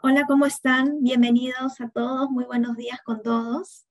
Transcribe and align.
Hola, 0.00 0.26
¿cómo 0.28 0.46
están? 0.46 1.02
Bienvenidos 1.02 1.80
a 1.80 1.88
todos, 1.88 2.30
muy 2.30 2.44
buenos 2.44 2.76
días 2.76 3.00
con 3.02 3.20
todos. 3.20 3.84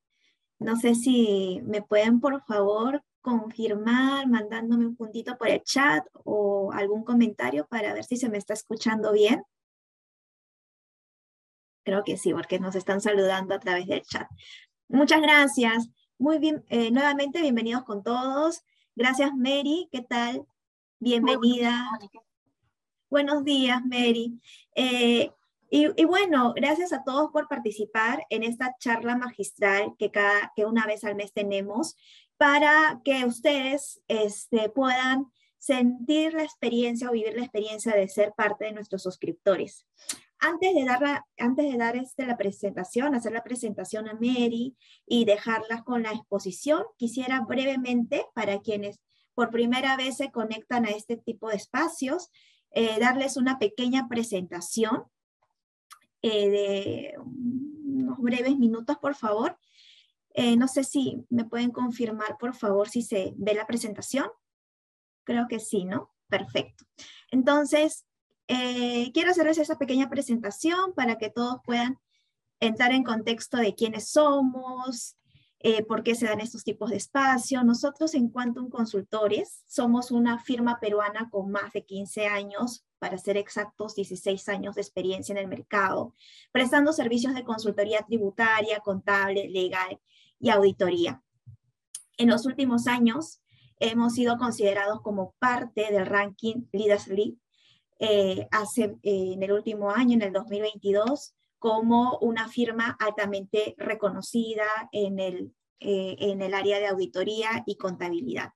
No 0.58 0.78
sé 0.78 0.96
si 0.96 1.60
me 1.66 1.82
pueden, 1.82 2.22
por 2.22 2.42
favor, 2.46 3.04
confirmar 3.20 4.26
mandándome 4.26 4.86
un 4.86 4.96
puntito 4.96 5.38
por 5.38 5.50
el 5.50 5.62
chat 5.64 6.06
o 6.24 6.72
algún 6.72 7.04
comentario 7.04 7.68
para 7.68 7.94
ver 7.94 8.06
si 8.06 8.16
se 8.16 8.30
me 8.30 8.38
está 8.38 8.54
escuchando 8.54 9.12
bien. 9.12 9.44
Creo 11.84 12.06
que 12.06 12.16
sí, 12.16 12.34
porque 12.34 12.58
nos 12.58 12.76
están 12.76 13.02
saludando 13.02 13.54
a 13.54 13.60
través 13.60 13.86
del 13.88 14.02
chat. 14.04 14.30
Muchas 14.88 15.22
gracias. 15.22 15.90
Muy 16.18 16.40
bien, 16.40 16.64
eh, 16.70 16.90
nuevamente 16.90 17.42
bienvenidos 17.42 17.84
con 17.84 18.02
todos. 18.02 18.64
Gracias, 18.96 19.34
Mary. 19.36 19.90
¿Qué 19.92 20.04
tal? 20.04 20.48
Bienvenida. 21.00 21.86
Buenos 23.10 23.44
días, 23.44 23.82
Mary. 23.84 24.40
Eh, 24.74 25.34
y, 25.70 26.06
bueno, 26.06 26.54
gracias 26.56 26.94
a 26.94 27.04
todos 27.04 27.32
por 27.32 27.48
participar 27.48 28.26
en 28.30 28.44
esta 28.44 28.76
charla 28.80 29.18
magistral 29.18 29.96
que, 29.98 30.12
cada, 30.12 30.52
que 30.56 30.66
una 30.66 30.86
vez 30.86 31.04
al 31.04 31.16
mes 31.16 31.34
tenemos 31.34 31.96
para 32.38 33.02
que 33.04 33.26
ustedes 33.26 34.02
este, 34.08 34.70
puedan 34.70 35.32
sentir 35.58 36.34
la 36.34 36.44
experiencia 36.44 37.10
o 37.10 37.14
vivir 37.14 37.36
la 37.36 37.44
experiencia 37.44 37.94
de 37.94 38.08
ser 38.08 38.34
parte 38.38 38.66
de 38.66 38.74
nuestros 38.74 39.04
suscriptores. 39.04 39.86
Antes 40.40 40.76
de 40.76 40.86
dar, 40.86 41.26
antes 41.38 41.72
de 41.72 41.78
dar 41.78 41.96
este, 41.98 42.26
la 42.26 42.38
presentación, 42.38 43.16
hacer 43.16 43.32
la 43.32 43.44
presentación 43.44 44.08
a 44.08 44.14
Mary 44.14 44.78
y 45.06 45.26
dejarla 45.26 45.84
con 45.84 46.04
la 46.04 46.12
exposición, 46.12 46.84
quisiera 46.96 47.42
brevemente, 47.42 48.26
para 48.34 48.60
quienes 48.60 49.00
por 49.34 49.50
primera 49.50 49.98
vez 49.98 50.18
se 50.18 50.32
conectan 50.32 50.86
a 50.86 50.90
este 50.90 51.18
tipo 51.18 51.50
de 51.50 51.56
espacios, 51.56 52.30
eh, 52.72 53.00
darles 53.00 53.36
una 53.36 53.58
pequeña 53.60 54.08
presentación 54.08 55.06
eh, 56.28 56.50
de 56.50 57.14
unos 57.20 58.18
breves 58.20 58.58
minutos, 58.58 58.98
por 58.98 59.16
favor. 59.16 59.58
Eh, 60.34 60.56
no 60.56 60.68
sé 60.68 60.84
si 60.84 61.26
me 61.30 61.46
pueden 61.46 61.72
confirmar, 61.72 62.38
por 62.38 62.56
favor, 62.56 62.90
si 62.90 63.02
se 63.02 63.34
ve 63.38 63.54
la 63.54 63.66
presentación. 63.66 64.28
Creo 65.24 65.48
que 65.48 65.60
sí, 65.60 65.86
¿no? 65.86 66.14
Perfecto. 66.28 66.86
Entonces, 67.32 68.06
eh, 68.48 69.12
quiero 69.14 69.32
hacerles 69.32 69.58
esa 69.58 69.78
pequeña 69.78 70.10
presentación 70.10 70.94
para 70.94 71.18
que 71.18 71.30
todos 71.30 71.58
puedan 71.64 71.98
entrar 72.60 72.92
en 72.92 73.04
contexto 73.04 73.58
de 73.58 73.76
quiénes 73.76 74.10
somos, 74.10 75.16
por 75.88 76.04
qué 76.04 76.16
se 76.16 76.28
dan 76.28 76.40
estos 76.40 76.64
tipos 76.64 76.92
de 76.92 76.98
espacios. 76.98 77.66
Nosotros 77.66 78.14
en 78.14 78.30
Quantum 78.30 78.70
Consultores 78.70 79.64
somos 79.68 80.12
una 80.12 80.40
firma 80.40 80.80
peruana 80.80 81.30
con 81.30 81.52
más 81.52 81.74
de 81.74 81.84
15 81.84 82.28
años 82.28 82.87
para 83.00 83.18
ser 83.18 83.38
exactos, 83.38 83.96
16 83.96 84.50
años 84.50 84.76
de 84.76 84.82
experiencia 84.82 85.34
en 85.34 85.40
el 85.40 85.48
mercado, 85.48 86.16
prestando 86.52 86.94
servicios 86.94 87.34
de 87.34 87.44
consultoría 87.44 88.06
tributaria, 88.08 88.80
contable, 88.80 89.50
legal 89.50 90.00
y 90.40 90.50
auditoría. 90.50 91.22
En 92.18 92.30
los 92.30 92.46
últimos 92.46 92.88
años 92.88 93.42
hemos 93.80 94.14
sido 94.14 94.38
considerados 94.38 95.02
como 95.02 95.36
parte 95.40 95.92
del 95.92 96.06
ranking 96.06 96.66
Leaders 96.72 97.08
League 97.08 97.38
eh, 98.00 98.48
hace, 98.52 98.98
eh, 99.04 99.34
en 99.34 99.44
el 99.44 99.52
último 99.52 99.92
año, 99.92 100.14
en 100.16 100.22
el 100.22 100.34
2022, 100.34 101.36
como 101.60 102.18
una 102.20 102.48
firma 102.48 102.96
altamente 103.00 103.76
reconocida 103.78 104.66
en 104.92 105.20
el, 105.20 105.54
eh, 105.80 106.16
en 106.20 106.42
el 106.42 106.54
área 106.54 106.80
de 106.80 106.88
auditoría 106.88 107.64
y 107.66 107.76
contabilidad. 107.76 108.52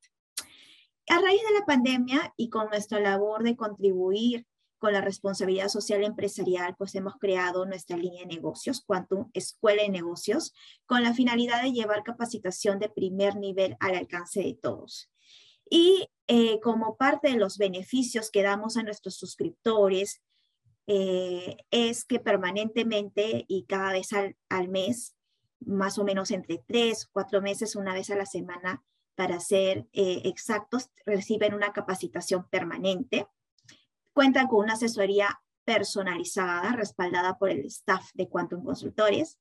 A 1.12 1.20
raíz 1.20 1.42
de 1.42 1.60
la 1.60 1.66
pandemia 1.66 2.34
y 2.38 2.50
con 2.50 2.70
nuestra 2.70 3.02
labor 3.02 3.44
de 3.44 3.58
contribuir 3.58 4.48
con 4.78 4.94
la 4.94 5.02
responsabilidad 5.02 5.68
social 5.68 6.06
empresarial, 6.06 6.74
pues 6.78 6.96
hemos 6.96 7.16
creado 7.18 7.66
nuestra 7.66 7.98
línea 7.98 8.22
de 8.22 8.34
negocios, 8.34 8.82
Quantum 8.82 9.30
Escuela 9.34 9.84
de 9.84 9.90
Negocios, 9.90 10.54
con 10.86 11.04
la 11.04 11.14
finalidad 11.14 11.64
de 11.64 11.74
llevar 11.74 12.04
capacitación 12.04 12.80
de 12.80 12.88
primer 12.88 13.36
nivel 13.36 13.76
al 13.82 13.96
alcance 13.96 14.40
de 14.40 14.54
todos. 14.54 15.12
Y 15.70 16.08
eh, 16.28 16.62
como 16.62 16.96
parte 16.96 17.28
de 17.28 17.36
los 17.36 17.58
beneficios 17.58 18.32
que 18.32 18.44
damos 18.44 18.78
a 18.78 18.84
nuestros 18.84 19.18
suscriptores, 19.18 20.22
eh, 20.88 21.58
es 21.72 22.06
que 22.06 22.22
permanentemente 22.22 23.44
y 23.50 23.66
cada 23.66 23.92
vez 23.92 24.14
al, 24.14 24.38
al 24.48 24.70
mes, 24.70 25.18
más 25.60 25.98
o 25.98 26.06
menos 26.06 26.32
entre 26.32 26.64
tres, 26.66 27.10
cuatro 27.12 27.42
meses, 27.42 27.76
una 27.76 27.94
vez 27.94 28.10
a 28.12 28.16
la 28.16 28.26
semana, 28.26 28.82
para 29.22 29.40
ser 29.40 29.86
eh, 29.94 30.24
exactos, 30.26 30.90
reciben 31.06 31.54
una 31.54 31.72
capacitación 31.72 32.48
permanente, 32.50 33.28
cuentan 34.14 34.48
con 34.48 34.64
una 34.64 34.74
asesoría 34.74 35.40
personalizada, 35.64 36.72
respaldada 36.72 37.38
por 37.38 37.52
el 37.52 37.64
staff 37.68 38.10
de 38.16 38.28
Quantum 38.28 38.64
Consultores, 38.64 39.38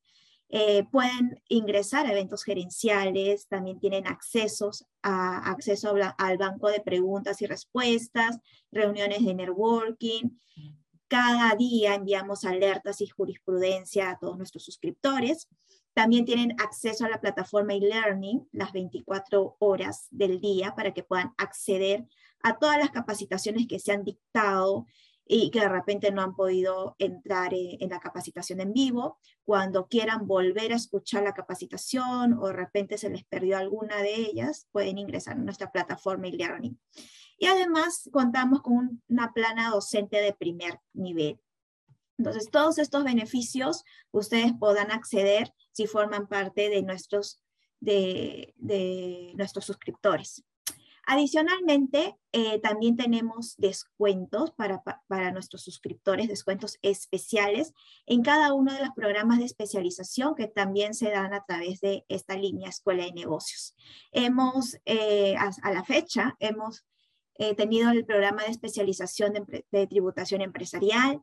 eh, 0.50 0.84
pueden 0.92 1.42
ingresar 1.48 2.04
a 2.04 2.12
eventos 2.12 2.44
gerenciales, 2.44 3.48
también 3.48 3.80
tienen 3.80 4.06
accesos 4.06 4.84
a, 5.00 5.50
acceso 5.50 5.94
al 6.18 6.36
banco 6.36 6.68
de 6.68 6.80
preguntas 6.80 7.40
y 7.40 7.46
respuestas, 7.46 8.38
reuniones 8.70 9.24
de 9.24 9.32
networking. 9.32 10.28
Cada 11.08 11.56
día 11.56 11.94
enviamos 11.94 12.44
alertas 12.44 13.00
y 13.00 13.06
jurisprudencia 13.06 14.10
a 14.10 14.18
todos 14.18 14.36
nuestros 14.36 14.62
suscriptores. 14.62 15.48
También 15.94 16.24
tienen 16.24 16.54
acceso 16.60 17.04
a 17.04 17.08
la 17.08 17.20
plataforma 17.20 17.74
e-learning 17.74 18.48
las 18.52 18.72
24 18.72 19.56
horas 19.58 20.06
del 20.10 20.40
día 20.40 20.74
para 20.74 20.94
que 20.94 21.02
puedan 21.02 21.32
acceder 21.36 22.06
a 22.42 22.58
todas 22.58 22.78
las 22.78 22.90
capacitaciones 22.90 23.66
que 23.66 23.78
se 23.78 23.92
han 23.92 24.04
dictado 24.04 24.86
y 25.32 25.50
que 25.52 25.60
de 25.60 25.68
repente 25.68 26.10
no 26.10 26.22
han 26.22 26.34
podido 26.34 26.96
entrar 26.98 27.54
en, 27.54 27.88
la 27.88 28.00
capacitación 28.00 28.60
en 28.60 28.72
vivo. 28.72 29.18
Cuando 29.44 29.86
quieran 29.86 30.26
volver 30.26 30.72
a 30.72 30.76
escuchar 30.76 31.22
la 31.22 31.34
capacitación 31.34 32.36
o 32.40 32.48
de 32.48 32.52
repente 32.52 32.98
se 32.98 33.10
les 33.10 33.22
perdió 33.24 33.56
alguna 33.56 33.98
de 33.98 34.12
ellas, 34.16 34.66
pueden 34.72 34.98
ingresar 34.98 35.36
a 35.36 35.40
nuestra 35.40 35.70
plataforma 35.70 36.26
e-learning. 36.26 36.76
Y 37.38 37.46
además 37.46 38.10
contamos 38.12 38.60
con 38.60 39.02
una 39.08 39.32
plana 39.32 39.70
docente 39.70 40.16
de 40.16 40.32
primer 40.32 40.80
nivel. 40.94 41.38
Entonces, 42.20 42.50
todos 42.50 42.76
estos 42.76 43.02
beneficios 43.02 43.82
ustedes 44.10 44.52
puedan 44.60 44.90
acceder 44.90 45.54
si 45.72 45.86
forman 45.86 46.26
parte 46.28 46.68
de 46.68 46.82
nuestros, 46.82 47.40
de, 47.80 48.52
nuestros 49.36 49.64
suscriptores. 49.64 50.44
Adicionalmente, 51.06 52.18
eh, 52.32 52.60
también 52.60 52.98
tenemos 52.98 53.56
descuentos 53.56 54.50
para, 54.50 54.82
para, 55.08 55.32
nuestros 55.32 55.62
suscriptores, 55.62 56.28
descuentos 56.28 56.76
especiales 56.82 57.72
en 58.04 58.20
cada 58.22 58.52
uno 58.52 58.74
de 58.74 58.80
los 58.80 58.90
programas 58.94 59.38
de 59.38 59.46
especialización 59.46 60.34
que 60.34 60.46
también 60.46 60.92
se 60.92 61.10
dan 61.10 61.32
a 61.32 61.42
través 61.46 61.80
de 61.80 62.04
esta 62.10 62.36
línea 62.36 62.68
Escuela 62.68 63.04
de 63.04 63.12
Negocios. 63.12 63.74
Hemos, 64.12 64.76
eh, 64.84 65.36
a, 65.38 65.72
la 65.72 65.84
fecha, 65.84 66.36
hemos 66.38 66.84
eh, 67.36 67.54
tenido 67.54 67.90
el 67.90 68.04
programa 68.04 68.44
de 68.44 68.50
especialización 68.50 69.32
de 69.72 69.86
tributación 69.86 70.42
empresarial, 70.42 71.22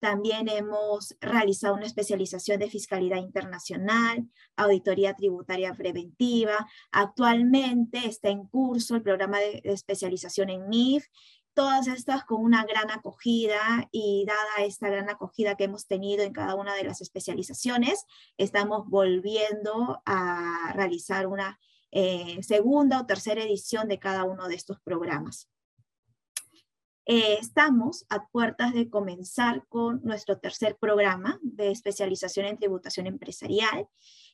también 0.00 0.48
hemos 0.48 1.16
realizado 1.20 1.74
una 1.74 1.86
especialización 1.86 2.58
de 2.60 2.70
fiscalidad 2.70 3.18
internacional, 3.18 4.28
auditoría 4.56 5.14
tributaria 5.14 5.74
preventiva. 5.74 6.68
Actualmente 6.92 8.06
está 8.06 8.28
en 8.28 8.46
curso 8.46 8.94
el 8.94 9.02
programa 9.02 9.38
de, 9.38 9.60
especialización 9.64 10.50
en 10.50 10.68
NIF. 10.68 11.06
Todas 11.54 11.88
estas 11.88 12.24
con 12.24 12.44
una 12.44 12.64
gran 12.64 12.90
acogida 12.92 13.88
y 13.90 14.24
dada 14.26 14.64
esta 14.64 14.88
gran 14.88 15.10
acogida 15.10 15.56
que 15.56 15.64
hemos 15.64 15.88
tenido 15.88 16.22
en 16.22 16.32
cada 16.32 16.54
una 16.54 16.74
de 16.74 16.84
las 16.84 17.00
especializaciones, 17.00 18.04
estamos 18.36 18.88
volviendo 18.88 20.00
a 20.04 20.72
realizar 20.74 21.26
una 21.26 21.58
eh, 21.90 22.38
segunda 22.42 23.00
o 23.00 23.06
tercera 23.06 23.42
edición 23.42 23.88
de 23.88 23.98
cada 23.98 24.22
uno 24.22 24.46
de 24.46 24.54
estos 24.54 24.78
programas. 24.80 25.48
Eh, 27.10 27.38
estamos 27.40 28.04
a 28.10 28.26
puertas 28.26 28.74
de 28.74 28.90
comenzar 28.90 29.66
con 29.68 30.02
nuestro 30.04 30.36
tercer 30.36 30.76
programa 30.76 31.38
de 31.40 31.70
especialización 31.70 32.44
en 32.44 32.58
tributación 32.58 33.06
empresarial. 33.06 33.88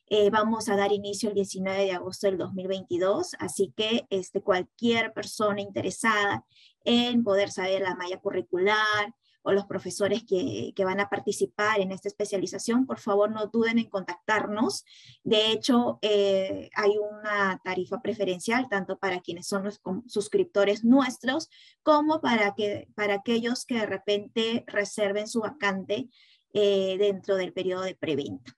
Eh, 0.07 0.29
vamos 0.29 0.67
a 0.67 0.75
dar 0.75 0.91
inicio 0.91 1.29
el 1.29 1.35
19 1.35 1.85
de 1.85 1.93
agosto 1.93 2.27
del 2.27 2.37
2022, 2.37 3.37
así 3.39 3.73
que 3.77 4.05
este, 4.09 4.41
cualquier 4.41 5.13
persona 5.13 5.61
interesada 5.61 6.45
en 6.83 7.23
poder 7.23 7.49
saber 7.49 7.81
la 7.81 7.95
malla 7.95 8.19
curricular, 8.19 9.15
o 9.45 9.51
los 9.51 9.67
profesores 9.67 10.23
que, 10.23 10.73
van 10.83 10.99
a 10.99 11.07
participar 11.07 11.79
en 11.79 11.91
esta 11.91 12.07
especialización, 12.07 12.87
por 12.87 12.99
favor 12.99 13.31
no 13.31 13.45
duden 13.45 13.77
en 13.77 13.89
contactarnos. 13.89 14.83
De 15.23 15.51
hecho, 15.51 15.99
eh, 16.01 16.69
hay 16.75 16.93
una 16.97 17.61
tarifa 17.63 18.01
preferencial 18.01 18.67
tanto 18.69 18.97
para 18.97 19.21
quienes 19.21 19.47
son 19.47 19.63
los 19.63 19.79
suscriptores 20.07 20.83
nuestros 20.83 21.49
como 21.83 22.21
para, 22.21 22.55
que, 22.55 22.87
para 22.95 23.15
aquellos 23.15 23.65
que 23.65 23.75
de 23.75 23.85
repente 23.85 24.63
reserven 24.65 25.27
su 25.27 25.41
vacante 25.41 26.09
eh, 26.53 26.97
dentro 26.97 27.35
del 27.35 27.53
periodo 27.53 27.83
de 27.83 27.95
preventa. 27.95 28.57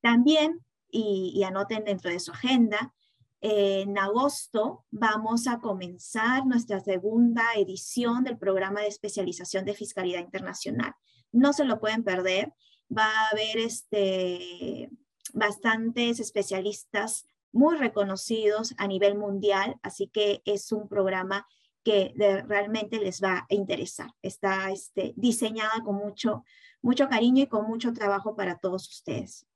También, 0.00 0.64
y 0.92 1.42
anoten 1.44 1.84
dentro 1.84 2.10
de 2.10 2.20
su 2.20 2.32
agenda, 2.32 2.94
en 3.40 3.98
agosto 3.98 4.84
vamos 4.90 5.46
a 5.46 5.60
comenzar 5.60 6.46
nuestra 6.46 6.80
segunda 6.80 7.42
edición 7.56 8.22
del 8.22 8.38
programa 8.38 8.82
de 8.82 8.88
especialización 8.88 9.64
de 9.64 9.74
fiscalidad 9.74 10.20
internacional. 10.20 10.94
no 11.32 11.52
se 11.52 11.64
lo 11.64 11.78
pueden 11.80 12.02
perder. 12.02 12.52
Va 12.96 13.04
a 13.04 13.28
haber 13.28 13.58
este, 13.58 14.90
bastantes 15.32 16.18
especialistas 16.18 17.24
muy 17.52 17.76
reconocidos 17.76 18.74
a 18.78 18.86
nivel 18.88 19.16
mundial, 19.16 19.76
así 19.82 20.08
que 20.08 20.42
es 20.44 20.72
un 20.72 20.88
programa 20.88 21.46
que 21.84 22.12
realmente 22.46 22.98
les 22.98 23.22
va 23.22 23.46
a 23.48 23.54
interesar. 23.54 24.10
Está 24.22 24.70
este, 24.70 25.14
diseñada 25.16 25.82
con 25.84 25.96
mucho, 25.96 26.44
mucho 26.82 27.08
cariño 27.08 27.44
y 27.44 27.46
con 27.46 27.66
mucho 27.66 27.92
trabajo 27.92 28.36
para 28.36 28.58
todos 28.58 28.88
ustedes. 28.88 29.46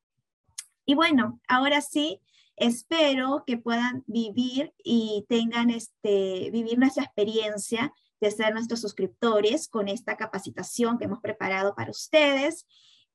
Y 0.86 0.94
bueno, 0.94 1.40
ahora 1.48 1.80
sí, 1.80 2.20
espero 2.56 3.44
que 3.46 3.58
puedan 3.58 4.04
vivir 4.06 4.72
y 4.82 5.24
tengan 5.28 5.70
este, 5.70 6.50
vivir 6.50 6.78
nuestra 6.78 7.04
experiencia 7.04 7.92
de 8.20 8.30
ser 8.30 8.54
nuestros 8.54 8.80
suscriptores 8.80 9.68
con 9.68 9.88
esta 9.88 10.16
capacitación 10.16 10.98
que 10.98 11.04
hemos 11.04 11.20
preparado 11.20 11.74
para 11.74 11.90
ustedes. 11.90 12.66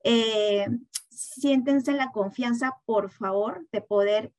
Eh, 0.03 0.67
siéntense 1.09 1.93
la 1.93 2.11
confianza, 2.11 2.77
por 2.85 3.11
favor, 3.11 3.67
de 3.71 3.81
poder 3.81 4.31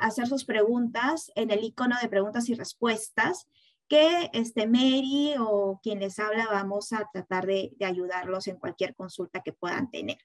hacer 0.00 0.26
sus 0.26 0.44
preguntas 0.44 1.30
en 1.34 1.50
el 1.50 1.64
icono 1.64 1.96
de 2.00 2.08
preguntas 2.08 2.48
y 2.48 2.54
respuestas 2.54 3.46
que 3.88 4.30
este 4.32 4.66
Mary 4.66 5.34
o 5.38 5.80
quien 5.82 6.00
les 6.00 6.18
habla 6.18 6.46
vamos 6.46 6.92
a 6.92 7.08
tratar 7.12 7.46
de, 7.46 7.72
ayudarlos 7.84 8.48
en 8.48 8.56
cualquier 8.56 8.94
consulta 8.94 9.42
que 9.42 9.52
puedan 9.52 9.90
tener. 9.90 10.18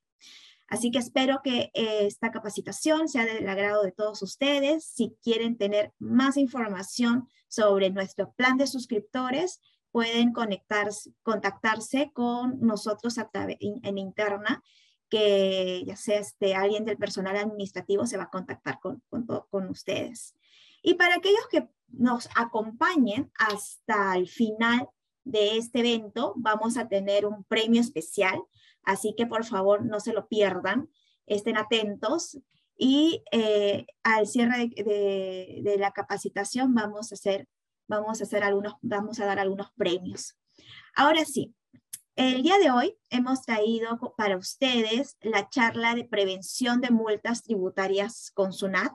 Así 0.72 0.90
que 0.90 1.00
espero 1.00 1.42
que 1.44 1.70
eh, 1.74 2.06
esta 2.06 2.32
capacitación 2.32 3.10
sea 3.10 3.26
del 3.26 3.48
agrado 3.50 3.84
de 3.84 3.92
todos 3.92 4.22
ustedes. 4.22 4.86
Si 4.86 5.18
quieren 5.22 5.58
tener 5.58 5.92
más 6.00 6.38
información 6.38 7.28
sobre 7.50 7.90
nuestro 7.90 8.32
plan 8.32 8.56
de 8.58 8.68
suscriptores, 8.68 9.60
pueden 9.92 10.32
conectarse, 10.32 11.12
contactarse 11.24 12.12
con 12.14 12.62
nosotros 12.62 13.18
en 13.34 13.98
interna, 13.98 14.64
que 15.10 15.84
ya 15.86 15.98
sea 15.98 16.20
este, 16.20 16.56
alguien 16.56 16.86
del 16.86 16.96
personal 16.96 17.36
administrativo 17.36 18.06
se 18.06 18.16
va 18.16 18.24
a 18.24 18.30
contactar 18.30 18.80
con, 18.80 19.04
con, 19.10 19.28
con 19.50 19.70
ustedes. 19.70 20.38
Y 20.82 20.94
para 20.94 21.16
aquellos 21.16 21.46
que 21.52 21.68
nos 21.90 22.30
acompañen 22.34 23.30
hasta 23.38 24.16
el 24.16 24.30
final 24.30 24.88
de 25.26 25.58
este 25.58 25.80
evento, 25.80 26.32
vamos 26.38 26.78
a 26.78 26.88
tener 26.88 27.26
un 27.26 27.44
premio 27.44 27.82
especial, 27.82 28.42
así 28.84 29.14
que 29.16 29.26
por 29.26 29.46
favor 29.46 29.86
no 29.86 30.00
se 30.00 30.14
lo 30.14 30.28
pierdan, 30.28 30.90
estén 31.26 31.58
atentos 31.58 32.40
y 32.78 33.24
eh, 33.32 33.86
al 34.04 34.28
cierre 34.28 34.70
de, 34.76 35.76
la 35.78 35.92
capacitación 35.92 36.74
vamos 36.74 37.12
a 37.12 37.16
hacer, 37.16 37.48
vamos 37.88 38.22
a 38.22 38.24
hacer 38.24 38.44
algunos, 38.44 38.74
vamos 38.82 39.20
a 39.20 39.26
dar 39.26 39.40
algunos 39.40 39.72
premios. 39.78 40.38
Ahora 40.96 41.26
sí, 41.26 41.54
el 42.16 42.44
día 42.44 42.58
de 42.58 42.72
hoy 42.72 42.98
hemos 43.10 43.44
traído 43.44 44.00
para 44.18 44.38
ustedes 44.38 45.18
la 45.22 45.50
charla 45.50 45.96
de 45.96 46.06
prevención 46.06 46.82
de 46.82 46.92
multas 46.92 47.44
tributarias 47.44 48.32
con 48.34 48.54
SUNAT 48.54 48.94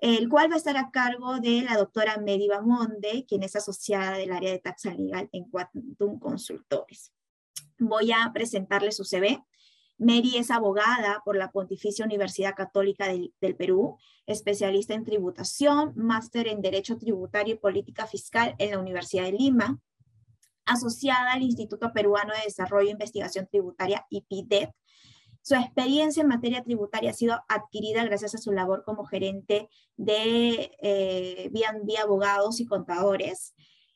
el 0.00 0.28
cual 0.28 0.50
va 0.50 0.54
a 0.54 0.58
estar 0.58 0.76
a 0.76 0.90
cargo 0.90 1.40
de 1.40 1.62
la 1.62 1.76
doctora 1.76 2.16
Medi 2.16 2.48
Bamonde, 2.48 3.26
quien 3.28 3.42
es 3.42 3.54
asociada 3.54 4.16
del 4.16 4.32
área 4.32 4.50
de 4.50 4.58
taxa 4.58 4.94
legal 4.94 5.28
en 5.32 5.44
Quantum 5.44 6.18
Consultores. 6.18 7.12
Voy 7.78 8.12
a 8.12 8.30
presentarle 8.32 8.92
su 8.92 9.04
CV. 9.04 9.42
Mary 9.98 10.36
es 10.36 10.50
abogada 10.50 11.22
por 11.24 11.36
la 11.36 11.50
Pontificia 11.50 12.04
Universidad 12.04 12.54
Católica 12.54 13.06
del, 13.08 13.56
Perú, 13.56 13.98
especialista 14.26 14.94
en 14.94 15.04
tributación, 15.04 15.92
máster 15.94 16.48
en 16.48 16.62
Derecho 16.62 16.96
Tributario 16.96 17.54
y 17.54 17.58
Política 17.58 18.06
Fiscal 18.06 18.54
en 18.58 18.70
la 18.70 18.78
Universidad 18.78 19.24
de 19.24 19.32
Lima, 19.32 19.78
asociada 20.64 21.32
al 21.32 21.42
Instituto 21.42 21.92
Peruano 21.92 22.32
de 22.32 22.44
Desarrollo 22.44 22.88
e 22.88 22.92
Investigación 22.92 23.46
Tributaria, 23.50 24.06
IPIDET, 24.08 24.70
su 25.42 25.54
experiencia 25.54 26.20
en 26.20 26.28
materia 26.28 26.62
tributaria 26.62 27.10
ha 27.10 27.14
sido 27.14 27.40
adquirida 27.48 28.04
gracias 28.04 28.34
a 28.34 28.38
su 28.38 28.52
labor 28.52 28.84
como 28.84 29.04
gerente 29.04 29.70
de 29.96 30.70
eh, 30.82 31.50
abogados 32.00 32.60
y 32.60 32.66
contadores, 32.66 33.54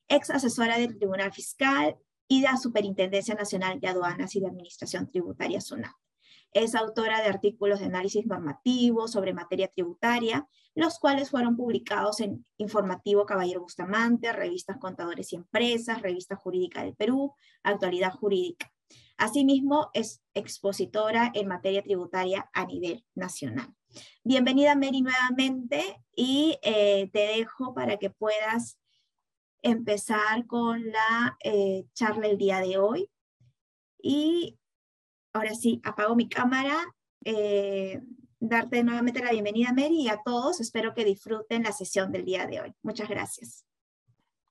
ex 0.09 0.31
asesora 0.31 0.79
del 0.79 0.97
Tribunal 0.97 1.33
Fiscal 1.33 1.97
y 2.29 2.41
la 2.41 2.57
Superintendencia 2.57 3.35
Nacional 3.35 3.81
de 3.81 3.89
Aduanas 3.89 4.35
y 4.35 4.41
de 4.41 4.49
Administración 4.49 5.11
Tributaria 5.11 5.61
SUNAT. 5.61 5.93
Es 6.53 6.75
autora 6.75 7.21
de 7.21 7.29
artículos 7.29 7.81
de 7.81 7.87
análisis 7.87 8.27
normativo 8.27 9.09
sobre 9.09 9.35
materia 9.35 9.69
tributaria, 9.69 10.47
los 10.75 10.99
cuales 10.99 11.31
fueron 11.31 11.57
publicados 11.57 12.21
en 12.21 12.47
Informativo 12.59 13.27
Caballero 13.27 13.61
Bustamante, 13.61 14.33
Revistas 14.33 14.79
Contadores 14.79 15.33
y 15.33 15.37
Empresas, 15.37 16.01
Revista 16.01 16.37
Jurídica 16.37 16.85
del 16.85 16.95
Perú, 16.95 17.35
Actualidad 17.63 18.13
Jurídica. 18.13 18.73
Asimismo, 19.17 19.91
es 19.95 20.23
expositora 20.35 21.31
en 21.35 21.49
materia 21.49 21.83
tributaria 21.83 22.51
a 22.53 22.67
nivel 22.67 23.05
nacional. 23.15 23.75
Bienvenida, 24.25 24.75
Mary, 24.75 25.03
nuevamente 25.03 26.03
y 26.17 26.59
eh, 26.63 27.11
te 27.13 27.21
dejo 27.21 27.75
para 27.75 27.97
que 27.97 28.11
puedas 28.11 28.79
empezar 29.65 30.47
con 30.47 30.93
la 30.93 31.37
eh, 31.43 31.87
charla 31.95 32.29
el 32.29 32.39
día 32.39 32.61
de 32.61 32.79
hoy. 32.79 33.11
Y 34.01 34.59
ahora 35.33 35.55
sí, 35.55 35.81
apago 35.83 36.15
mi 36.15 36.29
cámara. 36.29 36.77
Eh, 37.25 38.01
darte 38.39 38.85
nuevamente 38.85 39.25
la 39.25 39.33
bienvenida, 39.33 39.73
Mary, 39.73 40.03
y 40.03 40.09
a 40.09 40.21
todos. 40.23 40.61
Espero 40.61 40.95
que 40.95 41.05
disfruten 41.05 41.63
la 41.63 41.73
sesión 41.73 42.13
del 42.13 42.27
día 42.27 42.47
de 42.47 42.61
hoy. 42.61 42.75
Muchas 42.83 43.09
gracias. 43.09 43.65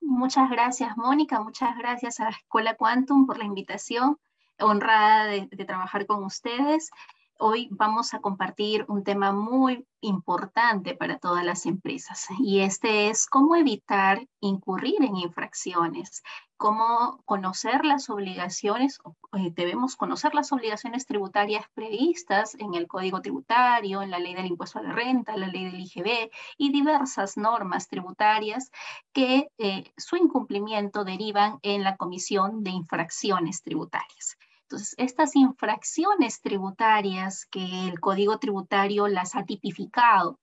Muchas 0.02 0.50
gracias, 0.50 0.98
Mónica. 0.98 1.40
Muchas 1.40 1.78
gracias 1.78 2.20
a 2.20 2.26
la 2.26 2.32
Escuela 2.32 2.76
Quantum 2.76 3.28
por 3.28 3.38
la 3.38 3.46
invitación 3.46 4.18
honrada 4.60 5.26
de, 5.28 5.48
trabajar 5.66 6.08
con 6.08 6.24
ustedes. 6.24 6.90
Hoy 7.40 7.68
vamos 7.72 8.14
a 8.14 8.20
compartir 8.20 8.86
un 8.88 9.04
tema 9.04 9.32
muy 9.32 9.86
importante 10.02 10.96
para 10.96 11.18
todas 11.18 11.44
las 11.44 11.66
empresas 11.66 12.28
y 12.40 12.60
este 12.60 13.10
es 13.10 13.26
cómo 13.26 13.56
evitar 13.56 14.28
incurrir 14.40 15.04
en 15.04 15.18
infracciones, 15.18 16.22
cómo 16.58 17.22
conocer 17.26 17.86
las 17.86 18.10
obligaciones, 18.10 19.00
eh, 19.34 19.52
debemos 19.56 19.96
conocer 19.96 20.36
las 20.36 20.52
obligaciones 20.52 21.08
tributarias 21.08 21.66
previstas 21.74 22.56
en 22.56 22.76
el 22.76 22.88
Código 22.88 23.22
Tributario, 23.22 24.02
en 24.02 24.12
la 24.12 24.20
Ley 24.20 24.36
del 24.36 24.46
Impuesto 24.46 24.80
a 24.80 24.84
la 24.84 24.94
Renta, 24.94 25.36
la 25.36 25.48
Ley 25.48 25.66
del 25.66 25.82
IGB 25.82 26.30
y 26.58 26.72
diversas 26.72 27.36
normas 27.36 27.88
tributarias 27.88 28.72
que 29.12 29.50
eh, 29.58 29.92
su 29.98 30.18
incumplimiento 30.18 31.04
derivan 31.04 31.58
en 31.64 31.84
la 31.84 31.98
comisión 31.98 32.64
de 32.64 32.70
infracciones 32.70 33.64
tributarias. 33.64 34.38
Entonces, 34.74 34.96
estas 34.98 35.36
infracciones 35.36 36.42
tributarias 36.42 37.46
que 37.46 37.88
el 37.88 38.00
Código 38.00 38.40
Tributario 38.40 39.08
las 39.08 39.36
ha 39.36 39.46
tipificado 39.46 40.40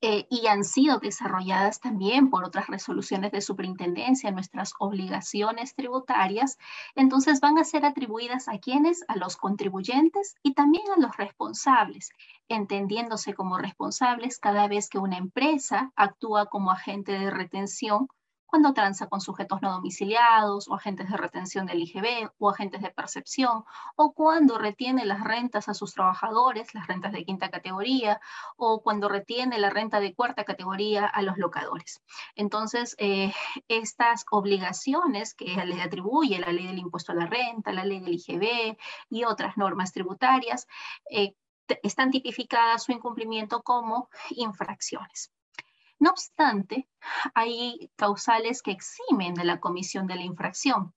eh, 0.00 0.26
y 0.30 0.46
han 0.46 0.64
sido 0.64 0.98
desarrolladas 0.98 1.78
también 1.78 2.30
por 2.30 2.46
otras 2.46 2.68
resoluciones 2.68 3.30
de 3.32 3.42
superintendencia, 3.42 4.30
nuestras 4.30 4.72
obligaciones 4.78 5.74
tributarias, 5.74 6.56
entonces 6.94 7.40
van 7.40 7.58
a 7.58 7.64
ser 7.64 7.84
atribuidas 7.84 8.48
a 8.48 8.56
quienes, 8.60 9.04
a 9.08 9.16
los 9.16 9.36
contribuyentes 9.36 10.36
y 10.42 10.54
también 10.54 10.84
a 10.96 10.98
los 10.98 11.14
responsables, 11.18 12.08
entendiéndose 12.48 13.34
como 13.34 13.58
responsables 13.58 14.38
cada 14.38 14.68
vez 14.68 14.88
que 14.88 14.96
una 14.96 15.18
empresa 15.18 15.92
actúa 15.96 16.46
como 16.46 16.70
agente 16.70 17.12
de 17.12 17.30
retención 17.30 18.08
cuando 18.48 18.72
transa 18.72 19.08
con 19.08 19.20
sujetos 19.20 19.60
no 19.60 19.70
domiciliados 19.72 20.68
o 20.68 20.74
agentes 20.74 21.10
de 21.10 21.18
retención 21.18 21.66
del 21.66 21.82
IGB 21.82 22.30
o 22.38 22.48
agentes 22.48 22.80
de 22.80 22.90
percepción, 22.90 23.64
o 23.94 24.12
cuando 24.12 24.56
retiene 24.56 25.04
las 25.04 25.22
rentas 25.22 25.68
a 25.68 25.74
sus 25.74 25.92
trabajadores, 25.92 26.74
las 26.74 26.86
rentas 26.86 27.12
de 27.12 27.24
quinta 27.26 27.50
categoría, 27.50 28.20
o 28.56 28.80
cuando 28.82 29.10
retiene 29.10 29.58
la 29.58 29.68
renta 29.68 30.00
de 30.00 30.14
cuarta 30.14 30.44
categoría 30.44 31.04
a 31.04 31.20
los 31.20 31.36
locadores. 31.36 32.02
Entonces, 32.36 32.96
eh, 32.98 33.34
estas 33.68 34.24
obligaciones 34.30 35.34
que 35.34 35.54
le 35.66 35.82
atribuye 35.82 36.38
la 36.38 36.50
ley 36.50 36.66
del 36.68 36.78
impuesto 36.78 37.12
a 37.12 37.16
la 37.16 37.26
renta, 37.26 37.72
la 37.72 37.84
ley 37.84 38.00
del 38.00 38.14
IGB 38.14 38.78
y 39.10 39.24
otras 39.24 39.58
normas 39.58 39.92
tributarias, 39.92 40.66
eh, 41.10 41.34
están 41.82 42.10
tipificadas 42.10 42.84
su 42.84 42.92
incumplimiento 42.92 43.62
como 43.62 44.08
infracciones. 44.30 45.30
No 46.00 46.10
obstante, 46.10 46.88
hay 47.34 47.90
causales 47.96 48.62
que 48.62 48.70
eximen 48.70 49.34
de 49.34 49.44
la 49.44 49.58
comisión 49.58 50.06
de 50.06 50.14
la 50.14 50.22
infracción. 50.22 50.94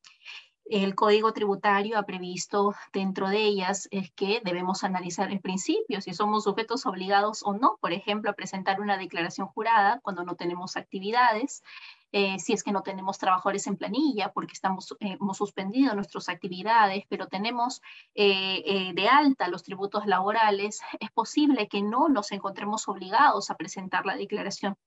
El 0.65 0.96
Código 0.96 1.34
Tributario 1.34 1.98
ha 1.98 2.03
previsto 2.03 2.74
dentro 2.93 3.27
de 3.27 3.39
ellas 3.43 3.88
es 3.91 4.12
que 4.12 4.41
debemos 4.46 4.84
analizar 4.84 5.31
en 5.31 5.41
principio 5.41 6.01
si 6.01 6.13
somos 6.13 6.46
sujetos 6.46 6.86
obligados 6.86 7.41
o 7.43 7.53
no, 7.53 7.77
por 7.81 7.93
ejemplo, 7.93 8.29
a 8.31 8.36
presentar 8.36 8.79
una 8.79 8.98
declaración 8.98 9.48
jurada 9.48 10.00
cuando 10.01 10.24
no 10.24 10.36
tenemos 10.36 10.77
actividades, 10.77 11.63
eh, 12.12 12.39
si 12.39 12.53
es 12.53 12.63
que 12.63 12.72
no 12.72 12.84
tenemos 12.84 13.18
trabajadores 13.18 13.68
en 13.68 13.77
planilla 13.77 14.32
porque 14.34 14.53
estamos, 14.53 14.91
eh, 15.00 15.18
hemos 15.20 15.38
suspendido 15.38 15.96
nuestras 15.96 16.30
actividades, 16.30 17.06
pero 17.08 17.27
tenemos 17.27 17.82
eh, 18.15 18.91
de 18.94 19.08
alta 19.08 19.48
los 19.48 19.63
tributos 19.63 20.06
laborales, 20.06 20.82
es 21.00 21.12
posible 21.12 21.68
que 21.68 21.82
no 21.82 22.10
nos 22.10 22.32
encontremos 22.32 22.88
obligados 22.88 23.50
a 23.50 23.56
presentar 23.56 24.06
la 24.06 24.15
declaración 24.15 24.77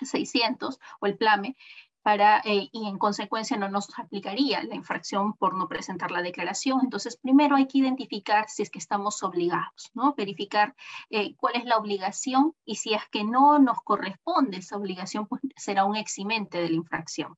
600 0.00 0.78
o 1.00 1.06
el 1.06 1.16
PLAME, 1.16 1.56
eh, 2.08 2.68
y 2.70 2.86
en 2.86 2.98
consecuencia 2.98 3.56
no 3.56 3.68
nos 3.68 3.88
aplicaría 3.98 4.62
la 4.62 4.76
infracción 4.76 5.32
por 5.32 5.54
no 5.54 5.66
presentar 5.66 6.12
la 6.12 6.22
declaración. 6.22 6.80
Entonces, 6.84 7.16
primero 7.16 7.56
hay 7.56 7.66
que 7.66 7.78
identificar 7.78 8.48
si 8.48 8.62
es 8.62 8.70
que 8.70 8.78
estamos 8.78 9.24
obligados, 9.24 9.90
¿no? 9.92 10.14
Verificar 10.14 10.76
eh, 11.10 11.34
cuál 11.36 11.56
es 11.56 11.64
la 11.64 11.78
obligación 11.78 12.54
y 12.64 12.76
si 12.76 12.94
es 12.94 13.02
que 13.10 13.24
no 13.24 13.58
nos 13.58 13.78
corresponde 13.82 14.58
esa 14.58 14.76
obligación, 14.76 15.26
pues 15.26 15.42
será 15.56 15.84
un 15.84 15.96
eximente 15.96 16.58
de 16.58 16.68
la 16.68 16.76
infracción. 16.76 17.36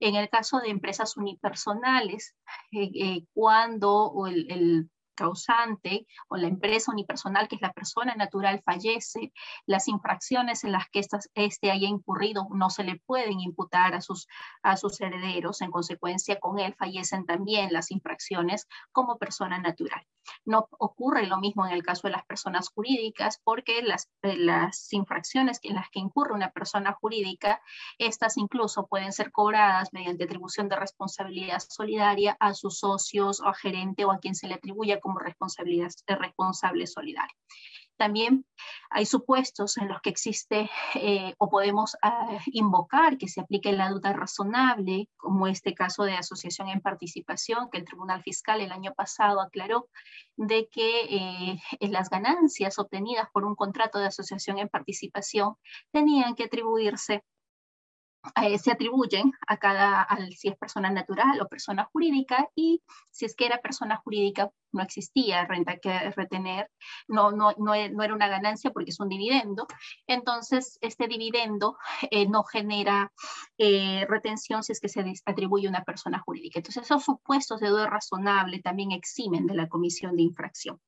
En 0.00 0.16
el 0.16 0.28
caso 0.28 0.58
de 0.58 0.70
empresas 0.70 1.16
unipersonales, 1.16 2.34
eh, 2.72 3.26
cuando 3.32 4.26
el 4.26 4.90
causante 5.20 6.06
o 6.28 6.36
la 6.38 6.48
empresa 6.48 6.92
unipersonal, 6.92 7.46
que 7.46 7.56
es 7.56 7.60
la 7.60 7.74
persona 7.74 8.14
natural, 8.14 8.62
fallece, 8.64 9.32
las 9.66 9.86
infracciones 9.86 10.64
en 10.64 10.72
las 10.72 10.88
que 10.88 11.02
éste 11.34 11.70
haya 11.70 11.88
incurrido 11.88 12.48
no 12.50 12.70
se 12.70 12.84
le 12.84 12.96
pueden 13.04 13.40
imputar 13.40 13.94
a 13.94 14.00
sus, 14.00 14.26
a 14.62 14.78
sus 14.78 14.98
herederos. 15.02 15.60
En 15.60 15.70
consecuencia, 15.70 16.40
con 16.40 16.58
él 16.58 16.74
fallecen 16.78 17.26
también 17.26 17.70
las 17.70 17.90
infracciones 17.90 18.66
como 18.92 19.18
persona 19.18 19.58
natural. 19.58 20.06
No 20.44 20.68
ocurre 20.78 21.26
lo 21.26 21.38
mismo 21.38 21.66
en 21.66 21.72
el 21.72 21.82
caso 21.82 22.06
de 22.06 22.12
las 22.12 22.24
personas 22.24 22.68
jurídicas, 22.70 23.40
porque 23.44 23.82
las, 23.82 24.08
las 24.22 24.92
infracciones 24.92 25.58
en 25.62 25.74
las 25.74 25.90
que 25.90 25.98
incurre 25.98 26.34
una 26.34 26.50
persona 26.50 26.92
jurídica, 26.92 27.60
estas 27.98 28.36
incluso 28.36 28.86
pueden 28.86 29.12
ser 29.12 29.32
cobradas 29.32 29.92
mediante 29.92 30.24
atribución 30.24 30.68
de 30.68 30.76
responsabilidad 30.76 31.60
solidaria 31.68 32.36
a 32.38 32.54
sus 32.54 32.78
socios 32.78 33.40
o 33.40 33.48
a 33.48 33.54
gerente 33.54 34.04
o 34.04 34.12
a 34.12 34.18
quien 34.18 34.34
se 34.34 34.46
le 34.46 34.54
atribuya 34.54 35.00
como 35.00 35.09
responsabilidad, 35.18 35.90
responsable 36.06 36.86
solidario. 36.86 37.34
También 38.00 38.46
hay 38.88 39.04
supuestos 39.04 39.76
en 39.76 39.88
los 39.88 40.00
que 40.00 40.08
existe 40.08 40.70
eh, 40.94 41.34
o 41.36 41.50
podemos 41.50 41.98
ah, 42.00 42.38
invocar 42.46 43.18
que 43.18 43.28
se 43.28 43.42
aplique 43.42 43.72
la 43.72 43.90
duda 43.90 44.14
razonable, 44.14 45.10
como 45.18 45.46
este 45.46 45.74
caso 45.74 46.04
de 46.04 46.14
asociación 46.14 46.68
en 46.68 46.80
participación, 46.80 47.68
que 47.70 47.76
el 47.76 47.84
Tribunal 47.84 48.22
Fiscal 48.22 48.62
el 48.62 48.72
año 48.72 48.94
pasado 48.94 49.42
aclaró 49.42 49.90
de 50.36 50.66
que 50.72 51.02
eh, 51.10 51.60
las 51.90 52.08
ganancias 52.08 52.78
obtenidas 52.78 53.28
por 53.34 53.44
un 53.44 53.54
contrato 53.54 53.98
de 53.98 54.06
asociación 54.06 54.58
en 54.58 54.70
participación 54.70 55.56
tenían 55.92 56.34
que 56.34 56.44
atribuirse 56.44 57.22
eh, 58.42 58.58
se 58.58 58.70
atribuyen 58.70 59.32
a 59.46 59.56
cada, 59.56 60.02
al, 60.02 60.34
si 60.34 60.48
es 60.48 60.56
persona 60.56 60.90
natural 60.90 61.40
o 61.40 61.48
persona 61.48 61.88
jurídica, 61.90 62.50
y 62.54 62.82
si 63.10 63.24
es 63.24 63.34
que 63.34 63.46
era 63.46 63.62
persona 63.62 63.96
jurídica, 63.96 64.50
no 64.72 64.82
existía 64.82 65.46
renta 65.46 65.78
que 65.78 66.10
retener, 66.10 66.68
no, 67.08 67.32
no, 67.32 67.52
no, 67.58 67.74
e, 67.74 67.92
era 68.02 68.14
una 68.14 68.28
ganancia 68.28 68.70
porque 68.70 68.90
es 68.90 69.00
un 69.00 69.08
dividendo, 69.08 69.66
entonces 70.06 70.78
este 70.80 71.08
dividendo 71.08 71.76
eh, 72.10 72.28
no 72.28 72.44
genera 72.44 73.12
eh, 73.58 74.06
retención 74.08 74.62
si 74.62 74.72
es 74.72 74.80
que 74.80 74.88
se 74.88 75.04
atribuye 75.24 75.66
a 75.66 75.70
una 75.70 75.84
persona 75.84 76.20
jurídica. 76.20 76.58
Entonces 76.58 76.84
esos 76.84 77.04
supuestos 77.04 77.60
de 77.60 77.68
duda 77.68 77.88
razonable 77.88 78.60
también 78.60 78.92
eximen 78.92 79.46
de 79.46 79.54
la 79.54 79.68
comisión 79.68 80.16
de 80.16 80.22
infracción. 80.22 80.80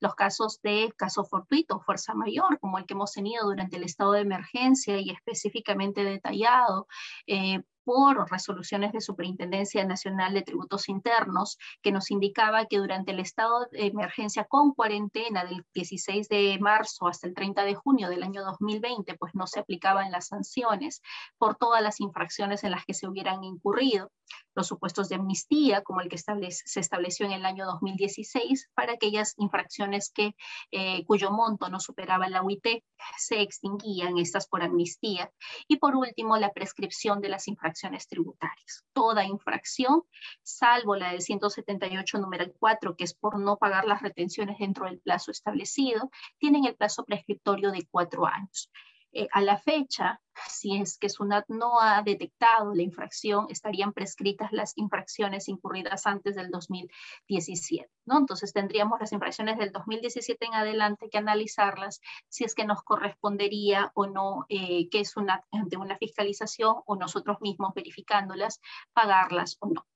Los 0.00 0.14
casos 0.14 0.60
de 0.62 0.92
caso 0.96 1.24
fortuito, 1.24 1.80
fuerza 1.80 2.14
mayor, 2.14 2.58
como 2.60 2.78
el 2.78 2.86
que 2.86 2.94
hemos 2.94 3.12
tenido 3.12 3.44
durante 3.44 3.76
el 3.76 3.84
estado 3.84 4.12
de 4.12 4.20
emergencia 4.20 4.98
y 4.98 5.10
específicamente 5.10 6.04
detallado, 6.04 6.86
eh, 7.26 7.62
por 7.86 8.28
resoluciones 8.28 8.90
de 8.90 9.00
Superintendencia 9.00 9.84
Nacional 9.84 10.34
de 10.34 10.42
Tributos 10.42 10.88
Internos, 10.88 11.56
que 11.82 11.92
nos 11.92 12.10
indicaba 12.10 12.66
que 12.66 12.78
durante 12.78 13.12
el 13.12 13.20
estado 13.20 13.68
de 13.70 13.86
emergencia 13.86 14.42
con 14.42 14.72
cuarentena 14.74 15.44
del 15.44 15.64
16 15.72 16.28
de 16.28 16.58
marzo 16.60 17.06
hasta 17.06 17.28
el 17.28 17.34
30 17.34 17.62
de 17.62 17.76
junio 17.76 18.08
del 18.08 18.24
año 18.24 18.42
2020, 18.42 19.14
pues 19.14 19.36
no 19.36 19.46
se 19.46 19.60
aplicaban 19.60 20.10
las 20.10 20.26
sanciones 20.26 21.00
por 21.38 21.54
todas 21.54 21.80
las 21.80 22.00
infracciones 22.00 22.64
en 22.64 22.72
las 22.72 22.84
que 22.84 22.92
se 22.92 23.06
hubieran 23.06 23.44
incurrido 23.44 24.10
los 24.56 24.66
supuestos 24.66 25.08
de 25.08 25.14
amnistía, 25.14 25.82
como 25.82 26.00
el 26.00 26.08
que 26.08 26.18
se 26.18 26.80
estableció 26.80 27.26
en 27.26 27.32
el 27.32 27.46
año 27.46 27.66
2016, 27.66 28.70
para 28.74 28.94
aquellas 28.94 29.34
infracciones 29.36 30.10
que, 30.12 30.34
eh, 30.72 31.04
cuyo 31.04 31.30
monto 31.30 31.68
no 31.68 31.78
superaba 31.78 32.28
la 32.28 32.42
UIT, 32.42 32.82
se 33.18 33.42
extinguían 33.42 34.18
estas 34.18 34.48
por 34.48 34.62
amnistía. 34.62 35.30
Y 35.68 35.76
por 35.76 35.94
último, 35.94 36.36
la 36.38 36.52
prescripción 36.52 37.20
de 37.20 37.28
las 37.28 37.46
infracciones 37.46 37.75
tributarias. 38.08 38.84
Toda 38.92 39.24
infracción, 39.24 40.02
salvo 40.42 40.96
la 40.96 41.12
del 41.12 41.20
178 41.20 42.18
número 42.18 42.46
4, 42.58 42.96
que 42.96 43.04
es 43.04 43.14
por 43.14 43.38
no 43.38 43.56
pagar 43.56 43.86
las 43.86 44.02
retenciones 44.02 44.58
dentro 44.58 44.86
del 44.86 45.00
plazo 45.00 45.30
establecido, 45.30 46.10
tienen 46.38 46.64
el 46.64 46.76
plazo 46.76 47.04
prescriptorio 47.04 47.70
de 47.70 47.86
cuatro 47.90 48.26
años. 48.26 48.70
Eh, 49.18 49.28
a 49.32 49.40
la 49.40 49.56
fecha, 49.56 50.20
si 50.46 50.76
es 50.76 50.98
que 50.98 51.08
SUNAT 51.08 51.46
no 51.48 51.80
ha 51.80 52.02
detectado 52.02 52.74
la 52.74 52.82
infracción, 52.82 53.46
estarían 53.48 53.94
prescritas 53.94 54.52
las 54.52 54.76
infracciones 54.76 55.48
incurridas 55.48 56.06
antes 56.06 56.36
del 56.36 56.50
2017, 56.50 57.90
¿no? 58.04 58.18
Entonces 58.18 58.52
tendríamos 58.52 59.00
las 59.00 59.12
infracciones 59.12 59.56
del 59.56 59.72
2017 59.72 60.44
en 60.44 60.52
adelante 60.52 61.08
que 61.08 61.16
analizarlas 61.16 62.02
si 62.28 62.44
es 62.44 62.54
que 62.54 62.66
nos 62.66 62.82
correspondería 62.82 63.90
o 63.94 64.06
no, 64.06 64.44
eh, 64.50 64.90
que 64.90 65.00
es 65.00 65.16
una, 65.16 65.42
ante 65.50 65.78
una 65.78 65.96
fiscalización 65.96 66.82
o 66.84 66.96
nosotros 66.96 67.38
mismos 67.40 67.72
verificándolas, 67.74 68.60
pagarlas 68.92 69.56
o 69.60 69.68
no. 69.68 69.86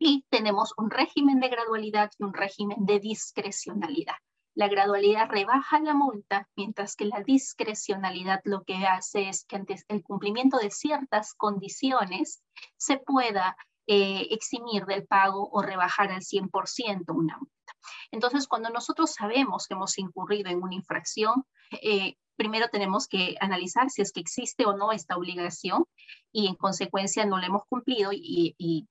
Y 0.00 0.24
tenemos 0.30 0.74
un 0.76 0.90
régimen 0.90 1.38
de 1.38 1.48
gradualidad 1.48 2.10
y 2.18 2.24
un 2.24 2.34
régimen 2.34 2.84
de 2.86 2.98
discrecionalidad. 2.98 4.16
La 4.56 4.68
gradualidad 4.68 5.28
rebaja 5.28 5.78
la 5.80 5.92
multa, 5.92 6.48
mientras 6.56 6.96
que 6.96 7.04
la 7.04 7.20
discrecionalidad 7.20 8.40
lo 8.44 8.64
que 8.64 8.86
hace 8.86 9.28
es 9.28 9.44
que 9.44 9.56
ante 9.56 9.76
el 9.88 10.02
cumplimiento 10.02 10.56
de 10.56 10.70
ciertas 10.70 11.34
condiciones 11.34 12.42
se 12.78 12.96
pueda 12.96 13.54
eh, 13.86 14.28
eximir 14.30 14.86
del 14.86 15.06
pago 15.06 15.50
o 15.52 15.60
rebajar 15.60 16.10
al 16.10 16.22
100% 16.22 17.04
una 17.14 17.36
multa. 17.36 17.76
Entonces, 18.10 18.48
cuando 18.48 18.70
nosotros 18.70 19.12
sabemos 19.12 19.66
que 19.66 19.74
hemos 19.74 19.98
incurrido 19.98 20.48
en 20.50 20.62
una 20.62 20.74
infracción, 20.74 21.44
eh, 21.82 22.14
primero 22.36 22.68
tenemos 22.68 23.08
que 23.08 23.36
analizar 23.40 23.90
si 23.90 24.00
es 24.00 24.10
que 24.10 24.20
existe 24.20 24.64
o 24.64 24.74
no 24.74 24.90
esta 24.90 25.18
obligación 25.18 25.84
y 26.32 26.46
en 26.46 26.54
consecuencia 26.54 27.26
no 27.26 27.38
la 27.38 27.46
hemos 27.46 27.66
cumplido 27.68 28.10
y, 28.10 28.86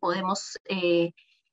podemos 0.00 0.58
eh, 0.64 1.12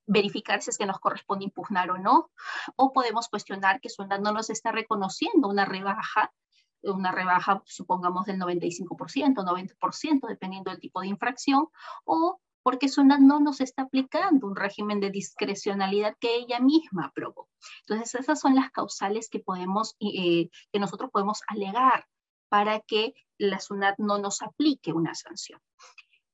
verificar 0.10 0.62
si 0.62 0.72
es 0.72 0.78
que 0.78 0.86
nos 0.86 1.00
corresponde 1.00 1.46
impugnar 1.46 1.92
o 1.92 1.98
no, 1.98 2.32
o 2.76 2.92
podemos 2.92 3.30
cuestionar 3.30 3.80
que 3.80 3.90
SUNAT 3.90 4.22
no 4.22 4.32
nos 4.32 4.50
está 4.50 4.72
reconociendo 4.72 5.48
una 5.48 5.66
rebaja, 5.66 6.34
una 6.82 7.12
rebaja, 7.12 7.62
supongamos, 7.66 8.26
del 8.26 8.40
95%, 8.40 9.44
90%, 9.44 10.28
dependiendo 10.28 10.72
del 10.72 10.80
tipo 10.80 11.02
de 11.02 11.08
infracción, 11.08 11.68
o 12.06 12.42
porque 12.64 12.90
SUNAT 12.90 13.20
no 13.20 13.40
nos 13.40 13.62
está 13.62 13.84
aplicando 13.84 14.48
un 14.48 14.56
régimen 14.56 15.00
de 15.00 15.12
discrecionalidad 15.12 16.16
que 16.20 16.36
ella 16.36 16.60
misma 16.60 17.06
aprobó. 17.06 17.48
Entonces, 17.88 18.20
esas 18.20 18.40
son 18.40 18.56
las 18.56 18.72
causales 18.72 19.30
que, 19.30 19.40
podemos, 19.40 19.96
eh, 20.00 20.50
que 20.72 20.80
nosotros 20.80 21.12
podemos 21.12 21.42
alegar 21.48 22.06
para 22.50 22.80
que 22.80 23.14
la 23.38 23.60
SUNAT 23.60 24.00
no 24.00 24.18
nos 24.18 24.42
aplique 24.42 24.92
una 24.92 25.14
sanción. 25.14 25.62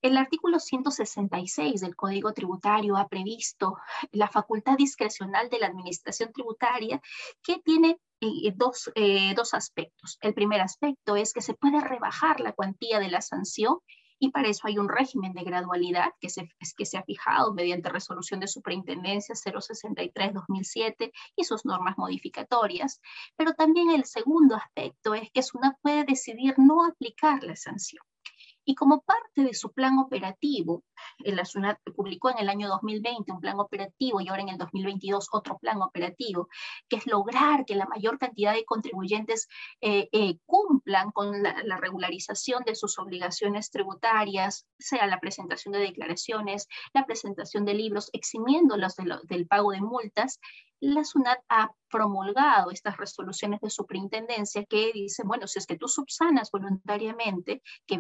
El 0.05 0.17
artículo 0.17 0.59
166 0.59 1.81
del 1.81 1.95
Código 1.95 2.31
Tributario 2.31 2.95
ha 2.95 3.07
previsto 3.07 3.79
la 4.11 4.27
facultad 4.27 4.77
discrecional 4.77 5.49
de 5.49 5.57
la 5.57 5.65
Administración 5.65 6.31
Tributaria 6.31 7.01
que 7.41 7.57
tiene 7.65 7.97
eh, 8.21 8.53
dos, 8.55 8.91
eh, 8.93 9.33
dos 9.33 9.55
aspectos. 9.55 10.19
El 10.21 10.35
primer 10.35 10.61
aspecto 10.61 11.15
es 11.15 11.33
que 11.33 11.41
se 11.41 11.55
puede 11.55 11.81
rebajar 11.81 12.39
la 12.39 12.51
cuantía 12.51 12.99
de 12.99 13.09
la 13.09 13.21
sanción 13.21 13.79
y 14.19 14.29
para 14.29 14.47
eso 14.47 14.67
hay 14.67 14.77
un 14.77 14.89
régimen 14.89 15.33
de 15.33 15.43
gradualidad 15.43 16.11
que 16.19 16.29
se, 16.29 16.47
que 16.77 16.85
se 16.85 16.99
ha 16.99 17.03
fijado 17.03 17.55
mediante 17.55 17.89
resolución 17.89 18.39
de 18.39 18.47
superintendencia 18.47 19.33
063-2007 19.33 21.11
y 21.35 21.43
sus 21.45 21.65
normas 21.65 21.97
modificatorias. 21.97 23.01
Pero 23.35 23.53
también 23.55 23.89
el 23.89 24.05
segundo 24.05 24.55
aspecto 24.55 25.15
es 25.15 25.31
que 25.31 25.41
SUNAT 25.41 25.77
puede 25.81 26.03
decidir 26.03 26.53
no 26.59 26.85
aplicar 26.85 27.43
la 27.43 27.55
sanción. 27.55 28.03
Y 28.65 28.75
como 28.75 29.01
parte 29.01 29.43
de 29.43 29.53
su 29.53 29.71
plan 29.71 29.99
operativo, 29.99 30.83
la 31.19 31.45
SUNAT 31.45 31.79
publicó 31.95 32.31
en 32.31 32.39
el 32.39 32.49
año 32.49 32.67
2020 32.67 33.31
un 33.31 33.39
plan 33.39 33.59
operativo 33.59 34.21
y 34.21 34.27
ahora 34.27 34.41
en 34.41 34.49
el 34.49 34.57
2022 34.57 35.27
otro 35.31 35.57
plan 35.59 35.81
operativo, 35.81 36.49
que 36.89 36.97
es 36.97 37.05
lograr 37.05 37.65
que 37.65 37.75
la 37.75 37.85
mayor 37.85 38.17
cantidad 38.17 38.53
de 38.53 38.65
contribuyentes 38.65 39.47
eh, 39.81 40.09
eh, 40.11 40.39
cumplan 40.45 41.11
con 41.11 41.43
la, 41.43 41.77
regularización 41.77 42.63
de 42.63 42.73
sus 42.73 42.97
obligaciones 42.97 43.69
tributarias, 43.69 44.65
sea 44.79 45.05
la 45.07 45.19
presentación 45.19 45.73
de 45.73 45.79
declaraciones, 45.79 46.67
la 46.93 47.05
presentación 47.05 47.65
de 47.65 47.73
libros, 47.73 48.09
eximiéndolos 48.13 48.95
del 48.95 49.47
pago 49.47 49.71
de 49.71 49.81
multas 49.81 50.39
la 50.81 51.03
SUNAT 51.03 51.39
ha 51.49 51.71
promulgado 51.89 52.71
estas 52.71 52.97
resoluciones 52.97 53.61
de 53.61 53.69
superintendencia 53.69 54.65
que 54.65 54.91
dicen, 54.93 55.27
bueno, 55.27 55.47
si 55.47 55.59
es 55.59 55.65
que 55.65 55.77
tú 55.77 55.87
subsanas 55.87 56.51
voluntariamente, 56.51 57.61
que, 57.85 57.97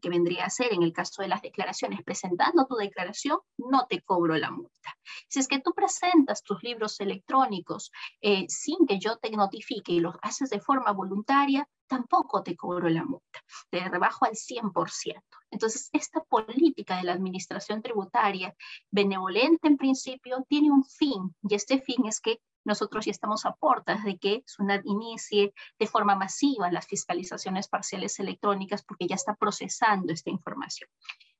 que 0.00 0.08
vendría 0.08 0.44
a 0.44 0.50
ser 0.50 0.72
en 0.72 0.82
el 0.82 0.92
caso 0.92 1.22
de 1.22 1.28
las 1.28 1.42
declaraciones, 1.42 2.02
presentando 2.04 2.66
tu 2.66 2.76
declaración, 2.76 3.38
no 3.56 3.86
te 3.86 4.02
cobro 4.02 4.36
la 4.36 4.50
multa. 4.50 4.96
Si 5.28 5.40
es 5.40 5.48
que 5.48 5.60
tú 5.60 5.72
presentas 5.74 6.42
tus 6.42 6.62
libros 6.62 7.00
electrónicos 7.00 7.90
eh, 8.20 8.46
sin 8.48 8.86
que 8.86 8.98
yo 8.98 9.16
te 9.16 9.30
notifique 9.30 9.92
y 9.92 10.00
los 10.00 10.16
haces 10.22 10.50
de 10.50 10.60
forma 10.60 10.92
voluntaria, 10.92 11.68
tampoco 11.88 12.42
te 12.42 12.56
cobro 12.56 12.88
la 12.88 13.04
multa. 13.04 13.40
te 13.70 13.80
rebajo 13.88 14.26
al 14.26 14.32
100%. 14.34 15.22
Entonces, 15.50 15.88
esta 15.92 16.20
política 16.20 16.98
de 16.98 17.04
la 17.04 17.14
administración 17.14 17.82
tributaria, 17.82 18.54
benevolente 18.90 19.66
en 19.68 19.76
principio, 19.76 20.44
tiene 20.48 20.70
un 20.70 20.84
fin, 20.84 21.34
y 21.42 21.54
este 21.54 21.80
fin 21.80 22.06
es 22.06 22.20
que 22.20 22.40
nosotros 22.64 23.06
ya 23.06 23.12
estamos 23.12 23.46
a 23.46 23.52
puertas 23.52 24.04
de 24.04 24.18
que 24.18 24.42
SUNAT 24.46 24.82
inicie 24.84 25.54
de 25.78 25.86
forma 25.86 26.14
masiva 26.14 26.70
las 26.70 26.86
fiscalizaciones 26.86 27.66
parciales 27.66 28.18
electrónicas 28.20 28.84
porque 28.84 29.06
ya 29.06 29.14
está 29.14 29.34
procesando 29.34 30.12
esta 30.12 30.30
información. 30.30 30.90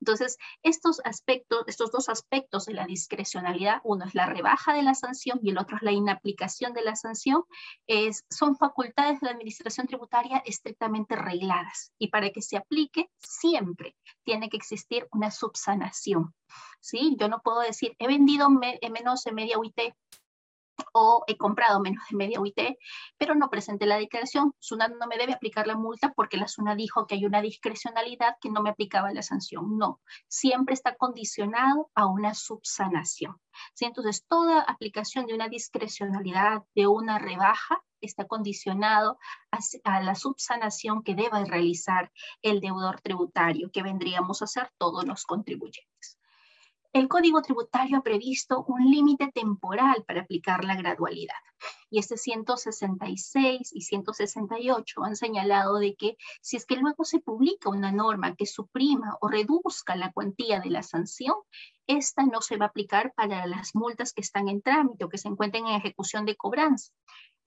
Entonces, 0.00 0.38
estos 0.62 1.00
aspectos, 1.04 1.64
estos 1.66 1.90
dos 1.90 2.08
aspectos 2.08 2.66
de 2.66 2.74
la 2.74 2.86
discrecionalidad, 2.86 3.80
uno 3.84 4.04
es 4.04 4.14
la 4.14 4.26
rebaja 4.26 4.74
de 4.74 4.82
la 4.82 4.94
sanción 4.94 5.40
y 5.42 5.50
el 5.50 5.58
otro 5.58 5.76
es 5.76 5.82
la 5.82 5.92
inaplicación 5.92 6.72
de 6.72 6.82
la 6.82 6.96
sanción, 6.96 7.44
son 8.30 8.56
facultades 8.56 9.20
de 9.20 9.26
la 9.26 9.32
administración 9.32 9.86
tributaria 9.86 10.42
estrictamente 10.44 11.16
regladas 11.16 11.92
y 11.98 12.08
para 12.08 12.30
que 12.30 12.42
se 12.42 12.56
aplique 12.56 13.10
siempre 13.18 13.96
tiene 14.24 14.48
que 14.48 14.56
existir 14.56 15.08
una 15.12 15.30
subsanación. 15.30 16.34
¿sí? 16.80 17.16
Yo 17.18 17.28
no 17.28 17.40
puedo 17.40 17.60
decir, 17.60 17.94
he 17.98 18.06
vendido 18.06 18.48
menos 18.50 19.24
de 19.24 19.32
media 19.32 19.58
UIT, 19.58 19.94
o 20.92 21.24
he 21.26 21.36
comprado 21.36 21.80
menos 21.80 22.02
de 22.10 22.16
media 22.16 22.40
UIT, 22.40 22.78
pero 23.16 23.34
no 23.34 23.50
presenté 23.50 23.86
la 23.86 23.98
declaración, 23.98 24.54
SUNAT 24.58 24.92
no 24.98 25.06
me 25.06 25.16
debe 25.16 25.34
aplicar 25.34 25.66
la 25.66 25.76
multa 25.76 26.12
porque 26.14 26.36
la 26.36 26.48
SUNAT 26.48 26.76
dijo 26.76 27.06
que 27.06 27.16
hay 27.16 27.24
una 27.24 27.42
discrecionalidad 27.42 28.36
que 28.40 28.50
no 28.50 28.62
me 28.62 28.70
aplicaba 28.70 29.12
la 29.12 29.22
sanción. 29.22 29.76
No, 29.78 30.00
siempre 30.28 30.74
está 30.74 30.96
condicionado 30.96 31.90
a 31.94 32.06
una 32.06 32.34
subsanación. 32.34 33.40
¿sí? 33.74 33.84
Entonces, 33.84 34.24
toda 34.26 34.60
aplicación 34.60 35.26
de 35.26 35.34
una 35.34 35.48
discrecionalidad, 35.48 36.64
de 36.74 36.86
una 36.86 37.18
rebaja, 37.18 37.82
está 38.00 38.26
condicionado 38.26 39.18
a, 39.50 39.58
a, 39.84 40.00
la 40.02 40.14
subsanación 40.14 41.02
que 41.02 41.14
deba 41.14 41.44
realizar 41.44 42.12
el 42.42 42.60
deudor 42.60 43.00
tributario, 43.00 43.70
que 43.72 43.82
vendríamos 43.82 44.42
a 44.42 44.46
ser 44.46 44.70
todos 44.78 45.04
los 45.04 45.24
contribuyentes. 45.24 46.17
El 46.98 47.06
Código 47.06 47.40
Tributario 47.42 47.98
ha 47.98 48.02
previsto 48.02 48.64
un 48.66 48.90
límite 48.90 49.30
temporal 49.32 50.02
para 50.04 50.22
aplicar 50.22 50.64
la 50.64 50.74
gradualidad. 50.74 51.36
Y 51.90 52.00
este 52.00 52.16
166 52.16 53.70
y 53.72 53.82
168 53.82 55.04
han 55.04 55.14
señalado 55.14 55.78
de 55.78 55.94
que 55.94 56.16
si 56.40 56.56
es 56.56 56.66
que 56.66 56.74
luego 56.74 57.04
se 57.04 57.20
publica 57.20 57.70
una 57.70 57.92
norma 57.92 58.34
que 58.34 58.46
suprima 58.46 59.16
o 59.20 59.28
reduzca 59.28 59.94
la 59.94 60.10
cuantía 60.10 60.58
de 60.58 60.70
la 60.70 60.82
sanción, 60.82 61.36
esta 61.86 62.24
no 62.24 62.40
se 62.40 62.56
va 62.56 62.64
a 62.64 62.68
aplicar 62.70 63.14
para 63.14 63.46
las 63.46 63.76
multas 63.76 64.12
que 64.12 64.22
están 64.22 64.48
en 64.48 64.60
trámite 64.60 65.04
o 65.04 65.08
que 65.08 65.18
se 65.18 65.28
encuentren 65.28 65.68
en 65.68 65.76
ejecución 65.76 66.24
de 66.24 66.34
cobranza. 66.34 66.92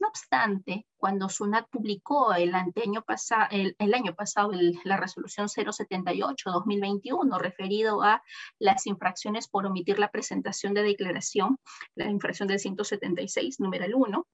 No 0.01 0.07
obstante, 0.07 0.87
cuando 0.97 1.29
SUNAT 1.29 1.69
publicó 1.69 2.33
el, 2.33 2.55
año, 2.55 3.05
el, 3.51 3.93
año 3.93 4.15
pasado 4.15 4.49
la 4.83 4.97
resolución 4.97 5.47
078-2021 5.47 7.37
referido 7.37 8.01
a 8.01 8.23
las 8.57 8.87
infracciones 8.87 9.47
por 9.47 9.67
omitir 9.67 9.99
la 9.99 10.09
presentación 10.09 10.73
de 10.73 10.81
declaración, 10.81 11.59
la 11.93 12.09
infracción 12.09 12.47
del 12.47 12.57
176, 12.57 13.59
número 13.59 13.95
1, 13.95 14.27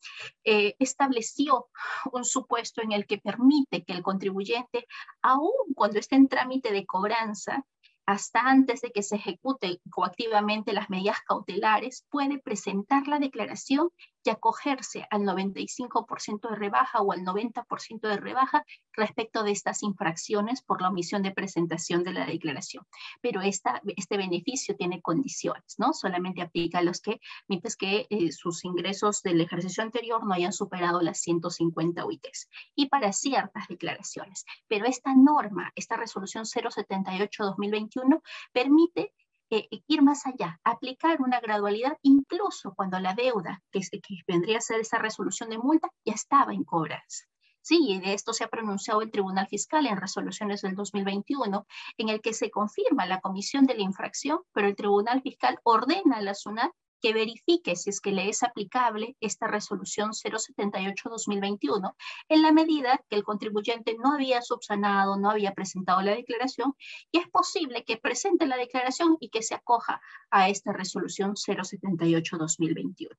eh, 0.46 0.76
estableció 0.80 1.68
un 2.14 2.24
supuesto 2.24 2.82
en 2.82 2.94
el 2.94 3.06
que 3.06 3.18
permite 3.18 3.84
que 3.84 3.92
el 3.92 4.04
contribuyente, 4.04 4.88
aun 5.22 5.52
cuando 5.76 6.00
esté 6.00 6.16
en 6.16 6.30
trámite 6.30 6.72
de 6.72 6.86
cobranza, 6.86 7.66
hasta 8.08 8.40
antes 8.40 8.80
de 8.80 8.92
que 8.92 9.04
se 9.04 9.18
ejecute 9.18 9.82
coactivamente 9.92 10.72
las 10.72 10.90
medidas 10.90 11.18
cautelares, 11.28 12.06
puede 12.10 12.40
presentar 12.40 13.06
la 13.10 13.20
declaración 13.20 13.90
acogerse 14.32 15.08
al 15.10 15.22
95% 15.22 16.50
de 16.50 16.56
rebaja 16.56 17.02
o 17.02 17.12
al 17.12 17.22
90% 17.22 18.02
de 18.02 18.18
rebaja 18.18 18.66
respecto 18.94 19.44
de 19.44 19.52
estas 19.52 19.84
infracciones 19.84 20.62
por 20.62 20.82
la 20.82 20.90
omisión 20.90 21.22
de 21.24 21.32
presentación 21.32 22.04
de 22.04 22.14
la 22.14 22.26
declaración. 22.26 22.86
Pero 23.22 23.42
esta, 23.42 23.82
este 23.96 24.18
beneficio 24.18 24.76
tiene 24.76 25.02
condiciones, 25.02 25.76
¿no? 25.78 25.94
Solamente 25.94 26.42
aplica 26.42 26.80
a 26.80 26.84
los 26.84 27.02
que, 27.02 27.20
mientras 27.48 27.76
que 27.76 28.08
eh, 28.10 28.32
sus 28.32 28.66
ingresos 28.66 29.22
del 29.24 29.42
ejercicio 29.42 29.84
anterior 29.84 30.26
no 30.26 30.34
hayan 30.34 30.54
superado 30.54 31.02
las 31.02 31.20
150 31.20 32.06
UITs. 32.06 32.50
Y 32.76 32.88
para 32.88 33.14
ciertas 33.14 33.68
declaraciones. 33.68 34.46
Pero 34.68 34.86
esta 34.86 35.14
norma, 35.16 35.72
esta 35.76 35.98
resolución 35.98 36.46
078-2021, 36.46 38.22
permite 38.52 39.14
ir 39.50 40.02
más 40.02 40.26
allá, 40.26 40.60
aplicar 40.64 41.22
una 41.22 41.40
gradualidad 41.40 41.98
incluso 42.02 42.74
cuando 42.76 43.00
la 43.00 43.14
deuda, 43.14 43.62
que, 43.72 43.82
vendría 44.28 44.58
a 44.58 44.62
ser 44.62 44.80
esa 44.80 44.98
resolución 44.98 45.50
de 45.50 45.58
multa, 45.58 45.90
ya 46.06 46.14
estaba 46.14 46.54
en 46.54 46.64
cobranza. 46.64 47.26
Sí, 47.62 48.00
de 48.02 48.14
esto 48.14 48.32
se 48.32 48.46
ha 48.46 48.48
pronunciado 48.48 49.02
el 49.02 49.12
Tribunal 49.12 49.48
Fiscal 49.48 49.88
en 49.88 49.98
resoluciones 49.98 50.62
del 50.62 50.76
2021, 50.76 51.66
en 51.98 52.10
el 52.10 52.22
que 52.22 52.34
se 52.34 52.50
confirma 52.50 53.06
la 53.06 53.20
comisión 53.20 53.66
de 53.66 53.76
la 53.76 53.82
infracción, 53.82 54.40
pero 54.54 54.68
el 54.68 54.76
Tribunal 54.76 55.22
Fiscal 55.22 55.60
ordena 55.64 56.18
a 56.18 56.22
la 56.22 56.34
SUNAT 56.34 56.72
que 57.02 57.14
verifique 57.14 57.76
si 57.76 57.90
es 57.90 58.02
que 58.02 58.12
le 58.12 58.30
es 58.30 58.44
aplicable 58.44 59.16
esta 59.20 59.48
resolución 59.48 60.12
078-2021 60.12 61.96
en 62.30 62.42
la 62.42 62.52
medida 62.52 63.04
que 63.10 63.16
el 63.16 63.24
contribuyente 63.24 63.96
no 63.98 64.14
había 64.14 64.42
subsanado, 64.42 65.18
no 65.18 65.30
había 65.30 65.54
presentado 65.54 66.02
la 66.02 66.16
declaración 66.16 66.74
y 67.12 67.20
es 67.20 67.28
posible 67.30 67.84
que 67.84 67.98
presente 67.98 68.46
la 68.46 68.58
declaración 68.58 69.18
y 69.20 69.30
que 69.30 69.44
se 69.44 69.56
acoja 69.56 70.02
a 70.30 70.50
esta 70.50 70.74
resolución 70.74 71.36
078-2021. 71.36 73.10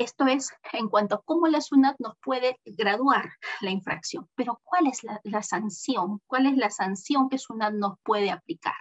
Esto 0.00 0.24
es 0.26 0.50
en 0.72 0.88
cuanto 0.88 1.16
a 1.16 1.22
cómo 1.22 1.46
la 1.46 1.60
SUNAT 1.60 1.96
nos 1.98 2.14
puede 2.24 2.58
graduar 2.64 3.32
la 3.60 3.68
infracción. 3.68 4.30
Pero 4.34 4.58
¿cuál 4.64 4.86
es 4.86 5.02
la, 5.04 5.42
sanción? 5.42 6.22
¿Cuál 6.26 6.46
es 6.46 6.56
la 6.56 6.70
sanción 6.70 7.28
que 7.28 7.36
SUNAT 7.36 7.74
nos 7.74 7.98
puede 8.02 8.30
aplicar? 8.30 8.72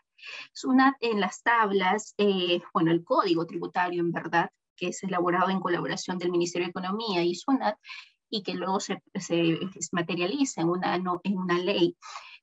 SUNAT 0.54 0.96
en 1.02 1.20
las 1.20 1.42
tablas, 1.42 2.14
eh, 2.18 2.62
bueno, 2.74 2.92
el 2.92 3.04
código 3.04 3.46
tributario 3.46 4.02
en 4.02 4.12
verdad, 4.12 4.50
que 4.76 4.88
es 4.88 5.04
elaborado 5.04 5.50
en 5.50 5.60
colaboración 5.60 6.18
del 6.18 6.32
Ministerio 6.32 6.68
de 6.68 6.72
Economía 6.72 7.24
y 7.24 7.36
SUNAT, 7.36 7.78
y 8.30 8.44
que 8.44 8.54
luego 8.54 8.80
se, 8.80 9.02
materializa 9.92 10.62
en 10.62 10.70
una, 10.70 10.96
en 10.96 11.38
una 11.38 11.58
ley, 11.58 11.98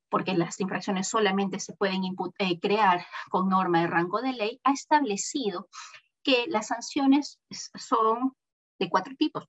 porque 0.08 0.34
las 0.34 0.60
infracciones 0.60 1.08
solamente 1.08 1.60
se 1.60 1.74
pueden 1.74 2.02
eh, 2.38 2.60
crear 2.60 3.06
con 3.30 3.48
norma 3.48 3.80
de 3.80 3.86
rango 3.86 4.20
de 4.20 4.32
ley, 4.32 4.60
ha 4.64 4.72
establecido 4.72 5.68
que 6.22 6.46
las 6.48 6.68
sanciones 6.68 7.40
son 7.50 8.32
de 8.78 8.90
cuatro 8.90 9.14
tipos. 9.16 9.44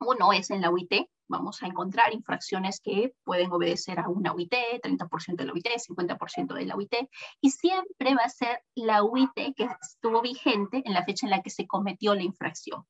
Uno 0.00 0.32
es 0.32 0.50
en 0.50 0.60
la 0.60 0.70
UIT, 0.70 1.08
vamos 1.28 1.62
a 1.62 1.66
encontrar 1.66 2.12
infracciones 2.12 2.80
que 2.80 3.14
pueden 3.24 3.52
obedecer 3.52 3.98
a 3.98 4.08
una 4.08 4.32
UIT, 4.32 4.54
30% 4.82 5.36
de 5.36 5.44
la 5.44 5.52
UIT, 5.52 5.66
50% 5.66 6.54
de 6.54 6.66
la 6.66 6.76
UIT, 6.76 6.94
y 7.40 7.50
siempre 7.50 8.14
va 8.14 8.22
a 8.24 8.28
ser 8.28 8.62
la 8.74 9.02
UIT 9.02 9.54
que 9.56 9.68
estuvo 9.82 10.22
vigente 10.22 10.82
en 10.84 10.92
la 10.92 11.04
fecha 11.04 11.26
en 11.26 11.30
la 11.30 11.42
que 11.42 11.50
se 11.50 11.66
cometió 11.66 12.14
la 12.14 12.22
infracción. 12.22 12.84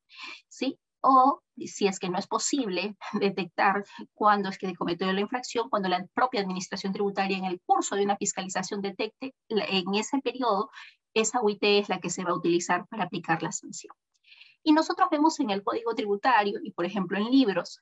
¿sí? 0.49 0.79
O 1.01 1.43
si 1.57 1.87
es 1.87 1.99
que 1.99 2.09
no 2.09 2.19
es 2.19 2.27
posible 2.27 2.97
detectar 3.21 3.85
cuándo 4.15 4.49
es 4.49 4.59
que 4.59 4.69
se 4.69 4.75
cometió 4.75 5.13
la 5.13 5.21
infracción, 5.21 5.69
cuando 5.69 5.89
la 5.89 6.07
propia 6.15 6.41
administración 6.41 6.93
tributaria 6.93 7.37
en 7.37 7.45
el 7.45 7.61
curso 7.61 7.95
de 7.95 8.05
una 8.05 8.17
fiscalización 8.17 8.81
detecte, 8.81 9.35
en 9.49 9.95
ese 9.95 10.19
periodo, 10.21 10.71
esa 11.15 11.43
UIT 11.43 11.63
es 11.63 11.89
la 11.89 12.01
que 12.01 12.11
se 12.11 12.25
va 12.25 12.31
a 12.31 12.37
utilizar 12.37 12.87
para 12.89 13.05
aplicar 13.05 13.43
la 13.43 13.53
sanción. 13.53 13.95
Y 14.65 14.73
nosotros 14.73 15.09
vemos 15.11 15.39
en 15.41 15.51
el 15.51 15.63
Código 15.63 15.95
Tributario 15.95 16.59
y, 16.63 16.73
por 16.73 16.87
ejemplo, 16.87 17.19
en 17.19 17.31
libros, 17.31 17.81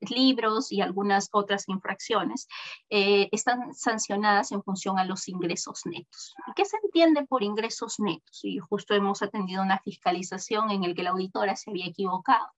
libros 0.00 0.72
y 0.72 0.80
algunas 0.80 1.28
otras 1.32 1.68
infracciones 1.68 2.48
eh, 2.88 3.28
están 3.30 3.74
sancionadas 3.74 4.50
en 4.52 4.62
función 4.62 4.98
a 4.98 5.04
los 5.04 5.28
ingresos 5.28 5.82
netos. 5.84 6.34
¿Y 6.46 6.52
qué 6.54 6.64
se 6.64 6.78
entiende 6.82 7.26
por 7.26 7.42
ingresos 7.42 8.00
netos? 8.00 8.40
Y 8.42 8.58
justo 8.58 8.94
hemos 8.94 9.22
atendido 9.22 9.62
una 9.62 9.78
fiscalización 9.80 10.70
en 10.70 10.84
el 10.84 10.94
que 10.94 11.02
la 11.02 11.10
auditora 11.10 11.54
se 11.56 11.70
había 11.70 11.86
equivocado. 11.86 12.48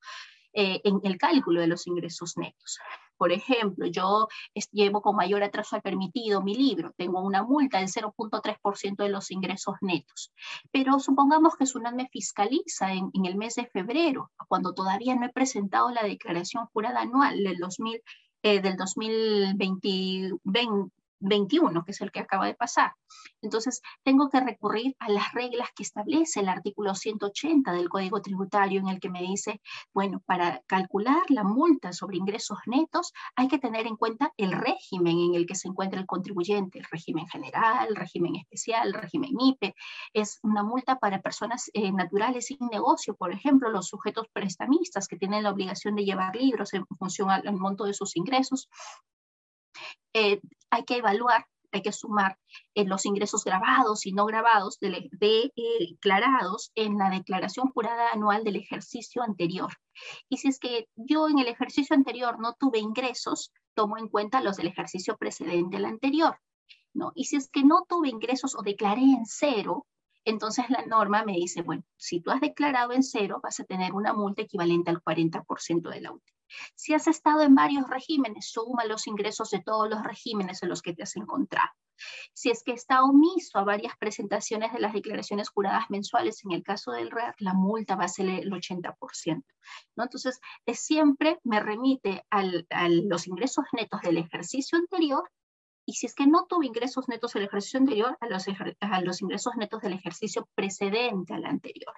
Eh, 0.52 0.80
en 0.82 1.00
el 1.04 1.16
cálculo 1.16 1.60
de 1.60 1.68
los 1.68 1.86
ingresos 1.86 2.36
netos. 2.36 2.80
Por 3.16 3.30
ejemplo, 3.30 3.86
yo 3.86 4.26
llevo 4.72 5.00
con 5.00 5.14
mayor 5.14 5.44
atraso 5.44 5.76
al 5.76 5.82
permitido 5.82 6.42
mi 6.42 6.56
libro, 6.56 6.92
tengo 6.96 7.20
una 7.20 7.44
multa 7.44 7.78
del 7.78 7.88
0.3% 7.88 8.96
de 8.96 9.10
los 9.10 9.30
ingresos 9.30 9.76
netos. 9.80 10.32
Pero 10.72 10.98
supongamos 10.98 11.54
que 11.54 11.66
SUNAT 11.66 11.94
me 11.94 12.08
fiscaliza 12.08 12.92
en, 12.92 13.10
el 13.24 13.36
mes 13.36 13.54
de 13.54 13.66
febrero, 13.66 14.32
cuando 14.48 14.74
todavía 14.74 15.14
no 15.14 15.26
he 15.26 15.32
presentado 15.32 15.90
la 15.90 16.02
declaración 16.02 16.66
jurada 16.72 17.02
anual 17.02 17.44
del 17.44 17.58
2000 17.58 18.02
eh, 18.42 18.60
del 18.60 18.76
2020, 18.76 20.38
21, 21.20 21.84
que 21.84 21.92
es 21.92 22.00
el 22.00 22.10
que 22.10 22.20
acaba 22.20 22.46
de 22.46 22.54
pasar. 22.54 22.94
Entonces, 23.42 23.80
tengo 24.02 24.28
que 24.28 24.40
recurrir 24.40 24.96
a 24.98 25.08
las 25.08 25.32
reglas 25.32 25.68
que 25.74 25.82
establece 25.82 26.40
el 26.40 26.48
artículo 26.48 26.94
180 26.94 27.72
del 27.72 27.88
Código 27.88 28.20
Tributario, 28.20 28.80
en 28.80 28.88
el 28.88 29.00
que 29.00 29.10
me 29.10 29.22
dice, 29.22 29.60
bueno, 29.92 30.20
para 30.26 30.62
calcular 30.66 31.22
la 31.28 31.44
multa 31.44 31.92
sobre 31.92 32.16
ingresos 32.16 32.58
netos, 32.66 33.12
hay 33.36 33.48
que 33.48 33.58
tener 33.58 33.86
en 33.86 33.96
cuenta 33.96 34.32
el 34.36 34.52
régimen 34.52 35.18
en 35.18 35.34
el 35.34 35.46
que 35.46 35.54
se 35.54 35.68
encuentra 35.68 36.00
el 36.00 36.06
contribuyente, 36.06 36.78
el 36.78 36.86
régimen 36.90 37.26
general, 37.28 37.94
régimen 37.94 38.36
especial, 38.36 38.92
régimen 38.92 39.32
IPE. 39.38 39.74
Es 40.12 40.38
una 40.42 40.62
multa 40.62 40.98
para 40.98 41.20
personas 41.20 41.70
eh, 41.74 41.92
naturales 41.92 42.46
sin 42.46 42.58
negocio, 42.70 43.14
por 43.14 43.32
ejemplo, 43.32 43.70
los 43.70 43.88
sujetos 43.88 44.26
prestamistas 44.32 45.08
que 45.08 45.16
tienen 45.16 45.42
la 45.42 45.50
obligación 45.50 45.94
de 45.94 46.04
llevar 46.04 46.36
libros 46.36 46.74
en 46.74 46.86
función 46.98 47.30
al 47.30 47.56
monto 47.56 47.84
de 47.84 47.94
sus 47.94 48.16
ingresos 48.16 48.68
eh, 50.14 50.40
hay 50.70 50.84
que 50.84 50.96
evaluar 50.96 51.46
hay 51.72 51.82
que 51.82 51.92
sumar 51.92 52.38
eh, 52.74 52.84
los 52.84 53.06
ingresos 53.06 53.44
grabados 53.44 54.06
y 54.06 54.12
no 54.12 54.26
grabados 54.26 54.78
declarados 54.80 56.72
en 56.74 56.98
la 56.98 57.10
declaración 57.10 57.70
jurada 57.70 58.10
anual 58.12 58.44
del 58.44 58.56
ejercicio 58.56 59.22
anterior. 59.22 59.70
Y 60.28 60.38
si 60.38 60.48
es 60.48 60.58
que 60.58 60.88
yo 60.96 61.28
en 61.28 61.38
el 61.38 61.48
ejercicio 61.48 61.94
anterior 61.94 62.40
no 62.40 62.54
tuve 62.54 62.78
ingresos, 62.78 63.52
tomo 63.74 63.98
en 63.98 64.08
cuenta 64.08 64.40
los 64.40 64.56
del 64.56 64.68
ejercicio 64.68 65.16
precedente 65.16 65.76
al 65.76 65.84
anterior. 65.84 66.38
¿no? 66.92 67.12
Y 67.14 67.24
si 67.24 67.36
es 67.36 67.48
que 67.48 67.62
no 67.62 67.84
tuve 67.88 68.08
ingresos 68.08 68.56
o 68.56 68.62
declaré 68.62 69.02
en 69.02 69.24
cero, 69.24 69.86
entonces 70.24 70.68
la 70.68 70.84
norma 70.86 71.24
me 71.24 71.32
dice, 71.32 71.62
bueno, 71.62 71.84
si 71.96 72.20
tú 72.20 72.30
has 72.30 72.40
declarado 72.40 72.92
en 72.92 73.02
cero, 73.02 73.40
vas 73.42 73.60
a 73.60 73.64
tener 73.64 73.92
una 73.92 74.12
multa 74.12 74.42
equivalente 74.42 74.90
al 74.90 75.02
40% 75.02 75.88
de 75.88 76.00
la 76.00 76.12
UTI. 76.12 76.32
Si 76.74 76.94
has 76.94 77.06
estado 77.06 77.42
en 77.42 77.54
varios 77.54 77.88
regímenes, 77.88 78.50
suma 78.50 78.84
los 78.84 79.06
ingresos 79.06 79.50
de 79.50 79.60
todos 79.60 79.88
los 79.88 80.02
regímenes 80.02 80.62
en 80.62 80.68
los 80.68 80.82
que 80.82 80.94
te 80.94 81.02
has 81.04 81.16
encontrado. 81.16 81.70
Si 82.32 82.50
es 82.50 82.62
que 82.62 82.72
está 82.72 83.04
omiso 83.04 83.58
a 83.58 83.64
varias 83.64 83.96
presentaciones 83.98 84.72
de 84.72 84.80
las 84.80 84.92
declaraciones 84.92 85.50
juradas 85.50 85.90
mensuales, 85.90 86.42
en 86.44 86.52
el 86.52 86.62
caso 86.62 86.92
del 86.92 87.10
REAR, 87.10 87.34
la 87.38 87.52
multa 87.52 87.94
va 87.94 88.04
a 88.04 88.08
ser 88.08 88.28
el 88.28 88.50
80%. 88.50 89.44
¿no? 89.96 90.04
Entonces, 90.04 90.40
siempre 90.72 91.38
me 91.44 91.60
remite 91.60 92.24
a 92.30 92.42
los 92.42 93.26
ingresos 93.26 93.64
netos 93.72 94.00
del 94.00 94.16
ejercicio 94.16 94.78
anterior 94.78 95.30
y 95.86 95.94
si 95.94 96.06
es 96.06 96.14
que 96.14 96.26
no 96.26 96.46
tuvo 96.46 96.62
ingresos 96.62 97.08
netos 97.08 97.34
el 97.36 97.44
ejercicio 97.44 97.78
anterior, 97.78 98.16
a 98.20 98.26
los, 98.28 98.46
a 98.80 99.00
los 99.00 99.22
ingresos 99.22 99.54
netos 99.56 99.80
del 99.82 99.94
ejercicio 99.94 100.48
precedente 100.54 101.34
al 101.34 101.44
anterior. 101.44 101.94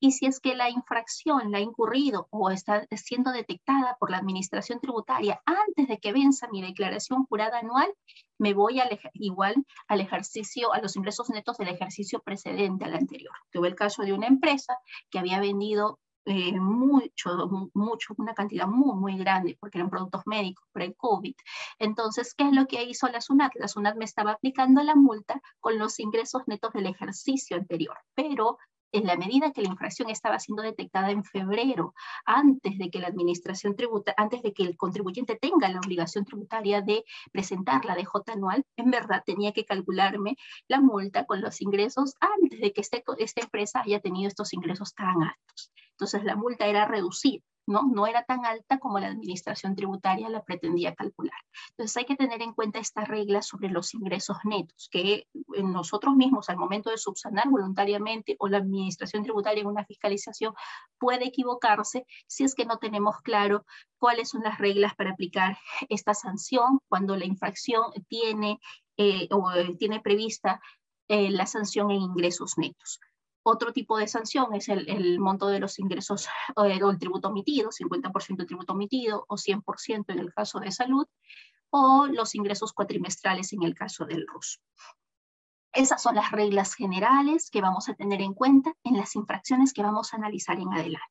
Y 0.00 0.12
si 0.12 0.26
es 0.26 0.40
que 0.40 0.54
la 0.54 0.70
infracción 0.70 1.50
la 1.50 1.58
ha 1.58 1.60
incurrido 1.60 2.28
o 2.30 2.50
está 2.50 2.86
siendo 2.96 3.32
detectada 3.32 3.96
por 3.98 4.10
la 4.10 4.18
administración 4.18 4.80
tributaria 4.80 5.40
antes 5.44 5.88
de 5.88 5.98
que 5.98 6.12
venza 6.12 6.48
mi 6.48 6.62
declaración 6.62 7.26
jurada 7.26 7.58
anual, 7.58 7.92
me 8.38 8.54
voy 8.54 8.80
al, 8.80 8.98
igual 9.14 9.54
al 9.88 10.00
ejercicio, 10.00 10.72
a 10.72 10.80
los 10.80 10.96
ingresos 10.96 11.30
netos 11.30 11.58
del 11.58 11.68
ejercicio 11.68 12.20
precedente 12.20 12.84
al 12.84 12.94
anterior. 12.94 13.34
Tuve 13.50 13.68
el 13.68 13.74
caso 13.74 14.02
de 14.02 14.12
una 14.12 14.26
empresa 14.26 14.76
que 15.10 15.18
había 15.18 15.38
vendido 15.40 16.00
eh, 16.24 16.58
mucho, 16.58 17.70
mucho, 17.74 18.14
una 18.16 18.34
cantidad 18.34 18.66
muy, 18.66 18.94
muy 18.94 19.18
grande, 19.18 19.56
porque 19.58 19.78
eran 19.78 19.90
productos 19.90 20.22
médicos 20.26 20.64
pre-COVID. 20.72 21.34
Entonces, 21.78 22.34
¿qué 22.34 22.44
es 22.44 22.52
lo 22.52 22.66
que 22.66 22.84
hizo 22.84 23.08
la 23.08 23.20
SUNAT? 23.20 23.52
La 23.56 23.68
SUNAT 23.68 23.96
me 23.96 24.04
estaba 24.04 24.32
aplicando 24.32 24.82
la 24.82 24.94
multa 24.94 25.40
con 25.60 25.78
los 25.78 25.98
ingresos 25.98 26.42
netos 26.46 26.72
del 26.72 26.86
ejercicio 26.86 27.56
anterior, 27.56 27.96
pero 28.14 28.58
en 28.92 29.06
la 29.06 29.16
medida 29.16 29.52
que 29.52 29.62
la 29.62 29.70
infracción 29.70 30.10
estaba 30.10 30.38
siendo 30.38 30.62
detectada 30.62 31.10
en 31.10 31.24
febrero, 31.24 31.94
antes 32.24 32.78
de 32.78 32.90
que 32.90 33.00
la 33.00 33.08
administración 33.08 33.74
tributa, 33.74 34.14
antes 34.16 34.42
de 34.42 34.52
que 34.52 34.62
el 34.62 34.76
contribuyente 34.76 35.36
tenga 35.36 35.68
la 35.68 35.80
obligación 35.80 36.24
tributaria 36.24 36.82
de 36.82 37.04
presentar 37.32 37.84
la 37.84 37.94
DJ 37.94 38.10
anual, 38.32 38.64
en 38.76 38.90
verdad 38.90 39.22
tenía 39.24 39.52
que 39.52 39.64
calcularme 39.64 40.36
la 40.68 40.80
multa 40.80 41.24
con 41.26 41.40
los 41.40 41.60
ingresos 41.60 42.14
antes 42.20 42.60
de 42.60 42.72
que 42.72 42.80
este, 42.80 43.02
esta 43.18 43.40
empresa 43.40 43.80
haya 43.80 44.00
tenido 44.00 44.28
estos 44.28 44.52
ingresos 44.52 44.94
tan 44.94 45.22
altos. 45.22 45.72
Entonces 45.92 46.24
la 46.24 46.36
multa 46.36 46.66
era 46.66 46.86
reducida. 46.86 47.42
¿No? 47.66 47.82
No 47.82 48.06
era 48.06 48.24
tan 48.24 48.44
alta 48.44 48.78
como 48.78 48.98
la 48.98 49.08
administración 49.08 49.74
tributaria 49.74 50.28
la 50.28 50.42
pretendía 50.42 50.94
calcular. 50.94 51.38
Entonces 51.70 51.96
hay 51.96 52.04
que 52.04 52.16
tener 52.16 52.42
en 52.42 52.54
cuenta 52.54 52.78
esta 52.78 53.04
regla 53.04 53.42
sobre 53.42 53.68
los 53.68 53.94
ingresos 53.94 54.38
netos, 54.44 54.88
que 54.90 55.26
nosotros 55.62 56.14
mismos 56.14 56.48
al 56.48 56.56
momento 56.56 56.90
de 56.90 56.98
subsanar 56.98 57.48
voluntariamente 57.48 58.36
o 58.38 58.48
la 58.48 58.58
administración 58.58 59.22
tributaria 59.22 59.62
en 59.62 59.68
una 59.68 59.84
fiscalización 59.84 60.54
puede 60.98 61.26
equivocarse 61.26 62.06
si 62.26 62.44
es 62.44 62.54
que 62.54 62.66
no 62.66 62.78
tenemos 62.78 63.16
claro 63.22 63.64
cuáles 63.98 64.30
son 64.30 64.42
las 64.42 64.58
reglas 64.58 64.94
para 64.94 65.12
aplicar 65.12 65.56
esta 65.88 66.14
sanción 66.14 66.80
cuando 66.88 67.16
la 67.16 67.24
infracción 67.24 67.84
tiene, 68.08 68.58
eh, 68.96 69.28
o 69.30 69.50
eh, 69.52 69.76
tiene 69.78 70.00
prevista 70.00 70.60
eh, 71.08 71.30
la 71.30 71.46
sanción 71.46 71.90
en 71.90 72.00
ingresos 72.00 72.58
netos. 72.58 72.98
Otro 73.44 73.72
tipo 73.72 73.98
de 73.98 74.06
sanción 74.06 74.54
es 74.54 74.68
el, 74.68 75.18
monto 75.18 75.48
de 75.48 75.58
los 75.58 75.78
ingresos 75.78 76.28
o 76.54 76.64
el 76.64 76.98
tributo 76.98 77.28
omitido, 77.28 77.70
50% 77.70 78.36
de 78.36 78.46
tributo 78.46 78.72
omitido 78.72 79.24
o 79.28 79.36
100% 79.36 80.04
en 80.08 80.18
el 80.20 80.32
caso 80.32 80.60
de 80.60 80.70
salud, 80.70 81.06
o 81.70 82.06
los 82.06 82.34
ingresos 82.34 82.72
cuatrimestrales 82.72 83.52
en 83.52 83.62
el 83.62 83.74
caso 83.74 84.04
del 84.04 84.26
RUS. 84.26 84.60
Esas 85.72 86.02
son 86.02 86.14
las 86.14 86.30
reglas 86.30 86.74
generales 86.74 87.50
que 87.50 87.62
vamos 87.62 87.88
a 87.88 87.94
tener 87.94 88.20
en 88.20 88.34
cuenta 88.34 88.74
en 88.84 88.96
las 88.96 89.16
infracciones 89.16 89.72
que 89.72 89.82
vamos 89.82 90.12
a 90.12 90.18
analizar 90.18 90.60
en 90.60 90.72
adelante. 90.72 91.06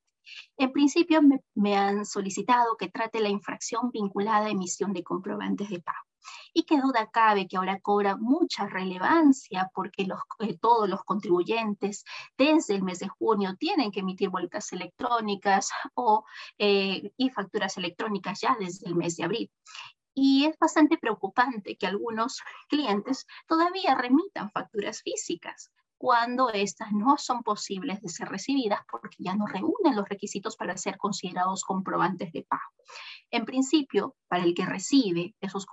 En 0.57 0.71
principio 0.71 1.19
me 1.55 1.75
han 1.75 2.05
solicitado 2.05 2.77
que 2.77 2.89
trate 2.89 3.19
la 3.19 3.29
infracción 3.29 3.89
vinculada 3.91 4.45
a 4.45 4.51
emisión 4.51 4.93
de 4.93 5.03
comprobantes 5.03 5.69
de 5.69 5.81
pago. 5.81 6.10
Y 6.53 6.63
qué 6.63 6.79
duda 6.79 7.09
cabe 7.11 7.47
que 7.47 7.57
ahora 7.57 7.79
cobra 7.79 8.17
mucha 8.17 8.67
relevancia 8.67 9.69
porque 9.73 10.07
eh, 10.39 10.57
todos 10.59 10.89
los 10.89 11.03
contribuyentes 11.03 12.03
desde 12.37 12.75
el 12.75 12.83
mes 12.83 12.99
de 12.99 13.07
junio 13.07 13.55
tienen 13.57 13.91
que 13.91 14.01
emitir 14.01 14.29
vueltas 14.29 14.71
electrónicas 14.73 15.69
o, 15.95 16.25
eh, 16.57 17.11
y 17.17 17.29
facturas 17.29 17.77
electrónicas 17.77 18.41
ya 18.41 18.55
desde 18.59 18.87
el 18.87 18.95
mes 18.95 19.17
de 19.17 19.23
abril. 19.23 19.51
Y 20.13 20.45
es 20.45 20.57
bastante 20.59 20.97
preocupante 20.97 21.77
que 21.77 21.87
algunos 21.87 22.41
clientes 22.67 23.25
todavía 23.47 23.95
remitan 23.95 24.51
facturas 24.51 25.01
físicas 25.01 25.71
cuando 26.01 26.49
estas 26.49 26.91
no 26.93 27.15
son 27.19 27.43
posibles 27.43 28.01
de 28.01 28.09
ser 28.09 28.27
recibidas 28.27 28.79
porque 28.89 29.17
ya 29.19 29.35
no 29.35 29.45
reúnen 29.45 29.95
los 29.95 30.09
requisitos 30.09 30.55
para 30.57 30.75
ser 30.75 30.97
considerados 30.97 31.63
comprobantes 31.63 32.31
de 32.31 32.41
pago. 32.41 32.73
En 33.29 33.45
principio, 33.45 34.15
para 34.27 34.43
el 34.43 34.55
que 34.55 34.65
recibe 34.65 35.35
esos, 35.39 35.67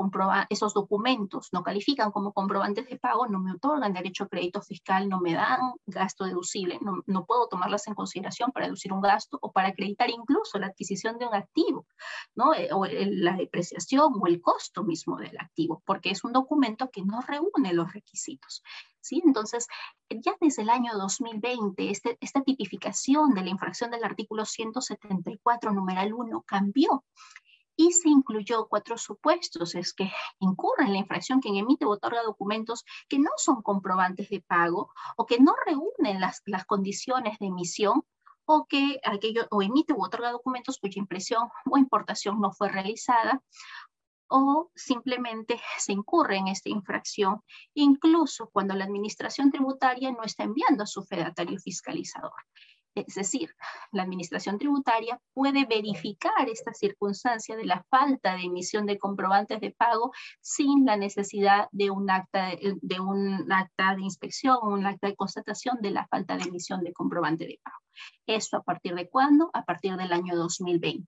esos 0.51 0.75
documentos 0.75 1.49
no 1.51 1.63
califican 1.63 2.13
como 2.13 2.35
comprobantes 2.35 2.87
de 2.91 2.99
pago, 2.99 3.27
no 3.27 3.41
me 3.41 3.53
otorgan 3.53 3.95
derecho 3.95 4.25
a 4.25 4.29
crédito 4.29 4.61
fiscal, 4.61 5.09
no 5.09 5.19
me 5.19 5.33
dan 5.33 5.61
gasto 5.87 6.27
deducible, 6.27 6.79
no, 6.83 7.03
no 7.07 7.25
puedo 7.25 7.49
tomarlas 7.49 7.89
en 7.89 7.95
consideración 7.95 8.53
para 8.53 8.67
deducir 8.67 8.93
un 8.93 9.01
gasto 9.01 9.39
o 9.41 9.51
para 9.51 9.69
acreditar 9.69 10.11
incluso 10.11 10.59
la 10.59 10.67
adquisición 10.67 11.17
de 11.17 11.27
un 11.27 11.35
activo, 11.35 11.87
¿no? 12.35 12.53
Eh, 12.53 12.69
o 12.71 12.85
la 12.85 13.35
depreciación 13.35 14.13
o 14.21 14.27
el 14.27 14.43
costo 14.43 14.85
mismo 14.85 15.17
del 15.17 15.39
activo, 15.39 15.83
porque 15.87 16.11
es 16.11 16.23
un 16.23 16.35
documento 16.35 16.91
que 16.91 17.03
no 17.03 17.23
reúne 17.23 17.73
los 17.73 17.91
requisitos. 17.95 18.63
¿Sí? 19.09 19.23
Entonces, 19.25 19.67
ya 20.11 20.35
desde 20.41 20.63
el 20.63 20.71
año 20.71 20.93
2020, 20.97 21.91
este, 21.91 22.19
esta 22.21 22.43
tipificación 22.43 23.35
de 23.35 23.43
la 23.43 23.51
infracción 23.51 23.91
del 23.91 24.05
artículo 24.05 24.45
174, 24.45 25.73
numeral 25.73 26.13
1, 26.13 26.43
cambió 26.47 27.05
y 27.81 27.93
se 27.93 28.09
incluyó 28.09 28.67
cuatro 28.67 28.99
supuestos, 28.99 29.77
es 29.77 29.95
que 29.95 30.11
incurre 30.41 30.85
en 30.85 30.93
la 30.93 30.99
infracción 30.99 31.41
quien 31.41 31.55
emite 31.55 31.85
o 31.85 31.91
otorga 31.91 32.25
documentos 32.25 32.85
que 33.09 33.21
no 33.21 33.31
son 33.37 33.63
comprobantes 33.63 34.29
de 34.31 34.41
pago 34.41 34.93
o 35.17 35.27
que 35.27 35.39
no 35.39 35.55
reúnen 35.65 36.21
las, 36.21 36.43
las 36.45 36.67
condiciones 36.67 37.39
de 37.39 37.47
emisión 37.47 38.03
o 38.47 38.67
que 38.67 38.99
aquello, 39.05 39.47
o 39.51 39.63
emite 39.63 39.93
u 39.93 40.03
otorga 40.03 40.33
documentos 40.33 40.79
cuya 40.79 40.99
impresión 40.99 41.49
o 41.71 41.79
importación 41.79 42.41
no 42.41 42.51
fue 42.51 42.69
realizada 42.69 43.43
o 44.29 44.71
simplemente 44.75 45.61
se 45.79 45.93
incurre 45.93 46.37
en 46.37 46.49
esta 46.49 46.69
infracción, 46.69 47.43
incluso 47.75 48.51
cuando 48.53 48.75
la 48.75 48.85
administración 48.85 49.51
tributaria 49.51 50.11
no 50.13 50.23
está 50.23 50.45
enviando 50.45 50.85
a 50.85 50.87
su 50.87 51.03
fedatario 51.03 51.59
fiscalizador. 51.59 52.33
Es 53.07 53.15
decir, 53.15 53.55
la 53.93 54.03
administración 54.03 54.59
tributaria 54.59 55.21
puede 55.33 55.67
verificar 55.67 56.49
esta 56.49 56.73
circunstancia 56.73 57.57
de 57.57 57.65
la 57.65 57.85
falta 57.91 58.35
de 58.35 58.43
emisión 58.43 58.87
de 58.87 58.99
comprobantes 58.99 59.61
de 59.61 59.71
pago 59.71 60.11
sin 60.41 60.85
la 60.85 60.97
necesidad 60.97 61.69
de 61.71 61.91
un 61.91 62.11
acta 62.11 62.51
de, 62.83 63.01
un 63.01 63.51
acta 63.53 63.95
de 63.95 64.03
inspección 64.03 64.59
o 64.61 64.69
un 64.69 64.87
acta 64.87 65.07
de 65.07 65.17
constatación 65.17 65.79
de 65.81 65.91
la 65.91 66.07
falta 66.09 66.37
de 66.37 66.45
emisión 66.45 66.83
de 66.83 66.93
comprobante 66.93 67.47
de 67.47 67.61
pago. 67.63 67.79
¿Esto 68.27 68.57
a 68.59 68.63
partir 68.63 68.95
de 68.95 69.09
cuándo? 69.09 69.51
A 69.53 69.65
partir 69.65 69.97
del 69.97 70.13
año 70.13 70.35
2020. 70.37 71.07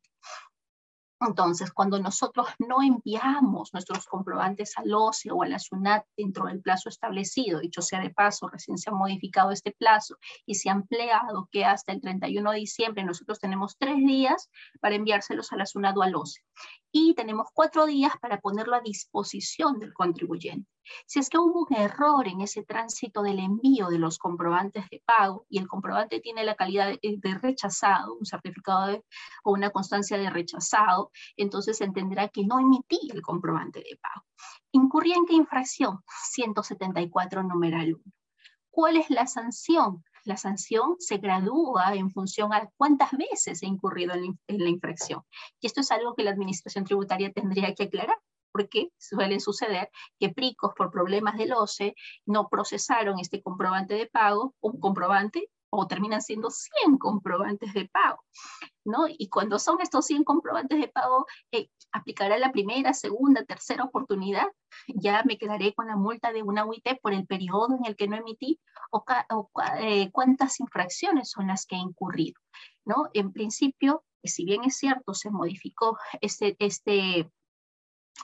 Entonces, 1.20 1.70
cuando 1.72 1.98
nosotros 1.98 2.48
no 2.59 2.83
enviamos 2.83 3.74
nuestros 3.74 4.06
comprobantes 4.06 4.76
al 4.78 4.94
OCE 4.94 5.30
o 5.30 5.42
a 5.42 5.48
la 5.48 5.59
SUNAT 5.59 6.06
dentro 6.16 6.46
del 6.46 6.62
plazo 6.62 6.88
establecido, 6.88 7.61
dicho 7.61 7.83
sea 7.83 8.00
de 8.00 8.09
paso, 8.09 8.48
recién 8.48 8.78
se 8.78 8.88
ha 8.88 8.94
modificado 8.94 9.50
este 9.50 9.72
plazo 9.72 10.16
y 10.46 10.54
se 10.54 10.70
ha 10.70 10.72
empleado 10.72 11.48
que 11.52 11.66
hasta 11.66 11.92
el 11.92 12.00
31 12.00 12.52
de 12.52 12.59
diciembre 12.59 13.04
nosotros 13.04 13.38
tenemos 13.38 13.76
tres 13.76 13.98
días 13.98 14.48
para 14.80 14.94
enviárselos 14.94 15.52
a 15.52 15.56
la 15.56 15.66
SUNAT 15.66 15.96
o 15.98 16.02
al 16.02 16.14
OCE 16.14 16.40
y 16.92 17.14
tenemos 17.14 17.48
cuatro 17.52 17.87
días 17.87 18.12
para 18.20 18.40
ponerlo 18.40 18.76
a 18.76 18.80
disposición 18.80 19.78
del 19.78 19.92
contribuyente. 19.92 20.68
Si 21.07 21.19
es 21.19 21.29
que 21.29 21.38
hubo 21.38 21.66
un 21.69 21.75
error 21.77 22.27
en 22.27 22.40
ese 22.40 22.62
tránsito 22.62 23.23
del 23.23 23.38
envío 23.38 23.88
de 23.88 23.99
los 23.99 24.19
comprobantes 24.19 24.88
de 24.90 25.03
pago 25.05 25.47
y 25.49 25.59
el 25.59 25.69
comprobante 25.69 26.21
tiene 26.21 26.45
la 26.45 26.55
calidad 26.55 26.88
de, 26.88 27.38
rechazado, 27.40 28.14
un 28.14 28.27
certificado 28.27 29.05
o 29.45 29.53
una 29.53 29.71
constancia 29.71 30.19
de 30.19 30.31
rechazado, 30.31 31.11
entonces 31.37 31.81
entenderá 31.81 32.29
que 32.29 32.45
no 32.45 32.59
emití 32.59 32.99
el 33.12 33.23
comprobante 33.23 33.81
de 33.81 33.99
pago. 34.01 34.27
¿Incurría 34.73 35.16
en 35.16 35.27
qué 35.27 35.35
infracción? 35.35 36.01
174 36.31 37.43
numeral 37.43 37.95
1. 37.95 38.05
¿Cuál 38.71 38.97
es 38.97 39.11
la 39.11 39.27
sanción? 39.27 40.05
La 40.25 40.37
sanción 40.37 40.97
se 40.99 41.16
gradúa 41.16 41.95
en 41.95 42.11
función 42.11 42.53
a 42.53 42.69
cuántas 42.77 43.11
veces 43.12 43.62
he 43.62 43.66
incurrido 43.66 44.14
en, 44.14 44.38
la 44.47 44.69
infracción. 44.69 45.23
Y 45.61 45.66
esto 45.66 45.81
es 45.81 45.90
algo 45.90 46.14
que 46.14 46.23
la 46.23 46.31
administración 46.31 46.85
tributaria 46.85 47.33
tendría 47.33 47.75
que 47.75 47.85
aclarar 47.85 48.16
porque 48.53 48.91
suele 48.99 49.41
suceder 49.41 49.91
que 50.19 50.31
PRICOS 50.31 50.73
por 50.77 50.91
problemas 50.91 51.37
del 51.37 51.53
OCE 51.53 51.95
no 52.27 52.49
procesaron 52.49 53.19
este 53.19 53.43
comprobante 53.43 53.95
de 53.95 54.07
pago, 54.07 54.55
un 54.61 54.81
comprobante 54.81 55.49
o 55.71 55.87
terminan 55.87 56.21
siendo 56.21 56.51
100 56.51 56.99
comprobantes 56.99 57.73
de 57.73 57.89
pago, 57.89 58.25
¿no? 58.85 59.07
Y 59.09 59.29
cuando 59.29 59.59
son 59.59 59.81
estos 59.81 60.05
100 60.07 60.25
comprobantes 60.25 60.81
de 60.81 60.89
pago, 60.89 61.27
eh, 61.53 61.69
aplicará 61.93 62.39
la 62.39 62.53
primera, 62.53 62.93
segunda, 62.93 63.45
tercera 63.45 63.85
oportunidad, 63.85 64.47
ya 64.89 65.23
me 65.25 65.39
quedaré 65.39 65.73
con 65.75 65.87
la 65.87 65.97
multa 65.97 66.33
de 66.33 66.43
una 66.43 66.65
UIT 66.65 67.01
por 67.01 67.15
el 67.15 67.27
periodo 67.27 67.77
en 67.79 67.87
el 67.87 67.97
que 67.97 68.09
no 68.09 68.17
emití 68.17 68.61
o, 68.91 69.05
eh, 69.79 70.11
cuántas 70.11 70.59
infracciones 70.61 71.31
son 71.31 71.47
las 71.47 71.67
que 71.67 71.77
he 71.77 71.79
incurrido, 71.79 72.41
¿no? 72.85 73.09
En 73.15 73.33
principio, 73.33 74.05
si 74.23 74.45
bien 74.45 74.65
es 74.65 74.77
cierto, 74.77 75.15
se 75.15 75.31
modificó 75.31 75.97
este, 76.21 76.57
este, 76.59 77.31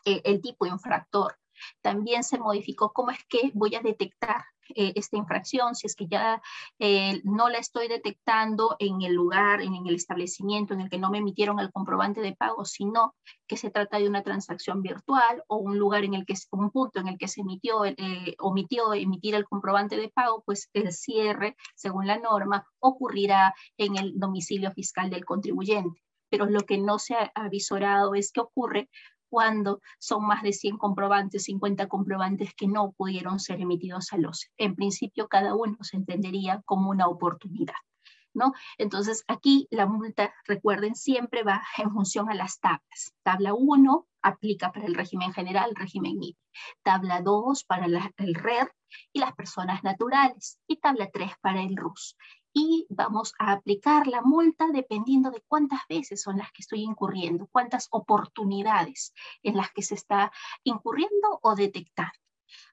eh, 0.05 0.23
el 0.25 0.41
tipo 0.41 0.67
infractor, 0.67 1.37
también 1.83 2.23
se 2.23 2.39
modificó 2.39 2.93
cómo 2.93 3.11
es 3.11 3.25
que 3.29 3.51
voy 3.55 3.75
a 3.75 3.81
detectar 3.81 4.45
eh, 4.75 4.93
esta 4.97 5.17
infracción, 5.17 5.77
si 5.77 5.87
es 5.87 5.95
que 5.95 6.09
ya 6.09 6.43
eh, 6.81 7.21
no 7.23 7.49
la 7.49 7.59
estoy 7.59 7.87
detectando 7.87 8.75
en 8.81 9.01
el 9.03 9.15
lugar, 9.15 9.61
en, 9.61 9.87
el 9.87 9.95
establecimiento 9.95 10.75
en 10.75 10.81
el 10.81 10.91
que 10.91 10.99
no 10.99 11.09
me 11.09 11.19
emitieron 11.19 11.61
el 11.61 11.71
comprobante 11.71 12.21
de 12.21 12.35
pago, 12.35 12.65
sino 12.65 13.15
que 13.47 13.57
se 13.57 13.71
trata 13.71 13.99
de 13.99 14.09
una 14.09 14.23
transacción 14.23 14.83
virtual 14.83 15.45
o 15.47 15.57
un 15.59 15.79
lugar 15.79 16.05
en 16.05 16.15
el 16.15 16.27
que, 16.27 16.35
un 16.51 16.71
punto 16.73 16.99
en 16.99 17.07
el 17.09 17.17
que 17.17 17.29
se 17.29 17.43
emitió, 17.43 17.83
omitió 18.41 18.93
emitir 18.93 19.37
el 19.37 19.45
comprobante 19.45 19.97
de 19.97 20.09
pago, 20.09 20.43
pues 20.45 20.69
el 20.73 20.93
cierre, 20.93 21.57
según 21.77 22.09
la 22.09 22.19
norma, 22.19 22.67
ocurrirá 22.81 23.55
en 23.77 23.97
el 23.97 24.19
domicilio 24.19 24.73
fiscal 24.73 25.11
del 25.11 25.25
contribuyente. 25.25 26.03
Pero 26.29 26.47
lo 26.47 26.63
que 26.63 26.79
no 26.79 26.99
se 26.99 27.15
ha 27.15 27.31
avisorado 27.37 28.17
es 28.17 28.33
que 28.33 28.41
ocurre 28.41 28.91
cuando 29.29 29.81
son 29.99 30.27
más 30.27 30.43
de 30.43 30.53
100 30.53 30.79
comprobantes, 30.79 31.45
50 31.45 31.89
comprobantes 31.89 32.55
que 32.55 32.67
no 32.69 32.93
pudieron 32.93 33.41
ser 33.41 33.61
emitidos 33.61 34.13
a 34.13 34.19
los. 34.19 34.49
En 34.57 34.75
principio, 34.75 35.29
cada 35.29 35.55
uno 35.55 35.77
se 35.83 35.97
entendería 35.97 36.63
como 36.65 36.91
una 36.91 37.09
oportunidad. 37.09 37.75
¿No? 38.35 38.53
Entonces, 38.77 39.25
aquí 39.29 39.67
la 39.71 39.87
multa, 39.87 40.35
recuerden, 40.45 40.95
siempre 40.95 41.43
va 41.43 41.63
en 41.79 41.91
función 41.91 42.31
a 42.31 42.35
las 42.35 42.61
tablas. 42.61 43.15
Tabla 43.23 43.55
1 43.55 44.07
aplica 44.21 44.73
para 44.73 44.85
el 44.85 44.95
régimen 44.95 45.33
general, 45.33 45.75
régimen 45.75 46.19
MIP. 46.19 46.37
Tabla 46.83 47.23
2 47.23 47.65
para 47.65 47.87
el 47.87 48.35
RER 48.35 48.71
y 49.13 49.21
las 49.21 49.35
personas 49.35 49.83
naturales. 49.85 50.59
Y 50.67 50.77
tabla 50.77 51.09
3 51.11 51.33
para 51.41 51.63
el 51.63 51.77
RUS 51.77 52.17
y 52.59 52.87
vamos 52.89 53.35
a 53.39 53.53
aplicar 53.53 54.07
la 54.07 54.23
multa 54.23 54.69
dependiendo 54.73 55.31
de 55.31 55.43
cuántas 55.47 55.81
veces 55.91 56.23
son 56.23 56.39
las 56.39 56.51
que 56.53 56.63
estoy 56.63 56.81
incurriendo, 56.81 57.49
cuántas 57.53 57.87
oportunidades 57.91 59.13
en 59.43 59.59
las 59.59 59.71
que 59.73 59.83
se 59.83 59.95
está 59.95 60.33
incurriendo 60.65 61.39
o 61.43 61.55
detectando. 61.55 62.19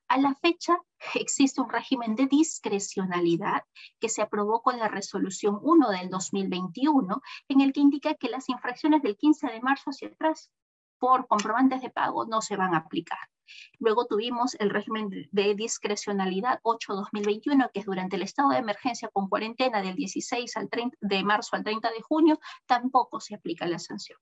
A 0.08 0.18
la 0.18 0.36
fecha 0.36 0.78
existe 1.16 1.60
un 1.60 1.70
régimen 1.70 2.16
de 2.16 2.28
discrecionalidad 2.28 3.64
que 4.00 4.08
se 4.08 4.22
aprobó 4.22 4.62
con 4.62 4.80
la 4.80 4.88
resolución 4.88 5.60
1 5.62 5.90
del 5.90 6.10
2021, 6.10 7.22
en 7.50 7.60
el 7.60 7.74
que 7.74 7.82
indica 7.82 8.14
que 8.14 8.30
las 8.30 8.48
infracciones 8.48 9.02
del 9.02 9.18
15 9.18 9.48
de 9.48 9.60
marzo 9.60 9.90
hacia 9.90 10.08
atrás 10.08 10.50
por 11.04 11.28
comprobantes 11.28 11.82
de 11.82 11.90
pago 11.90 12.26
no 12.26 12.42
se 12.42 12.56
van 12.56 12.74
a 12.74 12.78
aplicar. 12.78 13.20
Luego 13.78 14.06
tuvimos 14.06 14.56
el 14.56 14.70
régimen 14.70 15.10
de 15.10 15.54
discrecionalidad 15.54 16.62
8-2021, 16.64 17.72
que 17.74 17.82
es 17.82 17.86
durante 17.86 18.16
el 18.16 18.22
estado 18.22 18.52
de 18.52 18.60
emergencia 18.60 19.10
con 19.10 19.28
cuarentena 19.28 19.82
del 19.82 19.96
16 19.98 20.56
al 20.56 20.70
30, 20.70 20.96
de 21.02 21.24
marzo 21.26 21.58
al 21.58 21.66
30 21.66 21.92
de 21.92 22.02
junio, 22.02 22.40
tampoco 22.66 23.20
se 23.20 23.36
aplica 23.36 23.66
la 23.66 23.80
sanción. 23.80 24.18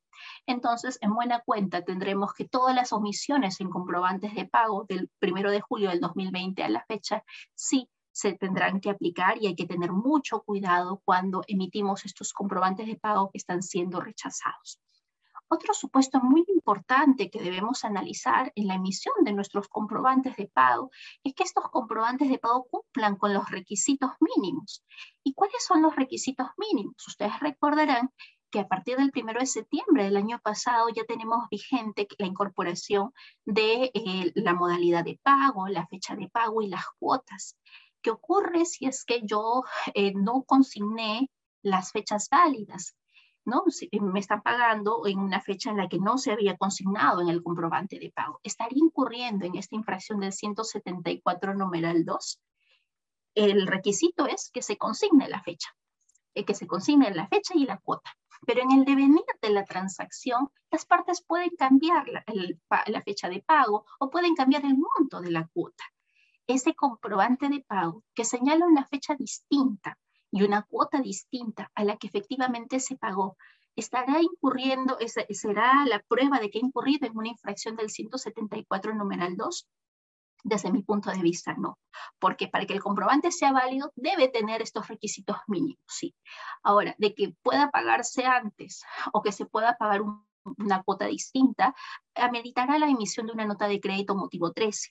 Entonces, 0.47 0.97
en 1.01 1.13
buena 1.13 1.41
cuenta 1.41 1.83
tendremos 1.83 2.33
que 2.33 2.47
todas 2.47 2.73
las 2.73 2.93
omisiones 2.93 3.61
en 3.61 3.69
comprobantes 3.69 4.33
de 4.33 4.45
pago 4.45 4.85
del 4.89 5.11
1 5.21 5.51
de 5.51 5.61
julio 5.61 5.91
del 5.91 5.99
2020 5.99 6.63
a 6.63 6.69
la 6.69 6.83
fecha, 6.85 7.23
sí 7.53 7.91
se 8.11 8.33
tendrán 8.33 8.81
que 8.81 8.89
aplicar 8.89 9.37
y 9.39 9.45
hay 9.45 9.55
que 9.55 9.67
tener 9.67 9.91
mucho 9.91 10.41
cuidado 10.41 10.99
cuando 11.05 11.43
emitimos 11.47 12.05
estos 12.05 12.33
comprobantes 12.33 12.87
de 12.87 12.95
pago 12.95 13.29
que 13.29 13.37
están 13.37 13.61
siendo 13.61 14.01
rechazados. 14.01 14.79
Otro 15.53 15.73
supuesto 15.73 16.21
muy 16.21 16.45
importante 16.47 17.29
que 17.29 17.41
debemos 17.41 17.83
analizar 17.83 18.53
en 18.55 18.67
la 18.67 18.75
emisión 18.75 19.13
de 19.25 19.33
nuestros 19.33 19.67
comprobantes 19.67 20.37
de 20.37 20.47
pago 20.47 20.91
es 21.25 21.33
que 21.33 21.43
estos 21.43 21.65
comprobantes 21.69 22.29
de 22.29 22.37
pago 22.37 22.67
cumplan 22.71 23.17
con 23.17 23.33
los 23.33 23.51
requisitos 23.51 24.11
mínimos. 24.21 24.85
¿Y 25.25 25.33
cuáles 25.33 25.61
son 25.65 25.81
los 25.81 25.93
requisitos 25.93 26.47
mínimos? 26.55 27.05
Ustedes 27.05 27.37
recordarán 27.41 28.13
que 28.49 28.61
a 28.61 28.67
partir 28.69 28.95
del 28.95 29.11
1 29.13 29.33
de 29.41 29.45
septiembre 29.45 30.05
del 30.05 30.15
año 30.15 30.39
pasado 30.39 30.87
ya 30.87 31.03
tenemos 31.03 31.49
vigente 31.49 32.07
la 32.17 32.27
incorporación 32.27 33.11
de 33.43 33.91
eh, 33.93 34.31
la 34.35 34.53
modalidad 34.53 35.03
de 35.03 35.19
pago, 35.21 35.67
la 35.67 35.85
fecha 35.87 36.15
de 36.15 36.29
pago 36.29 36.61
y 36.61 36.69
las 36.69 36.85
cuotas. 36.97 37.57
¿Qué 38.01 38.09
ocurre 38.09 38.63
si 38.63 38.85
es 38.85 39.03
que 39.03 39.19
yo 39.25 39.63
eh, 39.95 40.13
no 40.15 40.43
consigné 40.43 41.29
las 41.61 41.91
fechas 41.91 42.29
válidas? 42.31 42.95
¿No? 43.45 43.63
me 44.01 44.19
están 44.19 44.41
pagando 44.41 45.05
en 45.07 45.19
una 45.19 45.41
fecha 45.41 45.71
en 45.71 45.77
la 45.77 45.87
que 45.87 45.99
no 45.99 46.17
se 46.17 46.31
había 46.31 46.57
consignado 46.57 47.21
en 47.21 47.29
el 47.29 47.43
comprobante 47.43 47.99
de 47.99 48.11
pago. 48.11 48.39
Estaría 48.43 48.79
incurriendo 48.83 49.45
en 49.45 49.55
esta 49.55 49.75
infracción 49.75 50.19
del 50.19 50.33
174 50.33 51.53
numeral 51.55 52.05
2. 52.05 52.41
El 53.35 53.67
requisito 53.67 54.27
es 54.27 54.51
que 54.51 54.61
se 54.61 54.77
consigne 54.77 55.27
la 55.27 55.41
fecha, 55.41 55.69
eh, 56.35 56.45
que 56.45 56.53
se 56.53 56.67
consigne 56.67 57.13
la 57.13 57.27
fecha 57.27 57.53
y 57.55 57.65
la 57.65 57.77
cuota. 57.77 58.11
Pero 58.45 58.61
en 58.61 58.71
el 58.71 58.85
devenir 58.85 59.23
de 59.41 59.49
la 59.51 59.65
transacción, 59.65 60.49
las 60.71 60.85
partes 60.85 61.23
pueden 61.23 61.51
cambiar 61.51 62.07
la, 62.07 62.23
la 62.87 63.01
fecha 63.01 63.29
de 63.29 63.41
pago 63.41 63.85
o 63.99 64.09
pueden 64.09 64.35
cambiar 64.35 64.65
el 64.65 64.77
monto 64.77 65.21
de 65.21 65.31
la 65.31 65.47
cuota. 65.47 65.83
Ese 66.47 66.73
comprobante 66.73 67.49
de 67.49 67.61
pago 67.61 68.03
que 68.15 68.25
señala 68.25 68.65
una 68.65 68.85
fecha 68.85 69.15
distinta 69.15 69.97
y 70.31 70.43
una 70.43 70.63
cuota 70.63 71.01
distinta 71.01 71.71
a 71.75 71.83
la 71.83 71.97
que 71.97 72.07
efectivamente 72.07 72.79
se 72.79 72.97
pagó, 72.97 73.37
estará 73.75 74.21
incurriendo, 74.21 74.97
será 75.29 75.85
la 75.85 75.99
prueba 75.99 76.39
de 76.39 76.49
que 76.49 76.59
ha 76.59 76.65
incurrido 76.65 77.07
en 77.07 77.17
una 77.17 77.29
infracción 77.29 77.75
del 77.75 77.89
174 77.89 78.93
numeral 78.95 79.37
2? 79.37 79.67
Desde 80.43 80.71
mi 80.71 80.81
punto 80.81 81.11
de 81.11 81.21
vista, 81.21 81.53
no. 81.53 81.77
Porque 82.17 82.47
para 82.47 82.65
que 82.65 82.73
el 82.73 82.81
comprobante 82.81 83.31
sea 83.31 83.51
válido, 83.51 83.91
debe 83.95 84.27
tener 84.27 84.61
estos 84.61 84.87
requisitos 84.87 85.37
mínimos, 85.47 85.83
sí. 85.87 86.15
Ahora, 86.63 86.95
de 86.97 87.13
que 87.13 87.35
pueda 87.43 87.69
pagarse 87.69 88.25
antes 88.25 88.83
o 89.13 89.21
que 89.21 89.31
se 89.31 89.45
pueda 89.45 89.77
pagar 89.77 90.01
una 90.57 90.81
cuota 90.83 91.05
distinta, 91.05 91.75
ameritará 92.15 92.79
la 92.79 92.87
emisión 92.87 93.27
de 93.27 93.33
una 93.33 93.45
nota 93.45 93.67
de 93.67 93.79
crédito 93.79 94.15
motivo 94.15 94.51
13. 94.51 94.89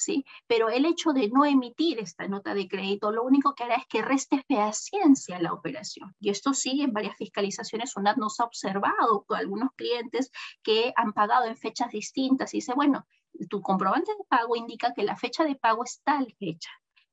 ¿Sí? 0.00 0.24
Pero 0.46 0.68
el 0.70 0.84
hecho 0.84 1.12
de 1.12 1.28
no 1.28 1.44
emitir 1.44 1.98
esta 1.98 2.26
nota 2.28 2.54
de 2.54 2.68
crédito, 2.68 3.12
lo 3.12 3.22
único 3.22 3.54
que 3.54 3.64
hará 3.64 3.76
es 3.76 3.86
que 3.86 4.02
reste 4.02 4.42
fehaciencia 4.48 5.36
a 5.36 5.42
la 5.42 5.52
operación. 5.52 6.14
Y 6.20 6.30
esto 6.30 6.54
sí, 6.54 6.82
en 6.82 6.92
varias 6.92 7.16
fiscalizaciones 7.16 7.96
UNAD 7.96 8.16
nos 8.16 8.40
ha 8.40 8.44
observado 8.44 9.24
con 9.26 9.38
algunos 9.38 9.70
clientes 9.76 10.30
que 10.62 10.92
han 10.96 11.12
pagado 11.12 11.46
en 11.46 11.56
fechas 11.56 11.90
distintas 11.90 12.54
y 12.54 12.58
dice, 12.58 12.74
bueno, 12.74 13.06
tu 13.48 13.60
comprobante 13.62 14.12
de 14.12 14.24
pago 14.24 14.56
indica 14.56 14.92
que 14.94 15.04
la 15.04 15.16
fecha 15.16 15.44
de 15.44 15.54
pago 15.54 15.84
es 15.84 16.00
tal 16.02 16.34
fecha 16.38 16.70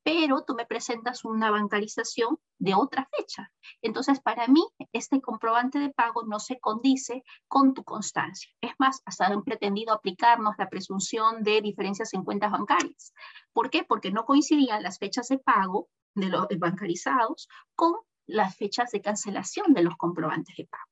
pero 0.08 0.46
tú 0.46 0.56
me 0.56 0.65
presentas 0.65 1.26
una 1.26 1.52
bancarización 1.52 2.39
de 2.60 2.74
otra 2.76 3.10
fecha. 3.12 3.52
Entonces, 3.82 4.22
para 4.22 4.48
mí, 4.48 4.63
este 4.93 5.20
comprobante 5.20 5.80
de 5.80 5.89
pago 5.89 6.24
no 6.26 6.39
se 6.39 6.62
condice 6.62 7.26
con 7.50 7.74
tu 7.74 7.84
constancia. 7.84 8.50
Es 8.62 8.72
más, 8.80 9.02
hasta 9.04 9.26
han 9.26 9.43
pretendido 9.43 9.93
aplicarnos 9.93 10.56
la 10.58 10.70
presunción 10.70 11.43
de 11.43 11.60
diferencias 11.60 12.13
en 12.13 12.24
cuentas 12.24 12.54
bancarias. 12.54 13.13
¿Por 13.52 13.70
qué? 13.70 13.84
Porque 13.84 14.10
no 14.10 14.24
coincidían 14.24 14.82
las 14.82 14.98
fechas 14.98 15.28
de 15.28 15.39
pago 15.39 15.89
de 16.15 16.30
los 16.30 16.48
bancarizados 16.58 17.50
con 17.76 17.93
las 18.28 18.56
fechas 18.56 18.91
de 18.91 19.02
cancelación 19.02 19.74
de 19.74 19.84
los 19.84 19.98
comprobantes 19.98 20.56
de 20.56 20.67
pago. 20.67 20.89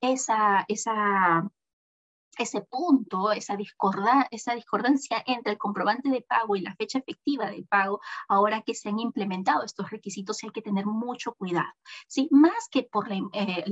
Esa, 0.00 0.64
esa 0.66 1.48
ese 2.42 2.62
punto, 2.62 3.32
esa, 3.32 3.56
esa 4.30 4.54
discordancia 4.54 5.22
entre 5.26 5.52
el 5.52 5.58
comprobante 5.58 6.08
de 6.10 6.22
pago 6.22 6.56
y 6.56 6.60
la 6.60 6.74
fecha 6.76 6.98
efectiva 6.98 7.50
del 7.50 7.66
pago, 7.66 8.00
ahora 8.28 8.62
que 8.62 8.74
se 8.74 8.88
han 8.88 8.98
implementado 8.98 9.64
estos 9.64 9.90
requisitos, 9.90 10.42
hay 10.42 10.50
que 10.50 10.62
tener 10.62 10.86
mucho 10.86 11.34
cuidado. 11.34 11.72
¿sí? 12.06 12.28
Más 12.30 12.68
que 12.70 12.82
por 12.84 13.08
la, 13.08 13.16
eh, 13.32 13.64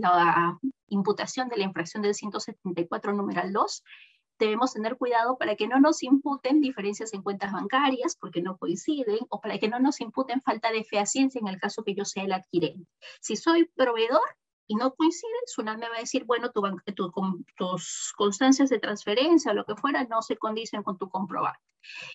imputación 0.88 1.48
de 1.48 1.56
la 1.56 1.64
infracción 1.64 2.02
del 2.02 2.14
174 2.14 3.12
numeral 3.12 3.52
2, 3.52 3.82
debemos 4.38 4.72
tener 4.72 4.96
cuidado 4.96 5.36
para 5.38 5.56
que 5.56 5.68
no 5.68 5.80
nos 5.80 6.02
imputen 6.02 6.60
diferencias 6.60 7.14
en 7.14 7.22
cuentas 7.22 7.52
bancarias 7.52 8.16
porque 8.20 8.42
no 8.42 8.56
coinciden 8.56 9.20
o 9.28 9.40
para 9.40 9.58
que 9.58 9.68
no 9.68 9.78
nos 9.78 10.00
imputen 10.00 10.40
falta 10.42 10.72
de 10.72 10.84
fehaciencia 10.84 11.38
en 11.40 11.48
el 11.48 11.58
caso 11.58 11.84
que 11.84 11.94
yo 11.94 12.04
sea 12.04 12.24
el 12.24 12.32
adquirente. 12.32 12.88
Si 13.20 13.36
soy 13.36 13.66
proveedor, 13.76 14.36
y 14.66 14.76
no 14.76 14.94
coinciden, 14.94 15.40
SUNAT 15.46 15.78
me 15.78 15.88
va 15.88 15.96
a 15.96 16.00
decir, 16.00 16.24
bueno, 16.24 16.50
tu, 16.50 16.62
tus 17.56 18.12
constancias 18.16 18.70
de 18.70 18.78
transferencia 18.78 19.52
o 19.52 19.54
lo 19.54 19.64
que 19.64 19.76
fuera 19.76 20.04
no 20.04 20.22
se 20.22 20.36
condicen 20.36 20.82
con 20.82 20.98
tu 20.98 21.08
comprobante. 21.08 21.60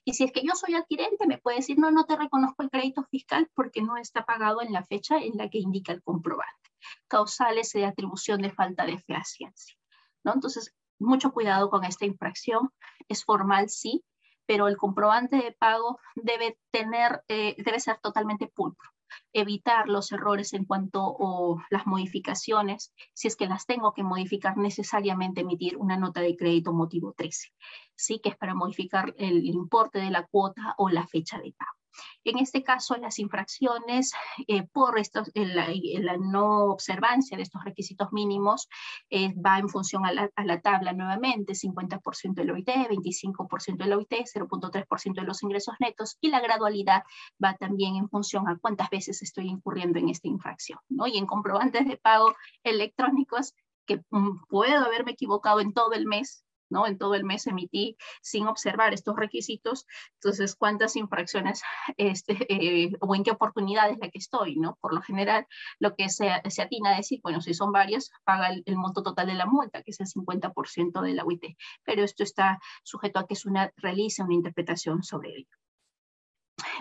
Y 0.04 0.14
si 0.14 0.24
es 0.24 0.32
que 0.32 0.42
yo 0.42 0.54
soy 0.56 0.74
adquirente, 0.74 1.28
me 1.28 1.38
puede 1.38 1.58
decir, 1.58 1.78
no, 1.78 1.92
no 1.92 2.06
te 2.06 2.16
reconozco 2.16 2.64
el 2.64 2.72
crédito 2.72 3.04
fiscal 3.12 3.50
porque 3.54 3.84
no 3.84 3.98
está 3.98 4.26
pagado 4.26 4.62
en 4.62 4.74
la 4.74 4.84
fecha 4.84 5.18
en 5.18 5.38
la 5.38 5.50
que 5.50 5.60
indica 5.60 5.94
el 5.94 6.02
comprobante. 6.02 6.70
Causales 7.08 7.72
de 7.74 7.86
atribución 7.86 8.42
de 8.42 8.52
falta 8.52 8.86
de 8.86 8.98
fehaciencia. 8.98 9.76
¿no? 10.24 10.34
Entonces, 10.34 10.74
mucho 10.98 11.32
cuidado 11.32 11.70
con 11.70 11.84
esta 11.84 12.06
infracción. 12.06 12.72
Es 13.08 13.24
formal, 13.24 13.70
sí, 13.70 14.04
pero 14.48 14.68
el 14.68 14.78
comprobante 14.78 15.36
de 15.36 15.52
pago 15.52 16.00
debe, 16.16 16.58
tener, 16.72 17.24
eh, 17.28 17.56
debe 17.60 17.80
ser 17.80 18.00
totalmente 18.00 18.48
pulcro 18.48 18.90
evitar 19.34 19.88
los 19.88 20.12
errores 20.12 20.54
en 20.54 20.66
cuanto 20.66 21.16
a 21.20 21.66
las 21.70 21.88
modificaciones, 21.88 22.94
si 23.14 23.28
es 23.28 23.36
que 23.36 23.48
las 23.48 23.66
tengo 23.66 23.94
que 23.94 24.04
modificar 24.04 24.58
necesariamente 24.58 25.42
emitir 25.42 25.78
una 25.78 25.98
nota 25.98 26.22
de 26.22 26.36
crédito 26.36 26.74
motivo 26.74 27.14
13, 27.14 27.50
sí 27.96 28.20
que 28.20 28.30
es 28.30 28.38
para 28.38 28.56
modificar 28.56 29.14
el 29.18 29.46
importe 29.46 30.00
de 30.00 30.12
la 30.12 30.26
cuota 30.28 30.76
o 30.78 30.90
la 30.90 31.08
fecha 31.08 31.38
de 31.38 31.54
pago. 31.54 31.79
En 32.24 32.38
este 32.38 32.64
caso, 32.64 32.96
las 32.98 33.20
infracciones 33.20 34.12
eh, 34.48 34.64
por 34.72 35.00
estos, 35.00 35.30
la, 35.34 36.18
no 36.18 36.66
observancia 36.66 37.38
de 37.38 37.44
estos 37.44 37.64
requisitos 37.64 38.12
mínimos 38.12 38.68
eh, 39.10 39.34
va 39.34 39.60
en 39.60 39.70
función 39.70 40.06
a 40.06 40.12
la, 40.12 40.62
tabla 40.62 40.94
nuevamente, 40.94 41.54
50% 41.54 42.34
del 42.34 42.52
OIT, 42.52 42.70
25% 42.70 43.78
del 43.78 43.94
OIT, 43.94 44.12
0.3% 44.12 45.14
de 45.16 45.28
los 45.28 45.44
ingresos 45.44 45.76
netos 45.80 46.18
y 46.22 46.30
la 46.30 46.40
gradualidad 46.40 47.04
va 47.44 47.56
también 47.56 47.96
en 47.96 48.10
función 48.10 48.48
a 48.48 48.58
cuántas 48.58 48.90
veces 48.90 49.22
estoy 49.22 49.48
incurriendo 49.48 50.00
en 50.00 50.10
esta 50.10 50.28
infracción. 50.28 50.80
¿no? 50.90 51.08
Y 51.08 51.18
en 51.18 51.26
comprobantes 51.26 51.88
de 51.88 51.98
pago 51.98 52.36
electrónicos, 52.64 53.54
que 53.86 54.02
mm, 54.12 54.46
puedo 54.48 54.86
haberme 54.86 55.12
equivocado 55.12 55.62
en 55.62 55.74
todo 55.74 55.94
el 55.94 56.06
mes, 56.06 56.44
¿no? 56.70 56.88
En 56.88 56.98
todo 56.98 57.16
el 57.16 57.24
mes 57.24 57.48
emití 57.48 57.98
sin 58.22 58.48
observar 58.48 58.94
estos 58.94 59.16
requisitos, 59.16 59.86
entonces, 60.16 60.56
¿cuántas 60.56 60.96
infracciones 60.96 61.62
este, 61.98 62.38
eh, 62.50 62.92
o 63.00 63.16
en 63.16 63.24
qué 63.24 63.32
oportunidad 63.32 63.90
es 63.90 63.98
la 64.00 64.10
que 64.10 64.20
estoy, 64.20 64.56
¿no? 64.58 64.78
Por 64.82 64.94
lo 64.94 65.02
general, 65.02 65.48
lo 65.80 65.96
que 65.96 66.10
se, 66.10 66.30
se 66.50 66.62
atina 66.62 66.92
a 66.92 66.98
decir, 66.98 67.20
bueno, 67.24 67.42
si 67.42 67.54
son 67.54 67.72
varias, 67.72 68.12
paga 68.24 68.50
el, 68.50 68.78
monto 68.78 69.04
total 69.04 69.28
de 69.28 69.34
la 69.34 69.46
multa, 69.46 69.84
que 69.84 69.92
es 69.92 70.00
el 70.00 70.08
50% 70.08 71.02
de 71.02 71.14
la 71.14 71.26
UIT, 71.26 71.58
pero 71.84 72.04
esto 72.04 72.24
está 72.24 72.60
sujeto 72.84 73.20
a 73.20 73.28
que 73.28 73.34
es 73.34 73.46
una, 73.46 73.72
realice 73.78 74.24
una 74.24 74.34
interpretación 74.34 75.04
sobre 75.04 75.32
ello 75.36 75.60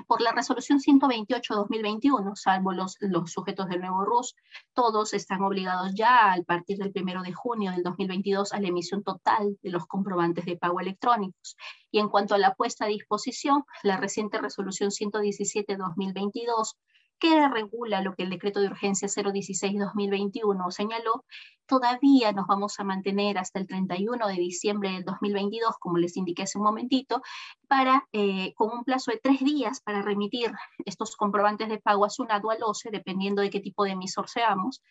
por 0.06 0.20
la 0.20 0.32
resolución 0.32 0.78
128-2021, 0.80 2.34
salvo 2.36 2.72
los, 2.72 2.96
los 3.00 3.30
sujetos 3.32 3.68
del 3.68 3.80
nuevo 3.80 4.04
RUS, 4.04 4.34
todos 4.72 5.14
están 5.14 5.42
obligados 5.42 5.94
ya 5.94 6.32
a 6.32 6.42
partir 6.42 6.78
del 6.78 6.92
1 6.94 7.22
de 7.22 7.32
junio 7.32 7.72
del 7.72 7.82
2022 7.82 8.52
a 8.52 8.60
la 8.60 8.68
emisión 8.68 9.02
total 9.02 9.58
de 9.62 9.70
los 9.70 9.86
comprobantes 9.86 10.44
de 10.46 10.56
pago 10.56 10.80
electrónicos. 10.80 11.56
Y 11.90 11.98
en 11.98 12.08
cuanto 12.08 12.34
a 12.34 12.38
la 12.38 12.54
puesta 12.54 12.84
a 12.84 12.88
disposición, 12.88 13.64
la 13.82 13.96
reciente 13.96 14.38
resolución 14.38 14.90
117-2022 14.90 16.74
que 17.18 17.48
regula 17.48 18.00
lo 18.00 18.14
que 18.14 18.22
el 18.22 18.30
decreto 18.30 18.60
de 18.60 18.68
urgencia 18.68 19.08
016-2021 19.08 20.70
señaló, 20.70 21.24
todavía 21.68 22.32
nos 22.32 22.46
vamos 22.46 22.80
a 22.80 22.84
mantener 22.84 23.38
hasta 23.38 23.60
el 23.60 23.66
31 23.68 24.26
de 24.26 24.34
diciembre 24.34 24.90
del 24.90 25.04
2022, 25.04 25.76
como 25.78 25.98
les 25.98 26.16
indiqué 26.16 26.42
hace 26.42 26.58
un 26.58 26.64
momentito, 26.64 27.22
para, 27.68 28.08
eh, 28.12 28.54
con 28.54 28.70
un 28.72 28.84
plazo 28.84 29.12
de 29.12 29.20
tres 29.22 29.40
días 29.40 29.80
para 29.80 30.02
remitir 30.02 30.50
estos 30.84 31.14
comprobantes 31.14 31.68
de 31.68 31.78
pago 31.78 32.04
a 32.04 32.10
SUNAT 32.10 32.44
o 32.44 32.50
al 32.50 32.62
OCE, 32.62 32.90
dependiendo 32.90 33.42
de 33.42 33.50
qué 33.50 33.60
tipo 33.60 33.84
de 33.84 33.90
emisor 33.90 34.28
seamos, 34.28 34.82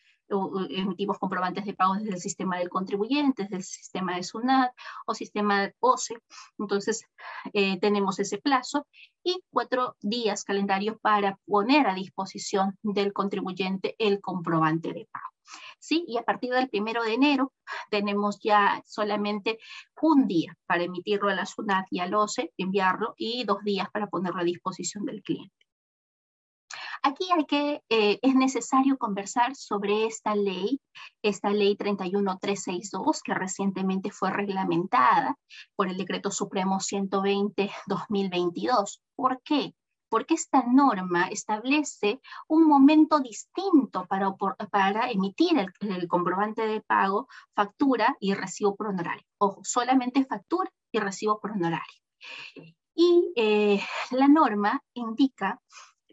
emitimos 0.70 1.18
comprobantes 1.20 1.66
de 1.66 1.74
pago 1.74 1.96
desde 1.96 2.10
el 2.10 2.20
sistema 2.20 2.58
del 2.58 2.70
contribuyente, 2.70 3.44
desde 3.44 3.58
el 3.58 3.64
sistema 3.64 4.16
de 4.16 4.24
SUNAT 4.24 4.72
o 5.06 5.14
sistema 5.14 5.72
OCE. 5.80 6.18
Entonces, 6.60 7.06
eh, 7.54 7.80
tenemos 7.80 8.20
ese 8.20 8.38
plazo 8.38 8.86
y 9.24 9.42
cuatro 9.52 9.96
días 10.02 10.44
calendarios 10.44 10.98
para 11.02 11.40
poner 11.46 11.88
a 11.88 11.96
disposición 11.96 12.78
del 12.84 13.14
contribuyente 13.14 13.96
el 14.00 14.22
comprobante 14.22 14.94
de 14.94 15.08
pago. 15.12 15.37
¿Sí? 15.80 16.06
Y 16.08 16.18
a 16.18 16.24
partir 16.24 16.52
del 16.52 16.70
primero 16.70 17.04
de 17.04 17.14
enero 17.14 17.54
tenemos 17.90 18.40
ya 18.42 18.82
solamente 18.86 19.60
un 20.02 20.28
día 20.28 20.58
para 20.66 20.84
emitirlo 20.84 21.30
a 21.30 21.36
la 21.36 21.46
SUNAT 21.46 21.88
y 21.92 22.00
al 22.00 22.14
OCE, 22.14 22.54
enviarlo, 22.58 23.14
y 23.18 23.44
dos 23.44 23.64
días 23.64 23.90
para 23.92 24.08
ponerlo 24.08 24.42
a 24.42 24.46
disposición 24.46 25.06
del 25.06 25.24
cliente. 25.24 25.58
Aquí 27.04 27.26
hay 27.32 27.46
que, 27.46 27.84
eh, 27.90 28.20
es 28.22 28.36
necesario 28.36 28.98
conversar 28.98 29.56
sobre 29.56 30.06
esta 30.06 30.36
ley, 30.36 30.82
esta 31.22 31.50
ley 31.52 31.76
31362, 31.76 33.22
que 33.22 33.34
recientemente 33.34 34.12
fue 34.12 34.32
reglamentada 34.32 35.38
por 35.76 35.88
el 35.88 35.98
Decreto 35.98 36.32
Supremo 36.32 36.80
120-2022. 36.80 39.02
¿Por 39.16 39.42
qué? 39.44 39.74
Porque 40.10 40.36
esta 40.36 40.64
norma 40.64 41.28
establece 41.28 42.22
un 42.48 42.66
momento 42.68 43.20
distinto 43.20 44.06
para, 44.08 44.36
emitir 45.12 45.58
el, 45.58 45.74
el, 45.82 46.08
comprobante 46.08 46.66
de 46.66 46.82
pago, 46.82 47.28
factura 47.56 48.16
y 48.20 48.34
recibo 48.34 48.76
por 48.76 48.88
honorario. 48.88 49.26
Ojo, 49.38 49.62
solamente 49.64 50.26
factura 50.26 50.72
y 50.92 51.00
recibo 51.00 51.40
por 51.40 51.52
honorario. 51.52 52.02
Y 52.96 53.32
eh, 53.36 53.80
la 54.12 54.28
norma 54.28 54.82
indica 54.94 55.62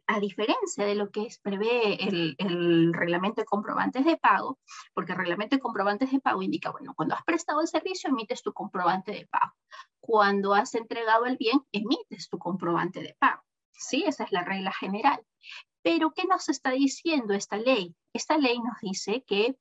a 0.06 0.20
diferencia 0.20 0.84
de 0.84 0.94
lo 0.94 1.10
que 1.10 1.28
prevé 1.42 1.94
el, 2.04 2.92
reglamento 2.92 3.40
de 3.40 3.46
comprobantes 3.46 4.04
de 4.04 4.18
pago, 4.18 4.58
porque 4.92 5.12
el 5.12 5.18
reglamento 5.18 5.56
de 5.56 5.62
comprobantes 5.62 6.12
de 6.12 6.20
pago 6.20 6.42
indica, 6.42 6.70
bueno, 6.70 6.92
cuando 6.94 7.14
has 7.14 7.24
prestado 7.24 7.62
el 7.62 7.68
servicio, 7.68 8.10
emites 8.10 8.42
tu 8.42 8.52
comprobante 8.52 9.12
de 9.12 9.26
pago. 9.26 9.54
Cuando 10.00 10.52
has 10.52 10.74
entregado 10.74 11.24
el 11.24 11.38
bien, 11.38 11.60
emites 11.72 12.28
tu 12.28 12.38
comprobante 12.38 13.00
de 13.00 13.16
pago. 13.18 13.42
Sí, 13.76 14.04
esa 14.06 14.24
es 14.24 14.32
la 14.32 14.44
regla 14.44 14.72
general. 14.72 15.20
Pero, 15.82 16.12
¿qué 16.12 16.24
nos 16.24 16.48
está 16.48 16.70
diciendo 16.70 17.34
esta 17.34 17.58
ley? 17.58 17.94
Esta 18.12 18.38
ley 18.38 18.58
nos 18.58 18.80
dice 18.80 19.22
que 19.26 19.56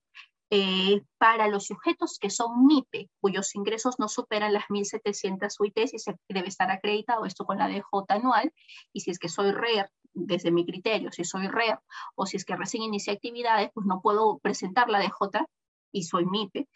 eh, 0.49 1.01
para 1.17 1.47
los 1.47 1.65
sujetos 1.65 2.19
que 2.19 2.29
son 2.29 2.67
MIPE, 2.67 3.09
cuyos 3.19 3.55
ingresos 3.55 3.97
no 3.97 4.07
superan 4.07 4.53
las 4.53 4.65
1.700 4.69 5.59
UITs 5.59 5.95
y 5.95 5.99
se 5.99 6.15
debe 6.29 6.47
estar 6.47 6.69
acreditado 6.69 7.25
esto 7.25 7.43
con 7.45 7.57
la 7.57 7.67
DJ 7.67 7.83
anual, 8.09 8.53
y 8.93 8.99
si 9.01 9.11
es 9.11 9.17
que 9.17 9.29
soy 9.29 9.51
RER, 9.51 9.89
desde 10.13 10.51
mi 10.51 10.63
criterio, 10.63 11.11
si 11.11 11.23
soy 11.23 11.47
RER 11.47 11.79
o 12.15 12.27
si 12.27 12.37
es 12.37 12.45
que 12.45 12.55
recién 12.55 12.83
inicié 12.83 13.13
actividades, 13.13 13.71
pues 13.73 13.87
no 13.87 13.99
puedo 14.01 14.37
presentar 14.37 14.89
la 14.89 14.99
DJ 14.99 15.47
y 15.91 16.03
soy 16.03 16.25
MIPE 16.25 16.67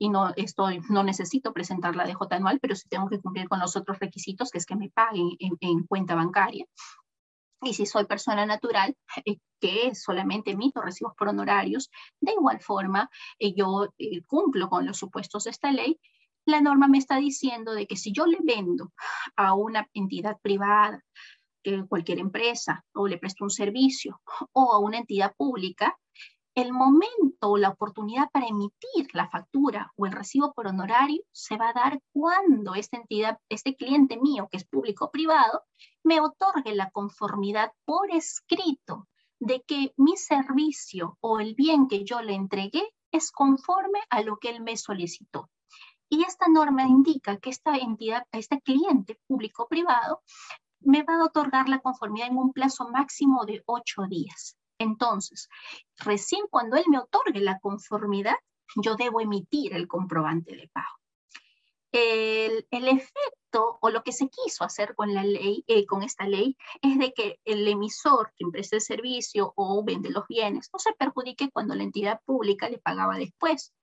y 0.00 0.08
no, 0.08 0.32
estoy, 0.34 0.80
no 0.88 1.04
necesito 1.04 1.52
presentar 1.52 1.94
la 1.94 2.04
DJ 2.04 2.16
anual, 2.30 2.58
pero 2.58 2.74
sí 2.74 2.88
tengo 2.88 3.08
que 3.08 3.20
cumplir 3.20 3.48
con 3.48 3.60
los 3.60 3.76
otros 3.76 3.98
requisitos, 4.00 4.50
que 4.50 4.58
es 4.58 4.66
que 4.66 4.74
me 4.74 4.90
paguen 4.90 5.36
en 5.38 5.84
cuenta 5.86 6.14
bancaria. 6.14 6.66
Y 7.62 7.74
si 7.74 7.84
soy 7.84 8.06
persona 8.06 8.46
natural, 8.46 8.96
eh, 9.26 9.36
que 9.60 9.94
solamente 9.94 10.52
emito 10.52 10.80
recibos 10.80 11.12
por 11.16 11.28
honorarios, 11.28 11.90
de 12.20 12.32
igual 12.32 12.60
forma, 12.60 13.10
eh, 13.38 13.52
yo 13.54 13.88
eh, 13.98 14.22
cumplo 14.22 14.70
con 14.70 14.86
los 14.86 14.96
supuestos 14.96 15.44
de 15.44 15.50
esta 15.50 15.70
ley. 15.70 16.00
La 16.46 16.62
norma 16.62 16.88
me 16.88 16.96
está 16.96 17.18
diciendo 17.18 17.74
de 17.74 17.86
que 17.86 17.96
si 17.96 18.12
yo 18.12 18.24
le 18.24 18.38
vendo 18.42 18.92
a 19.36 19.52
una 19.54 19.86
entidad 19.92 20.38
privada, 20.40 21.04
cualquier 21.90 22.20
empresa, 22.20 22.86
o 22.94 23.06
le 23.06 23.18
presto 23.18 23.44
un 23.44 23.50
servicio, 23.50 24.22
o 24.52 24.72
a 24.72 24.78
una 24.78 24.96
entidad 24.96 25.34
pública, 25.36 25.94
el 26.54 26.72
momento 26.72 27.50
o 27.50 27.56
la 27.56 27.70
oportunidad 27.70 28.30
para 28.30 28.46
emitir 28.46 29.08
la 29.12 29.28
factura 29.28 29.92
o 29.96 30.06
el 30.06 30.12
recibo 30.12 30.52
por 30.52 30.66
honorario 30.66 31.22
se 31.32 31.56
va 31.56 31.70
a 31.70 31.72
dar 31.72 32.00
cuando 32.12 32.74
esta 32.74 32.96
entidad, 32.96 33.38
este 33.48 33.76
cliente 33.76 34.18
mío, 34.18 34.48
que 34.50 34.58
es 34.58 34.64
público 34.64 35.10
privado, 35.10 35.62
me 36.02 36.20
otorgue 36.20 36.74
la 36.74 36.90
conformidad 36.90 37.72
por 37.84 38.10
escrito 38.10 39.08
de 39.38 39.62
que 39.62 39.94
mi 39.96 40.16
servicio 40.16 41.16
o 41.20 41.40
el 41.40 41.54
bien 41.54 41.88
que 41.88 42.04
yo 42.04 42.20
le 42.20 42.34
entregué 42.34 42.82
es 43.12 43.30
conforme 43.30 44.00
a 44.10 44.22
lo 44.22 44.38
que 44.38 44.50
él 44.50 44.60
me 44.62 44.76
solicitó. 44.76 45.48
Y 46.08 46.24
esta 46.24 46.48
norma 46.48 46.82
indica 46.82 47.38
que 47.38 47.50
esta 47.50 47.76
entidad, 47.76 48.24
este 48.32 48.60
cliente 48.60 49.18
público 49.28 49.68
privado, 49.68 50.22
me 50.80 51.02
va 51.02 51.14
a 51.14 51.24
otorgar 51.24 51.68
la 51.68 51.78
conformidad 51.78 52.28
en 52.28 52.36
un 52.36 52.52
plazo 52.52 52.88
máximo 52.88 53.44
de 53.44 53.62
ocho 53.66 54.02
días. 54.08 54.56
Entonces, 54.80 55.50
recién 55.98 56.46
cuando 56.48 56.76
él 56.76 56.84
me 56.88 56.98
otorgue 56.98 57.40
la 57.40 57.60
conformidad, 57.60 58.36
yo 58.76 58.96
debo 58.96 59.20
emitir 59.20 59.74
el 59.74 59.86
comprobante 59.86 60.56
de 60.56 60.68
pago. 60.72 60.96
El, 61.92 62.64
efecto 62.70 63.78
o 63.82 63.90
lo 63.90 64.02
que 64.02 64.12
se 64.12 64.30
quiso 64.30 64.64
hacer 64.64 64.94
con 64.94 65.12
la 65.12 65.22
ley, 65.22 65.64
eh, 65.66 65.84
con 65.84 66.02
esta 66.02 66.26
ley, 66.26 66.56
es 66.80 66.98
de 66.98 67.12
que 67.12 67.38
el 67.44 67.68
emisor 67.68 68.32
que 68.34 68.46
preste 68.50 68.76
el 68.76 68.82
servicio 68.82 69.52
o 69.54 69.84
vende 69.84 70.08
los 70.08 70.26
bienes 70.26 70.70
no 70.72 70.78
se 70.78 70.94
perjudique 70.94 71.50
cuando 71.50 71.74
la 71.74 71.82
entidad 71.82 72.22
pública 72.24 72.70
le 72.70 72.78
pagaba 72.78 73.18
después. 73.18 73.74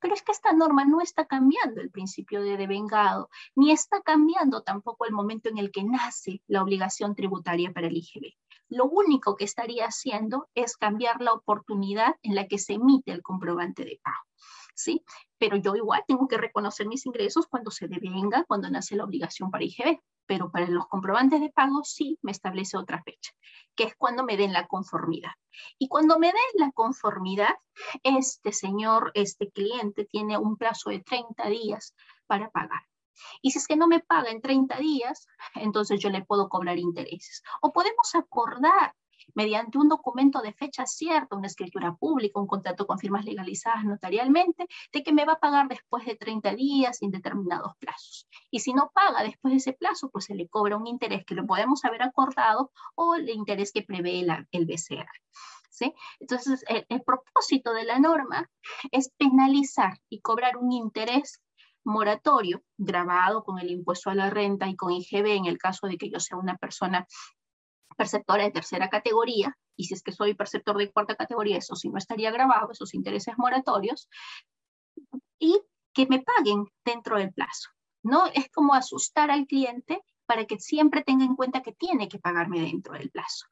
Pero 0.00 0.14
es 0.14 0.22
que 0.22 0.32
esta 0.32 0.54
norma 0.54 0.86
no 0.86 1.02
está 1.02 1.26
cambiando 1.26 1.82
el 1.82 1.90
principio 1.90 2.40
de 2.40 2.56
devengado, 2.56 3.28
ni 3.54 3.70
está 3.70 4.00
cambiando 4.00 4.62
tampoco 4.62 5.04
el 5.04 5.12
momento 5.12 5.50
en 5.50 5.58
el 5.58 5.70
que 5.70 5.84
nace 5.84 6.40
la 6.46 6.62
obligación 6.62 7.14
tributaria 7.14 7.70
para 7.70 7.88
el 7.88 7.96
IGB 7.98 8.34
lo 8.68 8.86
único 8.86 9.36
que 9.36 9.44
estaría 9.44 9.86
haciendo 9.86 10.48
es 10.54 10.76
cambiar 10.76 11.20
la 11.20 11.32
oportunidad 11.32 12.16
en 12.22 12.34
la 12.34 12.46
que 12.46 12.58
se 12.58 12.74
emite 12.74 13.12
el 13.12 13.22
comprobante 13.22 13.84
de 13.84 14.00
pago. 14.02 14.28
¿sí? 14.78 15.04
Pero 15.38 15.56
yo 15.56 15.74
igual 15.74 16.04
tengo 16.06 16.28
que 16.28 16.38
reconocer 16.38 16.86
mis 16.86 17.04
ingresos 17.04 17.46
cuando 17.48 17.70
se 17.70 17.88
devenga, 17.88 18.44
cuando 18.44 18.70
nace 18.70 18.96
la 18.96 19.04
obligación 19.04 19.50
para 19.50 19.64
IGB. 19.64 20.00
pero 20.26 20.50
para 20.50 20.68
los 20.68 20.86
comprobantes 20.88 21.40
de 21.40 21.50
pago 21.50 21.82
sí 21.84 22.18
me 22.20 22.32
establece 22.32 22.76
otra 22.76 23.02
fecha, 23.02 23.32
que 23.74 23.84
es 23.84 23.96
cuando 23.96 24.24
me 24.24 24.36
den 24.36 24.52
la 24.52 24.66
conformidad. 24.66 25.32
Y 25.78 25.88
cuando 25.88 26.18
me 26.18 26.26
den 26.26 26.52
la 26.54 26.70
conformidad, 26.72 27.54
este 28.02 28.52
señor, 28.52 29.10
este 29.14 29.50
cliente 29.50 30.04
tiene 30.04 30.36
un 30.36 30.58
plazo 30.58 30.90
de 30.90 31.00
30 31.00 31.48
días 31.48 31.94
para 32.26 32.50
pagar. 32.50 32.82
Y 33.42 33.50
si 33.50 33.58
es 33.58 33.66
que 33.66 33.76
no 33.76 33.88
me 33.88 34.00
paga 34.00 34.30
en 34.30 34.40
30 34.40 34.78
días, 34.78 35.26
entonces 35.54 36.00
yo 36.00 36.10
le 36.10 36.24
puedo 36.24 36.48
cobrar 36.48 36.78
intereses. 36.78 37.42
O 37.60 37.72
podemos 37.72 38.14
acordar 38.14 38.94
mediante 39.34 39.78
un 39.78 39.88
documento 39.88 40.40
de 40.40 40.52
fecha 40.52 40.86
cierta, 40.86 41.36
una 41.36 41.46
escritura 41.46 41.94
pública, 41.94 42.40
un 42.40 42.46
contrato 42.46 42.86
con 42.86 42.98
firmas 42.98 43.24
legalizadas 43.24 43.84
notarialmente, 43.84 44.66
de 44.92 45.02
que 45.02 45.12
me 45.12 45.24
va 45.24 45.34
a 45.34 45.38
pagar 45.40 45.68
después 45.68 46.04
de 46.06 46.16
30 46.16 46.54
días 46.54 47.02
en 47.02 47.10
determinados 47.10 47.72
plazos. 47.78 48.26
Y 48.50 48.60
si 48.60 48.72
no 48.72 48.90
paga 48.94 49.22
después 49.22 49.52
de 49.52 49.58
ese 49.58 49.72
plazo, 49.72 50.10
pues 50.10 50.26
se 50.26 50.34
le 50.34 50.48
cobra 50.48 50.76
un 50.76 50.86
interés 50.86 51.24
que 51.24 51.34
lo 51.34 51.46
podemos 51.46 51.84
haber 51.84 52.02
acordado 52.02 52.72
o 52.94 53.14
el 53.14 53.28
interés 53.30 53.72
que 53.72 53.82
prevé 53.82 54.20
el 54.20 54.66
BCR. 54.66 55.08
¿Sí? 55.70 55.94
Entonces, 56.18 56.64
el, 56.66 56.84
el 56.88 57.02
propósito 57.02 57.72
de 57.72 57.84
la 57.84 58.00
norma 58.00 58.50
es 58.90 59.12
penalizar 59.16 60.00
y 60.08 60.20
cobrar 60.20 60.56
un 60.56 60.72
interés 60.72 61.40
moratorio 61.84 62.62
grabado 62.76 63.44
con 63.44 63.58
el 63.58 63.70
impuesto 63.70 64.10
a 64.10 64.14
la 64.14 64.30
renta 64.30 64.68
y 64.68 64.76
con 64.76 64.92
IGB 64.92 65.26
en 65.36 65.46
el 65.46 65.58
caso 65.58 65.86
de 65.86 65.96
que 65.96 66.10
yo 66.10 66.20
sea 66.20 66.36
una 66.36 66.56
persona 66.56 67.06
perceptora 67.96 68.44
de 68.44 68.52
tercera 68.52 68.88
categoría, 68.88 69.56
y 69.76 69.84
si 69.84 69.94
es 69.94 70.02
que 70.02 70.12
soy 70.12 70.34
perceptor 70.34 70.76
de 70.76 70.92
cuarta 70.92 71.16
categoría, 71.16 71.58
eso 71.58 71.74
sí 71.74 71.88
no 71.88 71.98
estaría 71.98 72.30
grabado, 72.30 72.70
esos 72.70 72.94
intereses 72.94 73.34
moratorios, 73.38 74.08
y 75.38 75.60
que 75.92 76.06
me 76.06 76.22
paguen 76.22 76.66
dentro 76.84 77.18
del 77.18 77.32
plazo. 77.32 77.70
¿no? 78.02 78.26
Es 78.26 78.48
como 78.50 78.74
asustar 78.74 79.30
al 79.30 79.46
cliente 79.46 80.02
para 80.26 80.44
que 80.44 80.58
siempre 80.58 81.02
tenga 81.02 81.24
en 81.24 81.36
cuenta 81.36 81.62
que 81.62 81.72
tiene 81.72 82.08
que 82.08 82.18
pagarme 82.18 82.60
dentro 82.60 82.94
del 82.94 83.10
plazo. 83.10 83.46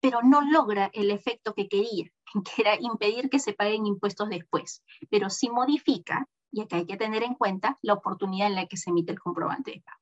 Pero 0.00 0.22
no 0.22 0.40
logra 0.42 0.90
el 0.92 1.10
efecto 1.10 1.54
que 1.54 1.68
quería, 1.68 2.10
que 2.44 2.62
era 2.62 2.76
impedir 2.80 3.28
que 3.30 3.38
se 3.38 3.52
paguen 3.52 3.86
impuestos 3.86 4.28
después, 4.28 4.82
pero 5.10 5.30
sí 5.30 5.50
modifica, 5.50 6.26
y 6.50 6.62
acá 6.62 6.76
hay 6.76 6.86
que 6.86 6.96
tener 6.96 7.22
en 7.22 7.34
cuenta 7.34 7.78
la 7.82 7.94
oportunidad 7.94 8.48
en 8.48 8.54
la 8.54 8.66
que 8.66 8.76
se 8.76 8.90
emite 8.90 9.12
el 9.12 9.20
comprobante 9.20 9.72
de 9.72 9.80
pago. 9.80 10.00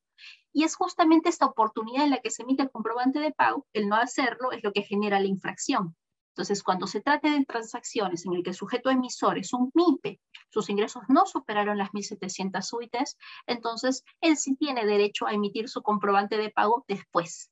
Y 0.52 0.64
es 0.64 0.74
justamente 0.74 1.28
esta 1.28 1.46
oportunidad 1.46 2.04
en 2.04 2.10
la 2.10 2.20
que 2.20 2.30
se 2.30 2.42
emite 2.42 2.62
el 2.62 2.70
comprobante 2.70 3.18
de 3.18 3.32
pago, 3.32 3.66
el 3.72 3.88
no 3.88 3.96
hacerlo 3.96 4.52
es 4.52 4.64
lo 4.64 4.72
que 4.72 4.82
genera 4.82 5.20
la 5.20 5.26
infracción. 5.26 5.94
Entonces, 6.36 6.62
cuando 6.62 6.86
se 6.86 7.00
trate 7.00 7.30
de 7.30 7.46
transacciones 7.46 8.26
en 8.26 8.34
el 8.34 8.42
que 8.42 8.50
el 8.50 8.56
sujeto 8.56 8.90
emisor 8.90 9.38
es 9.38 9.54
un 9.54 9.70
MIPE, 9.72 10.20
sus 10.50 10.68
ingresos 10.68 11.02
no 11.08 11.24
superaron 11.24 11.78
las 11.78 11.92
1.700 11.92 12.72
UITs, 12.74 13.16
entonces 13.46 14.04
él 14.20 14.36
sí 14.36 14.54
tiene 14.54 14.84
derecho 14.84 15.26
a 15.26 15.32
emitir 15.32 15.70
su 15.70 15.82
comprobante 15.82 16.36
de 16.36 16.50
pago 16.50 16.84
después. 16.88 17.50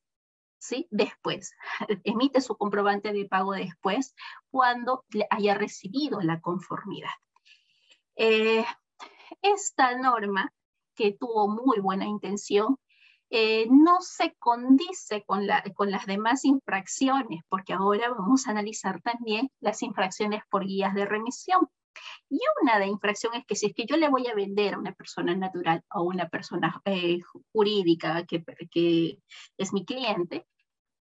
¿Sí? 0.59 0.87
Después. 0.91 1.53
Emite 2.05 2.43
su 2.43 2.57
comprobante 2.57 3.15
de 3.15 3.25
pago 3.25 3.53
después 3.53 4.15
cuando 4.51 5.07
haya 5.31 5.55
recibido 5.55 6.21
la 6.21 6.43
conformidad. 6.43 7.11
Eh, 8.17 8.67
esta 9.43 9.97
norma, 9.97 10.53
que 10.95 11.13
tuvo 11.13 11.49
muy 11.49 11.81
buena 11.81 12.07
intención, 12.07 12.79
eh, 13.31 13.67
no 13.71 14.01
se 14.01 14.35
condice 14.39 15.25
con, 15.25 15.47
la, 15.47 15.63
con 15.75 15.91
las 15.91 16.07
demás 16.07 16.45
infracciones, 16.45 17.43
porque 17.49 17.73
ahora 17.73 18.11
vamos 18.11 18.47
a 18.47 18.53
analizar 18.53 19.01
también 19.03 19.51
las 19.61 19.83
infracciones 19.83 20.43
por 20.51 20.65
guías 20.65 20.95
de 20.95 21.05
remisión. 21.05 21.69
Y 22.29 22.41
una 22.63 22.79
de 22.79 22.87
infracción 22.87 23.35
es 23.35 23.45
que 23.47 23.57
si 23.57 23.67
es 23.67 23.75
que 23.75 23.87
yo 23.87 23.97
le 23.97 24.09
voy 24.09 24.27
a 24.27 24.35
vender 24.35 24.75
a 24.75 24.79
una 24.79 24.93
persona 24.93 25.35
natural 25.35 25.83
o 25.93 26.03
una 26.03 26.29
persona 26.29 26.81
eh, 26.85 27.21
jurídica 27.53 28.25
que, 28.25 28.45
que 28.71 29.19
es 29.57 29.73
mi 29.73 29.85
cliente, 29.85 30.47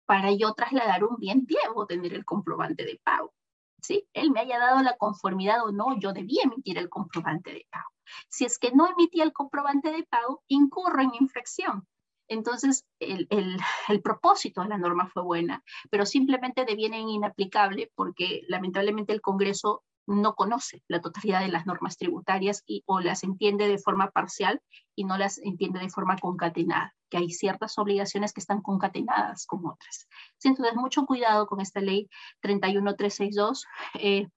para 0.07 0.33
yo 0.33 0.55
trasladar 0.55 1.05
un 1.05 1.17
bien 1.19 1.47
debo 1.47 1.87
tener 1.87 2.15
el 2.15 2.25
comprobante 2.25 2.85
de 2.85 3.01
pago. 3.03 3.33
¿sí? 3.81 4.09
Él 4.13 4.31
me 4.31 4.41
haya 4.41 4.59
dado 4.59 4.83
la 4.83 4.97
conformidad 4.97 5.65
o 5.65 5.73
no, 5.73 5.99
yo 5.99 6.13
debía 6.13 6.43
emitir 6.45 6.79
el 6.79 6.89
comprobante 6.89 7.53
de 7.53 7.67
pago. 7.71 7.89
Si 8.29 8.45
es 8.45 8.59
que 8.59 8.73
no 8.73 8.87
emití 8.87 9.21
el 9.21 9.33
comprobante 9.33 9.91
de 9.91 10.05
pago, 10.05 10.43
incurro 10.49 11.01
en 11.03 11.15
infracción. 11.15 11.87
Entonces, 12.31 12.87
el, 13.01 13.59
propósito 14.05 14.63
de 14.63 14.69
la 14.69 14.79
norma 14.79 15.09
fue 15.09 15.23
buena, 15.25 15.65
pero 15.91 16.07
simplemente 16.07 16.65
deviene 16.65 17.01
inaplicable 17.01 17.91
porque 17.97 18.43
lamentablemente 18.47 19.13
el 19.13 19.21
Congreso 19.21 19.83
no 20.07 20.35
conoce 20.35 20.83
la 20.87 21.01
totalidad 21.01 21.41
de 21.41 21.49
las 21.49 21.67
normas 21.67 21.97
tributarias 21.97 22.63
y, 22.67 22.85
o 22.87 23.01
las 23.01 23.25
entiende 23.25 23.67
de 23.67 23.79
forma 23.79 24.11
parcial 24.11 24.63
y 24.95 25.05
no 25.05 25.19
las 25.19 25.39
entiende 25.39 25.81
de 25.81 25.91
forma 25.91 26.17
concatenada, 26.19 26.95
que 27.11 27.17
hay 27.17 27.31
ciertas 27.31 27.77
obligaciones 27.79 28.33
que 28.33 28.41
están 28.41 28.63
concatenadas 28.63 29.47
con 29.47 29.67
otras. 29.67 30.07
entonces, 30.45 30.77
mucho 30.77 31.07
cuidado 31.07 31.49
con 31.49 31.61
esta 31.61 31.81
ley 31.81 32.09
31362. 32.43 33.67
Eh, 33.95 34.29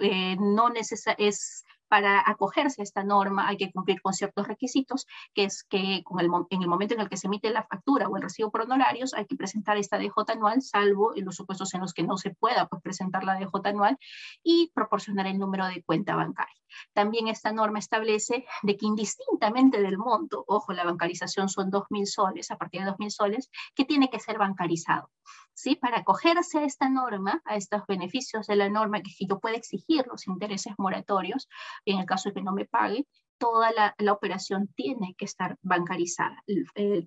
eh, 0.00 0.36
no 0.40 0.72
es 0.74 1.64
para 1.88 2.22
acogerse 2.24 2.82
a 2.82 2.84
esta 2.84 3.02
norma 3.02 3.48
hay 3.48 3.56
que 3.56 3.70
cumplir 3.70 4.00
con 4.00 4.12
ciertos 4.12 4.46
requisitos, 4.46 5.06
que 5.34 5.44
es 5.44 5.64
que 5.64 6.02
con 6.04 6.20
el, 6.20 6.30
en 6.50 6.62
el 6.62 6.68
momento 6.68 6.94
en 6.94 7.00
el 7.00 7.08
que 7.08 7.16
se 7.16 7.26
emite 7.26 7.50
la 7.50 7.64
factura 7.64 8.08
o 8.08 8.16
el 8.16 8.22
recibo 8.22 8.50
por 8.50 8.62
honorarios 8.62 9.14
hay 9.14 9.26
que 9.26 9.36
presentar 9.36 9.76
esta 9.76 9.98
DJ 9.98 10.12
anual, 10.28 10.62
salvo 10.62 11.16
en 11.16 11.24
los 11.24 11.36
supuestos 11.36 11.74
en 11.74 11.80
los 11.80 11.92
que 11.92 12.02
no 12.02 12.16
se 12.16 12.30
pueda 12.30 12.66
pues, 12.66 12.82
presentar 12.82 13.24
la 13.24 13.34
DJ 13.34 13.50
anual 13.64 13.98
y 14.42 14.70
proporcionar 14.74 15.26
el 15.26 15.38
número 15.38 15.66
de 15.66 15.82
cuenta 15.82 16.14
bancaria. 16.14 16.54
También 16.92 17.28
esta 17.28 17.52
norma 17.52 17.78
establece 17.78 18.46
de 18.62 18.76
que 18.76 18.86
indistintamente 18.86 19.80
del 19.80 19.98
monto, 19.98 20.44
ojo, 20.46 20.72
la 20.72 20.84
bancarización 20.84 21.48
son 21.48 21.70
2.000 21.70 22.06
soles, 22.06 22.50
a 22.50 22.56
partir 22.56 22.84
de 22.84 22.90
2.000 22.90 23.10
soles, 23.10 23.50
que 23.74 23.84
tiene 23.84 24.10
que 24.10 24.20
ser 24.20 24.38
bancarizado. 24.38 25.10
¿Sí? 25.54 25.74
Para 25.74 25.98
acogerse 25.98 26.58
a 26.58 26.64
esta 26.64 26.88
norma, 26.88 27.42
a 27.44 27.56
estos 27.56 27.82
beneficios 27.86 28.46
de 28.46 28.56
la 28.56 28.68
norma, 28.68 29.02
que 29.02 29.10
yo 29.26 29.40
pueda 29.40 29.56
exigir 29.56 30.06
los 30.06 30.26
intereses 30.28 30.74
moratorios, 30.78 31.48
en 31.84 31.98
el 31.98 32.06
caso 32.06 32.28
de 32.28 32.36
que 32.36 32.42
no 32.42 32.52
me 32.52 32.64
pague, 32.64 33.06
toda 33.38 33.70
la, 33.72 34.12
operación 34.12 34.68
tiene 34.74 35.14
que 35.16 35.24
estar 35.24 35.56
bancarizada, 35.62 36.42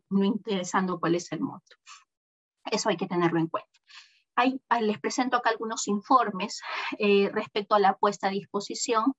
no 0.09 0.24
interesando 0.24 0.99
cuál 0.99 1.16
es 1.16 1.32
el 1.32 1.41
monto. 1.41 1.76
Eso 2.72 2.89
hay 2.89 2.97
que 2.97 3.07
tenerlo 3.07 3.39
en 3.39 3.47
cuenta. 3.47 3.81
Les 4.82 5.00
presento 5.00 5.38
acá 5.38 5.50
algunos 5.50 5.88
informes 5.88 6.62
eh, 6.98 7.30
respecto 7.34 7.76
a 7.76 7.80
la 7.80 7.96
puesta 7.98 8.28
a 8.28 8.32
disposición 8.32 9.14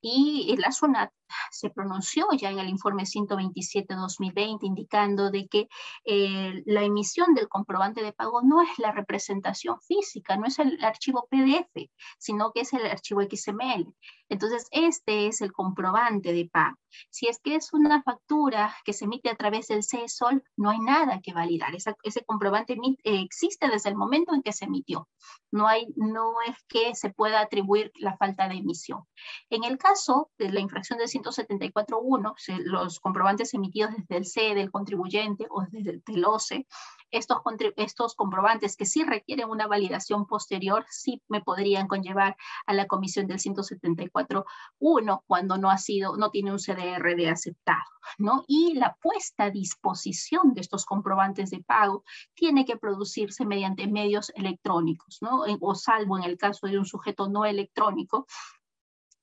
y 0.00 0.54
la 0.58 0.70
SUNAT 0.72 1.10
se 1.50 1.70
pronunció 1.70 2.26
ya 2.36 2.50
en 2.50 2.58
el 2.58 2.68
informe 2.68 3.04
127-2020 3.04 4.58
indicando 4.62 5.30
de 5.30 5.46
que 5.48 5.68
eh, 6.04 6.62
la 6.66 6.82
emisión 6.82 7.34
del 7.34 7.48
comprobante 7.48 8.02
de 8.02 8.12
pago 8.12 8.42
no 8.42 8.62
es 8.62 8.78
la 8.78 8.92
representación 8.92 9.80
física, 9.80 10.36
no 10.36 10.46
es 10.46 10.58
el 10.58 10.82
archivo 10.84 11.26
PDF, 11.30 11.90
sino 12.18 12.52
que 12.52 12.60
es 12.60 12.72
el 12.72 12.86
archivo 12.86 13.22
XML. 13.22 13.94
Entonces, 14.28 14.66
este 14.70 15.26
es 15.26 15.40
el 15.40 15.52
comprobante 15.52 16.32
de 16.32 16.48
pago. 16.52 16.76
Si 17.10 17.28
es 17.28 17.38
que 17.38 17.54
es 17.54 17.72
una 17.72 18.02
factura 18.02 18.74
que 18.84 18.92
se 18.92 19.04
emite 19.04 19.30
a 19.30 19.36
través 19.36 19.68
del 19.68 19.84
CESOL, 19.84 20.42
no 20.56 20.70
hay 20.70 20.78
nada 20.78 21.20
que 21.22 21.32
validar. 21.32 21.74
ese 21.74 22.24
comprobante 22.24 22.74
eh, 22.74 23.20
existe 23.20 23.68
desde 23.68 23.90
el 23.90 23.96
momento 23.96 24.34
en 24.34 24.42
que 24.42 24.52
se 24.52 24.66
emitió. 24.66 25.08
No, 25.50 25.66
hay, 25.66 25.86
no 25.96 26.34
es 26.46 26.56
que 26.68 26.94
se 26.94 27.10
pueda 27.10 27.40
atribuir 27.40 27.90
la 27.96 28.16
falta 28.16 28.48
de 28.48 28.56
emisión. 28.56 29.04
En 29.50 29.64
el 29.64 29.78
caso 29.78 30.30
de 30.38 30.50
la 30.50 30.60
infracción 30.60 30.98
del 30.98 31.08
174.1, 31.22 32.34
los 32.64 33.00
comprobantes 33.00 33.54
emitidos 33.54 33.92
desde 33.96 34.16
el 34.16 34.24
C 34.26 34.54
del 34.54 34.70
contribuyente 34.70 35.46
o 35.50 35.64
desde 35.70 36.02
el 36.06 36.24
OCE, 36.24 36.66
estos, 37.10 37.38
estos 37.76 38.14
comprobantes 38.14 38.76
que 38.76 38.86
sí 38.86 39.04
requieren 39.04 39.48
una 39.48 39.66
validación 39.66 40.26
posterior, 40.26 40.84
sí 40.90 41.22
me 41.28 41.40
podrían 41.40 41.88
conllevar 41.88 42.36
a 42.66 42.74
la 42.74 42.86
comisión 42.86 43.26
del 43.26 43.38
174.1 43.38 45.22
cuando 45.26 45.58
no 45.58 45.70
ha 45.70 45.78
sido, 45.78 46.16
no 46.16 46.30
tiene 46.30 46.52
un 46.52 46.58
CDR 46.58 47.16
de 47.16 47.30
aceptado, 47.30 47.78
¿no? 48.18 48.44
Y 48.46 48.74
la 48.74 48.96
puesta 49.00 49.44
a 49.44 49.50
disposición 49.50 50.54
de 50.54 50.60
estos 50.60 50.84
comprobantes 50.84 51.50
de 51.50 51.62
pago 51.62 52.04
tiene 52.34 52.64
que 52.64 52.76
producirse 52.76 53.46
mediante 53.46 53.86
medios 53.86 54.30
electrónicos, 54.34 55.18
¿no? 55.20 55.44
O 55.60 55.74
salvo 55.74 56.18
en 56.18 56.24
el 56.24 56.36
caso 56.36 56.66
de 56.66 56.78
un 56.78 56.84
sujeto 56.84 57.28
no 57.28 57.44
electrónico, 57.44 58.26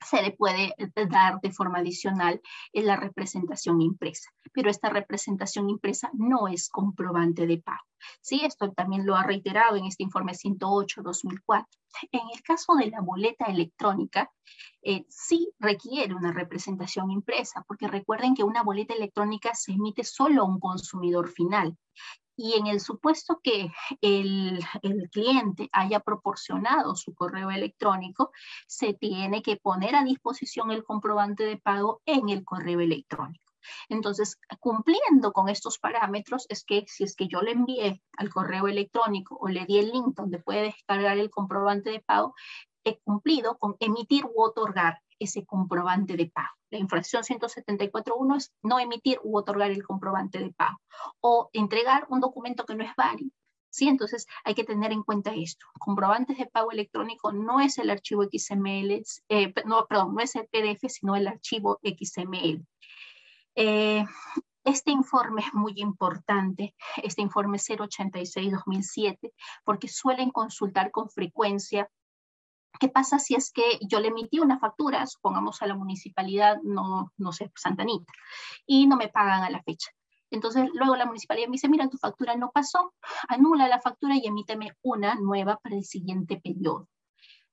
se 0.06 0.22
le 0.22 0.32
puede 0.32 0.74
eh, 0.78 0.90
dar 1.10 1.42
de 1.42 1.52
forma 1.52 1.80
adicional 1.80 2.42
en 2.74 2.86
la 2.86 2.96
representación 2.96 3.82
impresa, 3.82 4.30
pero 4.54 4.70
esta 4.70 4.90
representación 4.90 5.70
impresa 5.70 6.10
no 6.14 6.48
es 6.48 6.70
comprobante 6.70 7.48
de 7.48 7.58
pago. 7.58 7.84
¿sí? 8.22 8.42
Esto 8.44 8.72
también 8.72 9.06
lo 9.06 9.16
ha 9.16 9.24
reiterado 9.24 9.76
en 9.76 9.86
este 9.86 10.04
informe 10.04 10.34
108-2004. 10.34 11.66
En 12.12 12.28
el 12.34 12.42
caso 12.44 12.76
de 12.76 12.88
la 12.88 13.02
boleta 13.02 13.46
electrónica, 13.46 14.32
eh, 14.82 15.06
sí 15.10 15.52
requiere 15.60 16.14
una 16.14 16.32
representación 16.32 17.10
impresa, 17.10 17.64
porque 17.68 17.88
recuerden 17.88 18.36
que 18.36 18.44
una 18.44 18.64
boleta 18.64 18.94
electrónica 18.94 19.54
se 19.54 19.72
emite 19.72 20.04
solo 20.04 20.42
a 20.42 20.46
un 20.46 20.60
consumidor 20.60 21.30
final 21.30 21.78
y 22.38 22.54
en 22.54 22.68
el 22.68 22.80
supuesto 22.80 23.40
que 23.42 23.72
el, 24.02 24.60
cliente 25.12 25.70
haya 25.72 26.00
proporcionado 26.00 26.96
su 26.96 27.14
correo 27.14 27.52
electrónico, 27.52 28.32
se 28.68 28.94
tiene 28.94 29.42
que 29.42 29.58
poner 29.58 29.96
a 29.96 30.04
disposición 30.04 30.72
el 30.72 30.84
comprobante 30.84 31.44
de 31.44 31.58
pago 31.58 32.02
en 32.06 32.30
el 32.30 32.44
correo 32.44 32.80
electrónico. 32.80 33.44
Entonces, 33.90 34.38
cumpliendo 34.60 35.32
con 35.34 35.50
estos 35.50 35.80
parámetros, 35.80 36.46
es 36.50 36.64
que 36.64 36.86
si 36.88 37.04
es 37.04 37.16
que 37.16 37.28
yo 37.28 37.42
le 37.42 37.52
envié 37.52 38.04
al 38.18 38.30
correo 38.30 38.68
electrónico 38.68 39.38
o 39.40 39.48
le 39.48 39.66
di 39.66 39.80
el 39.80 39.92
link 39.92 40.16
donde 40.16 40.40
puede 40.40 40.64
descargar 40.64 41.18
el 41.18 41.32
comprobante 41.32 41.90
de 41.90 42.00
pago, 42.00 42.36
he 42.86 43.00
cumplido 43.00 43.58
con 43.58 43.76
emitir 43.80 44.26
u 44.26 44.42
otorgar 44.42 45.02
ese 45.20 45.46
comprobante 45.46 46.16
de 46.16 46.28
pago. 46.28 46.56
La 46.70 46.78
infracción 46.78 47.24
174.1 47.24 48.38
es 48.38 48.54
no 48.62 48.80
emitir 48.80 49.20
u 49.24 49.38
otorgar 49.38 49.72
el 49.72 49.84
comprobante 49.84 50.40
de 50.40 50.54
pago 50.54 50.80
o 51.20 51.50
entregar 51.54 52.06
un 52.10 52.22
documento 52.22 52.66
que 52.66 52.76
no 52.76 52.84
es 52.84 52.96
válido. 52.96 53.32
¿Sí? 53.70 53.90
Entonces 53.90 54.26
hay 54.46 54.56
que 54.56 54.64
tener 54.64 54.94
en 54.94 55.04
cuenta 55.04 55.34
esto. 55.36 55.66
Comprobantes 55.80 56.38
de 56.38 56.46
pago 56.46 56.72
electrónico 56.72 57.34
no 57.34 57.60
es 57.60 57.78
el 57.78 57.90
archivo 57.90 58.24
XML, 58.24 59.04
eh, 59.28 59.54
no, 59.66 59.86
perdón, 59.88 60.16
no 60.16 60.22
es 60.22 60.34
el 60.38 60.48
PDF, 60.48 60.88
sino 60.88 61.18
el 61.18 61.28
archivo 61.28 61.78
XML. 61.84 62.66
Eh, 63.56 64.06
este 64.64 64.92
informe 64.92 65.42
es 65.42 65.54
muy 65.54 65.74
importante, 65.76 66.74
este 67.04 67.22
informe 67.22 67.58
086-2007, 67.58 69.32
porque 69.64 69.90
suelen 69.90 70.32
consultar 70.32 70.90
con 70.92 71.10
frecuencia 71.10 71.90
¿Qué 72.80 72.90
pasa 72.90 73.20
si 73.20 73.36
es 73.36 73.52
que 73.52 73.80
yo 73.82 74.00
le 74.00 74.10
emití 74.10 74.40
una 74.40 74.60
factura, 74.60 75.06
supongamos 75.08 75.62
a 75.62 75.68
la 75.68 75.76
municipalidad, 75.76 76.58
no, 76.64 77.12
no 77.18 77.32
sé, 77.32 77.52
Santa 77.56 77.84
Anita, 77.84 78.12
y 78.66 78.88
no 78.88 78.98
me 78.98 79.10
pagan 79.10 79.44
a 79.44 79.50
la 79.50 79.62
fecha? 79.64 79.92
Entonces, 80.32 80.70
luego 80.74 80.96
la 80.96 81.06
municipalidad 81.06 81.48
me 81.48 81.54
dice, 81.54 81.70
mira, 81.70 81.88
tu 81.88 81.98
factura 81.98 82.36
no 82.36 82.52
pasó, 82.52 82.94
anula 83.28 83.68
la 83.68 83.80
factura 83.80 84.16
y 84.16 84.26
emíteme 84.26 84.74
una 84.82 85.16
nueva 85.16 85.58
para 85.58 85.76
el 85.76 85.86
siguiente 85.86 86.42
periodo. 86.42 86.88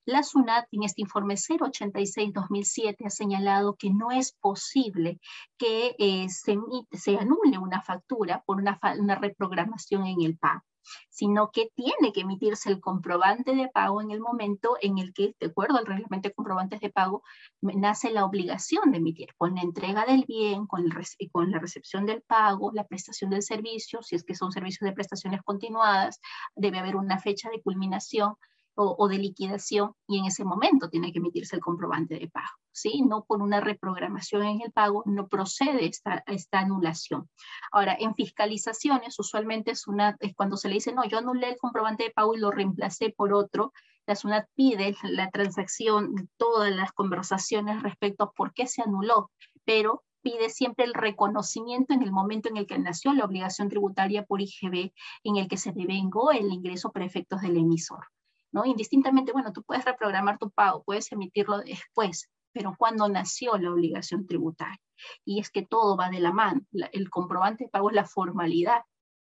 La 0.04 0.24
SUNAT 0.24 0.66
en 0.72 0.82
este 0.82 1.02
informe 1.02 1.34
086-2007 1.34 3.06
ha 3.06 3.10
señalado 3.10 3.76
que 3.76 3.90
no 3.90 4.10
es 4.10 4.32
posible 4.32 5.20
que 5.56 5.94
eh, 5.96 6.26
se, 6.28 7.16
anule 7.16 7.58
una 7.58 7.82
factura 7.82 8.42
por 8.44 8.56
una, 8.56 8.80
reprogramación 9.14 10.06
en 10.06 10.22
el 10.22 10.36
pago 10.36 10.62
sino 11.08 11.52
que 11.52 11.70
tiene 11.76 12.12
que 12.12 12.22
emitirse 12.22 12.68
el 12.68 12.80
comprobante 12.80 13.54
de 13.54 13.68
pago 13.68 14.02
en 14.02 14.10
el 14.10 14.18
momento 14.18 14.76
en 14.80 14.98
el 14.98 15.14
que, 15.14 15.36
de 15.38 15.46
acuerdo 15.46 15.78
al 15.78 15.86
reglamento 15.86 16.28
de 16.28 16.34
comprobantes 16.34 16.80
de 16.80 16.90
pago, 16.90 17.22
nace 17.60 18.10
la 18.10 18.24
obligación 18.24 18.90
de 18.90 18.98
emitir, 18.98 19.28
con 19.36 19.54
la 19.54 19.62
entrega 19.62 20.04
del 20.04 20.24
bien, 20.26 20.66
con 20.66 20.88
la 20.88 21.60
recepción 21.60 22.04
del 22.04 22.22
pago, 22.22 22.72
la 22.74 22.88
prestación 22.88 23.30
del 23.30 23.44
servicio, 23.44 24.02
si 24.02 24.16
es 24.16 24.24
que 24.24 24.34
son 24.34 24.50
servicios 24.50 24.88
de 24.88 24.92
prestaciones 24.92 25.40
continuadas, 25.44 26.18
debe 26.56 26.80
haber 26.80 26.96
una 26.96 27.20
fecha 27.20 27.48
de 27.48 27.62
culminación 27.62 28.34
o, 28.74 29.08
de 29.08 29.18
liquidación 29.18 29.92
y 30.06 30.18
en 30.18 30.26
ese 30.26 30.44
momento 30.44 30.88
tiene 30.88 31.12
que 31.12 31.18
emitirse 31.18 31.56
el 31.56 31.62
comprobante 31.62 32.18
de 32.18 32.28
pago. 32.28 32.56
¿sí? 32.70 33.02
No 33.02 33.24
por 33.24 33.42
una 33.42 33.60
reprogramación 33.60 34.42
en 34.44 34.62
el 34.62 34.72
pago, 34.72 35.02
no 35.06 35.28
procede 35.28 35.86
esta, 35.86 36.24
anulación. 36.52 37.28
Ahora, 37.70 37.96
en 37.98 38.14
fiscalizaciones, 38.14 39.18
usualmente 39.18 39.72
es, 39.72 39.86
una, 39.86 40.16
es 40.20 40.34
cuando 40.34 40.56
se 40.56 40.68
le 40.68 40.74
dice, 40.74 40.92
no, 40.92 41.04
yo 41.04 41.18
anulé 41.18 41.50
el 41.50 41.58
comprobante 41.58 42.04
de 42.04 42.10
pago 42.10 42.34
y 42.34 42.38
lo 42.38 42.50
reemplacé 42.50 43.10
por 43.10 43.34
otro, 43.34 43.72
la 44.06 44.16
SUNAT 44.16 44.48
pide 44.54 44.96
la 45.02 45.30
transacción, 45.30 46.28
todas 46.36 46.74
las 46.74 46.92
conversaciones 46.92 47.82
respecto 47.82 48.24
a 48.24 48.32
por 48.32 48.52
qué 48.52 48.66
se 48.66 48.82
anuló, 48.82 49.30
pero 49.64 50.02
pide 50.22 50.50
siempre 50.50 50.84
el 50.84 50.94
reconocimiento 50.94 51.94
en 51.94 52.02
el 52.02 52.12
momento 52.12 52.48
en 52.48 52.56
el 52.56 52.66
que 52.66 52.78
nació 52.78 53.12
la 53.12 53.24
obligación 53.24 53.68
tributaria 53.68 54.24
por 54.24 54.40
IGB, 54.40 54.92
en 55.24 55.36
el 55.36 55.48
que 55.48 55.56
se 55.56 55.72
devengó 55.72 56.30
el 56.32 56.52
ingreso 56.52 56.90
para 56.90 57.04
efectos 57.04 57.42
del 57.42 57.56
emisor. 57.56 58.06
¿No? 58.52 58.64
Indistintamente, 58.64 59.32
bueno, 59.32 59.52
tú 59.52 59.62
puedes 59.62 59.84
reprogramar 59.84 60.38
tu 60.38 60.50
pago, 60.50 60.82
puedes 60.84 61.10
emitirlo 61.12 61.58
después, 61.58 62.30
pero 62.52 62.74
cuando 62.78 63.08
nació 63.08 63.56
la 63.58 63.72
obligación 63.72 64.26
tributaria. 64.26 64.80
Y 65.24 65.40
es 65.40 65.50
que 65.50 65.66
todo 65.66 65.96
va 65.96 66.10
de 66.10 66.20
la 66.20 66.32
mano. 66.32 66.60
el 66.92 67.10
comprobante 67.10 67.64
de 67.64 67.70
pago 67.70 67.90
es 67.90 67.96
la 67.96 68.04
formalidad 68.04 68.82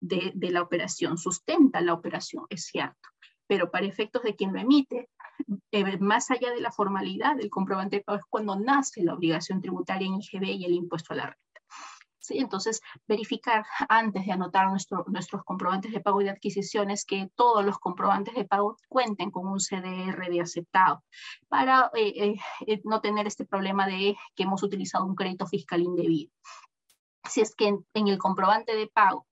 de, 0.01 0.33
la 0.51 0.63
operación, 0.63 1.19
sustenta 1.19 1.81
la 1.81 1.95
operación, 1.95 2.45
es 2.51 2.67
cierto. 2.67 3.09
Pero 3.49 3.71
para 3.71 3.87
efectos 3.87 4.23
de 4.23 4.37
quien 4.37 4.53
lo 4.53 4.61
emite, 4.61 5.09
eh, 5.73 5.99
más 5.99 6.31
allá 6.31 6.51
de 6.51 6.61
la 6.61 6.73
formalidad 6.73 7.37
del 7.37 7.51
comprobante 7.51 7.97
de 7.97 8.03
pago 8.03 8.19
es 8.19 8.25
cuando 8.29 8.57
nace 8.57 9.03
la 9.03 9.15
obligación 9.15 9.61
tributaria 9.61 10.07
en 10.07 10.21
IGB 10.21 10.45
y 10.45 10.65
el 10.65 10.73
impuesto 10.73 11.13
a 11.15 11.17
la 11.17 11.27
renta. 11.27 11.46
Entonces, 12.31 12.81
verificar 13.07 13.65
antes 13.89 14.27
de 14.27 14.33
anotar 14.33 14.69
nuestros 14.69 15.45
comprobantes 15.45 15.93
de 15.93 16.01
pago 16.01 16.21
y 16.21 16.25
de 16.25 16.31
adquisiciones 16.31 17.05
que 17.05 17.31
todos 17.35 17.65
los 17.65 17.79
comprobantes 17.79 18.35
de 18.35 18.45
pago 18.45 18.77
cuenten 18.89 19.31
con 19.31 19.47
un 19.47 19.61
CDR 19.61 20.29
de 20.31 20.41
aceptado 20.41 21.05
para 21.49 21.91
eh, 21.95 22.13
eh, 22.17 22.37
eh, 22.67 22.81
no 22.85 23.01
tener 23.01 23.27
este 23.27 23.45
problema 23.45 23.87
de 23.87 24.17
que 24.35 24.43
hemos 24.43 24.63
utilizado 24.63 25.05
un 25.05 25.15
crédito 25.15 25.47
fiscal 25.47 25.81
indebido. 25.83 26.31
Si 27.29 27.41
es 27.41 27.57
que 27.57 27.69
en, 27.69 28.09
el 28.09 28.19
comprobante 28.19 28.77
de 28.77 28.87
pago 28.87 29.27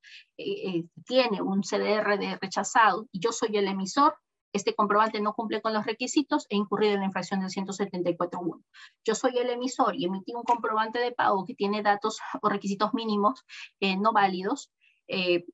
tiene 1.06 1.40
un 1.40 1.62
CDR 1.62 2.18
de 2.18 2.36
rechazado 2.40 3.06
y 3.12 3.20
yo 3.20 3.30
soy 3.30 3.56
el 3.56 3.68
emisor, 3.68 4.16
este 4.54 4.74
comprobante 4.74 5.20
no 5.20 5.34
cumple 5.34 5.60
con 5.60 5.74
los 5.74 5.84
requisitos, 5.84 6.46
he 6.48 6.56
incurrido 6.56 6.94
en 6.94 7.00
la 7.00 7.06
infracción 7.06 7.40
del 7.40 7.50
174.1. 7.50 8.62
Yo 9.04 9.14
soy 9.14 9.36
el 9.36 9.50
emisor 9.50 9.96
y 9.96 10.04
emití 10.04 10.32
un 10.32 10.44
comprobante 10.44 11.00
de 11.00 11.12
pago 11.12 11.44
que 11.44 11.54
tiene 11.54 11.82
datos 11.82 12.20
o 12.40 12.48
requisitos 12.48 12.94
mínimos 12.94 13.44
eh, 13.80 13.96
no 13.96 14.12
válidos, 14.12 14.70
eh, 15.08 15.44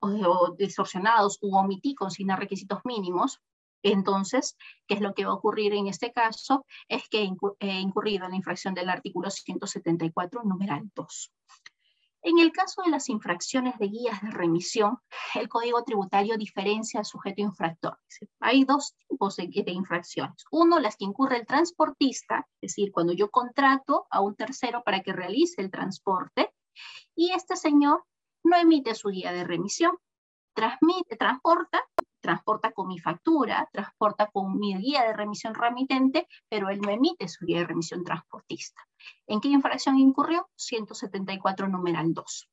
o, 0.00 0.54
distorsionados, 0.58 1.38
u 1.40 1.56
omití 1.56 1.94
consignar 1.94 2.40
requisitos 2.40 2.80
mínimos, 2.84 3.40
entonces, 3.82 4.56
¿qué 4.86 4.94
es 4.94 5.00
lo 5.00 5.14
que 5.14 5.24
va 5.24 5.30
a 5.30 5.34
ocurrir 5.34 5.72
en 5.72 5.86
este 5.86 6.12
caso? 6.12 6.66
Es 6.88 7.08
que 7.08 7.30
he 7.60 7.80
incurrido 7.80 8.24
en 8.24 8.32
la 8.32 8.36
infracción 8.36 8.74
del 8.74 8.90
artículo 8.90 9.30
174, 9.30 10.42
numeral 10.44 10.90
2. 10.94 11.32
En 12.22 12.38
el 12.38 12.52
caso 12.52 12.82
de 12.82 12.90
las 12.90 13.08
infracciones 13.08 13.78
de 13.78 13.88
guías 13.88 14.20
de 14.20 14.30
remisión, 14.30 14.98
el 15.34 15.48
Código 15.48 15.82
Tributario 15.84 16.36
diferencia 16.36 17.00
al 17.00 17.06
sujeto 17.06 17.40
infractor. 17.40 17.98
Hay 18.40 18.64
dos 18.64 18.94
tipos 19.08 19.36
de, 19.36 19.50
infracciones. 19.66 20.44
Uno, 20.50 20.78
las 20.80 20.96
que 20.96 21.04
incurre 21.04 21.38
el 21.38 21.46
transportista, 21.46 22.46
es 22.60 22.72
decir, 22.72 22.92
cuando 22.92 23.12
yo 23.12 23.30
contrato 23.30 24.06
a 24.10 24.20
un 24.20 24.36
tercero 24.36 24.82
para 24.84 25.00
que 25.00 25.12
realice 25.12 25.62
el 25.62 25.70
transporte, 25.70 26.52
y 27.14 27.32
este 27.32 27.56
señor 27.56 28.04
no 28.44 28.56
emite 28.56 28.94
su 28.94 29.08
guía 29.08 29.32
de 29.32 29.44
remisión, 29.44 29.96
transmite, 30.54 31.16
transporta 31.16 31.82
transporta 32.20 32.72
con 32.72 32.88
mi 32.88 32.98
factura, 32.98 33.68
transporta 33.72 34.26
con 34.26 34.58
mi 34.58 34.76
guía 34.76 35.02
de 35.04 35.12
remisión 35.12 35.54
remitente, 35.54 36.26
pero 36.48 36.70
él 36.70 36.80
no 36.80 36.90
emite 36.90 37.28
su 37.28 37.44
guía 37.44 37.58
de 37.58 37.66
remisión 37.66 38.04
transportista. 38.04 38.86
¿En 39.26 39.40
qué 39.40 39.48
infracción 39.48 39.98
incurrió? 39.98 40.48
174 40.56 41.68
numeral 41.68 42.12
2. 42.14 42.48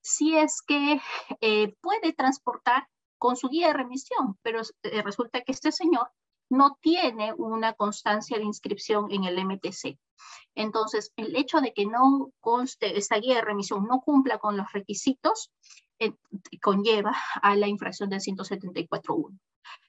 Si 0.00 0.36
es 0.36 0.62
que 0.62 1.00
eh, 1.40 1.74
puede 1.80 2.12
transportar 2.12 2.88
con 3.18 3.36
su 3.36 3.48
guía 3.48 3.68
de 3.68 3.74
remisión, 3.74 4.36
pero 4.42 4.62
eh, 4.82 5.02
resulta 5.02 5.42
que 5.42 5.52
este 5.52 5.70
señor 5.70 6.10
no 6.50 6.76
tiene 6.80 7.32
una 7.34 7.72
constancia 7.72 8.36
de 8.36 8.44
inscripción 8.44 9.10
en 9.10 9.24
el 9.24 9.42
MTC. 9.42 9.98
Entonces, 10.54 11.12
el 11.16 11.34
hecho 11.36 11.60
de 11.60 11.72
que 11.72 11.86
no 11.86 12.30
conste, 12.40 12.98
esta 12.98 13.16
guía 13.18 13.36
de 13.36 13.42
remisión 13.42 13.86
no 13.86 14.00
cumpla 14.00 14.38
con 14.38 14.56
los 14.56 14.70
requisitos, 14.72 15.50
eh, 16.06 16.14
conlleva 16.60 17.14
a 17.40 17.56
la 17.56 17.68
infracción 17.68 18.10
del 18.10 18.20
174.1. 18.20 19.38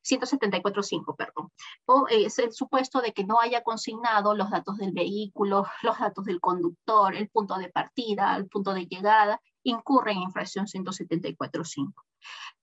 174.5, 0.03 1.15
perdón. 1.15 1.51
O 1.85 2.07
es 2.09 2.39
el 2.39 2.53
supuesto 2.53 3.01
de 3.01 3.13
que 3.13 3.23
no 3.23 3.39
haya 3.39 3.63
consignado 3.63 4.35
los 4.35 4.49
datos 4.49 4.77
del 4.77 4.91
vehículo, 4.91 5.65
los 5.81 5.97
datos 5.99 6.25
del 6.25 6.39
conductor, 6.39 7.15
el 7.15 7.29
punto 7.29 7.55
de 7.57 7.69
partida, 7.69 8.35
el 8.35 8.47
punto 8.47 8.73
de 8.73 8.85
llegada, 8.85 9.41
incurre 9.63 10.11
en 10.11 10.21
infracción 10.21 10.65
174.5. 10.67 11.93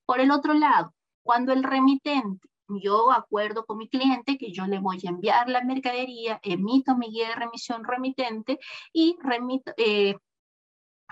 Por 0.06 0.20
el 0.20 0.30
otro 0.30 0.54
lado, 0.54 0.94
cuando 1.22 1.52
el 1.52 1.62
remitente, 1.62 2.48
yo 2.68 3.10
acuerdo 3.10 3.64
con 3.64 3.78
mi 3.78 3.88
cliente 3.88 4.38
que 4.38 4.52
yo 4.52 4.66
le 4.66 4.78
voy 4.78 5.00
a 5.04 5.10
enviar 5.10 5.48
la 5.48 5.62
mercadería, 5.64 6.38
emito 6.42 6.96
mi 6.96 7.08
guía 7.08 7.28
de 7.28 7.34
remisión 7.34 7.84
remitente 7.84 8.58
y 8.92 9.16
remito, 9.20 9.72
eh, 9.76 10.16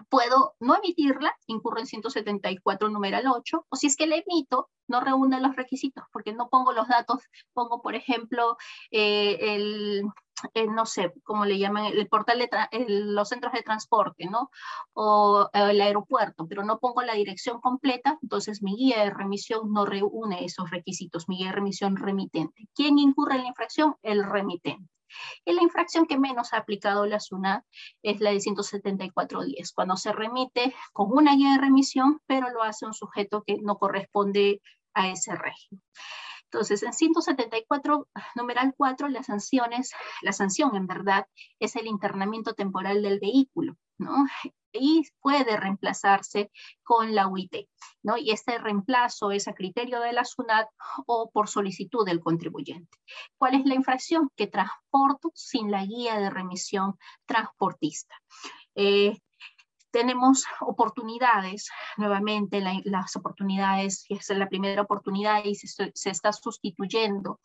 puedo 0.09 0.55
no 0.61 0.77
emitirla, 0.77 1.35
incurre 1.47 1.81
en 1.81 1.87
174 1.87 2.89
numeral 2.89 3.27
8, 3.27 3.67
o 3.69 3.77
si 3.77 3.87
es 3.87 3.97
que 3.97 4.07
la 4.07 4.17
emito, 4.17 4.71
no 4.89 5.01
reúne 5.01 5.41
los 5.41 5.55
requisitos, 5.55 6.05
porque 6.13 6.33
no 6.33 6.49
pongo 6.49 6.73
los 6.73 6.89
datos, 6.89 7.23
pongo, 7.53 7.83
por 7.83 7.95
ejemplo, 7.95 8.57
eh, 8.91 9.55
el, 9.55 10.05
no 10.75 10.87
sé, 10.87 11.13
cómo 11.25 11.45
le 11.45 11.59
llaman, 11.59 11.87
el 11.87 12.09
portal 12.09 12.39
de 12.39 12.49
los 12.89 13.29
centros 13.29 13.53
de 13.53 13.63
transporte, 13.63 14.27
¿no? 14.27 14.51
O 14.95 15.49
el 15.53 15.81
aeropuerto, 15.81 16.47
pero 16.49 16.65
no 16.65 16.79
pongo 16.79 17.03
la 17.03 17.15
dirección 17.15 17.61
completa, 17.61 18.19
entonces 18.23 18.63
mi 18.63 18.77
guía 18.77 19.05
de 19.05 19.11
remisión 19.11 19.73
no 19.73 19.85
reúne 19.85 20.45
esos 20.45 20.71
requisitos, 20.71 21.29
mi 21.29 21.39
guía 21.39 21.49
de 21.49 21.57
remisión 21.57 21.97
remitente. 21.97 22.69
¿Quién 22.75 22.99
incurre 22.99 23.37
en 23.37 23.43
la 23.43 23.49
infracción? 23.49 23.97
El 24.03 24.25
remitente. 24.25 24.98
Y 25.45 25.53
la 25.53 25.63
infracción 25.63 26.07
que 26.07 26.19
menos 26.19 26.53
ha 26.53 26.59
aplicado 26.59 27.07
la 27.07 27.21
SUNAT 27.21 27.65
es 28.03 28.21
la 28.21 28.31
de 28.31 28.39
174.10, 28.39 29.73
cuando 29.75 29.97
se 29.97 30.13
remite 30.13 30.75
con 30.93 31.13
una 31.13 31.35
guía 31.35 31.53
de 31.53 31.59
remisión, 31.59 32.21
pero 32.27 32.51
lo 32.51 32.63
hace 32.63 32.87
un 32.87 32.95
sujeto 32.95 33.43
que 33.47 33.57
no 33.63 33.79
corresponde 33.79 34.61
a 34.95 35.09
ese 35.09 35.35
régimen. 35.35 35.83
Entonces, 36.51 36.83
en 36.83 36.95
174, 36.95 38.09
numeral 38.35 38.75
4, 38.77 39.09
las 39.09 39.27
sanciones, 39.27 39.93
la 40.23 40.33
sanción 40.33 40.75
en 40.77 40.87
verdad 40.87 41.27
es 41.61 41.77
el 41.77 41.87
internamiento 41.87 42.55
temporal 42.55 43.03
del 43.03 43.21
vehículo, 43.21 43.77
¿no? 43.99 44.27
Y 44.73 45.03
puede 45.21 45.57
reemplazarse 45.57 46.51
con 46.83 47.15
la 47.15 47.27
UIT, 47.27 47.69
¿no? 48.03 48.17
Y 48.17 48.31
este 48.31 48.59
reemplazo 48.59 49.31
es 49.31 49.49
a 49.49 49.55
criterio 49.55 50.01
de 50.01 50.13
la 50.13 50.25
SUNAT 50.25 50.69
o 51.07 51.31
por 51.31 51.49
solicitud 51.49 52.05
del 52.05 52.21
contribuyente. 52.21 52.99
¿Cuál 53.39 53.55
es 53.55 53.65
la 53.65 53.75
infracción? 53.75 54.31
Que 54.37 54.47
transporto 54.47 55.31
sin 55.35 55.71
la 55.71 55.85
guía 55.85 56.19
de 56.19 56.31
remisión 56.31 56.99
transportista. 57.27 58.15
Eh, 58.75 59.19
tenemos 59.99 60.45
oportunidades, 60.61 61.71
nuevamente 61.97 62.63
las 62.85 63.17
oportunidades, 63.17 64.05
es 64.09 64.29
la 64.29 64.49
primera 64.49 64.83
oportunidad 64.83 65.45
y 65.45 65.57
se, 65.57 65.93
está 65.93 66.33
sustituyendo 66.33 67.41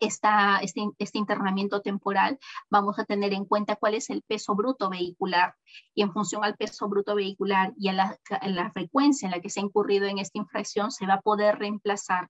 esta, 0.00 0.58
este, 0.58 0.88
este, 0.98 1.18
internamiento 1.18 1.80
temporal, 1.80 2.40
vamos 2.68 2.98
a 2.98 3.04
tener 3.04 3.32
en 3.32 3.44
cuenta 3.44 3.76
cuál 3.76 3.94
es 3.94 4.10
el 4.10 4.22
peso 4.22 4.56
bruto 4.56 4.90
vehicular 4.90 5.54
y 5.94 6.02
en 6.02 6.12
función 6.12 6.42
al 6.42 6.56
peso 6.56 6.88
bruto 6.88 7.14
vehicular 7.14 7.72
y 7.76 7.90
a 7.90 7.92
la, 7.92 8.18
la 8.42 8.72
frecuencia 8.72 9.26
en 9.26 9.32
la 9.32 9.40
que 9.40 9.48
se 9.48 9.60
ha 9.60 9.62
incurrido 9.62 10.06
en 10.06 10.18
esta 10.18 10.38
infracción, 10.38 10.90
se 10.90 11.06
va 11.06 11.14
a 11.14 11.20
poder 11.20 11.60
reemplazar 11.60 12.28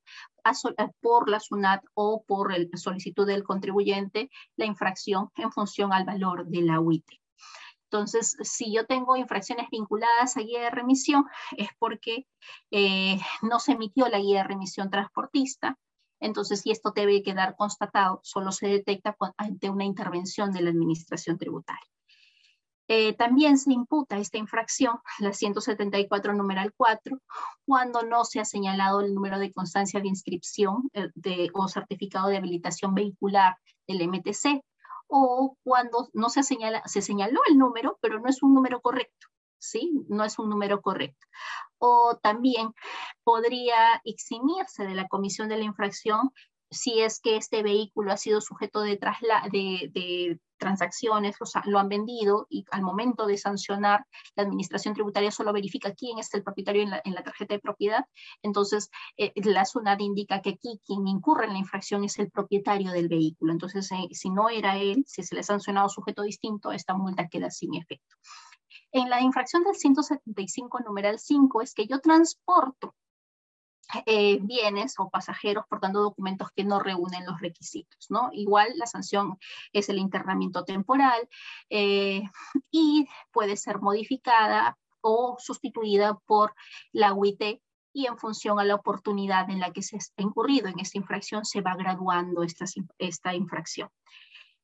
por 1.00 1.30
la 1.30 1.40
SUNAT 1.40 1.82
o 1.94 2.22
por 2.26 2.52
el 2.52 2.68
solicitud 2.74 3.26
del 3.26 3.44
contribuyente 3.44 4.28
la 4.56 4.66
infracción 4.66 5.30
en 5.36 5.50
función 5.50 5.94
al 5.94 6.04
valor 6.04 6.44
de 6.44 6.60
la 6.60 6.80
UIT. 6.80 7.06
Entonces, 7.92 8.38
si 8.40 8.72
yo 8.72 8.86
tengo 8.86 9.16
infracciones 9.16 9.68
vinculadas 9.70 10.38
a 10.38 10.40
guía 10.40 10.62
de 10.62 10.70
remisión, 10.70 11.26
es 11.58 11.68
porque 11.78 12.26
eh, 12.70 13.20
no 13.42 13.60
se 13.60 13.72
emitió 13.72 14.08
la 14.08 14.18
guía 14.18 14.38
de 14.38 14.48
remisión 14.48 14.88
transportista. 14.88 15.78
Entonces, 16.18 16.62
si 16.62 16.70
esto 16.70 16.92
debe 16.96 17.22
quedar 17.22 17.54
constatado, 17.54 18.20
solo 18.22 18.50
se 18.50 18.68
detecta 18.68 19.14
ante 19.36 19.68
una 19.68 19.84
intervención 19.84 20.52
de 20.52 20.62
la 20.62 20.70
administración 20.70 21.36
tributaria. 21.36 21.86
Eh, 22.88 23.12
también 23.12 23.58
se 23.58 23.74
imputa 23.74 24.16
esta 24.16 24.38
infracción, 24.38 24.96
la 25.18 25.34
174 25.34 26.32
numeral 26.32 26.72
4, 26.74 27.18
cuando 27.66 28.02
no 28.04 28.24
se 28.24 28.40
ha 28.40 28.46
señalado 28.46 29.02
el 29.02 29.12
número 29.14 29.38
de 29.38 29.52
constancia 29.52 30.00
de 30.00 30.08
inscripción 30.08 30.88
eh, 30.94 31.10
de, 31.14 31.50
o 31.52 31.68
certificado 31.68 32.28
de 32.28 32.38
habilitación 32.38 32.94
vehicular 32.94 33.58
del 33.86 34.08
MTC, 34.08 34.62
o 35.14 35.58
cuando 35.62 36.08
no 36.14 36.30
se 36.30 36.42
señala, 36.42 36.82
se 36.86 37.02
señaló 37.02 37.40
el 37.50 37.58
número, 37.58 37.98
pero 38.00 38.18
no 38.18 38.30
es 38.30 38.42
un 38.42 38.54
número 38.54 38.80
correcto, 38.80 39.28
¿sí? 39.58 39.92
No 40.08 40.24
es 40.24 40.38
un 40.38 40.48
número 40.48 40.80
correcto. 40.80 41.26
O 41.76 42.18
también 42.22 42.72
podría 43.22 44.00
eximirse 44.04 44.86
de 44.86 44.94
la 44.94 45.08
comisión 45.08 45.50
de 45.50 45.58
la 45.58 45.64
infracción 45.64 46.32
si 46.72 47.00
es 47.00 47.20
que 47.20 47.36
este 47.36 47.62
vehículo 47.62 48.12
ha 48.12 48.16
sido 48.16 48.40
sujeto 48.40 48.80
de, 48.80 48.98
de, 49.52 50.40
transacciones, 50.58 51.36
o 51.40 51.46
sea, 51.46 51.62
lo 51.66 51.80
han 51.80 51.88
vendido 51.88 52.46
y 52.48 52.64
al 52.70 52.82
momento 52.82 53.26
de 53.26 53.36
sancionar, 53.36 54.06
la 54.36 54.44
administración 54.44 54.94
tributaria 54.94 55.32
solo 55.32 55.52
verifica 55.52 55.92
quién 55.92 56.20
es 56.20 56.32
el 56.34 56.44
propietario 56.44 56.82
en 56.82 57.14
la, 57.14 57.22
tarjeta 57.24 57.54
de 57.54 57.60
propiedad. 57.60 58.04
Entonces, 58.42 58.88
eh, 59.16 59.32
la 59.42 59.64
SUNAT 59.64 60.00
indica 60.00 60.40
que 60.40 60.50
aquí 60.50 60.80
quien 60.86 61.08
incurre 61.08 61.46
en 61.46 61.54
la 61.54 61.58
infracción 61.58 62.04
es 62.04 62.16
el 62.20 62.30
propietario 62.30 62.92
del 62.92 63.08
vehículo. 63.08 63.52
Entonces, 63.52 63.90
eh, 63.90 64.08
si 64.12 64.30
no 64.30 64.48
era 64.50 64.78
él, 64.78 65.04
si 65.06 65.24
se 65.24 65.34
le 65.34 65.40
ha 65.40 65.44
sancionado 65.44 65.88
sujeto 65.88 66.22
distinto, 66.22 66.70
esta 66.70 66.94
multa 66.94 67.28
queda 67.28 67.50
sin 67.50 67.74
efecto. 67.74 68.16
En 68.92 69.10
la 69.10 69.20
infracción 69.20 69.64
del 69.64 69.74
175, 69.74 70.80
numeral 70.80 71.18
5, 71.18 71.62
es 71.62 71.74
que 71.74 71.86
yo 71.86 71.98
transporto 71.98 72.94
eh, 74.06 74.38
bienes 74.42 74.94
o 74.98 75.10
pasajeros 75.10 75.64
portando 75.68 76.02
documentos 76.02 76.48
que 76.54 76.64
no 76.64 76.80
reúnen 76.80 77.26
los 77.26 77.40
requisitos, 77.40 78.06
¿no? 78.10 78.30
Igual 78.32 78.72
la 78.76 78.86
sanción 78.86 79.38
es 79.72 79.88
el 79.88 79.98
internamiento 79.98 80.64
temporal 80.64 81.28
eh, 81.70 82.22
y 82.70 83.06
puede 83.32 83.56
ser 83.56 83.80
modificada 83.80 84.78
o 85.00 85.36
sustituida 85.38 86.18
por 86.26 86.54
la 86.92 87.12
UIT 87.12 87.60
y 87.92 88.06
en 88.06 88.16
función 88.16 88.58
a 88.58 88.64
la 88.64 88.74
oportunidad 88.74 89.50
en 89.50 89.60
la 89.60 89.72
que 89.72 89.82
se 89.82 89.96
ha 89.96 90.22
incurrido 90.22 90.68
en 90.68 90.80
esta 90.80 90.98
infracción 90.98 91.44
se 91.44 91.60
va 91.60 91.74
graduando 91.76 92.42
esta, 92.42 92.64
esta 92.98 93.34
infracción. 93.34 93.90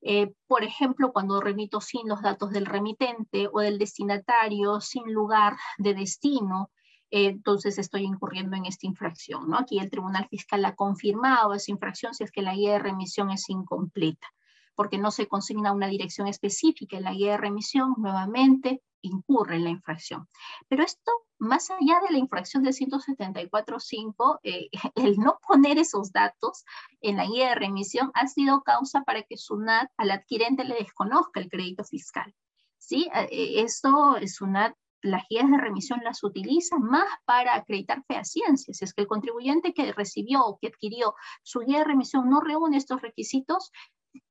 Eh, 0.00 0.32
por 0.46 0.62
ejemplo, 0.62 1.12
cuando 1.12 1.40
remito 1.40 1.80
sin 1.80 2.08
los 2.08 2.22
datos 2.22 2.50
del 2.50 2.66
remitente 2.66 3.48
o 3.52 3.60
del 3.60 3.78
destinatario, 3.78 4.80
sin 4.80 5.12
lugar 5.12 5.56
de 5.76 5.94
destino, 5.94 6.70
entonces 7.10 7.78
estoy 7.78 8.02
incurriendo 8.02 8.56
en 8.56 8.66
esta 8.66 8.86
infracción. 8.86 9.48
¿no? 9.48 9.58
Aquí 9.58 9.78
el 9.78 9.90
Tribunal 9.90 10.28
Fiscal 10.28 10.64
ha 10.64 10.74
confirmado 10.74 11.54
esa 11.54 11.70
infracción 11.70 12.14
si 12.14 12.24
es 12.24 12.30
que 12.30 12.42
la 12.42 12.54
guía 12.54 12.72
de 12.72 12.78
remisión 12.78 13.30
es 13.30 13.48
incompleta, 13.48 14.26
porque 14.74 14.98
no 14.98 15.10
se 15.10 15.26
consigna 15.26 15.72
una 15.72 15.88
dirección 15.88 16.28
específica 16.28 16.96
en 16.96 17.04
la 17.04 17.12
guía 17.12 17.32
de 17.32 17.38
remisión, 17.38 17.94
nuevamente 17.96 18.82
incurre 19.02 19.56
en 19.56 19.64
la 19.64 19.70
infracción. 19.70 20.28
Pero 20.68 20.84
esto, 20.84 21.12
más 21.38 21.70
allá 21.70 22.00
de 22.06 22.12
la 22.12 22.18
infracción 22.18 22.62
del 22.62 22.74
174.5, 22.74 24.40
eh, 24.42 24.68
el 24.96 25.18
no 25.18 25.38
poner 25.46 25.78
esos 25.78 26.12
datos 26.12 26.64
en 27.00 27.16
la 27.16 27.26
guía 27.26 27.50
de 27.50 27.54
remisión 27.54 28.10
ha 28.14 28.26
sido 28.26 28.62
causa 28.62 29.02
para 29.02 29.22
que 29.22 29.36
SUNAT 29.36 29.90
al 29.96 30.10
adquirente 30.10 30.64
le 30.64 30.76
desconozca 30.76 31.40
el 31.40 31.48
crédito 31.48 31.84
fiscal. 31.84 32.34
¿Sí? 32.78 33.08
Eh, 33.14 33.60
esto, 33.62 34.16
SUNAT 34.26 34.74
las 35.02 35.24
guías 35.28 35.50
de 35.50 35.58
remisión 35.58 36.00
las 36.02 36.22
utiliza 36.24 36.78
más 36.78 37.08
para 37.24 37.54
acreditar 37.54 38.04
fehacientes. 38.06 38.76
Si 38.76 38.84
es 38.84 38.94
que 38.94 39.02
el 39.02 39.06
contribuyente 39.06 39.72
que 39.72 39.92
recibió 39.92 40.44
o 40.44 40.58
que 40.58 40.68
adquirió 40.68 41.14
su 41.42 41.60
guía 41.60 41.78
de 41.78 41.84
remisión 41.84 42.28
no 42.28 42.40
reúne 42.40 42.76
estos 42.76 43.02
requisitos, 43.02 43.70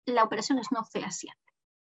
la 0.06 0.24
operación 0.24 0.60
es 0.60 0.72
no 0.72 0.84
fehaciente. 0.84 1.40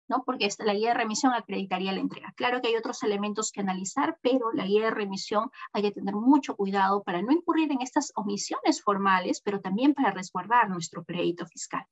¿no? 0.07 0.23
Porque 0.25 0.49
la 0.59 0.73
guía 0.73 0.89
de 0.89 0.95
remisión 0.95 1.33
acreditaría 1.33 1.93
la 1.93 2.01
entrega. 2.01 2.33
Claro 2.35 2.59
que 2.61 2.67
hay 2.67 2.75
otros 2.75 3.01
elementos 3.03 3.51
que 3.51 3.61
analizar, 3.61 4.19
pero 4.21 4.51
la 4.51 4.65
guía 4.65 4.85
de 4.85 4.91
remisión 4.91 5.49
hay 5.71 5.83
que 5.83 5.91
tener 5.91 6.15
mucho 6.15 6.55
cuidado 6.57 7.01
para 7.03 7.21
no 7.21 7.31
incurrir 7.31 7.71
en 7.71 7.81
estas 7.81 8.11
omisiones 8.15 8.81
formales, 8.81 9.41
pero 9.41 9.61
también 9.61 9.93
para 9.93 10.11
resguardar 10.11 10.69
nuestro 10.69 11.05
crédito 11.05 11.45
fiscal. 11.45 11.85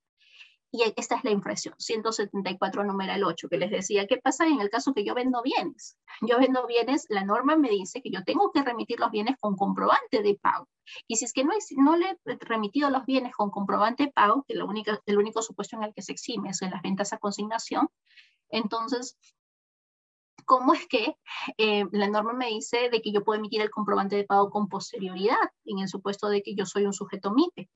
Y 0.71 0.83
esta 0.95 1.15
es 1.15 1.23
la 1.23 1.31
infracción, 1.31 1.73
174 1.79 2.83
numeral 2.83 3.23
8, 3.23 3.49
que 3.49 3.57
les 3.57 3.71
decía, 3.71 4.05
¿qué 4.05 4.17
pasa 4.17 4.45
en 4.45 4.61
el 4.61 4.69
caso 4.69 4.93
que 4.93 5.03
yo 5.03 5.15
vendo 5.15 5.41
bienes? 5.41 5.97
Yo 6.21 6.37
vendo 6.37 6.67
bienes, 6.67 7.07
la 7.09 7.23
norma 7.23 7.55
me 7.55 7.69
dice 7.69 8.03
que 8.03 8.11
yo 8.11 8.23
tengo 8.23 8.51
que 8.51 8.61
remitir 8.61 8.99
los 8.99 9.09
bienes 9.09 9.35
con 9.39 9.55
comprobante 9.55 10.21
de 10.21 10.35
pago. 10.35 10.67
Y 11.07 11.15
si 11.15 11.25
es 11.25 11.33
que 11.33 11.43
no, 11.43 11.53
no 11.77 11.97
le 11.97 12.17
he 12.25 12.37
remitido 12.41 12.91
los 12.91 13.05
bienes 13.05 13.33
con 13.35 13.49
comprobante 13.49 14.03
de 14.03 14.11
pago, 14.11 14.45
que 14.47 14.53
la 14.53 14.67
el 15.05 15.17
único 15.17 15.41
supuesto 15.41 15.75
en 15.75 15.83
el 15.83 15.93
que 15.93 16.03
se 16.03 16.11
exime 16.11 16.49
es 16.49 16.61
en 16.61 16.69
las 16.69 16.83
ventas 16.83 17.13
a 17.13 17.17
consignación, 17.17 17.89
entonces 18.49 19.17
¿cómo 20.45 20.73
es 20.73 20.87
que 20.87 21.15
eh, 21.57 21.85
la 21.91 22.07
norma 22.07 22.33
me 22.33 22.47
dice 22.47 22.89
de 22.89 23.01
que 23.01 23.11
yo 23.11 23.23
puedo 23.23 23.37
emitir 23.37 23.61
el 23.61 23.69
comprobante 23.69 24.15
de 24.15 24.23
pago 24.23 24.49
con 24.49 24.67
posterioridad 24.67 25.37
en 25.65 25.79
el 25.79 25.87
supuesto 25.87 26.27
de 26.27 26.41
que 26.41 26.55
yo 26.55 26.65
soy 26.65 26.85
un 26.85 26.93
sujeto 26.93 27.31
MIPE? 27.31 27.69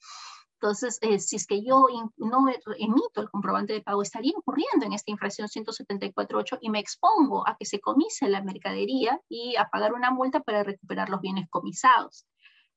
Entonces, 0.64 0.98
eh, 1.02 1.20
si 1.20 1.36
es 1.36 1.46
que 1.46 1.62
yo 1.62 1.88
no 2.16 2.46
emito 2.80 3.20
el 3.20 3.30
comprobante 3.30 3.74
de 3.74 3.82
pago, 3.82 4.02
estaría 4.02 4.32
incurriendo 4.34 4.86
en 4.86 4.94
esta 4.94 5.12
infracción 5.12 5.50
174.8 5.50 6.60
y 6.62 6.70
me 6.70 6.80
expongo 6.80 7.46
a 7.46 7.58
que 7.58 7.66
se 7.66 7.82
comise 7.82 8.30
la 8.30 8.42
mercadería 8.42 9.20
y 9.28 9.58
a 9.58 9.68
pagar 9.68 9.92
una 9.92 10.10
multa 10.10 10.40
para 10.40 10.64
recuperar 10.64 11.10
los 11.10 11.20
bienes 11.20 11.50
comisados. 11.50 12.26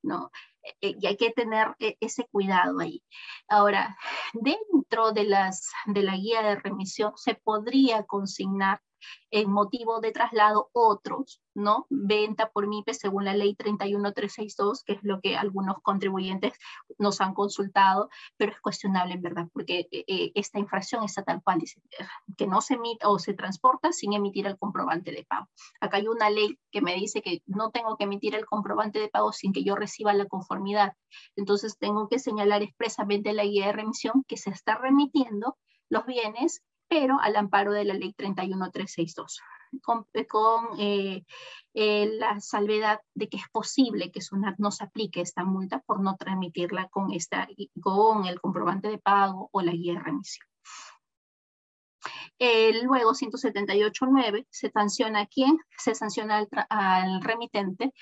¿no? 0.03 0.31
Eh, 0.63 0.75
eh, 0.81 0.95
y 0.99 1.07
hay 1.07 1.15
que 1.15 1.31
tener 1.31 1.77
ese 1.79 2.27
cuidado 2.29 2.81
ahí. 2.81 3.01
Ahora, 3.47 3.97
dentro 4.33 5.13
de, 5.13 5.23
las, 5.23 5.71
de 5.85 6.03
la 6.03 6.17
guía 6.17 6.41
de 6.41 6.55
remisión 6.57 7.13
se 7.15 7.35
podría 7.35 8.03
consignar 8.03 8.81
en 9.31 9.51
motivo 9.51 9.99
de 9.99 10.11
traslado 10.11 10.69
otros, 10.73 11.41
¿no? 11.53 11.85
Venta 11.89 12.49
por 12.49 12.67
MIPE 12.67 12.93
según 12.93 13.25
la 13.25 13.33
ley 13.33 13.55
31362, 13.55 14.83
que 14.83 14.93
es 14.93 14.99
lo 15.03 15.19
que 15.21 15.35
algunos 15.35 15.77
contribuyentes 15.81 16.53
nos 16.97 17.21
han 17.21 17.33
consultado, 17.33 18.09
pero 18.37 18.51
es 18.51 18.61
cuestionable 18.61 19.15
en 19.15 19.21
verdad, 19.21 19.47
porque 19.53 19.87
eh, 19.91 20.03
eh, 20.07 20.31
esta 20.35 20.59
infracción 20.59 21.03
está 21.03 21.23
tal 21.23 21.41
cual, 21.43 21.59
dice, 21.59 21.81
que 22.37 22.47
no 22.47 22.61
se 22.61 22.75
emite 22.75 23.05
o 23.05 23.19
se 23.19 23.33
transporta 23.33 23.91
sin 23.91 24.13
emitir 24.13 24.47
el 24.47 24.57
comprobante 24.57 25.11
de 25.11 25.25
pago. 25.25 25.47
Acá 25.81 25.97
hay 25.97 26.07
una 26.07 26.29
ley 26.29 26.59
que 26.71 26.81
me 26.81 26.95
dice 26.95 27.21
que 27.21 27.41
no 27.45 27.71
tengo 27.71 27.97
que 27.97 28.05
emitir 28.05 28.35
el 28.35 28.45
comprobante 28.45 28.99
de 28.99 29.09
pago 29.09 29.31
sin 29.33 29.53
que 29.53 29.63
yo 29.63 29.75
reciba 29.75 30.13
la 30.13 30.25
conformidad. 30.25 30.93
Entonces 31.35 31.77
tengo 31.77 32.07
que 32.07 32.19
señalar 32.19 32.61
expresamente 32.61 33.33
la 33.33 33.43
guía 33.43 33.67
de 33.67 33.73
remisión 33.73 34.23
que 34.27 34.37
se 34.37 34.49
está 34.49 34.75
remitiendo 34.75 35.57
los 35.89 36.05
bienes 36.05 36.63
pero 36.87 37.19
al 37.21 37.35
amparo 37.35 37.73
de 37.73 37.85
la 37.85 37.93
ley 37.93 38.13
31362, 38.13 39.41
con, 39.81 40.05
con 40.29 40.79
eh, 40.79 41.25
eh, 41.73 42.11
la 42.17 42.39
salvedad 42.39 42.99
de 43.13 43.29
que 43.29 43.37
es 43.37 43.49
posible 43.51 44.11
que 44.11 44.21
SUNAT 44.21 44.57
nos 44.57 44.81
aplique 44.81 45.21
esta 45.21 45.43
multa 45.43 45.79
por 45.79 45.99
no 46.01 46.15
transmitirla 46.15 46.87
con, 46.89 47.11
esta, 47.11 47.47
con 47.81 48.25
el 48.25 48.39
comprobante 48.39 48.87
de 48.87 48.97
pago 48.97 49.49
o 49.51 49.61
la 49.61 49.71
guía 49.71 49.93
de 49.93 49.99
remisión. 49.99 50.47
Eh, 52.39 52.83
luego, 52.83 53.13
178.9, 53.13 54.45
se 54.49 54.69
sanciona 54.69 55.21
a 55.21 55.25
quién? 55.25 55.57
Se 55.77 55.95
sanciona 55.95 56.45
al, 56.69 57.21
remitente 57.21 57.93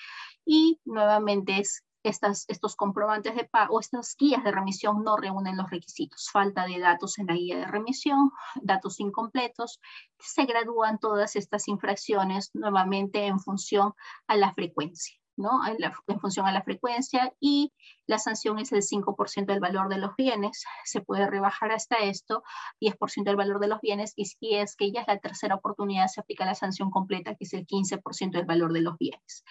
y 0.46 0.80
nuevamente 0.84 1.60
es 1.60 1.85
estos 2.10 2.76
comprobantes 2.76 3.36
de 3.36 3.46
pago, 3.46 3.80
estas 3.80 4.16
guías 4.18 4.44
de 4.44 4.52
remisión 4.52 5.04
no 5.04 5.18
reúnen 5.18 5.58
los 5.58 5.70
requisitos. 5.70 6.30
Falta 6.32 6.66
de 6.66 6.80
datos 6.80 7.18
en 7.20 7.28
la 7.28 7.34
guía 7.34 7.58
de 7.58 7.66
remisión, 7.66 8.32
datos 8.62 9.00
incompletos. 9.00 9.80
Se 10.20 10.46
gradúan 10.46 11.00
todas 11.00 11.36
estas 11.36 11.68
infracciones 11.68 12.52
nuevamente 12.54 13.26
en 13.26 13.40
función 13.40 13.94
a 14.28 14.36
la 14.36 14.54
frecuencia. 14.54 15.16
¿no? 15.38 15.60
En, 15.68 16.20
función 16.20 16.46
a 16.46 16.52
la 16.52 16.64
frecuencia 16.64 17.34
y 17.40 17.74
la 18.08 18.20
sanción 18.20 18.60
es 18.60 18.72
el 18.72 18.82
5% 18.82 19.46
del 19.46 19.60
valor 19.60 19.90
de 19.90 19.98
los 19.98 20.16
bienes. 20.16 20.64
Se 20.86 21.02
puede 21.02 21.28
rebajar 21.28 21.72
hasta 21.72 21.98
esto, 21.98 22.44
10% 22.80 23.24
del 23.26 23.36
valor 23.36 23.60
de 23.60 23.68
los 23.68 23.82
bienes 23.82 24.14
y 24.16 24.26
si 24.26 24.56
es 24.56 24.76
que 24.76 24.92
ya 24.92 25.02
es 25.02 25.08
la 25.08 25.20
tercera 25.20 25.56
oportunidad 25.56 26.08
se 26.08 26.22
aplica 26.22 26.46
la 26.46 26.56
sanción 26.56 26.90
completa 26.90 27.36
que 27.36 27.44
es 27.44 27.54
el 27.54 27.66
15% 27.68 28.32
del 28.32 28.46
valor 28.46 28.74
de 28.74 28.82
los 28.82 28.98
bienes. 28.98 29.44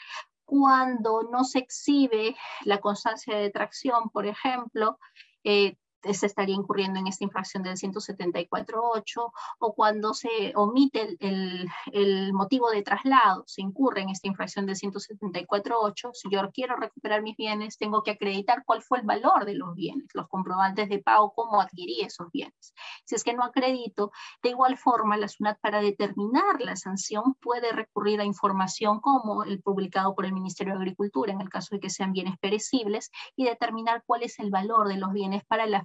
Cuando 0.45 1.23
no 1.31 1.45
se 1.45 1.59
exhibe 1.59 2.37
la 2.65 2.81
constancia 2.81 3.37
de 3.37 3.51
tracción, 3.51 4.11
por 4.11 4.27
ejemplo, 4.27 4.99
eh, 5.43 5.77
se 6.13 6.27
estaría 6.27 6.55
incurriendo 6.55 6.99
en 7.01 7.07
esta 7.07 7.25
infracción 7.25 7.63
del 7.63 7.77
174.8 7.77 9.33
o 9.59 9.75
cuando 9.75 10.13
se 10.15 10.53
omite 10.55 11.17
el, 11.21 11.69
el, 11.93 12.33
motivo 12.33 12.71
de 12.71 12.83
traslado, 12.83 13.45
se 13.47 13.63
incurre 13.63 14.03
en 14.03 14.11
esta 14.11 14.29
infracción 14.29 14.67
del 14.67 14.77
174.8. 14.77 16.11
Si 16.13 16.29
yo 16.31 16.51
quiero 16.53 16.77
recuperar 16.77 17.23
mis 17.23 17.37
bienes, 17.37 17.79
tengo 17.79 18.03
que 18.03 18.13
acreditar 18.13 18.65
cuál 18.67 18.83
fue 18.83 18.99
el 18.99 19.07
valor 19.07 19.45
de 19.45 19.55
los 19.55 19.75
bienes, 19.75 20.09
los 20.15 20.29
comprobantes 20.29 20.89
de 20.89 20.99
pago, 20.99 21.33
cómo 21.35 21.61
adquirí 21.61 22.01
esos 22.01 22.31
bienes. 22.31 22.75
Si 23.05 23.15
es 23.15 23.25
que 23.25 23.35
no 23.35 23.45
acredito, 23.45 24.13
de 24.43 24.51
igual 24.51 24.77
forma, 24.77 25.17
la 25.17 25.29
SUNAT 25.29 25.59
para 25.61 25.81
determinar 25.81 26.61
la 26.61 26.77
sanción 26.77 27.35
puede 27.41 27.73
recurrir 27.73 28.21
a 28.21 28.25
información 28.25 29.01
como 29.01 29.45
el 29.45 29.63
publicado 29.63 30.15
por 30.15 30.27
el 30.27 30.33
Ministerio 30.33 30.75
de 30.75 30.81
Agricultura, 30.81 31.33
en 31.33 31.41
el 31.41 31.49
caso 31.49 31.75
de 31.75 31.81
que 31.81 31.91
sean 31.91 32.13
bienes 32.13 32.39
perecibles, 32.39 33.11
y 33.37 33.45
determinar 33.45 34.03
cuál 34.07 34.23
es 34.23 34.39
el 34.39 34.51
valor 34.51 34.89
de 34.89 34.97
los 34.97 35.13
bienes 35.13 35.45
para 35.45 35.67
la 35.67 35.85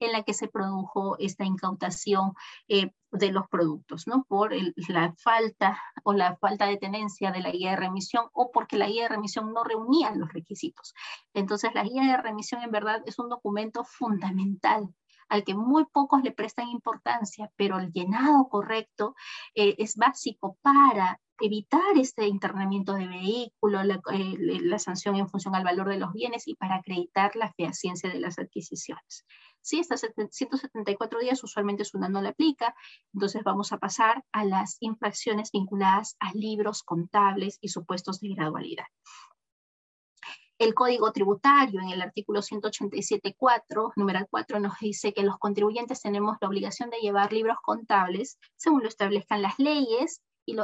en 0.00 0.12
la 0.12 0.22
que 0.22 0.34
se 0.34 0.48
produjo 0.48 1.16
esta 1.18 1.44
incautación 1.44 2.32
eh, 2.68 2.92
de 3.10 3.32
los 3.32 3.46
productos, 3.48 4.06
¿no? 4.06 4.24
Por 4.28 4.52
la 4.88 5.14
falta 5.18 5.80
o 6.02 6.12
la 6.12 6.36
falta 6.36 6.66
de 6.66 6.78
tenencia 6.78 7.30
de 7.30 7.40
la 7.40 7.50
guía 7.50 7.70
de 7.70 7.76
remisión 7.76 8.26
o 8.32 8.50
porque 8.50 8.76
la 8.76 8.88
guía 8.88 9.04
de 9.04 9.10
remisión 9.10 9.52
no 9.52 9.64
reunía 9.64 10.14
los 10.14 10.32
requisitos. 10.32 10.94
Entonces, 11.34 11.74
la 11.74 11.84
guía 11.84 12.02
de 12.02 12.16
remisión 12.16 12.62
en 12.62 12.70
verdad 12.70 13.02
es 13.06 13.18
un 13.18 13.28
documento 13.28 13.84
fundamental 13.84 14.94
al 15.32 15.44
que 15.44 15.54
muy 15.54 15.86
pocos 15.86 16.22
le 16.22 16.30
prestan 16.30 16.68
importancia, 16.68 17.50
pero 17.56 17.78
el 17.78 17.90
llenado 17.90 18.48
correcto 18.50 19.14
eh, 19.54 19.74
es 19.78 19.96
básico 19.96 20.58
para 20.60 21.18
evitar 21.40 21.96
este 21.96 22.28
internamiento 22.28 22.92
de 22.92 23.08
vehículo, 23.08 23.80
eh, 23.80 24.36
la, 24.38 24.78
sanción 24.78 25.16
en 25.16 25.30
función 25.30 25.54
al 25.54 25.64
valor 25.64 25.88
de 25.88 25.98
los 25.98 26.12
bienes 26.12 26.46
y 26.46 26.54
para 26.54 26.76
acreditar 26.76 27.34
la 27.34 27.50
fehaciencia 27.54 28.10
de 28.10 28.20
las 28.20 28.38
adquisiciones. 28.38 29.24
Si 29.62 29.78
estas 29.78 30.06
174 30.30 31.20
días 31.20 31.42
usualmente 31.42 31.82
una 31.94 32.10
no 32.10 32.20
la 32.20 32.28
aplica, 32.30 32.74
entonces 33.14 33.42
vamos 33.42 33.72
a 33.72 33.78
pasar 33.78 34.22
a 34.32 34.44
las 34.44 34.76
infracciones 34.80 35.50
vinculadas 35.50 36.14
a 36.20 36.32
libros 36.34 36.82
contables 36.82 37.56
y 37.62 37.68
supuestos 37.68 38.20
de 38.20 38.34
gradualidad. 38.34 38.86
El 40.62 40.74
Código 40.74 41.10
Tributario 41.10 41.80
en 41.80 41.88
el 41.88 42.00
artículo 42.00 42.40
187.4, 42.40 43.94
número 43.96 44.20
4, 44.30 44.60
nos 44.60 44.78
dice 44.78 45.12
que 45.12 45.24
los 45.24 45.36
contribuyentes 45.38 46.00
tenemos 46.00 46.36
la 46.40 46.46
obligación 46.46 46.88
de 46.88 46.98
llevar 46.98 47.32
libros 47.32 47.56
contables 47.64 48.38
según 48.54 48.82
lo 48.82 48.88
establezcan 48.88 49.42
las 49.42 49.58
leyes 49.58 50.22
y, 50.46 50.54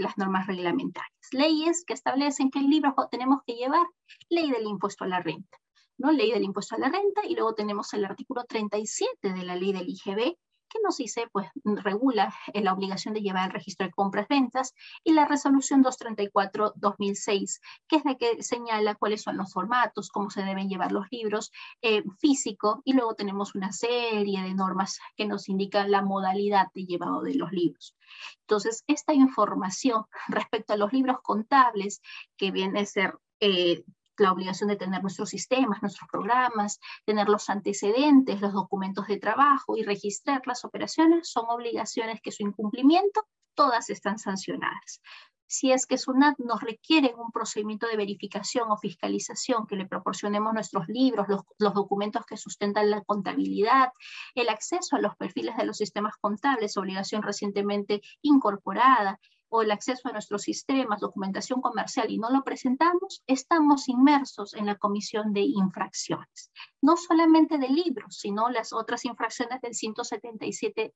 las 0.00 0.18
normas 0.18 0.48
reglamentarias. 0.48 1.12
Leyes 1.30 1.84
que 1.86 1.94
establecen 1.94 2.50
qué 2.50 2.62
libros 2.62 2.94
tenemos 3.12 3.42
que 3.46 3.54
llevar. 3.54 3.86
Ley 4.28 4.50
del 4.50 4.66
impuesto 4.66 5.04
a 5.04 5.06
la 5.06 5.20
renta. 5.20 5.56
¿no? 5.98 6.10
Ley 6.10 6.32
del 6.32 6.42
impuesto 6.42 6.74
a 6.74 6.78
la 6.78 6.88
renta 6.88 7.24
y 7.24 7.36
luego 7.36 7.54
tenemos 7.54 7.94
el 7.94 8.04
artículo 8.04 8.42
37 8.48 9.34
de 9.34 9.42
la 9.44 9.54
ley 9.54 9.72
del 9.72 9.88
IGB 9.88 10.36
que 10.74 10.80
nos 10.82 10.96
dice, 10.96 11.28
pues 11.32 11.48
regula 11.64 12.34
la 12.52 12.72
obligación 12.72 13.14
de 13.14 13.20
llevar 13.20 13.46
el 13.46 13.54
registro 13.54 13.86
de 13.86 13.92
compras-ventas 13.92 14.74
y 15.04 15.12
la 15.12 15.24
resolución 15.24 15.84
234-2006, 15.84 17.60
que 17.86 17.96
es 17.96 18.04
la 18.04 18.16
que 18.16 18.42
señala 18.42 18.96
cuáles 18.96 19.22
son 19.22 19.36
los 19.36 19.52
formatos, 19.52 20.10
cómo 20.10 20.30
se 20.30 20.42
deben 20.42 20.68
llevar 20.68 20.90
los 20.90 21.06
libros 21.10 21.52
eh, 21.80 22.02
físico 22.18 22.82
y 22.84 22.92
luego 22.92 23.14
tenemos 23.14 23.54
una 23.54 23.72
serie 23.72 24.42
de 24.42 24.54
normas 24.54 24.98
que 25.16 25.26
nos 25.26 25.48
indican 25.48 25.90
la 25.90 26.02
modalidad 26.02 26.66
de 26.74 26.84
llevado 26.86 27.22
de 27.22 27.34
los 27.34 27.52
libros. 27.52 27.96
Entonces, 28.40 28.82
esta 28.88 29.14
información 29.14 30.04
respecto 30.28 30.72
a 30.72 30.76
los 30.76 30.92
libros 30.92 31.18
contables, 31.22 32.02
que 32.36 32.50
viene 32.50 32.80
a 32.80 32.86
ser 32.86 33.14
eh, 33.40 33.84
la 34.18 34.32
obligación 34.32 34.68
de 34.68 34.76
tener 34.76 35.02
nuestros 35.02 35.30
sistemas, 35.30 35.82
nuestros 35.82 36.08
programas, 36.10 36.80
tener 37.04 37.28
los 37.28 37.50
antecedentes, 37.50 38.40
los 38.40 38.52
documentos 38.52 39.06
de 39.06 39.18
trabajo 39.18 39.76
y 39.76 39.82
registrar 39.82 40.42
las 40.46 40.64
operaciones 40.64 41.28
son 41.28 41.46
obligaciones 41.48 42.20
que 42.22 42.32
su 42.32 42.42
incumplimiento 42.42 43.26
todas 43.54 43.90
están 43.90 44.18
sancionadas. 44.18 45.00
Si 45.46 45.70
es 45.70 45.86
que 45.86 45.98
SUNAT 45.98 46.38
nos 46.38 46.62
requiere 46.62 47.14
un 47.14 47.30
procedimiento 47.30 47.86
de 47.86 47.96
verificación 47.96 48.70
o 48.70 48.78
fiscalización, 48.78 49.66
que 49.66 49.76
le 49.76 49.86
proporcionemos 49.86 50.52
nuestros 50.54 50.88
libros, 50.88 51.28
los, 51.28 51.42
los 51.58 51.74
documentos 51.74 52.24
que 52.26 52.36
sustentan 52.36 52.90
la 52.90 53.02
contabilidad, 53.02 53.92
el 54.34 54.48
acceso 54.48 54.96
a 54.96 55.00
los 55.00 55.16
perfiles 55.16 55.56
de 55.56 55.66
los 55.66 55.76
sistemas 55.76 56.14
contables, 56.20 56.76
obligación 56.76 57.22
recientemente 57.22 58.00
incorporada, 58.22 59.20
o 59.54 59.62
el 59.62 59.70
acceso 59.70 60.08
a 60.08 60.12
nuestros 60.12 60.42
sistemas, 60.42 61.00
documentación 61.00 61.60
comercial 61.60 62.10
y 62.10 62.18
no 62.18 62.28
lo 62.28 62.42
presentamos, 62.42 63.22
estamos 63.28 63.88
inmersos 63.88 64.52
en 64.54 64.66
la 64.66 64.74
comisión 64.74 65.32
de 65.32 65.42
infracciones. 65.42 66.50
No 66.82 66.96
solamente 66.96 67.56
de 67.58 67.68
libros, 67.68 68.16
sino 68.18 68.48
las 68.48 68.72
otras 68.72 69.04
infracciones 69.04 69.60
del 69.60 69.74
177, 69.74 70.94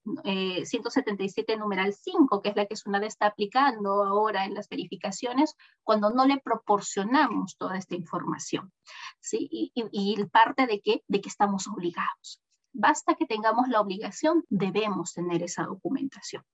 177 0.65 1.53
eh, 1.53 1.57
numeral 1.57 1.95
5, 1.95 2.43
que 2.43 2.49
es 2.49 2.57
la 2.57 2.67
que 2.67 2.75
SUNAD 2.75 3.05
está 3.05 3.27
aplicando 3.27 4.03
ahora 4.03 4.45
en 4.45 4.55
las 4.55 4.69
verificaciones, 4.69 5.55
cuando 5.85 6.11
no 6.11 6.27
le 6.27 6.41
proporcionamos 6.41 7.57
toda 7.59 7.79
esta 7.79 7.95
información. 7.95 8.73
¿sí? 9.21 9.49
Y, 9.53 9.73
y, 9.75 10.25
parte 10.25 10.67
de 10.67 10.81
qué? 10.81 11.05
De 11.07 11.21
que 11.21 11.29
estamos 11.29 11.69
obligados. 11.69 12.43
Basta 12.81 13.17
que 13.17 13.27
tengamos 13.27 13.67
la 13.67 13.81
obligación, 13.81 14.45
debemos 14.49 15.13
tener 15.13 15.43
esa 15.43 15.65
documentación. 15.65 16.45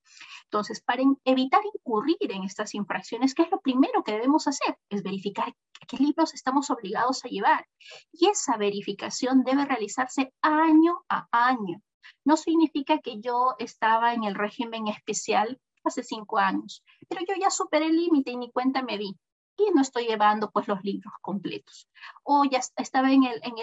Entonces, 0.45 0.81
para 0.81 1.03
evitar 1.23 1.61
incurrir 1.75 2.17
en 2.21 2.45
estas 2.45 2.75
infracciones, 2.75 3.35
¿qué 3.35 3.43
es 3.43 3.51
lo 3.51 3.61
primero 3.61 4.03
que 4.03 4.13
debemos 4.13 4.49
hacer? 4.49 4.79
Es 4.89 5.03
verificar 5.03 5.55
qué 5.87 5.99
libros 5.99 6.33
estamos 6.33 6.71
obligados 6.71 7.23
a 7.27 7.29
llevar. 7.29 7.67
Y 8.11 8.29
esa 8.29 8.57
verificación 8.57 9.45
debe 9.45 9.67
realizarse 9.67 10.33
año 10.41 11.05
a 11.11 11.29
año. 11.31 11.83
No 12.25 12.39
significa 12.39 13.01
que 13.01 13.21
yo 13.21 13.55
estaba 13.59 14.15
en 14.15 14.25
el 14.25 14.35
régimen 14.35 14.89
especial 14.89 15.61
hace 15.85 16.03
cinco 16.03 16.39
años, 16.39 16.83
pero 17.07 17.21
yo 17.29 17.35
ya 17.39 17.51
superé 17.51 17.89
el 17.89 17.97
límite 17.97 18.31
y 18.31 18.37
ni 18.39 18.51
cuenta 18.51 18.81
me 18.81 18.97
vi 18.97 19.15
y 19.59 19.71
no 19.75 19.83
estoy 19.83 20.07
llevando 20.07 20.51
pues 20.51 20.69
los 20.69 20.83
libros 20.83 21.13
completos. 21.21 21.87
O 22.23 22.47
ya 22.47 22.61
estaba 22.77 23.13
en 23.13 23.25
el, 23.25 23.41
en 23.43 23.59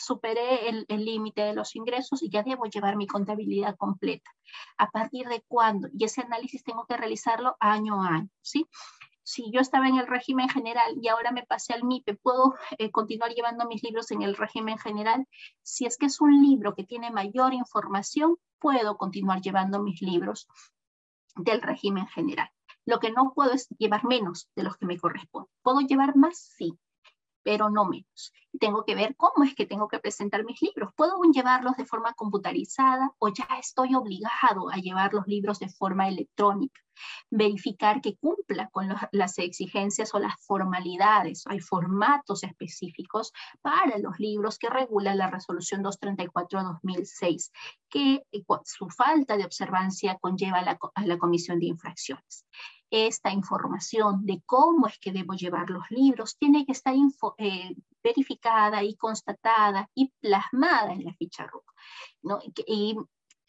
superé 0.00 0.68
el 0.68 1.04
límite 1.04 1.42
de 1.42 1.54
los 1.54 1.76
ingresos 1.76 2.22
y 2.22 2.30
ya 2.30 2.42
debo 2.42 2.64
llevar 2.66 2.96
mi 2.96 3.06
contabilidad 3.06 3.76
completa. 3.76 4.30
¿A 4.78 4.90
partir 4.90 5.28
de 5.28 5.42
cuándo? 5.46 5.88
Y 5.92 6.04
ese 6.04 6.22
análisis 6.22 6.64
tengo 6.64 6.86
que 6.86 6.96
realizarlo 6.96 7.56
año 7.60 8.02
a 8.02 8.08
año, 8.08 8.30
¿sí? 8.40 8.66
Si 9.22 9.50
yo 9.52 9.60
estaba 9.60 9.86
en 9.86 9.96
el 9.96 10.08
régimen 10.08 10.48
general 10.48 10.96
y 11.00 11.06
ahora 11.08 11.30
me 11.30 11.46
pasé 11.46 11.72
al 11.72 11.84
MIPE, 11.84 12.14
¿puedo 12.14 12.54
eh, 12.78 12.90
continuar 12.90 13.30
llevando 13.32 13.66
mis 13.66 13.82
libros 13.82 14.10
en 14.10 14.22
el 14.22 14.34
régimen 14.34 14.78
general? 14.78 15.26
Si 15.62 15.86
es 15.86 15.96
que 15.96 16.06
es 16.06 16.20
un 16.20 16.42
libro 16.42 16.74
que 16.74 16.84
tiene 16.84 17.10
mayor 17.10 17.54
información, 17.54 18.38
puedo 18.58 18.96
continuar 18.96 19.40
llevando 19.40 19.82
mis 19.82 20.02
libros 20.02 20.48
del 21.36 21.62
régimen 21.62 22.08
general. 22.08 22.50
Lo 22.86 22.98
que 22.98 23.12
no 23.12 23.32
puedo 23.34 23.52
es 23.52 23.68
llevar 23.78 24.04
menos 24.04 24.48
de 24.56 24.64
los 24.64 24.76
que 24.76 24.86
me 24.86 24.98
corresponden. 24.98 25.52
¿Puedo 25.62 25.80
llevar 25.80 26.16
más? 26.16 26.38
Sí, 26.38 26.76
pero 27.42 27.70
no 27.70 27.84
menos. 27.84 28.32
Tengo 28.58 28.84
que 28.84 28.94
ver 28.94 29.14
cómo 29.16 29.44
es 29.44 29.54
que 29.54 29.66
tengo 29.66 29.88
que 29.88 30.00
presentar 30.00 30.44
mis 30.44 30.60
libros. 30.60 30.92
¿Puedo 30.96 31.20
llevarlos 31.32 31.76
de 31.76 31.86
forma 31.86 32.12
computarizada 32.14 33.12
o 33.18 33.28
ya 33.28 33.46
estoy 33.58 33.94
obligado 33.94 34.70
a 34.70 34.76
llevar 34.76 35.14
los 35.14 35.26
libros 35.26 35.58
de 35.60 35.68
forma 35.68 36.08
electrónica? 36.08 36.80
Verificar 37.30 38.00
que 38.00 38.16
cumpla 38.16 38.68
con 38.70 38.88
las 39.12 39.38
exigencias 39.38 40.12
o 40.14 40.18
las 40.18 40.34
formalidades. 40.44 41.44
Hay 41.46 41.60
formatos 41.60 42.42
específicos 42.42 43.32
para 43.62 43.98
los 43.98 44.18
libros 44.18 44.58
que 44.58 44.68
regula 44.68 45.14
la 45.14 45.30
resolución 45.30 45.82
234-2006, 45.84 47.52
que 47.88 48.22
eh, 48.32 48.44
su 48.64 48.88
falta 48.90 49.36
de 49.36 49.44
observancia 49.44 50.18
conlleva 50.20 50.58
a 50.58 51.06
la 51.06 51.18
comisión 51.18 51.58
de 51.58 51.66
infracciones 51.66 52.44
esta 52.90 53.32
información 53.32 54.26
de 54.26 54.42
cómo 54.44 54.86
es 54.86 54.98
que 54.98 55.12
debo 55.12 55.34
llevar 55.34 55.70
los 55.70 55.90
libros 55.90 56.36
tiene 56.36 56.66
que 56.66 56.72
estar 56.72 56.94
eh, 57.38 57.74
verificada 58.02 58.82
y 58.82 58.96
constatada 58.96 59.88
y 59.94 60.12
plasmada 60.20 60.92
en 60.92 61.04
la 61.04 61.14
ficha 61.14 61.46
RUC. 61.46 61.64
¿no? 62.22 62.40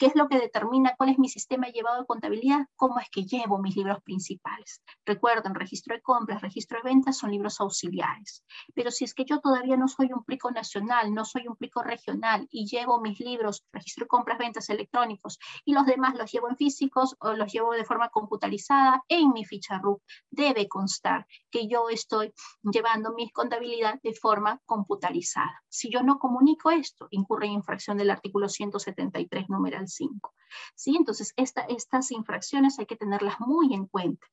¿Qué 0.02 0.08
es 0.08 0.16
lo 0.16 0.28
que 0.28 0.40
determina 0.40 0.96
cuál 0.98 1.10
es 1.10 1.20
mi 1.20 1.30
sistema 1.30 1.68
llevado 1.68 2.00
de 2.02 2.08
contabilidad? 2.08 2.66
¿Cómo 2.76 3.00
es 3.00 3.08
que 3.12 3.24
llevo 3.24 3.60
mis 3.60 3.76
libros 3.76 4.02
principales? 4.02 4.82
Recuerden, 5.06 5.54
registro 5.54 5.96
de 5.96 6.02
compras, 6.02 6.42
registro 6.42 6.80
de 6.80 6.90
ventas 6.90 7.20
son 7.20 7.30
libros 7.30 7.62
auxiliares. 7.62 8.44
Pero 8.74 8.90
si 8.90 9.04
es 9.04 9.14
que 9.14 9.26
yo 9.26 9.42
todavía 9.42 9.78
no 9.78 9.88
soy 9.88 10.12
un 10.12 10.24
plico 10.24 10.50
nacional, 10.50 11.14
no 11.14 11.24
soy 11.24 11.48
un 11.48 11.56
plico 11.56 11.84
regional 11.84 12.48
y 12.50 12.66
llevo 12.66 13.00
mis 13.00 13.20
libros, 13.20 13.64
registro 13.72 14.06
de 14.06 14.08
compras, 14.08 14.40
ventas 14.40 14.72
electrónicos 14.72 15.38
y 15.66 15.74
los 15.74 15.86
demás 15.86 16.16
los 16.16 16.32
llevo 16.32 16.50
en 16.50 16.58
físicos 16.58 17.16
o 17.20 17.34
los 17.34 17.54
llevo 17.54 17.74
de 17.74 17.86
forma 17.86 18.10
computarizada 18.10 19.04
en 19.08 19.32
mi 19.32 19.46
ficha 19.46 19.78
RUC, 19.78 20.02
debe 20.32 20.68
constar 20.68 21.28
que 21.52 21.68
yo 21.68 21.90
estoy 21.90 22.34
llevando 22.64 23.14
mi 23.14 23.30
contabilidad 23.30 24.00
de 24.02 24.16
forma 24.16 24.60
computarizada. 24.66 25.62
Si 25.70 25.92
yo 25.92 26.02
no 26.02 26.18
comunico 26.18 26.72
esto, 26.72 27.08
incurre 27.12 27.46
en 27.46 27.54
infracción 27.54 27.98
del 27.98 28.10
artículo 28.10 28.50
173, 28.50 29.48
numeral 29.48 29.91
5. 29.96 30.34
¿Sí? 30.76 30.96
Entonces, 30.98 31.34
estas 31.38 32.12
infracciones 32.12 32.78
hay 32.80 32.86
que 32.86 32.98
tenerlas 32.98 33.40
muy 33.40 33.74
en 33.74 33.86
cuenta. 33.86 34.28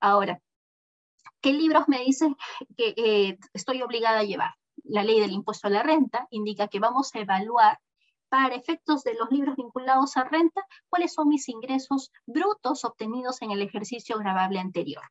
Ahora, 0.00 0.40
¿qué 1.40 1.52
libros 1.52 1.88
me 1.88 2.00
dicen 2.00 2.36
que 2.76 2.94
eh, 2.96 3.38
estoy 3.52 3.82
obligada 3.82 4.20
a 4.20 4.24
llevar? 4.24 4.54
La 4.84 5.02
ley 5.02 5.20
del 5.20 5.32
impuesto 5.32 5.66
a 5.66 5.70
la 5.70 5.82
renta 5.82 6.26
indica 6.30 6.68
que 6.68 6.80
vamos 6.80 7.14
a 7.14 7.20
evaluar 7.20 7.78
para 8.30 8.54
efectos 8.54 9.02
de 9.02 9.14
los 9.14 9.30
libros 9.30 9.56
vinculados 9.56 10.16
a 10.16 10.24
renta, 10.24 10.64
cuáles 10.88 11.12
son 11.12 11.28
mis 11.28 11.48
ingresos 11.48 12.12
brutos 12.26 12.84
obtenidos 12.84 13.42
en 13.42 13.50
el 13.50 13.60
ejercicio 13.60 14.18
grabable 14.18 14.60
anterior. 14.60 15.02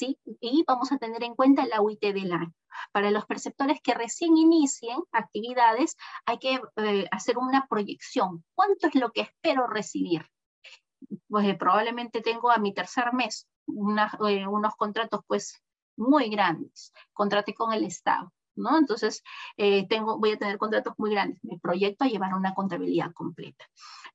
Y 0.00 0.64
vamos 0.66 0.92
a 0.92 0.98
tener 0.98 1.22
en 1.22 1.34
cuenta 1.34 1.66
la 1.66 1.80
UIT 1.80 2.00
del 2.00 2.32
año. 2.32 2.52
Para 2.92 3.10
los 3.10 3.26
perceptores 3.26 3.80
que 3.82 3.94
recién 3.94 4.36
inicien 4.36 4.98
actividades, 5.12 5.96
hay 6.26 6.38
que 6.38 6.60
eh, 6.76 7.06
hacer 7.10 7.38
una 7.38 7.66
proyección. 7.66 8.44
¿Cuánto 8.54 8.88
es 8.88 8.94
lo 8.94 9.10
que 9.12 9.22
espero 9.22 9.66
recibir? 9.66 10.26
Pues 11.28 11.46
eh, 11.48 11.54
probablemente 11.54 12.20
tengo 12.20 12.50
a 12.50 12.58
mi 12.58 12.74
tercer 12.74 13.12
mes 13.12 13.48
eh, 13.68 14.46
unos 14.46 14.74
contratos 14.76 15.20
pues 15.26 15.62
muy 15.96 16.28
grandes. 16.28 16.92
Contraté 17.12 17.54
con 17.54 17.72
el 17.72 17.84
Estado. 17.84 18.32
¿No? 18.56 18.76
Entonces, 18.78 19.22
tengo, 19.88 20.18
voy 20.18 20.32
a 20.32 20.38
tener 20.38 20.58
contratos 20.58 20.94
muy 20.98 21.10
grandes. 21.10 21.42
Mi 21.44 21.58
proyecto 21.58 22.04
a 22.04 22.08
llevar 22.08 22.34
una 22.34 22.54
contabilidad 22.54 23.12
completa. 23.12 23.64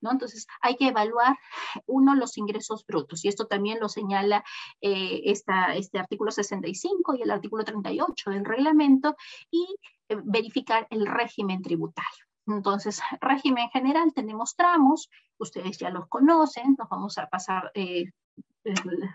¿no? 0.02 0.12
Entonces, 0.12 0.48
hay 0.62 0.76
que 0.76 0.88
evaluar, 0.88 1.38
uno, 1.86 2.16
los 2.16 2.38
ingresos 2.38 2.86
brutos, 2.86 3.24
y 3.24 3.28
esto 3.28 3.46
también 3.46 3.80
lo 3.80 3.90
señala 3.90 4.44
eh, 4.82 5.22
este 5.26 6.00
artículo 6.00 6.32
65 6.32 7.16
y 7.16 7.22
el 7.22 7.32
artículo 7.32 7.64
38 7.64 8.32
del 8.32 8.46
reglamento, 8.46 9.16
y 9.50 9.66
eh, 10.10 10.18
verificar 10.24 10.88
el 10.90 11.06
régimen 11.06 11.62
tributario. 11.62 12.26
Entonces, 12.48 13.02
régimen 13.22 13.70
general, 13.70 14.14
tenemos 14.14 14.56
tramos, 14.56 15.10
ustedes 15.38 15.78
ya 15.78 15.90
los 15.90 16.08
conocen, 16.08 16.76
nos 16.78 16.90
vamos 16.90 17.18
a 17.18 17.28
pasar 17.28 17.72
eh, 17.76 18.04
eh, 18.04 18.12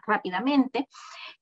rápidamente. 0.06 0.88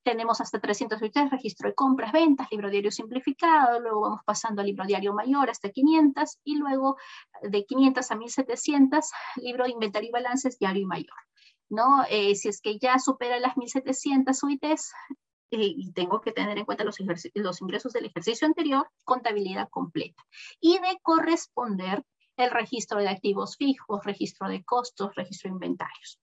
Tenemos 0.03 0.41
hasta 0.41 0.59
383 0.59 1.31
registro 1.31 1.69
de 1.69 1.75
compras, 1.75 2.11
ventas, 2.11 2.47
libro 2.51 2.69
diario 2.69 2.91
simplificado, 2.91 3.79
luego 3.79 4.01
vamos 4.01 4.21
pasando 4.25 4.61
al 4.61 4.67
libro 4.67 4.85
diario 4.85 5.13
mayor 5.13 5.49
hasta 5.49 5.69
500 5.69 6.39
y 6.43 6.57
luego 6.57 6.97
de 7.41 7.65
500 7.65 8.11
a 8.11 8.15
1700 8.15 9.11
libro 9.37 9.63
de 9.63 9.71
inventario 9.71 10.09
y 10.09 10.11
balances 10.11 10.59
diario 10.59 10.83
y 10.83 10.85
mayor. 10.85 11.15
¿no? 11.69 12.03
Eh, 12.09 12.35
si 12.35 12.49
es 12.49 12.61
que 12.61 12.77
ya 12.77 12.99
supera 12.99 13.39
las 13.39 13.57
1700 13.57 14.43
UITs, 14.43 14.93
eh, 15.51 15.73
y 15.75 15.91
tengo 15.93 16.21
que 16.21 16.31
tener 16.31 16.57
en 16.57 16.65
cuenta 16.65 16.83
los, 16.83 16.97
los 17.33 17.61
ingresos 17.61 17.93
del 17.93 18.05
ejercicio 18.05 18.47
anterior, 18.47 18.89
contabilidad 19.03 19.69
completa. 19.69 20.23
Y 20.59 20.73
de 20.79 20.99
corresponder 21.01 22.03
el 22.37 22.51
registro 22.51 22.99
de 22.99 23.09
activos 23.09 23.55
fijos, 23.57 24.03
registro 24.03 24.49
de 24.49 24.63
costos, 24.63 25.15
registro 25.15 25.49
de 25.49 25.53
inventarios. 25.53 26.19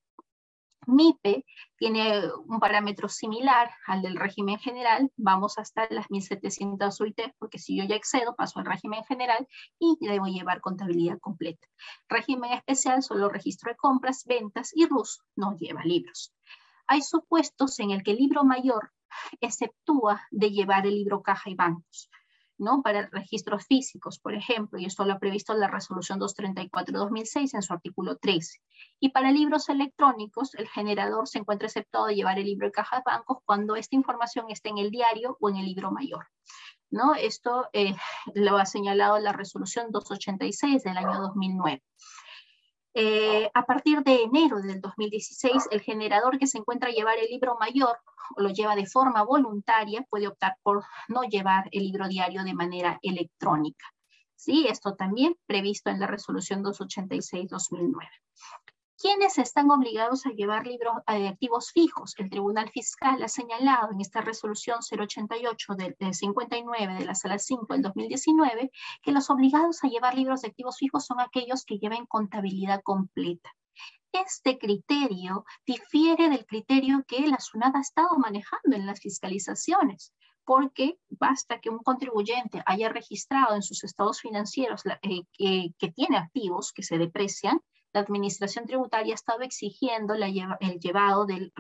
MIPE 0.87 1.45
tiene 1.77 2.23
un 2.47 2.59
parámetro 2.59 3.09
similar 3.09 3.71
al 3.87 4.03
del 4.03 4.17
régimen 4.17 4.59
general, 4.59 5.11
vamos 5.17 5.59
hasta 5.59 5.87
las 5.91 6.11
1700 6.11 7.01
UIT, 7.01 7.21
porque 7.39 7.59
si 7.59 7.77
yo 7.77 7.85
ya 7.85 7.97
excedo, 7.97 8.35
paso 8.35 8.59
al 8.59 8.67
régimen 8.67 9.05
general 9.05 9.47
y 9.79 9.97
debo 10.01 10.27
llevar 10.27 10.61
contabilidad 10.61 11.19
completa. 11.21 11.67
Régimen 12.09 12.53
especial, 12.53 13.03
solo 13.03 13.29
registro 13.29 13.71
de 13.71 13.77
compras, 13.77 14.25
ventas 14.27 14.73
y 14.75 14.87
RUS 14.87 15.23
no 15.37 15.57
lleva 15.57 15.85
libros. 15.85 16.35
Hay 16.87 17.03
supuestos 17.03 17.79
en 17.81 17.91
el 17.91 18.03
que 18.03 18.11
el 18.13 18.19
libro 18.19 18.45
mayor 18.45 18.93
exceptúa 19.41 20.23
de 20.31 20.51
llevar 20.51 20.87
el 20.87 20.95
libro 20.95 21.23
caja 21.23 21.51
y 21.51 21.55
bancos. 21.55 22.11
¿No? 22.63 22.83
para 22.83 23.09
registros 23.09 23.67
físicos, 23.67 24.19
por 24.19 24.35
ejemplo, 24.35 24.79
y 24.79 24.87
esto 24.87 25.05
lo 25.05 25.15
ha 25.15 25.19
previsto 25.19 25.53
la 25.55 25.69
resolución 25.69 26.19
234-2006 26.21 27.55
en 27.55 27.63
su 27.63 27.73
artículo 27.73 28.17
13. 28.17 28.61
Y 29.01 29.11
para 29.11 29.33
libros 29.33 29.69
electrónicos, 29.69 30.55
el 30.55 30.69
generador 30.69 31.29
se 31.29 31.41
encuentra 31.41 31.67
exceptuado 31.67 32.07
de 32.07 32.15
llevar 32.15 32.39
el 32.39 32.47
libro 32.47 32.67
de 32.67 32.73
caja 32.73 32.97
de 32.97 33.03
bancos 33.05 33.39
cuando 33.45 33.77
esta 33.77 33.97
información 33.97 34.47
esté 34.49 34.71
en 34.71 34.79
el 34.79 34.91
diario 34.91 35.37
o 35.41 35.51
en 35.51 35.57
el 35.57 35.67
libro 35.67 35.91
mayor. 35.91 36.27
¿no? 36.91 37.15
Esto 37.15 37.69
eh, 37.73 37.95
lo 38.35 38.57
ha 38.59 38.67
señalado 38.67 39.19
la 39.19 39.33
resolución 39.33 39.91
286 39.91 40.85
del 40.85 40.99
año 40.99 41.21
2009. 41.21 41.83
Eh, 42.95 43.51
a 43.55 43.65
partir 43.65 44.03
de 44.03 44.23
enero 44.23 44.61
del 44.61 44.81
2016, 44.81 45.69
el 45.71 45.81
generador 45.81 46.39
que 46.39 46.47
se 46.47 46.59
encuentra 46.59 46.91
a 46.91 46.93
llevar 46.93 47.19
el 47.19 47.31
libro 47.31 47.57
mayor 47.59 47.97
o 48.37 48.43
lo 48.43 48.51
lleva 48.51 48.77
de 48.77 48.87
forma 48.87 49.23
voluntaria 49.23 50.07
puede 50.11 50.29
optar 50.29 50.57
por 50.63 50.85
no 51.09 51.23
llevar 51.23 51.69
el 51.73 51.85
libro 51.85 52.07
diario 52.09 52.45
de 52.45 52.55
manera 52.55 52.99
electrónica. 53.03 53.87
Sí, 54.37 54.67
esto 54.69 54.95
también 54.95 55.37
previsto 55.47 55.91
en 55.91 56.01
la 56.01 56.07
resolución 56.07 56.63
286-2009. 56.65 58.09
¿Quiénes 59.03 59.37
están 59.39 59.69
obligados 59.73 60.27
a 60.27 60.31
llevar 60.31 60.65
libros 60.65 60.95
de 61.09 61.27
activos 61.27 61.73
fijos? 61.73 62.15
El 62.19 62.31
Tribunal 62.31 62.71
Fiscal 62.71 63.21
ha 63.21 63.27
señalado 63.27 63.91
en 63.91 64.01
esta 64.01 64.21
resolución 64.21 64.79
088 64.79 65.75
del, 65.75 66.15
59 66.15 66.95
de 66.95 67.05
la 67.05 67.17
Sala 67.17 67.41
5 67.41 67.67
del 67.71 67.83
2019 67.83 68.71
que 69.03 69.11
los 69.11 69.29
obligados 69.29 69.83
a 69.83 69.89
llevar 69.89 70.15
libros 70.15 70.43
de 70.43 70.49
activos 70.51 70.79
fijos 70.79 71.05
son 71.05 71.19
aquellos 71.19 71.65
que 71.65 71.81
lleven 71.81 72.07
contabilidad 72.07 72.81
completa. 72.85 73.51
Este 74.13 74.57
criterio 74.57 75.47
difiere 75.67 76.29
del 76.29 76.47
criterio 76.47 77.03
que 77.09 77.27
la 77.27 77.41
SUNAT 77.41 77.75
ha 77.75 77.81
estado 77.81 78.17
manejando 78.19 78.77
en 78.77 78.87
las 78.87 79.01
fiscalizaciones 79.01 80.13
porque 80.45 80.97
basta 81.09 81.61
que 81.61 81.71
un 81.71 81.81
contribuyente 81.81 82.63
haya 82.67 82.89
registrado 82.89 83.57
en 83.57 83.63
sus 83.63 83.83
estados 83.83 84.21
financieros 84.21 84.83
eh, 84.87 85.23
que, 85.77 85.91
tiene 85.91 86.19
activos 86.19 86.73
que 86.73 86.85
se 86.85 86.99
deprecian 86.99 87.61
la 87.93 88.01
Administración 88.01 88.67
Tributaria 88.67 89.15
ha 89.15 89.15
estado 89.15 89.43
exigiendo 89.43 90.15
el 90.15 90.81
llevado 90.81 91.27
del 91.27 91.53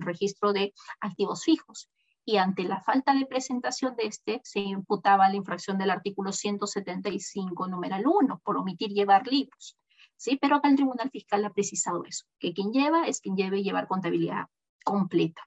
registro 0.00 0.52
de 0.52 0.72
activos 1.00 1.44
fijos 1.44 1.90
y 2.24 2.36
ante 2.36 2.64
la 2.64 2.80
falta 2.82 3.14
de 3.14 3.26
presentación 3.26 3.96
de 3.96 4.06
este 4.06 4.40
se 4.44 4.60
imputaba 4.60 5.28
la 5.28 5.36
infracción 5.36 5.78
del 5.78 5.90
artículo 5.90 6.32
175, 6.32 7.66
numeral 7.66 8.04
1, 8.06 8.40
por 8.44 8.56
omitir 8.56 8.90
llevar 8.90 9.26
libros. 9.26 9.76
¿sí? 10.16 10.38
Pero 10.40 10.56
acá 10.56 10.68
el 10.68 10.76
Tribunal 10.76 11.10
Fiscal 11.10 11.44
ha 11.44 11.52
precisado 11.52 12.04
eso, 12.04 12.26
que 12.38 12.52
quien 12.52 12.72
lleva 12.72 13.06
es 13.06 13.20
quien 13.20 13.36
debe 13.36 13.62
llevar 13.62 13.88
contabilidad 13.88 14.46
completa. 14.84 15.42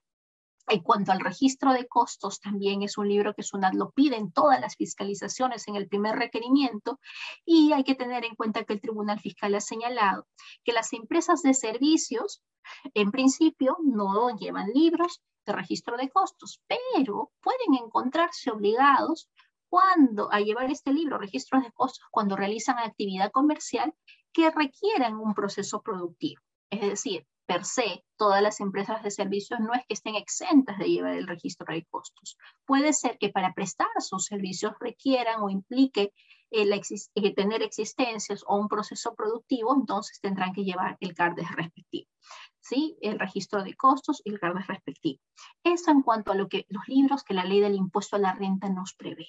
En 0.74 0.80
cuanto 0.80 1.12
al 1.12 1.20
registro 1.20 1.72
de 1.72 1.86
costos, 1.86 2.40
también 2.40 2.82
es 2.82 2.98
un 2.98 3.08
libro 3.08 3.32
que 3.32 3.44
SUNAT 3.44 3.74
lo 3.74 3.92
pide 3.92 4.16
en 4.16 4.32
todas 4.32 4.60
las 4.60 4.74
fiscalizaciones 4.74 5.68
en 5.68 5.76
el 5.76 5.86
primer 5.86 6.16
requerimiento 6.16 6.98
y 7.44 7.72
hay 7.72 7.84
que 7.84 7.94
tener 7.94 8.24
en 8.24 8.34
cuenta 8.34 8.64
que 8.64 8.72
el 8.72 8.80
Tribunal 8.80 9.20
Fiscal 9.20 9.54
ha 9.54 9.60
señalado 9.60 10.26
que 10.64 10.72
las 10.72 10.92
empresas 10.92 11.42
de 11.42 11.54
servicios, 11.54 12.42
en 12.92 13.12
principio, 13.12 13.76
no 13.84 14.36
llevan 14.36 14.72
libros 14.74 15.22
de 15.46 15.52
registro 15.52 15.96
de 15.96 16.10
costos, 16.10 16.60
pero 16.66 17.30
pueden 17.40 17.80
encontrarse 17.80 18.50
obligados 18.50 19.30
cuando 19.68 20.28
a 20.32 20.40
llevar 20.40 20.72
este 20.72 20.92
libro, 20.92 21.18
registros 21.18 21.62
de 21.62 21.70
costos, 21.70 22.04
cuando 22.10 22.34
realizan 22.34 22.80
actividad 22.80 23.30
comercial 23.30 23.94
que 24.32 24.50
requieran 24.50 25.14
un 25.14 25.34
proceso 25.34 25.82
productivo. 25.82 26.42
Es 26.68 26.80
decir, 26.80 27.28
per 27.46 27.64
se, 27.64 28.04
todas 28.16 28.42
las 28.42 28.60
empresas 28.60 29.02
de 29.02 29.10
servicios 29.10 29.60
no 29.60 29.74
es 29.74 29.80
que 29.86 29.94
estén 29.94 30.14
exentas 30.14 30.78
de 30.78 30.88
llevar 30.88 31.14
el 31.14 31.26
registro 31.26 31.66
de 31.72 31.84
costos. 31.84 32.36
Puede 32.64 32.92
ser 32.92 33.18
que 33.18 33.28
para 33.28 33.52
prestar 33.54 33.88
sus 34.00 34.26
servicios 34.26 34.72
requieran 34.80 35.42
o 35.42 35.50
implique 35.50 36.12
el 36.50 36.72
eh, 36.72 37.34
tener 37.34 37.62
existencias 37.62 38.44
o 38.46 38.56
un 38.56 38.68
proceso 38.68 39.14
productivo, 39.14 39.74
entonces 39.74 40.20
tendrán 40.20 40.52
que 40.52 40.64
llevar 40.64 40.96
el 41.00 41.14
CARDES 41.14 41.50
respectivo. 41.56 42.08
¿sí? 42.60 42.96
El 43.00 43.18
registro 43.18 43.62
de 43.64 43.74
costos 43.74 44.22
y 44.24 44.30
el 44.30 44.38
CARDES 44.38 44.66
respectivo. 44.68 45.20
Eso 45.64 45.90
en 45.90 46.02
cuanto 46.02 46.32
a 46.32 46.34
lo 46.34 46.48
que, 46.48 46.66
los 46.68 46.86
libros 46.86 47.24
que 47.24 47.34
la 47.34 47.44
ley 47.44 47.60
del 47.60 47.74
impuesto 47.74 48.16
a 48.16 48.20
la 48.20 48.34
renta 48.34 48.68
nos 48.68 48.94
prevé. 48.94 49.26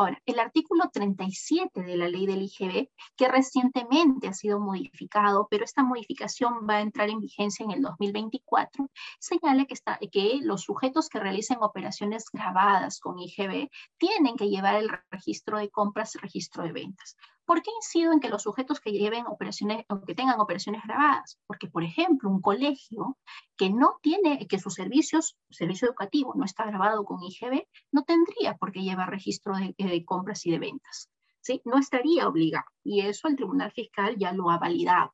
Ahora, 0.00 0.18
el 0.24 0.38
artículo 0.38 0.88
37 0.90 1.82
de 1.82 1.94
la 1.94 2.08
ley 2.08 2.24
del 2.24 2.40
IGB, 2.40 2.88
que 3.18 3.28
recientemente 3.28 4.28
ha 4.28 4.32
sido 4.32 4.58
modificado, 4.58 5.46
pero 5.50 5.62
esta 5.62 5.82
modificación 5.82 6.66
va 6.66 6.76
a 6.76 6.80
entrar 6.80 7.10
en 7.10 7.20
vigencia 7.20 7.64
en 7.64 7.72
el 7.72 7.82
2024, 7.82 8.88
señala 9.18 9.66
que, 9.66 9.74
está, 9.74 9.98
que 10.10 10.38
los 10.40 10.62
sujetos 10.62 11.10
que 11.10 11.20
realicen 11.20 11.58
operaciones 11.60 12.24
grabadas 12.32 12.98
con 12.98 13.18
IGB 13.18 13.68
tienen 13.98 14.36
que 14.36 14.48
llevar 14.48 14.76
el 14.76 14.88
registro 15.10 15.58
de 15.58 15.68
compras 15.68 16.14
y 16.14 16.18
registro 16.20 16.62
de 16.62 16.72
ventas. 16.72 17.18
¿Por 17.50 17.62
qué 17.62 17.70
incido 17.82 18.12
en 18.12 18.20
que 18.20 18.28
los 18.28 18.44
sujetos 18.44 18.78
que 18.78 18.92
lleven 18.92 19.26
operaciones 19.26 19.84
que 20.06 20.14
tengan 20.14 20.38
operaciones 20.38 20.84
grabadas? 20.84 21.36
Porque, 21.48 21.66
por 21.66 21.82
ejemplo, 21.82 22.30
un 22.30 22.40
colegio 22.40 23.18
que 23.56 23.70
no 23.70 23.98
tiene, 24.00 24.46
que 24.46 24.60
sus 24.60 24.74
servicios, 24.74 25.36
servicio 25.50 25.88
educativo 25.88 26.32
no 26.36 26.44
está 26.44 26.64
grabado 26.64 27.04
con 27.04 27.20
IGB, 27.20 27.66
no 27.90 28.04
tendría 28.04 28.56
por 28.56 28.70
qué 28.70 28.82
llevar 28.82 29.10
registro 29.10 29.56
de, 29.56 29.74
de 29.76 30.04
compras 30.04 30.46
y 30.46 30.52
de 30.52 30.60
ventas. 30.60 31.10
¿sí? 31.40 31.60
No 31.64 31.76
estaría 31.76 32.28
obligado. 32.28 32.66
Y 32.84 33.00
eso 33.00 33.26
el 33.26 33.34
Tribunal 33.34 33.72
Fiscal 33.72 34.16
ya 34.16 34.32
lo 34.32 34.48
ha 34.48 34.58
validado. 34.58 35.12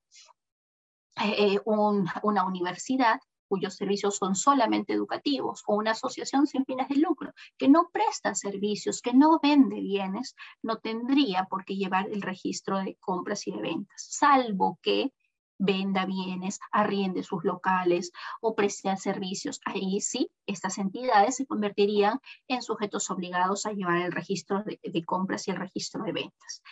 Eh, 1.25 1.55
eh, 1.55 1.61
una 1.65 2.45
universidad 2.45 3.19
cuyos 3.49 3.75
servicios 3.75 4.17
son 4.17 4.35
solamente 4.35 4.93
educativos, 4.93 5.63
o 5.67 5.77
una 5.77 5.93
asociación 5.93 6.47
sin 6.47 6.65
fines 6.65 6.89
de 6.89 6.97
lucro 6.97 7.33
que 7.57 7.69
no 7.69 7.91
presta 7.93 8.35
servicios, 8.35 9.01
que 9.01 9.15
no 9.15 9.39
vende 9.43 9.81
bienes, 9.81 10.35
no 10.63 10.79
tendría 10.79 11.45
por 11.45 11.65
qué 11.65 11.77
llevar 11.77 12.09
el 12.11 12.23
registro 12.23 12.79
de 12.79 12.97
compras 13.01 13.47
y 13.47 13.53
de 13.53 13.63
ventas, 13.63 14.07
salvo 14.11 14.79
que 14.83 15.13
venda 15.59 16.05
bienes, 16.05 16.61
arriende 16.71 17.23
sus 17.23 17.45
locales 17.45 18.13
o 18.41 18.55
preste 18.55 18.95
servicios. 18.97 19.61
Ahí 19.65 20.01
sí, 20.01 20.31
estas 20.47 20.79
entidades 20.79 21.37
se 21.37 21.47
convertirían 21.47 22.21
en 22.49 22.63
sujetos 22.63 23.11
obligados 23.11 23.67
a 23.67 23.73
llevar 23.73 24.03
el 24.03 24.13
registro 24.13 24.63
de, 24.65 24.79
de 24.83 25.05
compras 25.05 25.49
y 25.49 25.53
el 25.53 25.57
registro 25.57 26.03
de 26.05 26.13
ventas. 26.13 26.63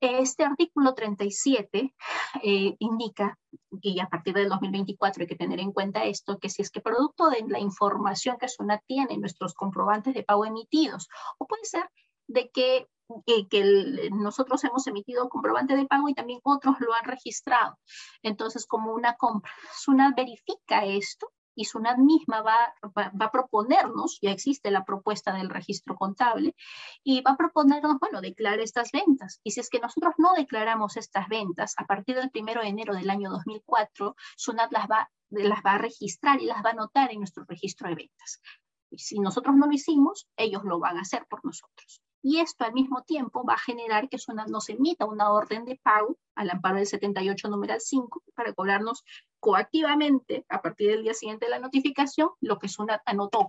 Este 0.00 0.44
artículo 0.44 0.94
37 0.94 1.94
eh, 2.42 2.76
indica, 2.78 3.38
y 3.80 4.00
a 4.00 4.08
partir 4.08 4.34
del 4.34 4.48
2024 4.48 5.22
hay 5.22 5.26
que 5.26 5.36
tener 5.36 5.60
en 5.60 5.72
cuenta 5.72 6.04
esto, 6.04 6.38
que 6.38 6.50
si 6.50 6.62
es 6.62 6.70
que 6.70 6.80
producto 6.80 7.30
de 7.30 7.44
la 7.48 7.58
información 7.58 8.36
que 8.38 8.48
SUNAT 8.48 8.82
tiene, 8.86 9.16
nuestros 9.18 9.54
comprobantes 9.54 10.14
de 10.14 10.24
pago 10.24 10.44
emitidos, 10.44 11.08
o 11.38 11.46
puede 11.46 11.64
ser 11.64 11.88
de 12.26 12.50
que, 12.50 12.86
eh, 13.26 13.48
que 13.48 14.10
nosotros 14.12 14.62
hemos 14.64 14.86
emitido 14.86 15.28
comprobante 15.28 15.76
de 15.76 15.86
pago 15.86 16.08
y 16.08 16.14
también 16.14 16.40
otros 16.42 16.76
lo 16.80 16.92
han 16.94 17.04
registrado. 17.04 17.78
Entonces, 18.22 18.66
como 18.66 18.92
una 18.92 19.14
compra, 19.14 19.52
SUNAT 19.74 20.16
verifica 20.16 20.84
esto 20.84 21.30
y 21.54 21.64
SUNAT 21.64 21.98
misma 21.98 22.42
va, 22.42 22.74
va, 22.96 23.26
a 23.26 23.30
proponernos, 23.30 24.18
ya 24.20 24.30
existe 24.30 24.70
la 24.70 24.84
propuesta 24.84 25.32
del 25.32 25.50
registro 25.50 25.96
contable, 25.96 26.54
y 27.02 27.20
va 27.22 27.32
a 27.32 27.36
proponernos, 27.36 27.98
bueno, 28.00 28.20
declarar 28.20 28.60
estas 28.60 28.92
ventas. 28.92 29.40
Y 29.44 29.52
si 29.52 29.60
es 29.60 29.70
que 29.70 29.80
nosotros 29.80 30.14
no 30.18 30.34
declaramos 30.34 30.96
estas 30.96 31.28
ventas, 31.28 31.74
a 31.76 31.86
partir 31.86 32.16
del 32.16 32.30
1 32.34 32.62
de 32.62 32.68
enero 32.68 32.94
del 32.94 33.10
año 33.10 33.30
2004, 33.30 34.16
SUNAT 34.36 34.72
las 34.72 34.88
va, 34.88 35.10
las 35.30 35.60
va 35.64 35.72
a 35.72 35.78
registrar 35.78 36.40
y 36.40 36.46
las 36.46 36.64
va 36.64 36.70
a 36.70 36.72
anotar 36.72 37.12
en 37.12 37.18
nuestro 37.18 37.44
registro 37.44 37.88
de 37.88 37.94
ventas. 37.94 38.40
Y 38.90 38.98
si 38.98 39.18
nosotros 39.18 39.56
no 39.56 39.66
lo 39.66 39.72
hicimos, 39.72 40.28
ellos 40.36 40.62
lo 40.64 40.78
van 40.78 40.98
a 40.98 41.02
hacer 41.02 41.26
por 41.28 41.44
nosotros 41.44 42.02
y 42.24 42.40
esto 42.40 42.64
al 42.64 42.72
mismo 42.72 43.02
tiempo 43.02 43.44
va 43.44 43.52
a 43.52 43.58
generar 43.58 44.08
que 44.08 44.16
SUNAT 44.16 44.48
nos 44.48 44.70
emita 44.70 45.04
una 45.04 45.30
orden 45.30 45.66
de 45.66 45.78
pago 45.82 46.16
al 46.34 46.48
amparo 46.48 46.76
del 46.76 46.86
78 46.86 47.48
numeral 47.50 47.82
5 47.82 48.22
para 48.34 48.54
cobrarnos 48.54 49.04
coactivamente 49.40 50.46
a 50.48 50.62
partir 50.62 50.90
del 50.90 51.02
día 51.02 51.12
siguiente 51.12 51.44
de 51.44 51.50
la 51.50 51.58
notificación 51.58 52.30
lo 52.40 52.58
que 52.58 52.68
SUNAT 52.68 53.02
anotó. 53.04 53.48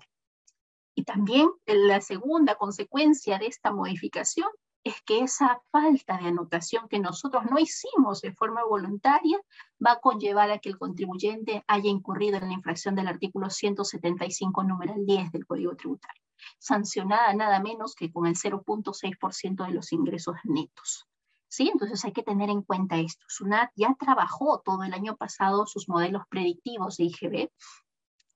Y 0.93 1.05
también 1.05 1.49
la 1.65 2.01
segunda 2.01 2.55
consecuencia 2.55 3.39
de 3.39 3.47
esta 3.47 3.71
modificación 3.71 4.49
es 4.83 5.01
que 5.03 5.21
esa 5.21 5.61
falta 5.71 6.17
de 6.17 6.27
anotación 6.27 6.89
que 6.89 6.99
nosotros 6.99 7.45
no 7.49 7.57
hicimos 7.57 8.19
de 8.19 8.33
forma 8.33 8.65
voluntaria 8.65 9.39
va 9.83 9.93
a 9.93 9.99
conllevar 10.01 10.51
a 10.51 10.59
que 10.59 10.67
el 10.67 10.77
contribuyente 10.77 11.63
haya 11.67 11.89
incurrido 11.89 12.37
en 12.37 12.49
la 12.49 12.53
infracción 12.53 12.93
del 12.93 13.07
artículo 13.07 13.49
175 13.49 14.65
numeral 14.65 15.05
10 15.05 15.31
del 15.31 15.45
Código 15.45 15.77
Tributario 15.77 16.24
sancionada 16.59 17.33
nada 17.33 17.59
menos 17.59 17.95
que 17.95 18.11
con 18.11 18.25
el 18.27 18.35
0.6% 18.35 19.65
de 19.65 19.73
los 19.73 19.91
ingresos 19.91 20.35
netos. 20.43 21.07
¿Sí? 21.47 21.69
Entonces 21.71 22.03
hay 22.03 22.11
que 22.11 22.23
tener 22.23 22.49
en 22.49 22.63
cuenta 22.63 22.97
esto. 22.97 23.25
SUNAT 23.29 23.71
ya 23.75 23.95
trabajó 23.97 24.61
todo 24.65 24.83
el 24.83 24.93
año 24.93 25.15
pasado 25.15 25.65
sus 25.67 25.87
modelos 25.87 26.23
predictivos 26.29 26.97
de 26.97 27.05
IGB, 27.05 27.49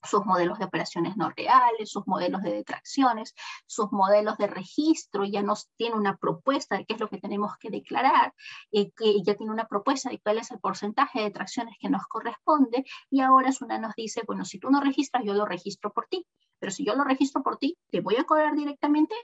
sus 0.03 0.25
modelos 0.25 0.59
de 0.59 0.65
operaciones 0.65 1.17
no 1.17 1.29
reales, 1.29 1.91
sus 1.91 2.07
modelos 2.07 2.41
de 2.41 2.53
detracciones, 2.53 3.35
sus 3.65 3.91
modelos 3.91 4.37
de 4.37 4.47
registro, 4.47 5.25
ya 5.25 5.41
nos 5.41 5.69
tiene 5.75 5.95
una 5.95 6.15
propuesta 6.17 6.77
de 6.77 6.85
qué 6.85 6.93
es 6.93 6.99
lo 6.99 7.09
que 7.09 7.17
tenemos 7.17 7.57
que 7.59 7.69
declarar, 7.69 8.33
eh, 8.71 8.91
que 8.91 9.21
ya 9.23 9.35
tiene 9.35 9.51
una 9.51 9.67
propuesta 9.67 10.09
de 10.09 10.19
cuál 10.19 10.37
es 10.37 10.51
el 10.51 10.59
porcentaje 10.59 11.19
de 11.19 11.25
detracciones 11.25 11.75
que 11.79 11.89
nos 11.89 12.05
corresponde, 12.07 12.85
y 13.09 13.21
ahora 13.21 13.51
SUNAT 13.51 13.81
nos 13.81 13.95
dice, 13.95 14.23
bueno, 14.25 14.45
si 14.45 14.59
tú 14.59 14.69
no 14.69 14.79
registras, 14.79 15.23
yo 15.25 15.33
lo 15.33 15.45
registro 15.45 15.91
por 15.91 16.07
ti. 16.07 16.25
Pero 16.59 16.71
si 16.71 16.85
yo 16.85 16.95
lo 16.95 17.03
registro 17.03 17.41
por 17.41 17.57
ti, 17.57 17.77
te 17.89 18.01
voy 18.01 18.17
a 18.17 18.25
cobrar 18.25 18.55
directamente 18.55 19.15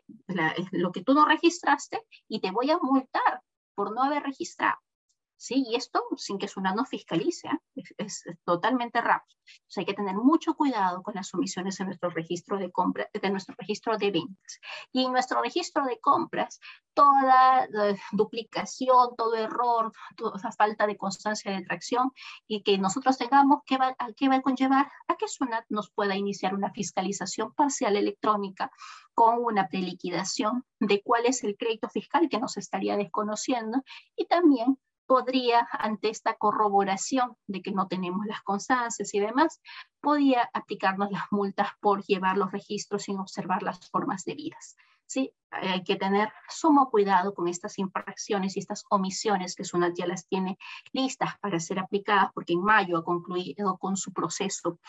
lo 0.71 0.91
que 0.91 1.03
tú 1.03 1.13
no 1.13 1.25
registraste 1.25 2.01
y 2.27 2.39
te 2.39 2.51
voy 2.51 2.71
a 2.71 2.79
multar 2.79 3.41
por 3.75 3.93
no 3.93 4.03
haber 4.03 4.23
registrado. 4.23 4.77
¿Sí? 5.38 5.65
Y 5.67 5.75
esto 5.75 6.03
sin 6.17 6.38
que 6.38 6.47
SUNAT 6.47 6.75
nos 6.75 6.89
fiscalice, 6.89 7.47
¿eh? 7.47 7.83
es, 7.97 8.23
totalmente 8.43 9.01
rápido. 9.01 9.38
Entonces 9.45 9.77
hay 9.77 9.86
que 9.86 9.93
tener 9.93 10.15
mucho 10.15 10.55
cuidado 10.55 11.03
con 11.03 11.13
las 11.15 11.33
omisiones 11.33 11.79
en 11.79 11.88
nuestro 11.88 12.09
registro 12.09 12.57
de 12.57 12.71
compra, 12.71 13.09
de 13.13 13.29
nuestro 13.29 13.55
registro 13.57 13.97
de 13.97 14.11
ventas. 14.11 14.59
Y 14.91 15.05
en 15.05 15.11
nuestro 15.11 15.41
registro 15.41 15.86
de 15.86 15.99
compras, 15.99 16.59
toda 16.93 17.67
duplicación, 18.11 19.15
todo 19.15 19.36
error, 19.36 19.91
toda 20.15 20.51
falta 20.51 20.88
de 20.88 20.97
constancia 20.97 21.51
de 21.51 21.63
tracción 21.63 22.11
y 22.47 22.63
que 22.63 22.77
nosotros 22.77 23.17
tengamos, 23.17 23.59
¿qué 23.65 23.77
va, 23.77 23.95
a 23.99 24.13
qué 24.13 24.29
va 24.29 24.36
a 24.36 24.41
conllevar? 24.41 24.89
A 25.07 25.15
que 25.15 25.27
SUNAT 25.27 25.65
nos 25.69 25.91
pueda 25.91 26.15
iniciar 26.15 26.55
una 26.55 26.71
fiscalización 26.71 27.53
parcial 27.53 27.95
electrónica 27.95 28.71
con 29.13 29.43
una 29.43 29.67
preliquidación 29.67 30.65
de 30.79 31.01
cuál 31.01 31.25
es 31.25 31.43
el 31.43 31.55
crédito 31.57 31.89
fiscal 31.89 32.27
que 32.29 32.39
nos 32.39 32.57
estaría 32.57 32.97
desconociendo 32.97 33.83
y 34.15 34.25
también 34.25 34.77
podría, 35.06 35.68
ante 35.72 36.10
esta 36.10 36.36
corroboración 36.36 37.38
de 37.47 37.62
que 37.62 37.72
no 37.72 37.88
tenemos 37.88 38.26
las 38.26 38.41
constancias 38.41 39.14
y 39.14 39.20
demás, 39.20 39.62
podía 40.01 40.49
aplicarnos 40.53 41.12
las 41.12 41.24
multas 41.32 41.70
por 41.80 42.03
llevar 42.03 42.38
los 42.38 42.51
registros 42.51 43.03
sin 43.03 43.20
observar 43.20 43.64
las 43.64 43.89
formas 43.89 44.26
debidas. 44.26 44.76
¿sí? 45.06 45.34
Hay 45.51 45.84
que 45.84 45.95
tener 45.95 46.30
sumo 46.49 46.89
cuidado 46.89 47.34
con 47.34 47.47
estas 47.47 47.78
infracciones 47.80 48.56
y 48.56 48.60
estas 48.60 48.84
omisiones 48.89 49.56
que 49.56 49.64
SUNAT 49.64 49.93
ya 49.95 50.08
las 50.08 50.28
tiene 50.28 50.58
listas 50.91 51.38
para 51.39 51.60
ser 51.60 51.80
aplicadas 51.80 52.32
porque 52.34 52.53
en 52.53 52.64
mayo 52.64 52.97
ha 52.97 53.03
concluido 53.03 53.78
con 53.78 53.95
su 53.97 54.12
proceso 54.12 54.80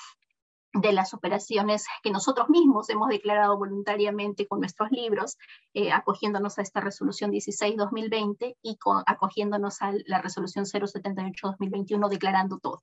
de 0.72 0.92
las 0.92 1.14
operaciones 1.14 1.86
que 2.02 2.10
nosotros 2.10 2.48
mismos 2.48 2.90
hemos 2.90 3.08
declarado 3.08 3.56
voluntariamente 3.56 4.46
con 4.46 4.60
nuestros 4.60 4.90
libros, 4.90 5.36
eh, 5.74 5.92
acogiéndonos 5.92 6.58
a 6.58 6.62
esta 6.62 6.80
resolución 6.80 7.30
16-2020 7.30 8.56
y 8.62 8.78
acogiéndonos 9.06 9.80
a 9.82 9.92
la 10.06 10.20
resolución 10.20 10.64
078-2021, 10.66 12.08
declarando 12.08 12.58
todo. 12.58 12.82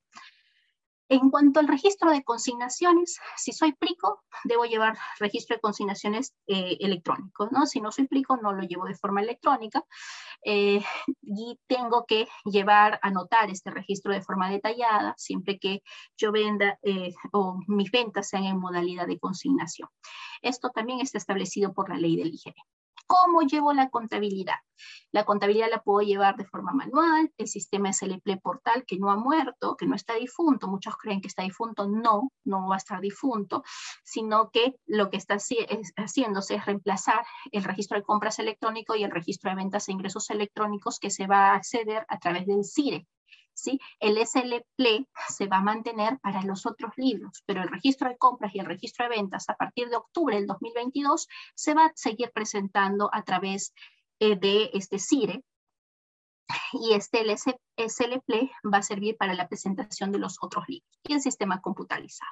En 1.09 1.29
cuanto 1.29 1.59
al 1.59 1.67
registro 1.67 2.11
de 2.11 2.23
consignaciones, 2.23 3.19
si 3.35 3.51
soy 3.51 3.73
plico, 3.73 4.23
debo 4.45 4.65
llevar 4.65 4.97
registro 5.19 5.55
de 5.55 5.61
consignaciones 5.61 6.33
eh, 6.47 6.77
electrónico, 6.79 7.49
¿no? 7.51 7.65
Si 7.65 7.81
no 7.81 7.91
soy 7.91 8.07
plico, 8.07 8.37
no 8.37 8.53
lo 8.53 8.63
llevo 8.63 8.85
de 8.85 8.95
forma 8.95 9.21
electrónica 9.21 9.83
eh, 10.45 10.81
y 11.21 11.59
tengo 11.67 12.05
que 12.05 12.27
llevar, 12.45 12.99
anotar 13.01 13.49
este 13.49 13.69
registro 13.69 14.13
de 14.13 14.21
forma 14.21 14.49
detallada 14.49 15.13
siempre 15.17 15.59
que 15.59 15.83
yo 16.17 16.31
venda 16.31 16.79
eh, 16.83 17.13
o 17.31 17.59
mis 17.67 17.91
ventas 17.91 18.29
sean 18.29 18.45
en 18.45 18.59
modalidad 18.59 19.05
de 19.05 19.19
consignación. 19.19 19.89
Esto 20.41 20.69
también 20.69 21.01
está 21.01 21.17
establecido 21.17 21.73
por 21.73 21.89
la 21.89 21.97
ley 21.97 22.15
del 22.15 22.33
IGB. 22.33 22.55
¿Cómo 23.13 23.43
llevo 23.43 23.73
la 23.73 23.91
contabilidad? 23.91 24.55
La 25.11 25.23
contabilidad 25.23 25.69
la 25.69 25.83
puedo 25.83 26.01
llevar 26.01 26.35
de 26.35 26.45
forma 26.45 26.71
manual, 26.73 27.31
el 27.37 27.47
sistema 27.47 27.91
es 27.91 28.01
el 28.01 28.13
EPLE 28.13 28.37
portal 28.37 28.85
que 28.87 28.97
no 28.97 29.11
ha 29.11 29.15
muerto, 29.15 29.77
que 29.77 29.85
no 29.85 29.93
está 29.93 30.15
difunto, 30.15 30.67
muchos 30.67 30.97
creen 30.97 31.21
que 31.21 31.27
está 31.27 31.43
difunto, 31.43 31.87
no, 31.87 32.31
no 32.43 32.67
va 32.67 32.73
a 32.73 32.77
estar 32.77 32.99
difunto, 33.01 33.63
sino 34.03 34.49
que 34.49 34.73
lo 34.87 35.11
que 35.11 35.17
está 35.17 35.37
haciéndose 35.37 36.55
es 36.55 36.65
reemplazar 36.65 37.23
el 37.51 37.63
registro 37.63 37.99
de 37.99 38.03
compras 38.03 38.39
electrónico 38.39 38.95
y 38.95 39.03
el 39.03 39.11
registro 39.11 39.51
de 39.51 39.57
ventas 39.57 39.87
e 39.87 39.91
ingresos 39.91 40.31
electrónicos 40.31 40.97
que 40.97 41.11
se 41.11 41.27
va 41.27 41.51
a 41.51 41.55
acceder 41.55 42.07
a 42.09 42.17
través 42.17 42.47
del 42.47 42.65
CIRE, 42.65 43.05
¿sí? 43.53 43.79
El 43.99 44.17
SLP 44.17 45.07
se 45.29 45.47
va 45.47 45.57
a 45.57 45.63
mantener 45.63 46.19
para 46.19 46.41
los 46.43 46.65
otros 46.65 46.91
libros, 46.97 47.43
pero 47.45 47.61
el 47.61 47.69
registro 47.69 48.09
de 48.09 48.17
compras 48.17 48.53
y 48.55 48.59
el 48.59 48.65
registro 48.65 49.05
de 49.05 49.15
ventas 49.15 49.49
a 49.49 49.55
partir 49.55 49.89
de 49.89 49.97
octubre 49.97 50.35
del 50.35 50.47
2022 50.47 51.27
se 51.55 51.73
va 51.73 51.85
a 51.85 51.91
seguir 51.95 52.31
presentando 52.33 53.09
a 53.13 53.23
través 53.23 53.73
eh, 54.19 54.35
de 54.35 54.69
este 54.73 54.99
CIRE, 54.99 55.43
y 56.73 56.93
este 56.93 57.23
SLP 57.35 58.51
va 58.71 58.79
a 58.79 58.83
servir 58.83 59.17
para 59.17 59.33
la 59.33 59.47
presentación 59.47 60.11
de 60.11 60.19
los 60.19 60.37
otros 60.41 60.65
libros 60.67 60.89
y 61.03 61.13
el 61.13 61.21
sistema 61.21 61.61
computarizado. 61.61 62.31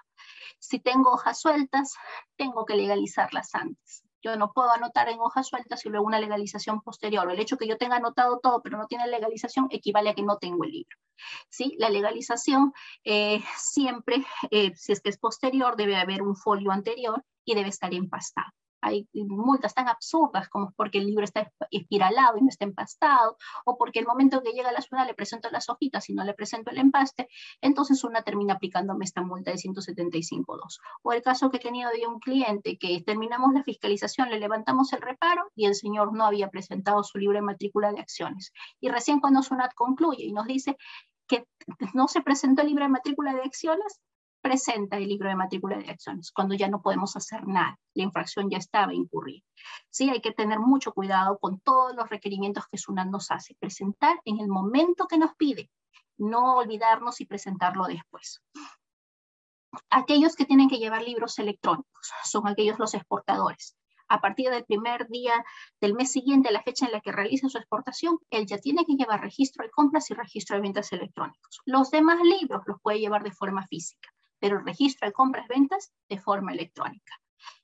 Si 0.60 0.80
tengo 0.80 1.12
hojas 1.12 1.40
sueltas, 1.40 1.96
tengo 2.38 2.66
que 2.66 2.76
legalizarlas 2.76 3.54
antes. 3.56 4.04
Yo 4.22 4.36
no 4.36 4.52
puedo 4.54 4.72
anotar 4.72 5.10
en 5.10 5.20
hojas 5.20 5.48
sueltas 5.48 5.86
y 5.86 5.90
luego 5.90 6.06
una 6.06 6.20
legalización 6.20 6.82
posterior. 6.82 7.30
El 7.32 7.40
hecho 7.40 7.58
que 7.58 7.68
yo 7.68 7.78
tenga 7.78 7.98
anotado 7.98 8.40
todo 8.40 8.62
pero 8.62 8.78
no 8.78 8.88
tiene 8.88 9.08
legalización 9.08 9.68
equivale 9.72 10.10
a 10.10 10.14
que 10.14 10.24
no 10.24 10.38
tengo 10.38 10.64
el 10.64 10.72
libro. 10.72 10.98
¿Sí? 11.50 11.76
La 11.78 11.90
legalización 11.90 12.74
eh, 13.04 13.44
siempre, 13.58 14.26
eh, 14.52 14.74
si 14.76 14.92
es 14.92 15.02
que 15.02 15.10
es 15.10 15.18
posterior, 15.18 15.76
debe 15.76 15.98
haber 15.98 16.22
un 16.22 16.36
folio 16.36 16.72
anterior 16.72 17.24
y 17.46 17.56
debe 17.56 17.70
estar 17.70 17.94
empastado. 17.94 18.52
Hay 18.82 19.08
multas 19.14 19.74
tan 19.74 19.88
absurdas 19.88 20.50
como 20.50 20.74
porque 20.76 20.98
el 20.98 21.06
libro 21.06 21.24
está 21.24 21.52
espiralado 21.70 22.38
y 22.38 22.42
no 22.42 22.50
está 22.50 22.66
empastado, 22.66 23.38
o 23.66 23.78
porque 23.78 24.00
el 24.00 24.08
momento 24.08 24.42
que 24.42 24.52
llega 24.52 24.72
la 24.72 24.82
SUNAT 24.82 25.08
le 25.08 25.14
presento 25.14 25.50
las 25.50 25.70
hojitas 25.70 26.10
y 26.10 26.14
no 26.14 26.24
le 26.24 26.34
presento 26.34 26.72
el 26.72 26.78
empaste, 26.78 27.28
entonces 27.62 28.04
una 28.04 28.24
termina 28.24 28.56
aplicándome 28.56 29.06
esta 29.06 29.22
multa 29.22 29.52
de 29.52 29.58
175.2. 29.58 30.80
O 31.04 31.14
el 31.14 31.22
caso 31.22 31.50
que 31.50 31.58
he 31.58 31.60
tenido 31.60 31.90
de 31.92 32.08
un 32.08 32.20
cliente 32.20 32.78
que 32.78 33.02
terminamos 33.06 33.54
la 33.54 33.64
fiscalización, 33.64 34.30
le 34.30 34.40
levantamos 34.40 34.94
el 34.94 35.02
reparo 35.02 35.52
y 35.56 35.66
el 35.66 35.76
señor 35.76 36.14
no 36.14 36.26
había 36.26 36.50
presentado 36.50 37.04
su 37.04 37.18
libro 37.18 37.38
de 37.38 37.44
matrícula 37.44 37.92
de 37.92 38.00
acciones. 38.00 38.52
Y 38.80 38.90
recién 38.90 39.20
cuando 39.20 39.44
SUNAT 39.44 39.74
concluye 39.76 40.26
y 40.26 40.34
nos 40.34 40.48
dice 40.48 40.78
que 41.28 41.46
no 41.94 42.08
se 42.08 42.22
presentó 42.22 42.62
el 42.62 42.70
libro 42.70 42.84
de 42.84 42.90
matrícula 42.90 43.34
de 43.34 43.42
acciones, 43.42 44.02
presenta 44.42 44.98
el 44.98 45.08
libro 45.08 45.30
de 45.30 45.36
matrícula 45.36 45.78
de 45.78 45.90
acciones, 45.90 46.32
cuando 46.32 46.56
ya 46.56 46.68
no 46.68 46.82
podemos 46.82 47.16
hacer 47.16 47.48
nada, 47.48 47.80
la 47.94 48.04
infracción 48.04 48.50
ya 48.50 48.58
estaba 48.58 48.94
incurrida. 48.94 49.44
Sí, 49.90 50.10
hay 50.10 50.22
que 50.22 50.32
tener 50.32 50.60
mucho 50.60 50.92
cuidado 50.94 51.38
con 51.38 51.60
todos 51.60 51.96
los 51.96 52.10
requerimientos 52.10 52.66
que 52.68 52.78
SUNAT 52.78 53.08
nos 53.08 53.32
hace, 53.32 53.56
presentar 53.60 54.20
en 54.26 54.40
el 54.40 54.48
momento 54.48 55.08
que 55.08 55.18
nos 55.18 55.36
pide, 55.36 55.70
no 56.18 56.58
olvidarnos 56.58 57.22
y 57.22 57.26
presentarlo 57.26 57.86
después. 57.86 58.42
Aquellos 59.90 60.36
que 60.36 60.46
tienen 60.46 60.70
que 60.70 60.80
llevar 60.80 61.04
libros 61.04 61.40
electrónicos 61.40 62.12
son 62.24 62.48
aquellos 62.48 62.80
los 62.80 62.94
exportadores. 62.94 63.78
A 64.10 64.20
partir 64.20 64.50
del 64.50 64.66
primer 64.66 65.08
día 65.08 65.46
del 65.80 65.94
mes 65.94 66.12
siguiente, 66.12 66.52
la 66.52 66.62
fecha 66.62 66.86
en 66.86 66.92
la 66.92 67.00
que 67.00 67.14
realice 67.14 67.48
su 67.48 67.58
exportación, 67.58 68.20
él 68.30 68.46
ya 68.46 68.58
tiene 68.58 68.86
que 68.86 68.96
llevar 68.96 69.22
registro 69.22 69.64
de 69.64 69.72
compras 69.72 70.12
y 70.12 70.14
registro 70.14 70.58
de 70.58 70.64
ventas 70.64 70.92
electrónicos. 70.92 71.62
Los 71.64 71.92
demás 71.92 72.20
libros 72.22 72.64
los 72.66 72.82
puede 72.82 73.00
llevar 73.00 73.24
de 73.24 73.32
forma 73.32 73.66
física 73.68 74.10
pero 74.42 74.58
el 74.58 74.66
registro 74.66 75.08
de 75.08 75.14
compras-ventas 75.14 75.94
de 76.10 76.20
forma 76.20 76.52
electrónica. 76.52 77.14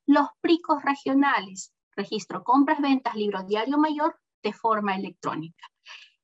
Los 0.06 0.28
pricos 0.40 0.84
regionales, 0.84 1.74
registro 1.96 2.44
compras-ventas, 2.44 3.16
libro 3.16 3.44
diario 3.44 3.78
mayor, 3.78 4.18
de 4.44 4.54
forma 4.54 4.96
electrónica. 4.96 5.68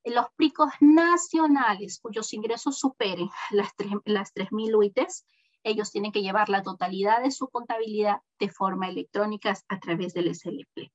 Los 0.05 0.27
pricos 0.35 0.69
nacionales, 0.79 1.99
cuyos 1.99 2.31
ingresos 2.33 2.77
superen 2.77 3.29
las 3.49 3.73
3.000 3.75 4.75
UITs, 4.77 5.25
ellos 5.63 5.91
tienen 5.91 6.11
que 6.11 6.21
llevar 6.21 6.49
la 6.49 6.61
totalidad 6.61 7.23
de 7.23 7.31
su 7.31 7.47
contabilidad 7.47 8.17
de 8.37 8.49
forma 8.49 8.87
electrónica 8.89 9.53
a 9.69 9.79
través 9.79 10.13
del 10.13 10.33
SLP 10.33 10.91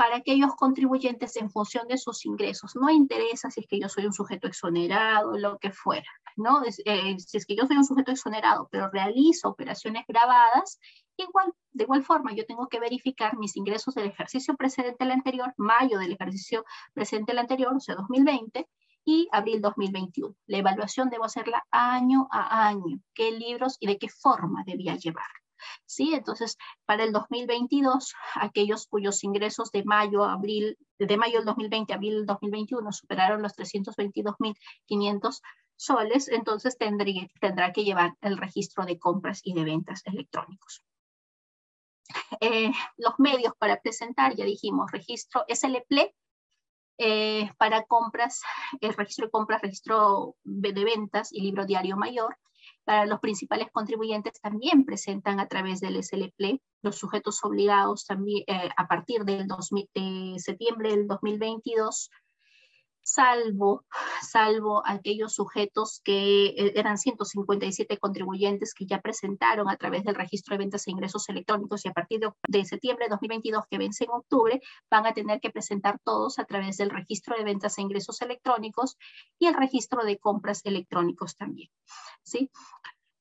para 0.00 0.16
aquellos 0.16 0.54
contribuyentes 0.56 1.36
en 1.36 1.50
función 1.50 1.86
de 1.86 1.98
sus 1.98 2.24
ingresos. 2.24 2.74
No 2.74 2.88
interesa 2.88 3.50
si 3.50 3.60
es 3.60 3.66
que 3.66 3.78
yo 3.78 3.90
soy 3.90 4.06
un 4.06 4.14
sujeto 4.14 4.46
exonerado, 4.48 5.36
lo 5.36 5.58
que 5.58 5.72
fuera, 5.72 6.08
¿no? 6.36 6.62
Eh, 6.86 7.16
si 7.18 7.36
es 7.36 7.44
que 7.44 7.54
yo 7.54 7.66
soy 7.66 7.76
un 7.76 7.84
sujeto 7.84 8.10
exonerado, 8.10 8.66
pero 8.72 8.88
realizo 8.90 9.50
operaciones 9.50 10.04
grabadas, 10.08 10.80
igual, 11.18 11.52
de 11.72 11.84
igual 11.84 12.02
forma, 12.02 12.32
yo 12.32 12.46
tengo 12.46 12.66
que 12.68 12.80
verificar 12.80 13.36
mis 13.36 13.58
ingresos 13.58 13.94
del 13.94 14.06
ejercicio 14.06 14.56
precedente 14.56 15.04
al 15.04 15.10
anterior, 15.10 15.52
mayo 15.58 15.98
del 15.98 16.12
ejercicio 16.12 16.64
precedente 16.94 17.32
al 17.32 17.38
anterior, 17.40 17.76
o 17.76 17.80
sea, 17.80 17.94
2020, 17.96 18.66
y 19.04 19.28
abril 19.32 19.60
2021. 19.60 20.34
La 20.46 20.56
evaluación 20.56 21.10
debo 21.10 21.24
hacerla 21.26 21.66
año 21.70 22.26
a 22.30 22.68
año, 22.68 23.02
qué 23.12 23.32
libros 23.32 23.76
y 23.78 23.86
de 23.86 23.98
qué 23.98 24.08
forma 24.08 24.62
debía 24.64 24.96
llevar. 24.96 25.39
¿Sí? 25.86 26.14
Entonces, 26.14 26.56
para 26.86 27.04
el 27.04 27.12
2022, 27.12 28.14
aquellos 28.34 28.86
cuyos 28.86 29.22
ingresos 29.24 29.70
de 29.70 29.84
mayo 29.84 30.24
abril, 30.24 30.78
de 30.98 31.16
mayo 31.16 31.38
del 31.38 31.46
2020 31.46 31.92
a 31.92 31.96
abril 31.96 32.14
del 32.14 32.26
2021 32.26 32.92
superaron 32.92 33.42
los 33.42 33.56
322.500 33.56 35.40
soles, 35.76 36.28
entonces 36.28 36.76
tendrá 36.76 37.72
que 37.72 37.84
llevar 37.84 38.14
el 38.20 38.36
registro 38.36 38.84
de 38.84 38.98
compras 38.98 39.40
y 39.42 39.54
de 39.54 39.64
ventas 39.64 40.02
electrónicos. 40.04 40.84
Eh, 42.40 42.70
los 42.96 43.14
medios 43.18 43.54
para 43.58 43.80
presentar, 43.80 44.34
ya 44.34 44.44
dijimos, 44.44 44.90
registro 44.90 45.44
SLPLE, 45.48 46.14
eh, 46.98 47.50
para 47.56 47.84
compras, 47.84 48.42
el 48.80 48.92
registro 48.94 49.26
de 49.26 49.30
compras, 49.30 49.62
registro 49.62 50.36
de 50.44 50.84
ventas 50.84 51.32
y 51.32 51.40
libro 51.40 51.64
diario 51.64 51.96
mayor, 51.96 52.36
para 52.90 53.06
los 53.06 53.20
principales 53.20 53.68
contribuyentes 53.72 54.40
también 54.40 54.84
presentan 54.84 55.38
a 55.38 55.46
través 55.46 55.78
del 55.78 56.02
SLP, 56.02 56.60
los 56.82 56.96
sujetos 56.96 57.38
obligados 57.44 58.04
también 58.04 58.42
eh, 58.48 58.68
a 58.76 58.88
partir 58.88 59.24
del 59.24 59.46
de 59.94 60.34
septiembre 60.38 60.90
del 60.90 61.06
2022 61.06 62.10
salvo, 63.02 63.84
salvo 64.22 64.82
aquellos 64.86 65.34
sujetos 65.34 66.00
que 66.04 66.46
eh, 66.46 66.72
eran 66.76 66.98
157 66.98 67.98
contribuyentes 67.98 68.74
que 68.74 68.86
ya 68.86 69.00
presentaron 69.00 69.68
a 69.68 69.76
través 69.76 70.04
del 70.04 70.14
registro 70.14 70.54
de 70.54 70.58
ventas 70.58 70.86
e 70.86 70.90
ingresos 70.90 71.28
electrónicos 71.28 71.84
y 71.84 71.88
a 71.88 71.92
partir 71.92 72.20
de, 72.48 72.64
septiembre 72.64 73.06
de 73.06 73.10
2022, 73.10 73.64
que 73.68 73.78
vence 73.78 74.04
en 74.04 74.10
octubre, 74.10 74.60
van 74.90 75.06
a 75.06 75.14
tener 75.14 75.40
que 75.40 75.50
presentar 75.50 75.98
todos 76.04 76.38
a 76.38 76.44
través 76.44 76.76
del 76.76 76.90
registro 76.90 77.36
de 77.36 77.44
ventas 77.44 77.78
e 77.78 77.82
ingresos 77.82 78.20
electrónicos 78.22 78.96
y 79.38 79.46
el 79.46 79.54
registro 79.54 80.04
de 80.04 80.18
compras 80.18 80.60
electrónicos 80.64 81.36
también. 81.36 81.70
¿sí? 82.22 82.50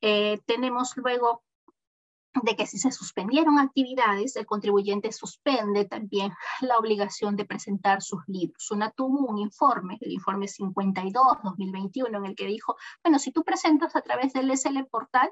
Eh, 0.01 0.39
tenemos 0.45 0.95
luego 0.95 1.43
de 2.43 2.55
que 2.55 2.67
si 2.67 2.77
se 2.77 2.91
suspendieron 2.91 3.57
actividades, 3.57 4.35
el 4.35 4.45
contribuyente 4.45 5.11
suspende 5.11 5.85
también 5.85 6.31
la 6.61 6.77
obligación 6.77 7.35
de 7.35 7.45
presentar 7.45 8.01
sus 8.01 8.21
libros. 8.27 8.69
Una 8.71 8.91
tuvo 8.91 9.25
un 9.25 9.39
informe, 9.39 9.97
el 10.01 10.11
informe 10.11 10.45
52-2021, 10.45 12.17
en 12.17 12.25
el 12.25 12.35
que 12.35 12.45
dijo, 12.45 12.75
bueno, 13.03 13.19
si 13.19 13.31
tú 13.31 13.43
presentas 13.43 13.95
a 13.95 14.01
través 14.01 14.33
del 14.33 14.51
SL 14.51 14.85
Portal, 14.89 15.31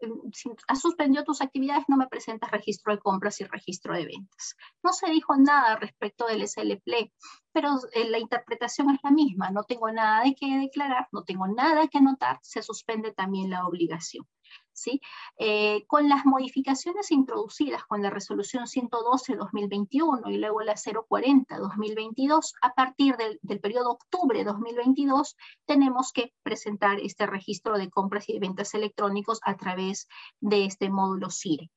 eh, 0.00 0.08
si 0.32 0.50
has 0.68 0.80
suspendido 0.80 1.24
tus 1.24 1.40
actividades, 1.40 1.84
no 1.88 1.96
me 1.96 2.06
presentas 2.06 2.50
registro 2.50 2.94
de 2.94 3.00
compras 3.00 3.40
y 3.40 3.44
registro 3.44 3.94
de 3.94 4.04
ventas. 4.06 4.56
No 4.82 4.92
se 4.92 5.10
dijo 5.10 5.34
nada 5.36 5.76
respecto 5.76 6.26
del 6.26 6.46
SLP, 6.46 7.12
pero 7.52 7.70
eh, 7.92 8.08
la 8.08 8.18
interpretación 8.18 8.90
es 8.90 9.00
la 9.02 9.10
misma. 9.10 9.50
No 9.50 9.64
tengo 9.64 9.90
nada 9.90 10.22
de 10.22 10.34
que 10.34 10.58
declarar, 10.58 11.08
no 11.12 11.24
tengo 11.24 11.48
nada 11.48 11.88
que 11.88 11.98
anotar, 11.98 12.38
se 12.42 12.62
suspende 12.62 13.12
también 13.12 13.50
la 13.50 13.66
obligación. 13.66 14.26
¿Sí? 14.72 15.00
Eh, 15.38 15.84
con 15.86 16.08
las 16.08 16.26
modificaciones 16.26 17.10
introducidas 17.10 17.84
con 17.84 18.02
la 18.02 18.10
resolución 18.10 18.64
112-2021 18.64 20.30
y 20.30 20.38
luego 20.38 20.60
la 20.60 20.74
040-2022, 20.74 22.52
a 22.60 22.74
partir 22.74 23.16
del, 23.16 23.38
del 23.42 23.60
periodo 23.60 23.92
octubre 23.92 24.44
2022, 24.44 25.36
tenemos 25.64 26.12
que 26.12 26.32
presentar 26.42 27.00
este 27.00 27.26
registro 27.26 27.78
de 27.78 27.90
compras 27.90 28.28
y 28.28 28.34
de 28.34 28.40
ventas 28.40 28.74
electrónicos 28.74 29.40
a 29.42 29.56
través 29.56 30.08
de 30.40 30.66
este 30.66 30.90
módulo 30.90 31.30
CIRE. 31.30 31.70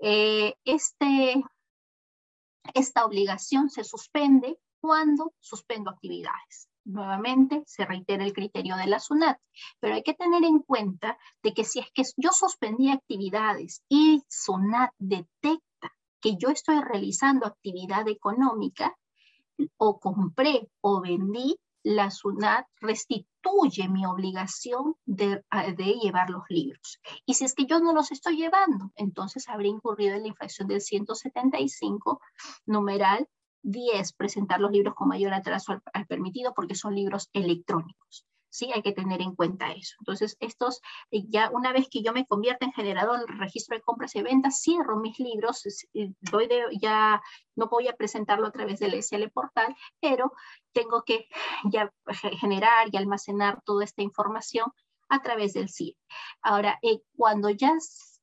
Eh, 0.00 0.54
este, 0.64 1.42
esta 2.74 3.04
obligación 3.04 3.68
se 3.68 3.84
suspende 3.84 4.58
cuando 4.80 5.34
suspendo 5.40 5.90
actividades 5.90 6.67
nuevamente 6.88 7.62
se 7.66 7.84
reitera 7.84 8.24
el 8.24 8.32
criterio 8.32 8.76
de 8.76 8.86
la 8.86 8.98
SUNAT, 8.98 9.38
pero 9.78 9.94
hay 9.94 10.02
que 10.02 10.14
tener 10.14 10.42
en 10.44 10.60
cuenta 10.60 11.18
de 11.42 11.54
que 11.54 11.64
si 11.64 11.80
es 11.80 11.90
que 11.92 12.02
yo 12.16 12.30
suspendí 12.32 12.90
actividades 12.90 13.82
y 13.88 14.22
SUNAT 14.28 14.90
detecta 14.98 15.92
que 16.20 16.36
yo 16.36 16.48
estoy 16.48 16.80
realizando 16.80 17.46
actividad 17.46 18.08
económica 18.08 18.96
o 19.76 20.00
compré 20.00 20.68
o 20.80 21.00
vendí, 21.00 21.58
la 21.84 22.10
SUNAT 22.10 22.66
restituye 22.80 23.88
mi 23.88 24.04
obligación 24.04 24.96
de, 25.06 25.42
llevar 26.02 26.28
los 26.28 26.42
libros. 26.48 27.00
Y 27.24 27.34
si 27.34 27.44
es 27.44 27.54
que 27.54 27.66
yo 27.66 27.80
no 27.80 27.92
los 27.92 28.10
estoy 28.12 28.36
llevando, 28.36 28.90
entonces 28.96 29.48
habría 29.48 29.70
incurrido 29.70 30.14
en 30.14 30.22
la 30.22 30.28
infracción 30.28 30.68
del 30.68 30.80
175, 30.80 32.20
numeral 32.66 33.28
10, 33.70 34.12
presentar 34.14 34.60
los 34.60 34.70
libros 34.70 34.94
con 34.94 35.08
mayor 35.08 35.34
atraso 35.34 35.80
al, 35.92 36.06
permitido 36.06 36.54
porque 36.54 36.74
son 36.74 36.94
libros 36.94 37.28
electrónicos. 37.32 38.26
Sí, 38.50 38.70
hay 38.74 38.80
que 38.80 38.92
tener 38.92 39.20
en 39.20 39.34
cuenta 39.34 39.72
eso. 39.72 39.94
Entonces, 40.00 40.36
estos, 40.40 40.80
eh, 41.10 41.24
ya 41.28 41.50
una 41.50 41.70
vez 41.70 41.86
que 41.90 42.02
yo 42.02 42.14
me 42.14 42.26
convierta 42.26 42.64
en 42.64 42.72
generador 42.72 43.28
registro 43.38 43.76
de 43.76 43.82
compras 43.82 44.16
y 44.16 44.22
ventas, 44.22 44.62
cierro 44.62 44.96
mis 44.96 45.18
libros, 45.18 45.62
doy 45.92 46.46
de, 46.46 46.64
ya 46.80 47.20
no 47.56 47.68
voy 47.68 47.88
a 47.88 47.92
presentarlo 47.94 48.46
a 48.46 48.52
través 48.52 48.80
del 48.80 48.94
SL 48.94 49.28
Portal, 49.30 49.76
pero 50.00 50.32
tengo 50.72 51.02
que 51.04 51.28
ya 51.70 51.92
generar 52.40 52.88
y 52.90 52.96
almacenar 52.96 53.60
toda 53.66 53.84
esta 53.84 54.00
información 54.00 54.72
a 55.10 55.20
través 55.20 55.52
del 55.52 55.68
CIE. 55.68 55.96
Ahora, 56.40 56.78
eh, 56.82 57.00
cuando 57.16 57.50
ya 57.50 57.72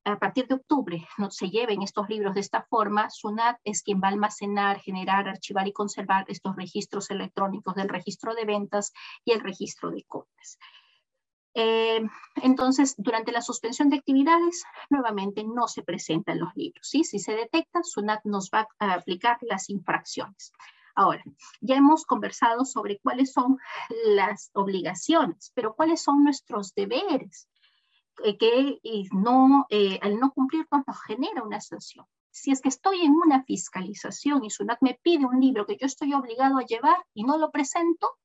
a 0.06 0.20
partir 0.20 0.48
de 0.48 0.56
octubre 0.56 1.08
no 1.18 1.32
se 1.32 1.50
lleven 1.50 1.82
estos 1.82 2.08
libros 2.10 2.36
de 2.36 2.42
esta 2.42 2.64
forma, 2.64 3.10
SUNAT 3.10 3.58
es 3.64 3.82
quien 3.82 4.00
va 4.00 4.08
a 4.08 4.12
almacenar, 4.12 4.80
generar, 4.80 5.28
archivar 5.28 5.68
y 5.68 5.74
conservar 5.74 6.26
estos 6.28 6.56
registros 6.56 7.10
electrónicos 7.10 7.74
del 7.76 7.90
registro 7.90 8.36
de 8.36 8.46
ventas 8.46 8.94
y 9.26 9.32
el 9.32 9.42
registro 9.42 9.90
de 9.90 10.04
compras. 10.04 10.60
Eh, 11.56 12.06
entonces, 12.44 12.96
durante 12.98 13.32
la 13.32 13.42
suspensión 13.42 13.90
de 13.90 13.98
actividades, 13.98 14.64
nuevamente 14.90 15.44
no 15.44 15.68
se 15.68 15.82
presentan 15.82 16.40
los 16.40 16.50
libros. 16.56 16.88
¿sí? 16.88 17.04
Si 17.04 17.18
se 17.18 17.34
detecta, 17.34 17.82
SUNAT 17.82 18.26
nos 18.26 18.52
va 18.54 18.68
a 18.78 18.94
aplicar 18.94 19.38
las 19.42 19.70
infracciones. 19.70 20.52
Ahora, 20.96 21.24
ya 21.62 21.76
hemos 21.76 22.06
conversado 22.06 22.64
sobre 22.64 23.00
cuáles 23.00 23.34
son 23.34 23.58
las 24.06 24.50
obligaciones, 24.54 25.52
pero 25.56 25.76
cuáles 25.76 26.02
son 26.02 26.24
nuestros 26.24 26.74
deberes. 26.76 27.50
Eh, 28.24 28.38
que 28.38 28.80
no, 29.12 29.66
eh, 29.70 30.00
al 30.02 30.20
no 30.20 30.32
cumplirnos 30.32 30.84
nos 30.88 31.02
genera 31.04 31.44
una 31.44 31.60
sanción. 31.60 32.06
Si 32.32 32.52
es 32.52 32.62
que 32.62 32.70
estoy 32.70 33.02
en 33.02 33.14
una 33.14 33.44
fiscalización 33.44 34.44
y 34.44 34.50
SUNAT 34.50 34.80
me 34.82 35.00
pide 35.02 35.26
un 35.26 35.40
libro 35.40 35.66
que 35.66 35.78
yo 35.78 35.86
estoy 35.86 36.14
obligado 36.14 36.58
a 36.58 36.66
llevar 36.66 36.98
y 37.14 37.24
no 37.24 37.38
lo 37.38 37.52
presento, 37.52 38.18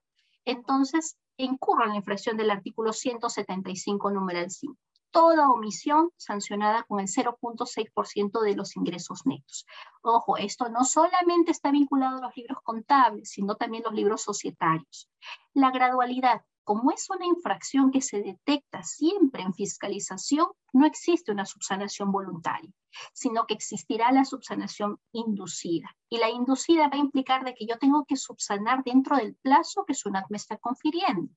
entonces 0.45 1.17
incurro 1.37 1.85
en 1.85 1.91
la 1.91 1.97
infracción 1.97 2.37
del 2.37 2.51
artículo 2.51 2.93
175, 2.93 4.11
numeral 4.11 4.51
5 4.51 4.77
toda 5.11 5.51
omisión 5.51 6.11
sancionada 6.17 6.85
con 6.85 7.01
el 7.01 7.09
0.6% 7.09 8.41
de 8.41 8.55
los 8.55 8.77
ingresos 8.77 9.27
netos. 9.27 9.67
Ojo, 10.03 10.37
esto 10.37 10.69
no 10.69 10.85
solamente 10.85 11.51
está 11.51 11.71
vinculado 11.71 12.19
a 12.19 12.21
los 12.21 12.37
libros 12.37 12.59
contables, 12.63 13.31
sino 13.31 13.57
también 13.57 13.83
los 13.85 13.95
libros 13.95 14.23
societarios. 14.23 15.11
La 15.53 15.71
gradualidad, 15.71 16.43
como 16.65 16.91
es 16.91 17.09
una 17.11 17.27
infracción 17.27 17.91
que 17.91 18.01
se 18.01 18.23
detecta 18.23 18.83
siempre 18.83 19.43
en 19.43 19.55
fiscalización, 19.55 20.47
no 20.73 20.87
existe 20.87 21.33
una 21.33 21.47
subsanación 21.47 22.13
voluntaria, 22.13 22.71
sino 23.13 23.47
que 23.47 23.55
existirá 23.55 24.13
la 24.13 24.25
subsanación 24.25 25.01
inducida. 25.13 25.97
Y 26.09 26.19
la 26.19 26.31
inducida 26.31 26.89
va 26.89 26.97
a 26.97 27.01
implicar 27.01 27.45
de 27.45 27.55
que 27.55 27.67
yo 27.67 27.79
tengo 27.79 28.05
que 28.05 28.17
subsanar 28.17 28.85
dentro 28.85 29.17
del 29.17 29.35
plazo 29.37 29.85
que 29.85 29.95
SUNAT 29.95 30.27
me 30.31 30.37
está 30.37 30.57
confiriendo. 30.59 31.33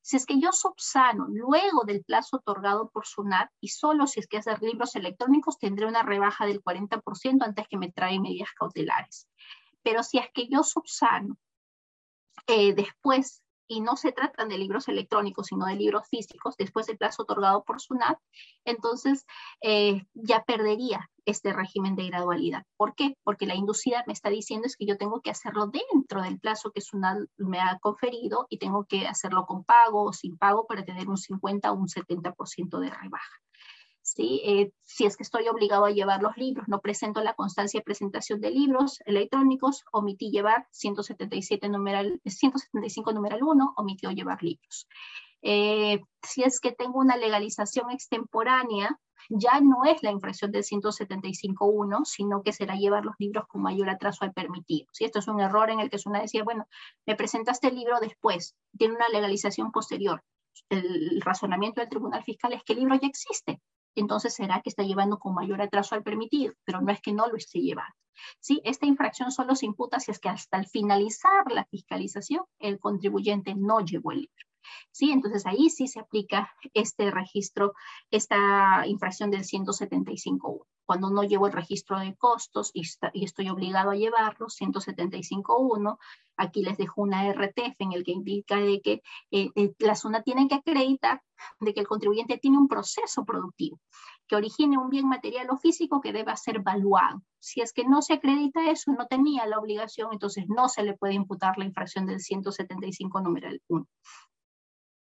Si 0.00 0.16
es 0.16 0.24
que 0.24 0.40
yo 0.40 0.52
subsano 0.52 1.26
luego 1.28 1.84
del 1.84 2.02
plazo 2.04 2.38
otorgado 2.38 2.88
por 2.90 3.06
SUNAT 3.06 3.50
y 3.60 3.68
solo 3.68 4.06
si 4.06 4.20
es 4.20 4.26
que 4.26 4.38
hacer 4.38 4.62
libros 4.62 4.96
electrónicos 4.96 5.58
tendré 5.58 5.86
una 5.86 6.02
rebaja 6.02 6.46
del 6.46 6.62
40% 6.62 7.44
antes 7.44 7.68
que 7.68 7.76
me 7.76 7.92
trae 7.92 8.18
medidas 8.18 8.50
cautelares. 8.58 9.28
Pero 9.82 10.02
si 10.02 10.18
es 10.18 10.26
que 10.32 10.48
yo 10.48 10.62
subsano 10.62 11.36
eh, 12.46 12.74
después 12.74 13.42
y 13.68 13.80
no 13.80 13.96
se 13.96 14.12
tratan 14.12 14.48
de 14.48 14.58
libros 14.58 14.88
electrónicos, 14.88 15.46
sino 15.46 15.66
de 15.66 15.76
libros 15.76 16.08
físicos, 16.08 16.56
después 16.56 16.86
del 16.86 16.98
plazo 16.98 17.22
otorgado 17.22 17.64
por 17.64 17.80
SUNAT, 17.80 18.18
entonces 18.64 19.26
eh, 19.62 20.06
ya 20.14 20.44
perdería 20.44 21.10
este 21.24 21.52
régimen 21.52 21.96
de 21.96 22.06
gradualidad. 22.06 22.62
¿Por 22.76 22.94
qué? 22.94 23.16
Porque 23.24 23.46
la 23.46 23.56
inducida 23.56 24.04
me 24.06 24.12
está 24.12 24.30
diciendo 24.30 24.66
es 24.66 24.76
que 24.76 24.86
yo 24.86 24.96
tengo 24.96 25.20
que 25.20 25.30
hacerlo 25.30 25.66
dentro 25.66 26.22
del 26.22 26.38
plazo 26.38 26.70
que 26.70 26.80
SUNAT 26.80 27.18
me 27.36 27.60
ha 27.60 27.78
conferido 27.80 28.46
y 28.48 28.58
tengo 28.58 28.84
que 28.84 29.06
hacerlo 29.06 29.44
con 29.46 29.64
pago 29.64 30.04
o 30.04 30.12
sin 30.12 30.38
pago 30.38 30.66
para 30.66 30.84
tener 30.84 31.08
un 31.08 31.16
50 31.18 31.72
o 31.72 31.74
un 31.74 31.88
70% 31.88 32.78
de 32.78 32.90
rebaja. 32.90 33.45
¿Sí? 34.06 34.40
Eh, 34.44 34.72
si 34.84 35.04
es 35.04 35.16
que 35.16 35.24
estoy 35.24 35.48
obligado 35.48 35.84
a 35.84 35.90
llevar 35.90 36.22
los 36.22 36.36
libros, 36.36 36.68
no 36.68 36.80
presento 36.80 37.22
la 37.22 37.34
constancia 37.34 37.80
de 37.80 37.84
presentación 37.84 38.40
de 38.40 38.50
libros 38.50 39.00
electrónicos, 39.04 39.84
omití 39.92 40.30
llevar 40.30 40.68
177 40.70 41.68
numeral, 41.68 42.20
175 42.24 43.12
numeral 43.12 43.42
1, 43.42 43.74
omitió 43.76 44.10
llevar 44.12 44.42
libros. 44.44 44.86
Eh, 45.42 46.00
si 46.22 46.44
es 46.44 46.60
que 46.60 46.72
tengo 46.72 47.00
una 47.00 47.16
legalización 47.16 47.90
extemporánea, 47.90 48.96
ya 49.28 49.60
no 49.60 49.84
es 49.84 50.04
la 50.04 50.12
infracción 50.12 50.52
del 50.52 50.62
175.1, 50.62 52.04
sino 52.04 52.42
que 52.44 52.52
será 52.52 52.76
llevar 52.76 53.04
los 53.04 53.16
libros 53.18 53.46
con 53.48 53.62
mayor 53.62 53.90
atraso 53.90 54.24
al 54.24 54.32
permitido. 54.32 54.86
Si 54.92 55.04
esto 55.04 55.18
es 55.18 55.26
un 55.26 55.40
error 55.40 55.70
en 55.70 55.80
el 55.80 55.90
que 55.90 55.98
una 56.06 56.20
decía, 56.20 56.44
bueno, 56.44 56.68
me 57.06 57.16
presentaste 57.16 57.68
el 57.68 57.74
libro 57.74 57.98
después, 57.98 58.54
tiene 58.78 58.94
una 58.94 59.08
legalización 59.08 59.72
posterior. 59.72 60.22
El 60.68 61.20
razonamiento 61.22 61.80
del 61.80 61.90
Tribunal 61.90 62.22
Fiscal 62.22 62.52
es 62.52 62.62
que 62.62 62.74
el 62.74 62.80
libro 62.80 62.94
ya 62.94 63.08
existe, 63.08 63.60
entonces 64.00 64.34
será 64.34 64.60
que 64.62 64.70
está 64.70 64.82
llevando 64.82 65.18
con 65.18 65.34
mayor 65.34 65.60
atraso 65.62 65.94
al 65.94 66.02
permitido, 66.02 66.54
pero 66.64 66.80
no 66.80 66.92
es 66.92 67.00
que 67.00 67.12
no 67.12 67.26
lo 67.26 67.36
esté 67.36 67.60
llevando. 67.60 67.94
¿Sí? 68.40 68.60
Esta 68.64 68.86
infracción 68.86 69.30
solo 69.30 69.54
se 69.54 69.66
imputa 69.66 70.00
si 70.00 70.10
es 70.10 70.18
que 70.18 70.28
hasta 70.28 70.58
el 70.58 70.66
finalizar 70.66 71.50
la 71.50 71.64
fiscalización 71.66 72.44
el 72.58 72.78
contribuyente 72.78 73.54
no 73.54 73.80
llevó 73.80 74.12
el 74.12 74.20
libro. 74.20 74.45
¿Sí? 74.90 75.10
Entonces 75.10 75.46
ahí 75.46 75.70
sí 75.70 75.88
se 75.88 76.00
aplica 76.00 76.50
este 76.74 77.10
registro, 77.10 77.74
esta 78.10 78.86
infracción 78.86 79.30
del 79.30 79.42
175.1. 79.42 80.64
Cuando 80.84 81.10
no 81.10 81.24
llevo 81.24 81.48
el 81.48 81.52
registro 81.52 81.98
de 81.98 82.14
costos 82.14 82.70
y, 82.72 82.82
estoy 83.24 83.48
obligado 83.48 83.90
a 83.90 83.96
llevarlo, 83.96 84.46
175.1, 84.46 85.98
aquí 86.36 86.62
les 86.62 86.78
dejo 86.78 87.02
una 87.02 87.28
RTF 87.32 87.74
en 87.80 87.92
el 87.92 88.04
que 88.04 88.12
indica 88.12 88.56
de 88.56 88.80
que 88.80 89.02
eh, 89.32 89.50
eh, 89.56 89.74
la 89.80 89.96
zona 89.96 90.22
tiene 90.22 90.46
que 90.46 90.54
acreditar 90.54 91.22
de 91.58 91.74
que 91.74 91.80
el 91.80 91.88
contribuyente 91.88 92.38
tiene 92.38 92.58
un 92.58 92.68
proceso 92.68 93.24
productivo 93.24 93.80
que 94.26 94.36
origine 94.36 94.78
un 94.78 94.90
bien 94.90 95.08
material 95.08 95.48
o 95.50 95.56
físico 95.56 96.00
que 96.00 96.12
deba 96.12 96.36
ser 96.36 96.60
valuado. 96.60 97.22
Si 97.38 97.60
es 97.60 97.72
que 97.72 97.84
no 97.84 98.02
se 98.02 98.14
acredita 98.14 98.70
eso, 98.70 98.92
no 98.92 99.06
tenía 99.06 99.46
la 99.46 99.58
obligación, 99.58 100.12
entonces 100.12 100.46
no 100.48 100.68
se 100.68 100.82
le 100.82 100.94
puede 100.94 101.14
imputar 101.14 101.58
la 101.58 101.64
infracción 101.64 102.06
del 102.06 102.20
175 102.20 103.20
numeral 103.20 103.60
1. 103.68 103.86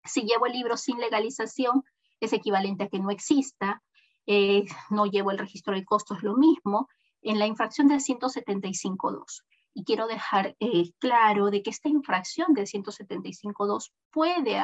Si 0.06 0.22
llevo 0.22 0.45
el 0.45 0.53
libro 0.53 0.77
sin 0.77 0.99
legalización, 0.99 1.84
es 2.19 2.34
equivalente 2.34 2.86
a 2.86 2.90
que 2.90 2.99
no 2.99 3.11
exista. 3.11 3.82
Eh, 4.26 4.65
no 4.90 5.06
llevo 5.06 5.32
el 5.32 5.38
registro 5.38 5.76
de 5.76 5.86
costos, 5.86 6.23
lo 6.23 6.36
mismo. 6.36 6.88
En 7.22 7.40
la 7.40 7.48
infracción 7.48 7.88
del 7.88 7.99
175.2 7.99 9.44
y 9.76 9.84
quiero 9.84 10.07
dejar 10.07 10.56
eh, 10.60 10.91
claro 10.99 11.52
de 11.52 11.61
que 11.61 11.69
esta 11.69 11.89
infracción 11.89 12.53
del 12.53 12.65
175.2 12.65 13.91
puede 14.10 14.64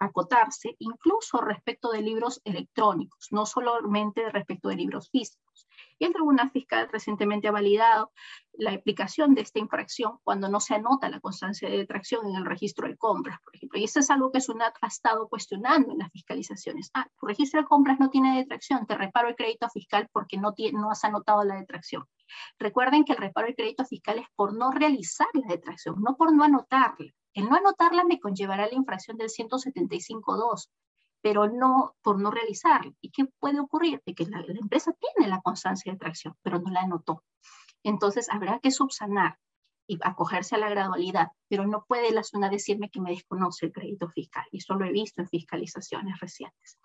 acotarse 0.00 0.74
incluso 0.80 1.38
respecto 1.40 1.92
de 1.92 2.02
libros 2.02 2.40
electrónicos, 2.44 3.28
no 3.30 3.46
solamente 3.46 4.28
respecto 4.30 4.68
de 4.68 4.74
libros 4.74 5.08
físicos. 5.10 5.68
Y 6.00 6.06
el 6.06 6.12
Tribunal 6.12 6.50
Fiscal 6.50 6.88
recientemente 6.90 7.46
ha 7.46 7.52
validado 7.52 8.10
la 8.54 8.72
aplicación 8.72 9.34
de 9.34 9.42
esta 9.42 9.60
infracción 9.60 10.18
cuando 10.24 10.48
no 10.48 10.58
se 10.58 10.74
anota 10.74 11.08
la 11.08 11.20
constancia 11.20 11.70
de 11.70 11.78
detracción 11.78 12.26
en 12.26 12.34
el 12.34 12.44
registro 12.44 12.88
de 12.88 12.96
compras, 12.96 13.38
por 13.44 13.54
ejemplo. 13.54 13.78
Y 13.78 13.84
esto 13.84 14.00
es 14.00 14.10
algo 14.10 14.32
que 14.32 14.40
SUNAT 14.40 14.74
ha 14.82 14.88
estado 14.88 15.28
cuestionando 15.28 15.92
en 15.92 15.98
las 15.98 16.10
fiscalizaciones. 16.10 16.90
Ah, 16.94 17.06
tu 17.16 17.26
registro 17.26 17.60
de 17.60 17.68
compras 17.68 18.00
no 18.00 18.10
tiene 18.10 18.36
detracción, 18.36 18.86
te 18.86 18.96
reparo 18.96 19.28
el 19.28 19.36
crédito 19.36 19.68
fiscal 19.68 20.08
porque 20.12 20.36
no, 20.36 20.52
no 20.72 20.90
has 20.90 21.04
anotado 21.04 21.44
la 21.44 21.54
detracción. 21.54 22.04
Recuerden 22.58 23.04
que 23.04 23.12
el 23.12 23.18
reparo 23.18 23.46
del 23.46 23.56
crédito 23.56 23.84
fiscal 23.84 24.18
es 24.18 24.26
por 24.34 24.54
no 24.54 24.70
realizar 24.70 25.28
la 25.34 25.48
detracción, 25.48 25.96
no 26.00 26.16
por 26.16 26.34
no 26.34 26.44
anotarla. 26.44 27.12
El 27.34 27.48
no 27.48 27.56
anotarla 27.56 28.04
me 28.04 28.20
conllevará 28.20 28.66
la 28.66 28.74
infracción 28.74 29.16
del 29.16 29.28
175.2, 29.28 30.68
pero 31.22 31.48
no 31.48 31.96
por 32.02 32.20
no 32.20 32.30
realizarla. 32.30 32.92
¿Y 33.00 33.10
qué 33.10 33.26
puede 33.38 33.60
ocurrir? 33.60 34.02
De 34.04 34.14
que 34.14 34.26
la, 34.26 34.40
empresa 34.48 34.92
tiene 34.92 35.30
la 35.30 35.40
constancia 35.40 35.90
de 35.90 35.96
detracción, 35.96 36.36
pero 36.42 36.58
no 36.58 36.70
la 36.70 36.80
anotó. 36.80 37.24
Entonces 37.82 38.28
habrá 38.28 38.58
que 38.58 38.70
subsanar 38.70 39.38
y 39.86 39.98
acogerse 40.02 40.54
a 40.54 40.58
la 40.58 40.68
gradualidad, 40.68 41.28
pero 41.48 41.66
no 41.66 41.84
puede 41.86 42.12
la 42.12 42.22
zona 42.22 42.48
decirme 42.48 42.90
que 42.90 43.00
me 43.00 43.10
desconoce 43.10 43.66
el 43.66 43.72
crédito 43.72 44.08
fiscal. 44.08 44.44
Y 44.50 44.58
eso 44.58 44.74
lo 44.74 44.84
he 44.84 44.92
visto 44.92 45.22
en 45.22 45.28
fiscalizaciones 45.28 46.20
recientes. 46.20 46.78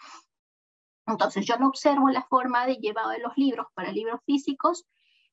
Entonces, 1.06 1.46
yo 1.46 1.58
no 1.58 1.68
observo 1.68 2.10
la 2.10 2.24
forma 2.24 2.66
de 2.66 2.76
llevado 2.76 3.10
de 3.10 3.20
los 3.20 3.38
libros 3.38 3.68
para 3.74 3.92
libros 3.92 4.20
físicos 4.26 4.86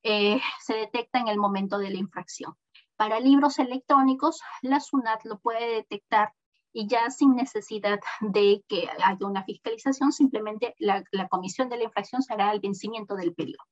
eh, 0.05 0.41
se 0.61 0.75
detecta 0.75 1.19
en 1.19 1.29
el 1.29 1.39
momento 1.39 1.79
de 1.79 1.91
la 1.91 1.99
infracción. 1.99 2.55
Para 2.97 3.19
libros 3.19 3.59
electrónicos, 3.59 4.41
la 4.63 4.79
SUNAT 4.79 5.25
lo 5.25 5.39
puede 5.41 5.75
detectar 5.75 6.33
y 6.73 6.89
ya 6.89 7.09
sin 7.11 7.35
necesidad 7.37 8.01
de 8.21 8.63
que 8.69 8.89
haya 9.03 9.27
una 9.27 9.45
fiscalización, 9.45 10.13
simplemente 10.13 10.75
la, 10.79 11.05
comisión 11.29 11.69
de 11.69 11.79
la 11.79 11.85
infracción 11.85 12.23
será 12.23 12.51
al 12.51 12.61
vencimiento 12.61 13.15
del 13.15 13.33
periodo. 13.33 13.65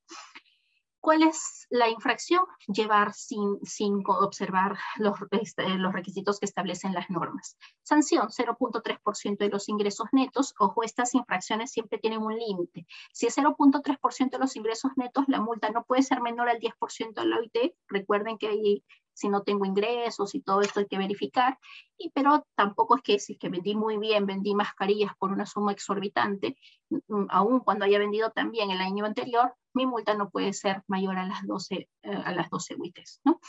¿Cuál 1.02 1.24
es 1.24 1.66
la 1.68 1.88
infracción? 1.88 2.44
Llevar 2.68 3.12
sin, 3.12 3.58
observar 4.06 4.78
los, 4.98 5.18
este, 5.32 5.68
los 5.70 5.92
requisitos 5.92 6.38
que 6.38 6.46
establecen 6.46 6.94
las 6.94 7.10
normas. 7.10 7.58
Sanción, 7.82 8.28
0.3% 8.28 9.36
de 9.38 9.48
los 9.48 9.68
ingresos 9.68 10.06
netos. 10.12 10.54
Ojo, 10.60 10.84
estas 10.84 11.12
infracciones 11.16 11.72
siempre 11.72 11.98
tienen 11.98 12.22
un 12.22 12.38
límite. 12.38 12.86
Si 13.12 13.26
es 13.26 13.36
0.3% 13.36 14.30
de 14.30 14.38
los 14.38 14.54
ingresos 14.54 14.92
netos, 14.94 15.24
la 15.26 15.40
multa 15.40 15.70
no 15.70 15.82
puede 15.82 16.04
ser 16.04 16.20
menor 16.20 16.48
al 16.48 16.60
10% 16.60 17.14
de 17.14 17.26
la 17.26 17.38
OIT. 17.38 17.74
Recuerden 17.88 18.38
que 18.38 18.46
hay 18.46 18.84
si 19.12 19.28
no 19.28 19.42
tengo 19.42 19.64
ingresos 19.64 20.36
y 20.36 20.40
todo 20.40 20.60
esto 20.60 20.80
hay 20.80 20.86
que 20.86 20.98
verificar, 20.98 21.58
y, 21.98 22.10
pero 22.10 22.46
tampoco 22.54 22.96
es 22.96 23.02
que 23.02 23.18
si 23.18 23.36
que 23.36 23.50
vendí 23.50 23.74
muy 23.74 23.98
bien, 23.98 24.24
vendí 24.24 24.54
mascarillas 24.54 25.12
por 25.18 25.32
una 25.32 25.44
suma 25.44 25.72
exorbitante, 25.72 26.56
mm, 26.88 26.96
mm, 27.08 27.26
aún 27.28 27.60
cuando 27.60 27.84
haya 27.84 27.98
vendido 27.98 28.30
también 28.30 28.70
el 28.70 28.80
año 28.80 29.04
anterior, 29.04 29.54
mi 29.74 29.86
multa 29.86 30.14
no 30.14 30.30
puede 30.30 30.52
ser 30.52 30.82
mayor 30.86 31.18
a 31.18 31.26
las 31.26 31.46
12, 31.46 31.88
eh, 32.02 32.22
a 32.24 32.32
las 32.32 32.50
12 32.50 32.76
WITES. 32.76 33.20
¿no? 33.24 33.40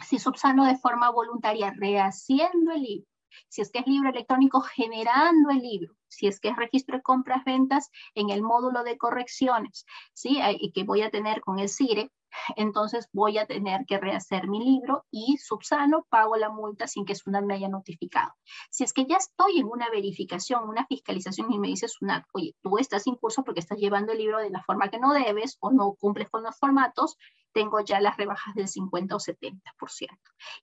Si 0.00 0.18
subsano 0.18 0.66
de 0.66 0.76
forma 0.76 1.10
voluntaria 1.10 1.72
rehaciendo 1.76 2.72
el 2.72 3.06
si 3.48 3.62
es 3.62 3.70
que 3.70 3.80
es 3.80 3.86
libro 3.86 4.10
electrónico 4.10 4.60
generando 4.60 5.50
el 5.50 5.58
libro, 5.58 5.94
si 6.08 6.26
es 6.26 6.40
que 6.40 6.48
es 6.48 6.56
registro 6.56 6.96
de 6.96 7.02
compras, 7.02 7.44
ventas 7.44 7.90
en 8.14 8.30
el 8.30 8.42
módulo 8.42 8.84
de 8.84 8.98
correcciones, 8.98 9.84
¿sí? 10.12 10.38
y 10.60 10.72
que 10.72 10.84
voy 10.84 11.02
a 11.02 11.10
tener 11.10 11.40
con 11.40 11.58
el 11.58 11.68
CIRE, 11.68 12.10
entonces 12.56 13.08
voy 13.12 13.38
a 13.38 13.46
tener 13.46 13.84
que 13.86 13.98
rehacer 13.98 14.48
mi 14.48 14.62
libro 14.62 15.04
y 15.10 15.36
subsano, 15.38 16.06
pago 16.08 16.36
la 16.36 16.50
multa 16.50 16.86
sin 16.86 17.04
que 17.04 17.14
SUNAT 17.14 17.44
me 17.44 17.54
haya 17.54 17.68
notificado. 17.68 18.32
Si 18.70 18.84
es 18.84 18.92
que 18.92 19.06
ya 19.06 19.16
estoy 19.16 19.58
en 19.58 19.66
una 19.66 19.88
verificación, 19.90 20.68
una 20.68 20.86
fiscalización 20.86 21.52
y 21.52 21.58
me 21.58 21.68
dice 21.68 21.88
SUNAT, 21.88 22.24
oye, 22.32 22.54
tú 22.62 22.78
estás 22.78 23.06
en 23.06 23.16
curso 23.16 23.42
porque 23.44 23.60
estás 23.60 23.78
llevando 23.78 24.12
el 24.12 24.18
libro 24.18 24.38
de 24.38 24.50
la 24.50 24.62
forma 24.62 24.90
que 24.90 24.98
no 24.98 25.12
debes 25.12 25.56
o 25.60 25.70
no 25.70 25.94
cumples 25.94 26.28
con 26.28 26.42
los 26.42 26.56
formatos, 26.58 27.16
tengo 27.56 27.80
ya 27.80 28.02
las 28.02 28.18
rebajas 28.18 28.54
del 28.54 28.68
50 28.68 29.16
o 29.16 29.18
70%. 29.18 29.62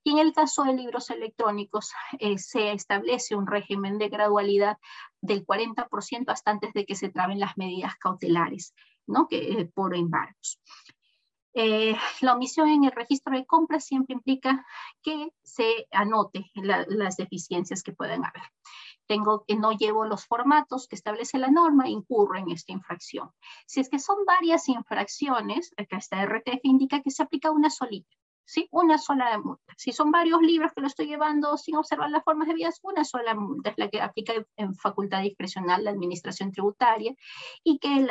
Y 0.04 0.12
en 0.12 0.18
el 0.18 0.32
caso 0.32 0.62
de 0.62 0.74
libros 0.74 1.10
electrónicos, 1.10 1.92
eh, 2.20 2.38
se 2.38 2.70
establece 2.70 3.34
un 3.34 3.48
régimen 3.48 3.98
de 3.98 4.08
gradualidad 4.08 4.78
del 5.20 5.44
40% 5.44 6.30
hasta 6.30 6.52
antes 6.52 6.72
de 6.72 6.86
que 6.86 6.94
se 6.94 7.08
traben 7.08 7.40
las 7.40 7.58
medidas 7.58 7.96
cautelares, 7.96 8.76
¿no? 9.08 9.26
que, 9.26 9.38
eh, 9.38 9.64
por 9.74 9.96
embargos. 9.96 10.60
Eh, 11.52 11.96
la 12.20 12.34
omisión 12.34 12.68
en 12.68 12.84
el 12.84 12.92
registro 12.92 13.36
de 13.36 13.44
compras 13.44 13.84
siempre 13.84 14.14
implica 14.14 14.64
que 15.02 15.30
se 15.42 15.88
anote 15.90 16.52
las 16.54 17.16
deficiencias 17.16 17.82
que 17.82 17.92
pueden 17.92 18.24
haber. 18.24 18.42
Tengo, 19.06 19.44
no 19.58 19.72
llevo 19.72 20.04
los 20.06 20.26
formatos 20.26 20.88
que 20.88 20.96
establece 20.96 21.38
la 21.38 21.50
norma, 21.50 21.88
incurro 21.88 22.36
en 22.38 22.50
esta 22.50 22.72
infracción. 22.72 23.30
Si 23.66 23.80
es 23.80 23.88
que 23.88 23.98
son 23.98 24.24
varias 24.26 24.68
infracciones, 24.68 25.72
acá 25.76 25.98
esta 25.98 26.22
RTF 26.22 26.60
indica 26.62 27.02
que 27.02 27.10
se 27.10 27.22
aplica 27.22 27.50
una 27.50 27.70
solita. 27.70 28.16
¿Sí? 28.44 28.68
Una 28.70 28.98
sola 28.98 29.38
multa. 29.38 29.72
Si 29.76 29.92
son 29.92 30.10
varios 30.10 30.40
libros 30.42 30.72
que 30.74 30.80
lo 30.80 30.86
estoy 30.86 31.06
llevando 31.06 31.56
sin 31.56 31.76
observar 31.76 32.10
las 32.10 32.24
formas 32.24 32.48
de 32.48 32.54
vías, 32.54 32.78
una 32.82 33.04
sola 33.04 33.34
multa 33.34 33.70
es 33.70 33.78
la 33.78 33.88
que 33.88 34.00
aplica 34.00 34.34
en 34.56 34.74
facultad 34.74 35.22
discrecional 35.22 35.84
la 35.84 35.90
administración 35.90 36.52
tributaria 36.52 37.14
y 37.62 37.78
que 37.78 38.06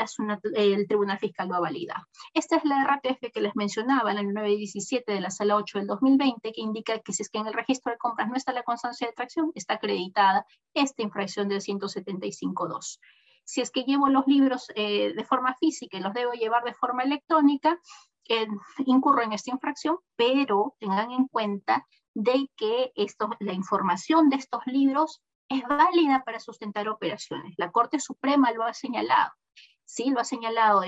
el 0.56 0.88
Tribunal 0.88 1.20
Fiscal 1.20 1.48
lo 1.48 1.56
ha 1.56 1.60
validado. 1.60 2.04
Esta 2.34 2.58
es 2.58 2.66
la 2.66 2.84
RTF 2.84 3.32
que 3.34 3.42
les 3.42 3.56
mencionaba 3.56 4.12
en 4.12 4.18
el 4.18 4.34
917 4.34 5.14
de 5.14 5.22
la 5.22 5.30
Sala 5.30 5.56
8 5.56 5.80
del 5.80 5.88
2020, 5.88 6.52
que 6.52 6.62
indica 6.62 7.00
que 7.00 7.14
si 7.14 7.24
es 7.24 7.30
que 7.30 7.40
en 7.40 7.48
el 7.48 7.54
registro 7.54 7.92
de 7.92 7.98
compras 7.98 8.30
no 8.30 8.36
está 8.36 8.54
la 8.54 8.64
constancia 8.64 9.08
de 9.08 9.14
tracción, 9.14 9.52
está 9.56 9.76
acreditada 9.76 10.46
esta 10.74 11.04
infracción 11.04 11.48
del 11.48 11.62
175.2 11.62 13.00
si 13.46 13.62
es 13.62 13.72
que 13.72 13.84
llevo 13.84 14.08
los 14.08 14.26
libros 14.28 14.68
eh, 14.76 15.14
de 15.14 15.24
forma 15.26 15.54
física 15.56 15.98
y 15.98 16.02
los 16.02 16.14
debo 16.14 16.32
llevar 16.34 16.64
de 16.64 16.74
forma 16.74 17.04
electrónica, 17.04 17.80
incurro 18.86 19.22
en 19.22 19.34
esta 19.34 19.52
infracción, 19.52 19.98
pero 20.16 20.76
tengan 20.80 21.12
en 21.12 21.28
cuenta 21.28 21.88
de 22.14 22.50
que 22.56 22.92
esto, 22.96 23.30
la 23.40 23.54
información 23.54 24.30
de 24.30 24.38
estos 24.38 24.62
libros 24.66 25.22
es 25.50 25.64
válida 25.68 26.24
para 26.24 26.40
sustentar 26.40 26.88
operaciones. 26.88 27.54
La 27.58 27.72
Corte 27.72 28.00
Suprema 28.00 28.52
lo 28.52 28.64
ha 28.64 28.74
señalado. 28.74 29.32
Sí, 29.86 30.10
lo 30.10 30.20
ha 30.20 30.24
señalado. 30.24 30.82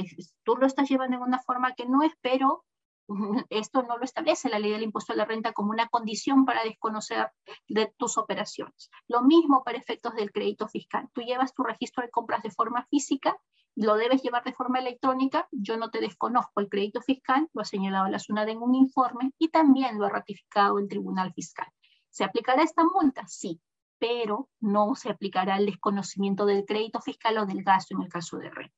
Tú 0.43 0.55
lo 0.55 0.65
estás 0.65 0.89
llevando 0.89 1.17
en 1.17 1.23
una 1.23 1.39
forma 1.39 1.73
que 1.73 1.85
no 1.85 2.03
es, 2.03 2.13
pero 2.21 2.63
esto 3.49 3.83
no 3.83 3.97
lo 3.97 4.03
establece 4.03 4.49
la 4.49 4.59
ley 4.59 4.71
del 4.71 4.83
impuesto 4.83 5.13
a 5.13 5.15
la 5.15 5.25
renta 5.25 5.53
como 5.53 5.71
una 5.71 5.87
condición 5.87 6.45
para 6.45 6.63
desconocer 6.63 7.31
de 7.67 7.93
tus 7.97 8.17
operaciones. 8.17 8.89
Lo 9.07 9.21
mismo 9.21 9.63
para 9.63 9.77
efectos 9.77 10.15
del 10.15 10.31
crédito 10.31 10.67
fiscal. 10.67 11.09
Tú 11.13 11.21
llevas 11.21 11.53
tu 11.53 11.63
registro 11.63 12.03
de 12.03 12.09
compras 12.09 12.41
de 12.43 12.51
forma 12.51 12.85
física 12.89 13.37
lo 13.75 13.95
debes 13.95 14.21
llevar 14.23 14.43
de 14.43 14.53
forma 14.53 14.79
electrónica, 14.79 15.47
yo 15.51 15.77
no 15.77 15.91
te 15.91 15.99
desconozco 15.99 16.61
el 16.61 16.69
crédito 16.69 17.01
fiscal, 17.01 17.49
lo 17.53 17.61
ha 17.61 17.65
señalado 17.65 18.07
la 18.07 18.19
SUNAT 18.19 18.49
en 18.49 18.61
un 18.61 18.73
informe 18.73 19.33
y 19.37 19.49
también 19.49 19.99
lo 19.99 20.05
ha 20.05 20.09
ratificado 20.09 20.79
el 20.79 20.87
Tribunal 20.87 21.33
Fiscal. 21.33 21.67
¿Se 22.09 22.23
aplicará 22.23 22.63
esta 22.63 22.83
multa? 22.83 23.27
Sí, 23.27 23.59
pero 23.99 24.49
no 24.61 24.95
se 24.95 25.09
aplicará 25.09 25.57
el 25.57 25.65
desconocimiento 25.65 26.45
del 26.45 26.65
crédito 26.65 27.01
fiscal 27.01 27.37
o 27.37 27.45
del 27.45 27.63
gasto 27.63 27.95
en 27.95 28.03
el 28.03 28.09
caso 28.09 28.37
de 28.37 28.49
renta. 28.49 28.75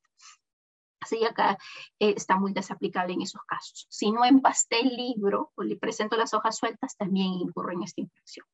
Así 1.00 1.24
acá 1.24 1.58
eh, 2.00 2.16
esta 2.18 2.38
multa 2.38 2.62
es 2.62 2.72
aplicable 2.72 3.14
en 3.14 3.22
esos 3.22 3.42
casos. 3.48 3.86
Si 3.90 4.12
no 4.12 4.26
empasté 4.26 4.82
el 4.82 4.96
libro 4.96 5.52
o 5.56 5.64
le 5.64 5.78
presento 5.78 6.18
las 6.18 6.34
hojas 6.34 6.58
sueltas, 6.58 6.98
también 6.98 7.34
incurre 7.34 7.74
en 7.74 7.84
esta 7.84 8.02
infracción. 8.02 8.46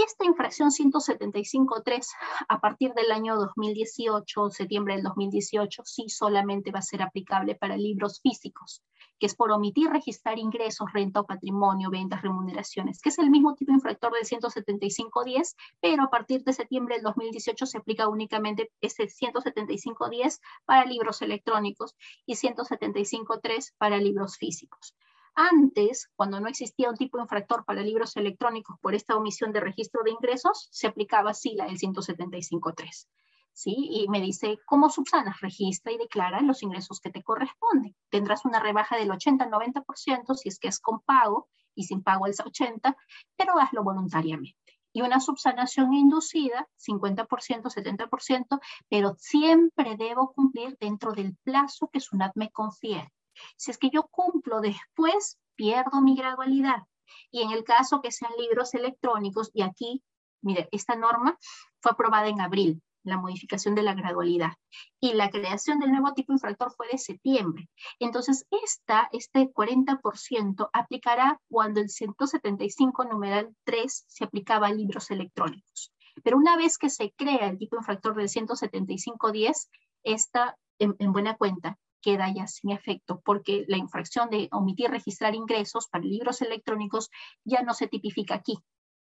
Y 0.00 0.04
esta 0.04 0.24
infracción 0.24 0.70
175.3 0.70 2.06
a 2.48 2.60
partir 2.60 2.94
del 2.94 3.10
año 3.10 3.34
2018, 3.34 4.48
septiembre 4.50 4.94
del 4.94 5.02
2018, 5.02 5.82
sí 5.84 6.08
solamente 6.08 6.70
va 6.70 6.78
a 6.78 6.82
ser 6.82 7.02
aplicable 7.02 7.56
para 7.56 7.76
libros 7.76 8.20
físicos, 8.20 8.84
que 9.18 9.26
es 9.26 9.34
por 9.34 9.50
omitir 9.50 9.90
registrar 9.90 10.38
ingresos, 10.38 10.92
renta 10.92 11.18
o 11.18 11.26
patrimonio, 11.26 11.90
ventas, 11.90 12.22
remuneraciones, 12.22 13.02
que 13.02 13.08
es 13.08 13.18
el 13.18 13.28
mismo 13.28 13.56
tipo 13.56 13.72
infractor 13.72 14.12
del 14.12 14.22
175.10, 14.22 15.56
pero 15.80 16.04
a 16.04 16.10
partir 16.10 16.44
de 16.44 16.52
septiembre 16.52 16.94
del 16.94 17.02
2018 17.02 17.66
se 17.66 17.78
aplica 17.78 18.06
únicamente 18.06 18.70
ese 18.80 19.08
175.10 19.08 20.38
para 20.64 20.84
libros 20.84 21.22
electrónicos 21.22 21.96
y 22.24 22.36
175.3 22.36 23.72
para 23.76 23.96
libros 23.96 24.36
físicos. 24.36 24.94
Antes, 25.40 26.10
cuando 26.16 26.40
no 26.40 26.48
existía 26.48 26.90
un 26.90 26.96
tipo 26.96 27.20
infractor 27.20 27.64
para 27.64 27.82
libros 27.82 28.16
electrónicos 28.16 28.76
por 28.80 28.96
esta 28.96 29.14
omisión 29.14 29.52
de 29.52 29.60
registro 29.60 30.02
de 30.02 30.10
ingresos, 30.10 30.66
se 30.72 30.88
aplicaba 30.88 31.30
así 31.30 31.54
la 31.54 31.66
del 31.66 31.78
175.3. 31.78 33.06
¿Sí? 33.52 33.72
Y 33.88 34.08
me 34.08 34.20
dice, 34.20 34.58
¿cómo 34.66 34.90
subsanas? 34.90 35.40
Registra 35.40 35.92
y 35.92 35.96
declara 35.96 36.40
los 36.40 36.64
ingresos 36.64 36.98
que 36.98 37.12
te 37.12 37.22
corresponden. 37.22 37.94
Tendrás 38.10 38.44
una 38.46 38.58
rebaja 38.58 38.96
del 38.96 39.10
80-90% 39.10 40.34
si 40.34 40.48
es 40.48 40.58
que 40.58 40.66
es 40.66 40.80
con 40.80 41.02
pago 41.02 41.48
y 41.72 41.84
sin 41.84 42.02
pago 42.02 42.26
el 42.26 42.34
80%, 42.34 42.96
pero 43.36 43.60
hazlo 43.60 43.84
voluntariamente. 43.84 44.58
Y 44.92 45.02
una 45.02 45.20
subsanación 45.20 45.94
inducida, 45.94 46.68
50%, 46.84 47.28
70%, 47.28 48.60
pero 48.88 49.14
siempre 49.18 49.94
debo 49.96 50.32
cumplir 50.32 50.76
dentro 50.80 51.12
del 51.12 51.36
plazo 51.44 51.90
que 51.92 52.00
SUNAT 52.00 52.32
me 52.34 52.50
confiere. 52.50 53.12
Si 53.56 53.70
es 53.70 53.78
que 53.78 53.90
yo 53.90 54.04
cumplo 54.04 54.60
después, 54.60 55.38
pierdo 55.54 56.00
mi 56.00 56.16
gradualidad. 56.16 56.82
Y 57.30 57.42
en 57.42 57.50
el 57.50 57.64
caso 57.64 58.00
que 58.00 58.12
sean 58.12 58.32
libros 58.38 58.74
electrónicos, 58.74 59.50
y 59.52 59.62
aquí, 59.62 60.02
mire, 60.40 60.68
esta 60.72 60.96
norma 60.96 61.38
fue 61.80 61.92
aprobada 61.92 62.28
en 62.28 62.40
abril, 62.40 62.82
la 63.02 63.18
modificación 63.18 63.74
de 63.74 63.82
la 63.82 63.94
gradualidad. 63.94 64.52
Y 65.00 65.14
la 65.14 65.30
creación 65.30 65.80
del 65.80 65.90
nuevo 65.90 66.12
tipo 66.14 66.32
infractor 66.32 66.72
fue 66.72 66.88
de 66.88 66.98
septiembre. 66.98 67.68
Entonces, 67.98 68.46
esta, 68.50 69.08
este 69.12 69.50
40% 69.52 70.70
aplicará 70.72 71.40
cuando 71.48 71.80
el 71.80 71.88
175 71.88 73.04
numeral 73.04 73.54
3 73.64 74.04
se 74.06 74.24
aplicaba 74.24 74.68
a 74.68 74.72
libros 74.72 75.10
electrónicos. 75.10 75.92
Pero 76.22 76.36
una 76.36 76.56
vez 76.56 76.78
que 76.78 76.90
se 76.90 77.12
crea 77.16 77.48
el 77.48 77.58
tipo 77.58 77.76
infractor 77.76 78.14
del 78.16 78.28
175.10, 78.28 79.68
está 80.02 80.56
en 80.80 81.12
buena 81.12 81.36
cuenta 81.36 81.76
queda 82.00 82.32
ya 82.32 82.46
sin 82.46 82.70
efecto 82.70 83.20
porque 83.24 83.64
la 83.68 83.76
infracción 83.76 84.30
de 84.30 84.48
omitir 84.52 84.90
registrar 84.90 85.34
ingresos 85.34 85.88
para 85.88 86.04
libros 86.04 86.42
electrónicos 86.42 87.10
ya 87.44 87.62
no 87.62 87.74
se 87.74 87.88
tipifica 87.88 88.36
aquí 88.36 88.58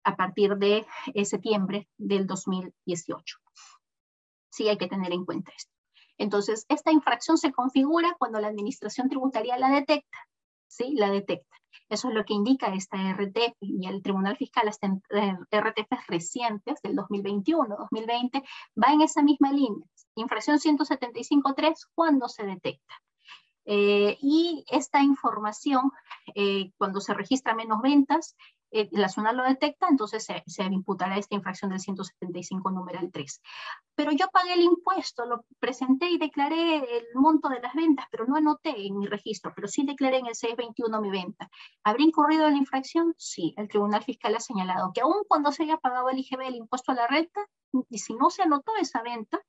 a 0.04 0.16
partir 0.16 0.56
de 0.56 0.86
eh, 1.14 1.24
septiembre 1.24 1.88
del 1.98 2.26
2018. 2.26 3.38
Sí 4.50 4.68
hay 4.68 4.78
que 4.78 4.88
tener 4.88 5.12
en 5.12 5.24
cuenta 5.24 5.52
esto. 5.56 5.72
Entonces, 6.18 6.66
esta 6.68 6.92
infracción 6.92 7.38
se 7.38 7.52
configura 7.52 8.14
cuando 8.18 8.40
la 8.40 8.48
administración 8.48 9.08
tributaria 9.08 9.56
la 9.56 9.70
detecta, 9.70 10.18
¿sí? 10.68 10.94
La 10.94 11.10
detecta. 11.10 11.56
Eso 11.90 12.08
es 12.08 12.14
lo 12.14 12.24
que 12.24 12.34
indica 12.34 12.72
esta 12.72 12.96
RTF 13.12 13.56
y 13.60 13.86
el 13.86 14.00
Tribunal 14.00 14.36
Fiscal, 14.36 14.68
hasta 14.68 14.86
eh, 14.86 15.36
RTF 15.50 16.08
recientes 16.08 16.80
del 16.82 16.94
2021, 16.94 17.76
2020, 17.76 18.42
va 18.82 18.92
en 18.92 19.02
esa 19.02 19.22
misma 19.22 19.52
línea. 19.52 19.86
Infracción 20.14 20.58
175.3 20.58 21.74
cuando 21.94 22.28
se 22.28 22.46
detecta. 22.46 22.94
Eh, 23.64 24.16
y 24.20 24.64
esta 24.70 25.02
información, 25.02 25.90
eh, 26.34 26.70
cuando 26.78 27.00
se 27.00 27.12
registra 27.12 27.54
menos 27.54 27.82
ventas, 27.82 28.36
eh, 28.70 28.88
la 28.92 29.08
zona 29.08 29.32
lo 29.32 29.44
detecta, 29.44 29.88
entonces 29.88 30.24
se, 30.24 30.42
se, 30.46 30.64
imputará 30.64 31.16
esta 31.16 31.34
infracción 31.34 31.70
del 31.70 31.80
175 31.80 32.70
numeral 32.70 33.10
3. 33.12 33.42
Pero 33.94 34.12
yo 34.12 34.28
pagué 34.28 34.54
el 34.54 34.62
impuesto, 34.62 35.26
lo 35.26 35.44
presenté 35.58 36.08
y 36.08 36.18
declaré 36.18 36.76
el 36.76 37.06
monto 37.14 37.48
de 37.48 37.60
las 37.60 37.74
ventas, 37.74 38.06
pero 38.10 38.26
no 38.26 38.36
anoté 38.36 38.86
en 38.86 38.98
mi 38.98 39.06
registro, 39.06 39.52
pero 39.54 39.68
sí 39.68 39.84
declaré 39.84 40.18
en 40.18 40.26
el 40.26 40.34
621 40.34 41.00
mi 41.00 41.10
venta. 41.10 41.50
¿Habría 41.84 42.06
incurrido 42.06 42.46
en 42.46 42.52
la 42.52 42.58
infracción? 42.58 43.14
Sí, 43.18 43.54
el 43.56 43.68
Tribunal 43.68 44.02
Fiscal 44.02 44.34
ha 44.36 44.40
señalado 44.40 44.92
que 44.94 45.00
aún 45.00 45.24
cuando 45.28 45.52
se 45.52 45.64
haya 45.64 45.76
pagado 45.76 46.08
el 46.08 46.18
IGB, 46.18 46.40
el 46.42 46.56
impuesto 46.56 46.92
a 46.92 46.94
la 46.94 47.06
renta, 47.06 47.40
y 47.88 47.98
si 47.98 48.14
no 48.14 48.30
se 48.30 48.42
anotó 48.42 48.72
esa 48.80 49.02
venta, 49.02 49.40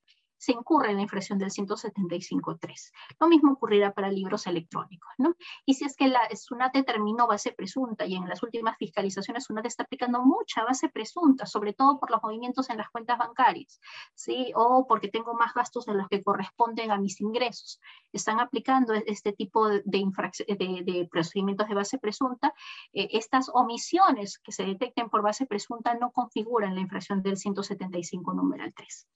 se 0.42 0.54
incurre 0.54 0.90
en 0.90 0.96
la 0.96 1.04
infracción 1.04 1.38
del 1.38 1.52
175.3. 1.52 2.92
Lo 3.20 3.28
mismo 3.28 3.52
ocurrirá 3.52 3.94
para 3.94 4.10
libros 4.10 4.48
electrónicos, 4.48 5.12
¿no? 5.20 5.36
Y 5.68 5.76
si 5.76 5.86
es 5.86 5.96
que 5.96 6.08
la 6.08 6.22
SUNAT 6.34 6.74
determinó 6.74 7.28
base 7.28 7.52
presunta 7.52 8.08
y 8.08 8.16
en 8.16 8.28
las 8.28 8.42
últimas 8.42 8.76
fiscalizaciones 8.78 9.44
SUNAT 9.44 9.68
está 9.68 9.84
aplicando 9.84 10.24
mucha 10.26 10.64
base 10.64 10.90
presunta, 10.90 11.46
sobre 11.46 11.74
todo 11.74 12.00
por 12.00 12.10
los 12.10 12.24
movimientos 12.24 12.72
en 12.72 12.78
las 12.78 12.90
cuentas 12.90 13.20
bancarias, 13.20 13.80
¿sí? 14.16 14.52
O 14.56 14.88
porque 14.88 15.10
tengo 15.10 15.36
más 15.36 15.54
gastos 15.54 15.86
de 15.86 15.94
los 15.94 16.08
que 16.08 16.24
corresponden 16.24 16.90
a 16.90 16.98
mis 16.98 17.22
ingresos. 17.22 17.80
Están 18.12 18.40
aplicando 18.40 18.94
este 18.94 19.34
tipo 19.34 19.70
de, 19.70 19.84
de, 19.86 21.08
procedimientos 21.12 21.68
de 21.68 21.76
base 21.76 22.00
presunta. 22.00 22.52
Eh, 22.94 23.10
estas 23.12 23.48
omisiones 23.54 24.40
que 24.40 24.52
se 24.52 24.66
detecten 24.66 25.08
por 25.08 25.22
base 25.22 25.46
presunta 25.46 25.94
no 25.94 26.10
configuran 26.10 26.74
la 26.74 26.82
infracción 26.82 27.22
del 27.22 27.38
175 27.38 28.34
numeral 28.34 28.74
3 28.74 29.08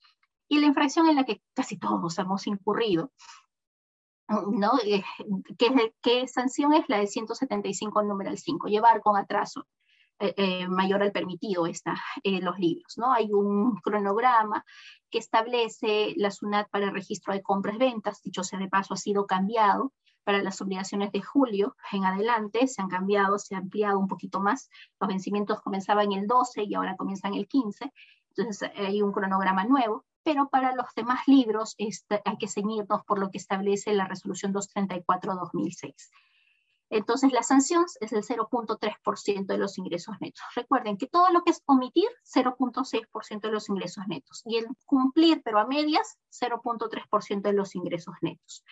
y 0.48 0.58
la 0.58 0.66
infracción 0.66 1.08
en 1.08 1.16
la 1.16 1.24
que 1.24 1.42
casi 1.54 1.78
todos 1.78 2.18
hemos 2.18 2.46
incurrido. 2.46 3.12
¿no? 4.28 4.72
Eh, 4.84 5.04
¿Qué, 6.02 6.28
sanción 6.28 6.72
es 6.74 6.88
la 6.88 6.98
de 6.98 7.06
175 7.06 8.02
numeral 8.02 8.38
5? 8.38 8.68
Llevar 8.68 9.00
con 9.00 9.16
atraso 9.16 9.66
eh, 10.18 10.34
eh, 10.36 10.68
mayor 10.68 11.02
al 11.02 11.12
permitido 11.12 11.66
está, 11.66 11.96
los 12.24 12.58
libros. 12.58 12.94
¿no? 12.96 13.12
Hay 13.12 13.32
un 13.32 13.76
cronograma 13.76 14.64
que 15.10 15.18
establece 15.18 16.14
la 16.16 16.30
SUNAT 16.30 16.68
para 16.70 16.86
el 16.86 16.94
registro 16.94 17.32
de 17.32 17.42
compras-ventas, 17.42 18.22
dicho 18.22 18.42
sea 18.42 18.58
de 18.58 18.68
paso, 18.68 18.94
ha 18.94 18.98
sido 18.98 19.26
cambiado 19.26 19.92
para 20.24 20.42
las 20.42 20.60
obligaciones 20.60 21.12
de 21.12 21.22
julio 21.22 21.76
en 21.92 22.04
adelante, 22.04 22.66
se 22.66 22.82
han 22.82 22.88
cambiado, 22.88 23.38
se 23.38 23.54
ha 23.54 23.58
ampliado 23.58 23.96
un 23.96 24.08
poquito 24.08 24.40
más, 24.40 24.68
los 24.98 25.06
vencimientos 25.06 25.60
comenzaban 25.60 26.10
el 26.10 26.26
12 26.26 26.64
y 26.64 26.74
ahora 26.74 26.96
comienzan 26.96 27.34
el 27.34 27.46
15, 27.46 27.92
entonces 28.30 28.70
hay 28.76 29.02
un 29.02 29.12
cronograma 29.12 29.64
nuevo, 29.64 30.04
pero 30.26 30.48
para 30.48 30.74
los 30.74 30.86
demás 30.96 31.20
libros 31.28 31.76
este, 31.78 32.20
hay 32.24 32.36
que 32.36 32.48
ceñirnos 32.48 33.04
por 33.04 33.20
lo 33.20 33.30
que 33.30 33.38
establece 33.38 33.94
la 33.94 34.08
resolución 34.08 34.52
234-2006. 34.52 35.94
Entonces 36.90 37.32
la 37.32 37.44
sanción 37.44 37.84
es 38.00 38.12
el 38.12 38.24
0.3% 38.24 39.46
de 39.46 39.58
los 39.58 39.78
ingresos 39.78 40.16
netos. 40.20 40.42
Recuerden 40.56 40.96
que 40.96 41.06
todo 41.06 41.30
lo 41.30 41.44
que 41.44 41.52
es 41.52 41.62
omitir, 41.66 42.08
0.6% 42.24 43.40
de 43.40 43.52
los 43.52 43.68
ingresos 43.68 44.04
netos. 44.08 44.42
Y 44.44 44.56
el 44.56 44.66
cumplir, 44.84 45.42
pero 45.44 45.60
a 45.60 45.66
medias, 45.66 46.18
0.3% 46.32 47.42
de 47.42 47.52
los 47.52 47.76
ingresos 47.76 48.14
netos 48.20 48.64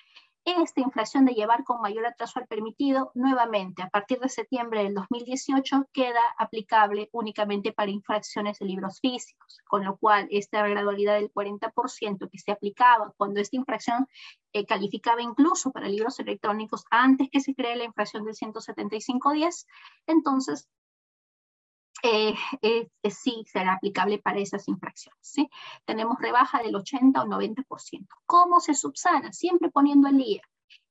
esta 0.44 0.80
inflación 0.80 1.24
de 1.24 1.32
llevar 1.32 1.64
con 1.64 1.80
mayor 1.80 2.06
atraso 2.06 2.38
al 2.38 2.46
permitido, 2.46 3.10
nuevamente, 3.14 3.82
a 3.82 3.88
partir 3.88 4.20
de 4.20 4.28
septiembre 4.28 4.82
del 4.82 4.94
2018, 4.94 5.88
queda 5.92 6.20
aplicable 6.38 7.08
únicamente 7.12 7.72
para 7.72 7.90
infracciones 7.90 8.58
de 8.58 8.66
libros 8.66 9.00
físicos, 9.00 9.58
con 9.66 9.84
lo 9.84 9.96
cual 9.96 10.28
esta 10.30 10.66
gradualidad 10.66 11.14
del 11.14 11.32
40% 11.32 12.30
que 12.30 12.38
se 12.38 12.52
aplicaba 12.52 13.14
cuando 13.16 13.40
esta 13.40 13.56
infracción 13.56 14.06
eh, 14.52 14.66
calificaba 14.66 15.22
incluso 15.22 15.72
para 15.72 15.88
libros 15.88 16.20
electrónicos 16.20 16.84
antes 16.90 17.28
que 17.30 17.40
se 17.40 17.54
cree 17.54 17.76
la 17.76 17.84
infracción 17.84 18.24
del 18.24 18.34
175.10, 18.34 19.66
entonces 20.06 20.68
eh, 22.02 22.34
sí 23.10 23.44
será 23.46 23.74
aplicable 23.74 24.18
para 24.18 24.38
esas 24.38 24.68
infracciones. 24.68 25.18
¿sí? 25.20 25.48
Tenemos 25.84 26.18
rebaja 26.20 26.62
del 26.62 26.76
80 26.76 27.22
o 27.22 27.26
90%. 27.26 28.06
¿Cómo 28.26 28.60
se 28.60 28.74
subsana? 28.74 29.32
Siempre 29.32 29.70
poniendo 29.70 30.08
el 30.08 30.18
día. 30.18 30.42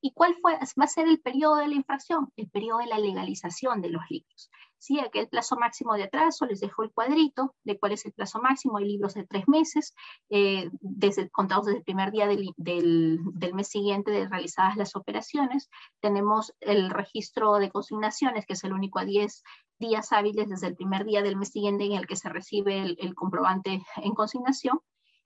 ¿Y 0.02 0.12
cuál 0.14 0.36
fue, 0.42 0.54
va 0.54 0.84
a 0.84 0.88
ser 0.88 1.08
el 1.08 1.22
periodo 1.22 1.56
de 1.58 1.68
la 1.68 1.76
infracción? 1.76 2.32
El 2.36 2.50
periodo 2.50 2.80
de 2.80 2.88
la 2.88 3.00
legalización 3.00 3.82
de 3.82 3.90
los 3.90 4.04
libros. 4.10 4.50
¿sí? 4.84 5.00
Aquel 5.00 5.30
plazo 5.30 5.56
máximo 5.56 5.94
de 5.94 6.04
atraso, 6.04 6.46
les 6.46 6.60
dejo 6.60 6.84
el 6.84 6.92
cuadrito 6.92 7.56
de 7.64 7.80
cuál 7.80 7.94
es 7.94 8.06
el 8.06 8.12
plazo 8.12 8.42
máximo. 8.42 8.78
Hay 8.78 8.86
libros 8.86 9.14
de 9.14 9.26
tres 9.26 9.48
meses, 9.48 9.96
eh, 10.30 10.70
desde, 10.82 11.30
contados 11.30 11.68
desde 11.68 11.78
el 11.78 11.86
primer 11.86 12.12
día 12.12 12.28
del, 12.28 12.54
del, 12.58 13.20
del, 13.34 13.54
mes 13.54 13.70
siguiente 13.70 14.12
de 14.12 14.28
realizadas 14.28 14.76
las 14.76 14.98
operaciones. 14.98 15.70
Tenemos 16.02 16.54
el 16.60 16.90
registro 16.90 17.56
de 17.60 17.72
consignaciones, 17.72 18.46
que 18.46 18.54
es 18.54 18.64
el 18.66 18.74
único 18.74 19.00
a 19.00 19.06
10 19.06 19.42
días 19.80 20.12
hábiles 20.12 20.50
desde 20.50 20.68
el 20.68 20.76
primer 20.76 21.06
día 21.06 21.22
del 21.22 21.38
mes 21.38 21.52
siguiente 21.52 21.86
en 21.86 21.94
el 21.94 22.06
que 22.06 22.18
se 22.18 22.28
recibe 22.28 22.82
el, 22.82 22.98
el 23.00 23.16
comprobante 23.16 23.82
en 23.96 24.14
consignación. 24.14 24.82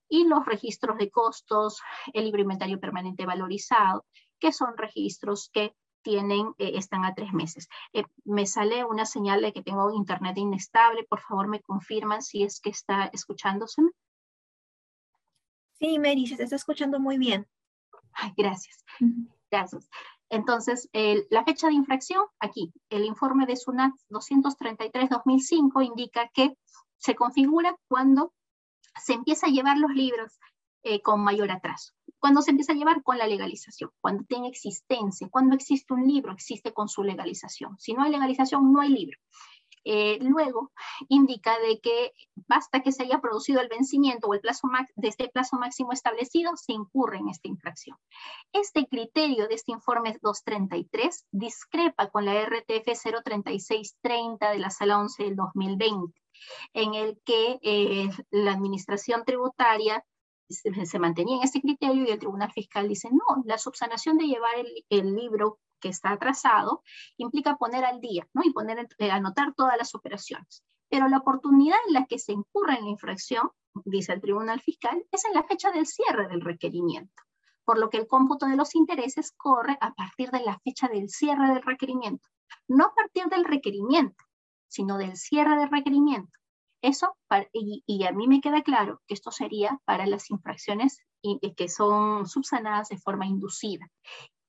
Y 0.08 0.26
los 0.26 0.46
registros 0.46 0.98
de 0.98 1.10
costos, 1.10 1.82
el 2.14 2.26
libro 2.26 2.42
inventario 2.42 2.80
permanente 2.80 3.26
valorizado, 3.26 4.06
que 4.40 4.52
son 4.52 4.78
registros 4.78 5.50
que 5.52 5.76
tienen, 6.02 6.54
eh, 6.58 6.74
están 6.76 7.06
a 7.06 7.14
tres 7.14 7.34
meses. 7.34 7.68
Eh, 7.94 8.04
me 8.24 8.46
sale 8.46 8.86
una 8.86 9.06
señal 9.06 9.42
de 9.42 9.54
que 9.54 9.64
tengo 9.64 9.92
internet 9.92 10.38
inestable, 10.38 11.04
por 11.04 11.20
favor 11.20 11.48
me 11.48 11.62
confirman 11.62 12.22
si 12.22 12.44
es 12.44 12.60
que 12.60 12.70
está 12.70 13.06
escuchándose. 13.14 13.82
Sí, 15.80 16.00
Mary, 16.00 16.26
se 16.26 16.42
está 16.42 16.56
escuchando 16.56 17.00
muy 17.00 17.18
bien. 17.18 17.48
Ay, 18.14 18.34
gracias, 18.36 18.84
gracias. 19.52 19.90
Entonces, 20.30 20.90
la 21.30 21.44
fecha 21.46 21.68
de 21.68 21.74
infracción, 21.74 22.26
aquí, 22.40 22.74
el 22.90 23.06
informe 23.06 23.46
de 23.46 23.56
SUNAT 23.56 23.94
233-2005 24.10 25.86
indica 25.86 26.30
que 26.34 26.58
se 26.98 27.16
configura 27.16 27.78
cuando 27.88 28.34
se 29.00 29.14
empieza 29.14 29.48
a 29.48 29.50
llevar 29.50 29.78
los 29.78 29.92
libros 29.92 30.40
eh, 30.84 31.02
con 31.02 31.22
mayor 31.22 31.52
atraso. 31.52 31.94
Cuando 32.20 32.42
se 32.42 32.52
empieza 32.52 32.74
a 32.74 32.76
llevar 32.76 33.04
con 33.04 33.18
la 33.18 33.28
legalización, 33.28 33.92
cuando 34.02 34.24
tiene 34.26 34.48
existencia, 34.48 35.28
cuando 35.30 35.56
existe 35.56 35.94
un 35.94 36.08
libro, 36.08 36.34
existe 36.34 36.74
con 36.74 36.88
su 36.88 37.04
legalización. 37.04 37.78
Si 37.80 37.94
no 37.94 38.04
hay 38.04 38.12
legalización, 38.12 38.72
no 38.72 38.82
hay 38.82 38.90
libro. 38.90 39.18
Eh, 39.90 40.20
luego 40.20 40.74
indica 41.08 41.58
de 41.60 41.80
que 41.80 42.12
basta 42.36 42.82
que 42.82 42.92
se 42.92 43.04
haya 43.04 43.22
producido 43.22 43.62
el 43.62 43.70
vencimiento 43.70 44.28
o 44.28 44.34
el 44.34 44.42
plazo 44.42 44.68
de 44.98 45.08
este 45.08 45.30
plazo 45.30 45.56
máximo 45.56 45.94
establecido, 45.94 46.58
se 46.58 46.74
incurre 46.74 47.20
en 47.20 47.30
esta 47.30 47.48
infracción. 47.48 47.96
Este 48.52 48.86
criterio 48.88 49.48
de 49.48 49.56
este 49.56 49.72
informe 49.72 50.18
233 50.22 51.28
discrepa 51.32 52.10
con 52.10 52.26
la 52.26 52.34
RTF 52.34 53.02
03630 53.24 54.52
de 54.52 54.60
la 54.60 54.72
Sala 54.72 55.00
11 55.00 55.24
del 55.24 55.36
2020, 55.38 56.22
en 56.74 56.94
el 56.94 57.22
que 57.24 57.58
eh, 57.62 58.10
la 58.30 58.52
Administración 58.52 59.24
Tributaria 59.24 60.04
se, 60.50 61.00
mantenía 61.00 61.38
en 61.38 61.44
ese 61.44 61.62
criterio 61.62 62.06
y 62.06 62.12
el 62.12 62.20
Tribunal 62.20 62.52
Fiscal 62.52 62.88
dice, 62.88 63.10
no, 63.12 63.44
la 63.46 63.58
subsanación 63.58 64.18
de 64.18 64.28
llevar 64.28 64.52
el, 64.90 65.16
libro 65.16 65.60
que 65.80 65.90
está 65.90 66.12
atrasado 66.12 66.84
implica 67.18 67.58
poner 67.58 67.86
al 67.86 68.00
día, 68.02 68.28
¿no? 68.34 68.42
Y 68.44 68.52
poner, 68.52 68.88
eh, 68.98 69.12
anotar 69.12 69.54
todas 69.54 69.78
las 69.78 69.94
operaciones. 69.96 70.64
Pero 70.90 71.08
la 71.08 71.18
oportunidad 71.18 71.78
en 71.88 71.94
la 71.94 72.06
que 72.06 72.18
se 72.18 72.32
incurre 72.32 72.76
en 72.76 72.86
la 72.86 72.92
infracción, 72.92 73.52
dice 73.86 74.14
el 74.14 74.22
Tribunal 74.22 74.62
Fiscal, 74.62 75.06
es 75.12 75.26
en 75.26 75.34
la 75.34 75.44
fecha 75.44 75.72
del 75.72 75.86
cierre 75.86 76.28
del 76.28 76.42
requerimiento, 76.42 77.24
por 77.66 77.78
lo 77.78 77.90
que 77.90 77.98
el 77.98 78.08
cómputo 78.08 78.48
de 78.48 78.56
los 78.56 78.74
intereses 78.76 79.34
corre 79.36 79.78
a 79.82 79.94
partir 79.94 80.32
de 80.32 80.42
la 80.42 80.60
fecha 80.60 80.88
del 80.88 81.10
cierre 81.10 81.54
del 81.54 81.62
requerimiento, 81.62 82.28
no 82.68 82.86
a 82.86 82.94
partir 82.96 83.26
del 83.26 83.44
requerimiento, 83.44 84.24
sino 84.68 84.98
del 84.98 85.16
cierre 85.18 85.58
del 85.58 85.70
requerimiento. 85.70 86.32
Eso, 86.82 87.18
y, 87.54 88.06
a 88.06 88.12
mí 88.12 88.28
me 88.28 88.40
queda 88.40 88.62
claro 88.62 89.02
que 89.08 89.16
esto 89.16 89.32
sería 89.32 89.80
para 89.86 90.06
las 90.06 90.30
infracciones 90.30 91.00
que 91.56 91.70
son 91.70 92.28
subsanadas 92.28 92.90
de 92.90 92.98
forma 92.98 93.26
inducida. 93.26 93.90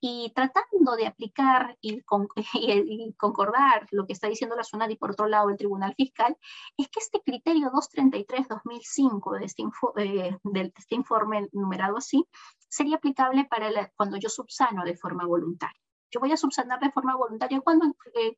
Y 0.01 0.31
tratando 0.35 0.95
de 0.97 1.07
aplicar 1.07 1.77
y, 1.81 2.03
concordar 3.17 3.89
lo 3.91 4.07
que 4.07 4.13
está 4.13 4.29
diciendo 4.29 4.55
la 4.55 4.63
zona 4.63 4.89
y 4.91 4.97
por 4.97 5.13
otro 5.13 5.27
lado 5.27 5.51
el 5.51 5.57
Tribunal 5.57 5.95
Fiscal, 5.97 6.37
es 6.77 6.89
que 6.89 7.01
este 7.01 7.21
criterio 7.23 7.71
233-2005 7.71 9.39
de, 9.39 9.45
este 9.45 9.63
eh, 9.97 10.39
de 10.45 10.73
este 10.77 10.95
informe 10.95 11.49
numerado 11.53 11.97
así, 11.97 12.25
sería 12.69 12.97
aplicable 12.97 13.47
para 13.47 13.91
cuando 13.97 14.19
yo 14.19 14.29
subsano 14.29 14.85
de 14.85 14.97
forma 14.97 15.25
voluntaria. 15.25 15.81
Yo 16.11 16.21
voy 16.21 16.33
a 16.33 16.37
subsanar 16.37 16.79
de 16.81 16.93
forma 16.93 17.17
voluntaria 17.17 17.61
cuando 17.61 17.87
eh, 18.15 18.37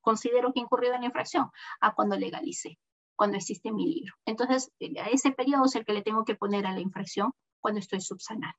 considero 0.00 0.52
que 0.52 0.60
he 0.60 0.62
incurrido 0.62 0.94
en 0.94 1.00
la 1.02 1.06
infracción, 1.06 1.50
a 1.80 1.94
cuando 1.94 2.16
legalice 2.16 2.78
cuando 3.22 3.36
existe 3.36 3.70
mi 3.70 3.86
libro. 3.86 4.14
Entonces, 4.26 4.72
eh, 4.80 4.98
a 5.00 5.06
ese 5.06 5.30
periodo 5.30 5.66
es 5.66 5.76
el 5.76 5.84
que 5.84 5.92
le 5.92 6.02
tengo 6.02 6.24
que 6.24 6.34
poner 6.34 6.66
a 6.66 6.72
la 6.72 6.80
infracción 6.80 7.30
cuando 7.60 7.78
estoy 7.78 8.00
subsanando. 8.00 8.58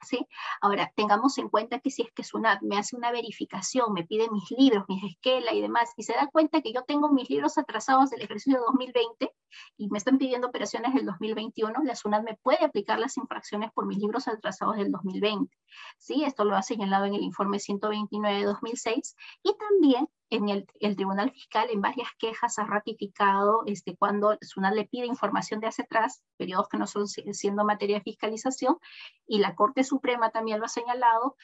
¿Sí? 0.00 0.26
Ahora, 0.62 0.90
tengamos 0.96 1.36
en 1.36 1.50
cuenta 1.50 1.78
que 1.78 1.90
si 1.90 2.00
es 2.00 2.08
que 2.14 2.24
SUNAT 2.24 2.62
me 2.62 2.78
hace 2.78 2.96
una 2.96 3.12
verificación, 3.12 3.92
me 3.92 4.06
pide 4.06 4.30
mis 4.30 4.50
libros, 4.52 4.86
mis 4.88 5.04
esquelas 5.04 5.52
y 5.52 5.60
demás, 5.60 5.92
y 5.98 6.02
se 6.04 6.14
da 6.14 6.28
cuenta 6.28 6.62
que 6.62 6.72
yo 6.72 6.82
tengo 6.84 7.10
mis 7.10 7.28
libros 7.28 7.58
atrasados 7.58 8.08
del 8.08 8.22
ejercicio 8.22 8.58
2020 8.66 9.30
y 9.76 9.90
me 9.90 9.98
están 9.98 10.16
pidiendo 10.16 10.48
operaciones 10.48 10.94
del 10.94 11.04
2021, 11.04 11.78
la 11.84 11.94
SUNAT 11.94 12.24
me 12.24 12.38
puede 12.42 12.64
aplicar 12.64 12.98
las 12.98 13.18
infracciones 13.18 13.70
por 13.72 13.84
mis 13.84 13.98
libros 13.98 14.28
atrasados 14.28 14.76
del 14.76 14.90
2020. 14.90 15.54
¿Sí? 15.98 16.24
Esto 16.24 16.46
lo 16.46 16.56
ha 16.56 16.62
señalado 16.62 17.04
en 17.04 17.16
el 17.16 17.22
informe 17.22 17.58
129 17.58 18.38
de 18.38 18.44
2006 18.46 19.14
y 19.42 19.54
también 19.58 20.08
en 20.32 20.48
el, 20.48 20.96
Tribunal 20.96 21.30
Fiscal 21.30 21.68
en 21.70 21.82
varias 21.82 22.08
quejas 22.18 22.58
ha 22.58 22.64
ratificado 22.64 23.64
este, 23.66 23.96
cuando 23.96 24.38
SUNAT 24.40 24.74
le 24.74 24.86
pide 24.86 25.04
información 25.04 25.60
de 25.60 25.66
hace 25.66 25.82
atrás, 25.82 26.22
periodos 26.38 26.68
que 26.68 26.78
no 26.78 26.86
son 26.86 27.06
siendo 27.06 27.64
materia 27.64 27.98
de 27.98 28.02
fiscalización, 28.02 28.78
y 29.26 29.40
la 29.40 29.54
Corte 29.54 29.84
Suprema 29.84 30.30
también 30.30 30.58
lo 30.58 30.64
ha 30.64 30.70
señalado, 30.70 31.36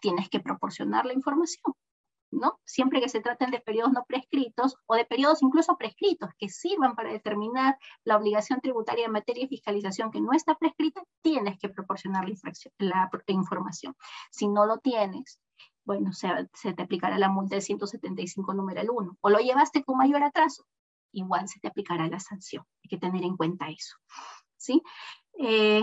tienes 0.00 0.28
que 0.28 0.38
proporcionar 0.38 1.04
la 1.04 1.14
información. 1.14 1.74
¿no? 2.30 2.60
Siempre 2.64 3.00
que 3.00 3.08
se 3.08 3.20
traten 3.20 3.50
de 3.50 3.60
periodos 3.60 3.92
no 3.92 4.04
prescritos 4.06 4.76
o 4.86 4.94
de 4.94 5.04
periodos 5.04 5.42
incluso 5.42 5.76
prescritos 5.76 6.30
que 6.38 6.48
sirvan 6.48 6.94
para 6.94 7.10
determinar 7.10 7.76
la 8.04 8.18
obligación 8.18 8.60
tributaria 8.60 9.06
en 9.06 9.12
materia 9.12 9.44
de 9.44 9.48
fiscalización 9.48 10.12
que 10.12 10.20
no 10.20 10.32
está 10.32 10.54
prescrita, 10.54 11.02
tienes 11.22 11.58
que 11.58 11.70
proporcionar 11.70 12.28
la, 12.78 13.10
la 13.10 13.34
información. 13.34 13.96
Si 14.30 14.46
no 14.46 14.66
lo 14.66 14.78
tienes, 14.78 15.40
bueno, 15.88 16.12
se, 16.12 16.28
se 16.52 16.74
te 16.74 16.82
aplicará 16.82 17.18
la 17.18 17.30
multa 17.30 17.54
de 17.54 17.62
175 17.62 18.52
numeral 18.52 18.88
1. 18.90 19.16
O 19.22 19.30
lo 19.30 19.38
llevaste 19.38 19.82
con 19.82 19.96
mayor 19.96 20.22
atraso, 20.22 20.66
igual 21.12 21.48
se 21.48 21.60
te 21.60 21.68
aplicará 21.68 22.06
la 22.08 22.20
sanción. 22.20 22.62
Hay 22.84 22.90
que 22.90 22.98
tener 22.98 23.24
en 23.24 23.38
cuenta 23.38 23.70
eso. 23.70 23.96
¿sí? 24.58 24.82
Eh, 25.38 25.82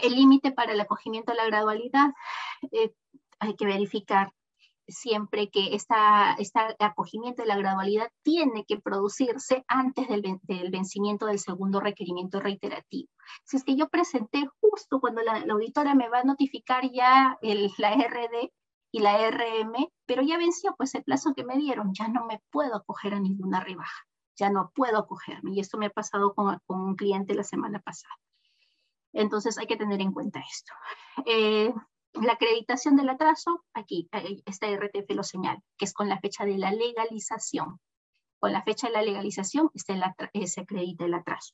el 0.00 0.14
límite 0.14 0.52
para 0.52 0.74
el 0.74 0.80
acogimiento 0.80 1.32
a 1.32 1.34
la 1.34 1.46
gradualidad, 1.46 2.12
eh, 2.70 2.92
hay 3.40 3.56
que 3.56 3.66
verificar 3.66 4.32
siempre 4.86 5.50
que 5.50 5.74
este 5.74 5.94
acogimiento 6.78 7.42
de 7.42 7.48
la 7.48 7.56
gradualidad 7.56 8.12
tiene 8.22 8.64
que 8.64 8.78
producirse 8.78 9.64
antes 9.66 10.08
del, 10.08 10.22
del, 10.42 10.70
vencimiento 10.70 11.26
del 11.26 11.40
segundo 11.40 11.80
requerimiento 11.80 12.38
reiterativo. 12.38 13.08
Si 13.44 13.56
es 13.56 13.64
que 13.64 13.74
yo 13.74 13.88
presenté 13.88 14.46
justo 14.60 15.00
cuando 15.00 15.22
la, 15.22 15.44
auditora 15.50 15.96
me 15.96 16.08
va 16.08 16.20
a 16.20 16.24
notificar 16.24 16.88
ya 16.92 17.38
el, 17.42 17.72
la 17.78 17.96
RD, 17.96 18.52
y 18.94 19.00
la 19.00 19.28
RM, 19.28 19.88
pero 20.06 20.22
ya 20.22 20.38
venció 20.38 20.72
pues 20.76 20.94
el 20.94 21.02
plazo 21.02 21.34
que 21.34 21.44
me 21.44 21.56
dieron, 21.56 21.92
ya 21.92 22.06
no 22.06 22.26
me 22.26 22.40
puedo 22.52 22.76
acoger 22.76 23.12
a 23.14 23.18
ninguna 23.18 23.58
rebaja, 23.58 24.06
ya 24.36 24.50
no 24.50 24.70
puedo 24.72 24.98
acogerme. 24.98 25.50
Y 25.50 25.58
esto 25.58 25.78
me 25.78 25.86
ha 25.86 25.90
pasado 25.90 26.32
con, 26.32 26.60
con 26.64 26.80
un 26.80 26.94
cliente 26.94 27.34
la 27.34 27.42
semana 27.42 27.80
pasada. 27.80 28.14
Entonces 29.12 29.58
hay 29.58 29.66
que 29.66 29.76
tener 29.76 30.00
en 30.00 30.12
cuenta 30.12 30.38
esto. 30.38 30.72
Eh, 31.26 31.74
la 32.12 32.34
acreditación 32.34 32.94
del 32.94 33.08
atraso, 33.08 33.64
aquí, 33.72 34.08
esta 34.46 34.68
RTF 34.68 35.10
lo 35.10 35.24
señala, 35.24 35.60
que 35.76 35.86
es 35.86 35.92
con 35.92 36.08
la 36.08 36.20
fecha 36.20 36.44
de 36.44 36.56
la 36.56 36.70
legalización. 36.70 37.80
Con 38.38 38.52
la 38.52 38.62
fecha 38.62 38.86
de 38.86 38.92
la 38.92 39.02
legalización 39.02 39.70
este, 39.74 40.00
se 40.46 40.60
acredita 40.60 41.04
el 41.04 41.14
atraso. 41.14 41.52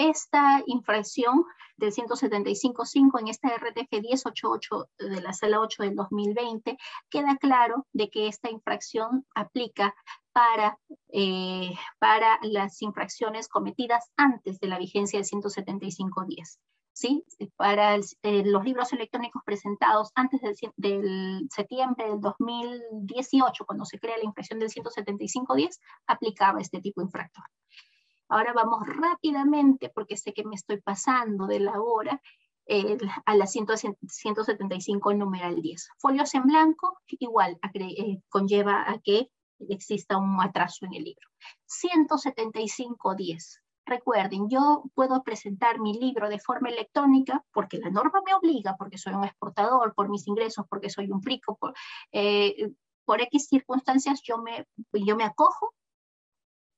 Esta 0.00 0.62
infracción 0.64 1.44
del 1.76 1.92
175.5 1.92 3.20
en 3.20 3.28
esta 3.28 3.48
RTF 3.48 4.00
1088 4.00 4.88
de 4.98 5.20
la 5.20 5.32
sala 5.34 5.60
8 5.60 5.82
del 5.82 5.94
2020, 5.94 6.78
queda 7.10 7.36
claro 7.36 7.86
de 7.92 8.08
que 8.08 8.26
esta 8.26 8.50
infracción 8.50 9.26
aplica 9.34 9.94
para, 10.32 10.78
eh, 11.12 11.72
para 11.98 12.38
las 12.42 12.80
infracciones 12.80 13.48
cometidas 13.48 14.10
antes 14.16 14.58
de 14.58 14.68
la 14.68 14.78
vigencia 14.78 15.18
del 15.18 15.28
175.10. 15.28 16.58
¿Sí? 16.92 17.24
Para 17.56 17.96
eh, 17.96 18.42
los 18.44 18.64
libros 18.64 18.92
electrónicos 18.92 19.42
presentados 19.44 20.10
antes 20.14 20.40
del, 20.42 20.54
del, 20.76 21.48
septiembre 21.50 22.10
del 22.10 22.20
2018, 22.20 23.64
cuando 23.64 23.84
se 23.84 23.98
crea 23.98 24.18
la 24.18 24.24
infracción 24.24 24.58
del 24.58 24.70
175.10, 24.70 25.78
aplicaba 26.06 26.60
este 26.60 26.80
tipo 26.80 27.00
de 27.00 27.06
infractor. 27.06 27.44
Ahora 28.30 28.52
vamos 28.54 28.86
rápidamente, 28.86 29.90
porque 29.94 30.16
sé 30.16 30.32
que 30.32 30.44
me 30.44 30.54
estoy 30.54 30.80
pasando 30.80 31.46
de 31.46 31.60
la 31.60 31.80
hora, 31.80 32.20
a 33.26 33.34
la 33.34 33.46
175 33.46 35.14
numeral 35.14 35.60
10. 35.60 35.88
Folios 35.98 36.34
en 36.34 36.44
blanco, 36.44 37.00
igual, 37.08 37.58
eh, 37.74 38.20
conlleva 38.28 38.88
a 38.88 38.98
que 38.98 39.28
exista 39.68 40.18
un 40.18 40.40
atraso 40.40 40.86
en 40.86 40.94
el 40.94 41.04
libro. 41.04 41.28
175.10. 41.66 43.60
Recuerden, 43.84 44.48
yo 44.48 44.84
puedo 44.94 45.22
presentar 45.24 45.80
mi 45.80 45.98
libro 45.98 46.28
de 46.28 46.38
forma 46.38 46.68
electrónica 46.68 47.44
porque 47.52 47.78
la 47.78 47.90
norma 47.90 48.20
me 48.24 48.34
obliga, 48.34 48.76
porque 48.78 48.98
soy 48.98 49.14
un 49.14 49.24
exportador, 49.24 49.94
por 49.94 50.08
mis 50.08 50.28
ingresos, 50.28 50.64
porque 50.68 50.90
soy 50.90 51.10
un 51.10 51.22
frico, 51.22 51.56
por, 51.56 51.74
eh, 52.12 52.70
por 53.04 53.20
X 53.20 53.48
circunstancias 53.48 54.20
yo 54.22 54.38
me, 54.38 54.64
yo 54.92 55.16
me 55.16 55.24
acojo 55.24 55.74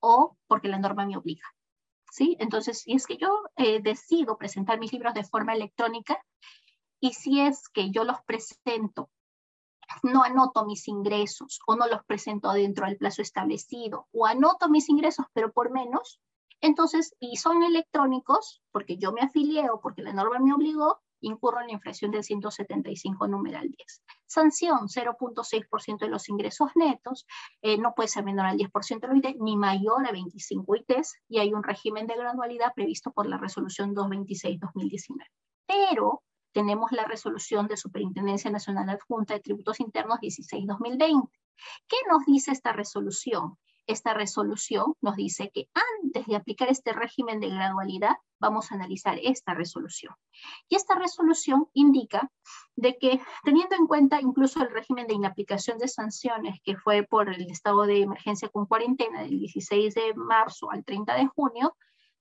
o 0.03 0.37
porque 0.47 0.69
la 0.69 0.79
norma 0.79 1.07
me 1.07 1.17
obliga. 1.17 1.47
¿sí? 2.11 2.37
Entonces, 2.41 2.81
si 2.81 2.93
es 2.93 3.07
que 3.07 3.17
yo 3.17 3.45
eh, 3.57 3.81
decido 3.81 4.37
presentar 4.37 4.79
mis 4.79 4.93
libros 4.93 5.15
de 5.15 5.25
forma 5.25 5.55
electrónica 5.55 6.23
y 7.01 7.15
si 7.15 7.41
es 7.41 7.69
que 7.69 7.91
yo 7.91 8.05
los 8.05 8.21
presento, 8.23 9.11
no 10.03 10.23
anoto 10.23 10.65
mis 10.65 10.89
ingresos 10.89 11.61
o 11.67 11.77
no 11.77 11.87
los 11.87 12.05
presento 12.05 12.53
dentro 12.53 12.87
del 12.87 12.99
plazo 12.99 13.23
establecido 13.23 14.09
o 14.13 14.27
anoto 14.27 14.69
mis 14.69 14.89
ingresos 14.89 15.27
pero 15.33 15.53
por 15.53 15.71
menos, 15.71 16.21
entonces, 16.63 17.17
y 17.19 17.37
son 17.37 17.65
electrónicos, 17.65 18.63
porque 18.71 18.97
yo 18.97 19.11
me 19.11 19.21
afilié 19.21 19.69
o 19.71 19.81
porque 19.81 20.03
la 20.03 20.13
norma 20.13 20.39
me 20.39 20.55
obligó, 20.55 21.03
incurro 21.23 21.61
en 21.61 21.69
la 21.69 21.73
infracción 21.73 22.11
del 22.11 22.23
175 22.23 23.27
numeral 23.29 23.69
10. 23.69 24.03
Sanción, 24.27 24.89
0.6% 24.89 25.99
de 25.99 26.09
los 26.09 26.29
ingresos 26.29 26.71
netos, 26.75 27.27
eh, 27.63 27.79
no 27.79 27.95
puede 27.95 28.09
ser 28.09 28.25
menor 28.25 28.47
al 28.47 28.57
10% 28.57 29.01
de 29.01 29.09
los 29.09 29.17
ITES, 29.19 29.37
ni 29.41 29.57
mayor 29.57 30.07
a 30.07 30.13
25 30.13 30.77
ITES, 30.77 31.15
y 31.29 31.39
hay 31.39 31.53
un 31.53 31.63
régimen 31.63 32.07
de 32.07 32.17
gradualidad 32.17 32.73
previsto 32.75 33.13
por 33.13 33.27
la 33.27 33.39
resolución 33.39 33.95
226-2019. 33.95 35.27
Pero 35.67 36.23
tenemos 36.53 36.93
la 36.93 37.05
resolución 37.05 37.67
de 37.67 37.77
Superintendencia 37.77 38.51
Nacional 38.51 38.91
Adjunta 38.91 39.35
de 39.35 39.41
Tributos 39.41 39.81
Internos 39.81 40.19
16-2020. 40.21 41.31
¿Qué 41.89 41.97
nos 42.11 42.25
dice 42.27 42.51
esta 42.53 42.73
resolución? 42.73 43.57
Esta 43.87 44.15
resolución 44.15 44.95
nos 45.01 45.17
dice 45.17 45.51
que 45.53 45.69
antes 46.03 46.27
de 46.27 46.37
aplicar 46.37 46.69
este 46.69 46.93
régimen 46.93 47.41
de 47.41 47.49
gradualidad, 47.49 48.17
vamos 48.41 48.71
a 48.71 48.75
analizar 48.75 49.19
esta 49.23 49.55
resolución. 49.55 50.15
Y 50.69 50.77
esta 50.77 50.95
resolución 50.95 51.69
indica 51.73 52.31
de 52.77 52.97
que, 52.99 53.21
teniendo 53.45 53.77
en 53.77 53.87
cuenta 53.87 54.21
incluso 54.21 54.63
el 54.63 54.71
régimen 54.71 55.07
de 55.07 55.15
inaplicación 55.15 55.79
de 55.79 55.89
sanciones 55.89 56.61
que 56.65 56.77
fue 56.77 57.03
por 57.03 57.29
el 57.29 57.51
estado 57.51 57.83
de 57.83 58.03
emergencia 58.03 58.49
con 58.49 58.67
cuarentena 58.67 59.23
del 59.23 59.39
16 59.39 59.95
de 59.95 60.15
marzo 60.15 60.71
al 60.71 60.85
30 60.85 61.15
de 61.15 61.27
junio, 61.27 61.77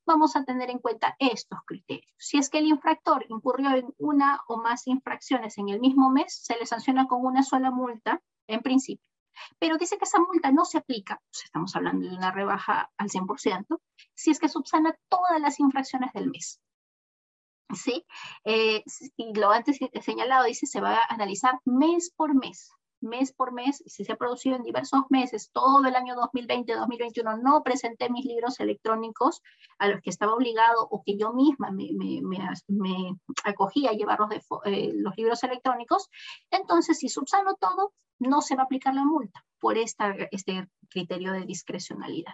vamos 0.06 0.36
a 0.36 0.44
tener 0.44 0.70
en 0.70 0.80
cuenta 0.80 1.16
estos 1.20 1.60
criterios. 1.66 2.12
Si 2.18 2.38
es 2.38 2.50
que 2.50 2.60
el 2.60 2.68
infractor 2.68 3.26
incurrió 3.30 3.72
en 3.76 3.94
una 3.98 4.42
o 4.48 4.58
más 4.58 4.88
infracciones 4.88 5.58
en 5.58 5.70
el 5.70 5.80
mismo 5.80 6.10
mes, 6.10 6.42
se 6.44 6.58
le 6.58 6.66
sanciona 6.66 7.08
con 7.08 7.26
una 7.26 7.44
sola 7.44 7.72
multa, 7.72 8.22
en 8.48 8.62
principio 8.62 9.11
pero 9.60 9.78
dice 9.78 9.98
que 9.98 10.06
esa 10.06 10.20
multa 10.20 10.52
no 10.52 10.66
se 10.66 10.78
aplica, 10.78 11.22
pues 11.32 11.46
estamos 11.46 11.76
hablando 11.76 12.08
de 12.08 12.16
una 12.16 12.32
rebaja 12.32 12.92
al 12.98 13.10
100%, 13.10 13.80
si 14.16 14.32
es 14.32 14.40
que 14.40 14.50
subsana 14.50 14.96
todas 15.10 15.40
las 15.40 15.60
infracciones 15.60 16.12
del 16.14 16.30
mes. 16.30 16.60
¿Sí? 17.74 18.06
Eh, 18.44 18.84
y 19.16 19.34
lo 19.34 19.52
antes 19.52 19.80
señalado 20.02 20.44
dice 20.44 20.66
se 20.66 20.82
va 20.82 20.98
a 20.98 21.06
analizar 21.08 21.60
mes 21.64 22.12
por 22.14 22.36
mes 22.36 22.74
mes 23.02 23.34
por 23.34 23.52
mes, 23.52 23.84
si 23.86 24.06
se 24.06 24.14
ha 24.14 24.18
producido 24.18 24.56
en 24.56 24.64
diversos 24.64 25.02
meses, 25.10 25.50
todo 25.52 25.86
el 25.86 25.96
año 25.96 26.16
2020-2021, 26.16 27.42
no 27.42 27.64
presenté 27.64 28.10
mis 28.10 28.26
libros 28.26 28.60
electrónicos 28.60 29.42
a 29.80 29.88
los 29.88 30.02
que 30.02 30.10
estaba 30.10 30.34
obligado 30.34 30.88
o 30.90 31.04
que 31.04 31.18
yo 31.18 31.34
misma 31.34 31.72
me, 31.72 33.18
acogía 33.44 33.92
a 33.92 33.94
llevar 33.94 34.20
los, 34.20 34.30
eh, 34.66 34.92
los 34.94 35.16
libros 35.18 35.44
electrónicos, 35.44 36.10
entonces 36.50 37.00
si 37.00 37.10
subsano 37.10 37.56
todo, 37.56 37.94
no 38.20 38.42
se 38.42 38.56
va 38.56 38.64
a 38.64 38.66
aplicar 38.66 38.94
la 38.94 39.04
multa 39.04 39.44
por 39.60 39.78
esta, 39.78 40.14
este 40.32 40.68
criterio 40.90 41.34
de 41.34 41.46
discrecionalidad. 41.46 42.34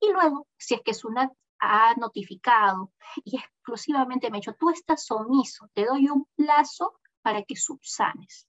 Y 0.00 0.10
luego, 0.12 0.46
si 0.56 0.74
es 0.74 0.82
que 0.82 0.94
SUNAT 0.94 1.30
ha 1.58 1.94
notificado 1.96 2.90
y 3.22 3.36
exclusivamente 3.36 4.30
me 4.30 4.38
ha 4.38 4.40
dicho, 4.40 4.56
tú 4.58 4.70
estás 4.70 5.10
omiso, 5.10 5.68
te 5.74 5.84
doy 5.84 6.08
un 6.08 6.26
plazo 6.36 6.98
para 7.22 7.42
que 7.42 7.54
subsanes 7.54 8.46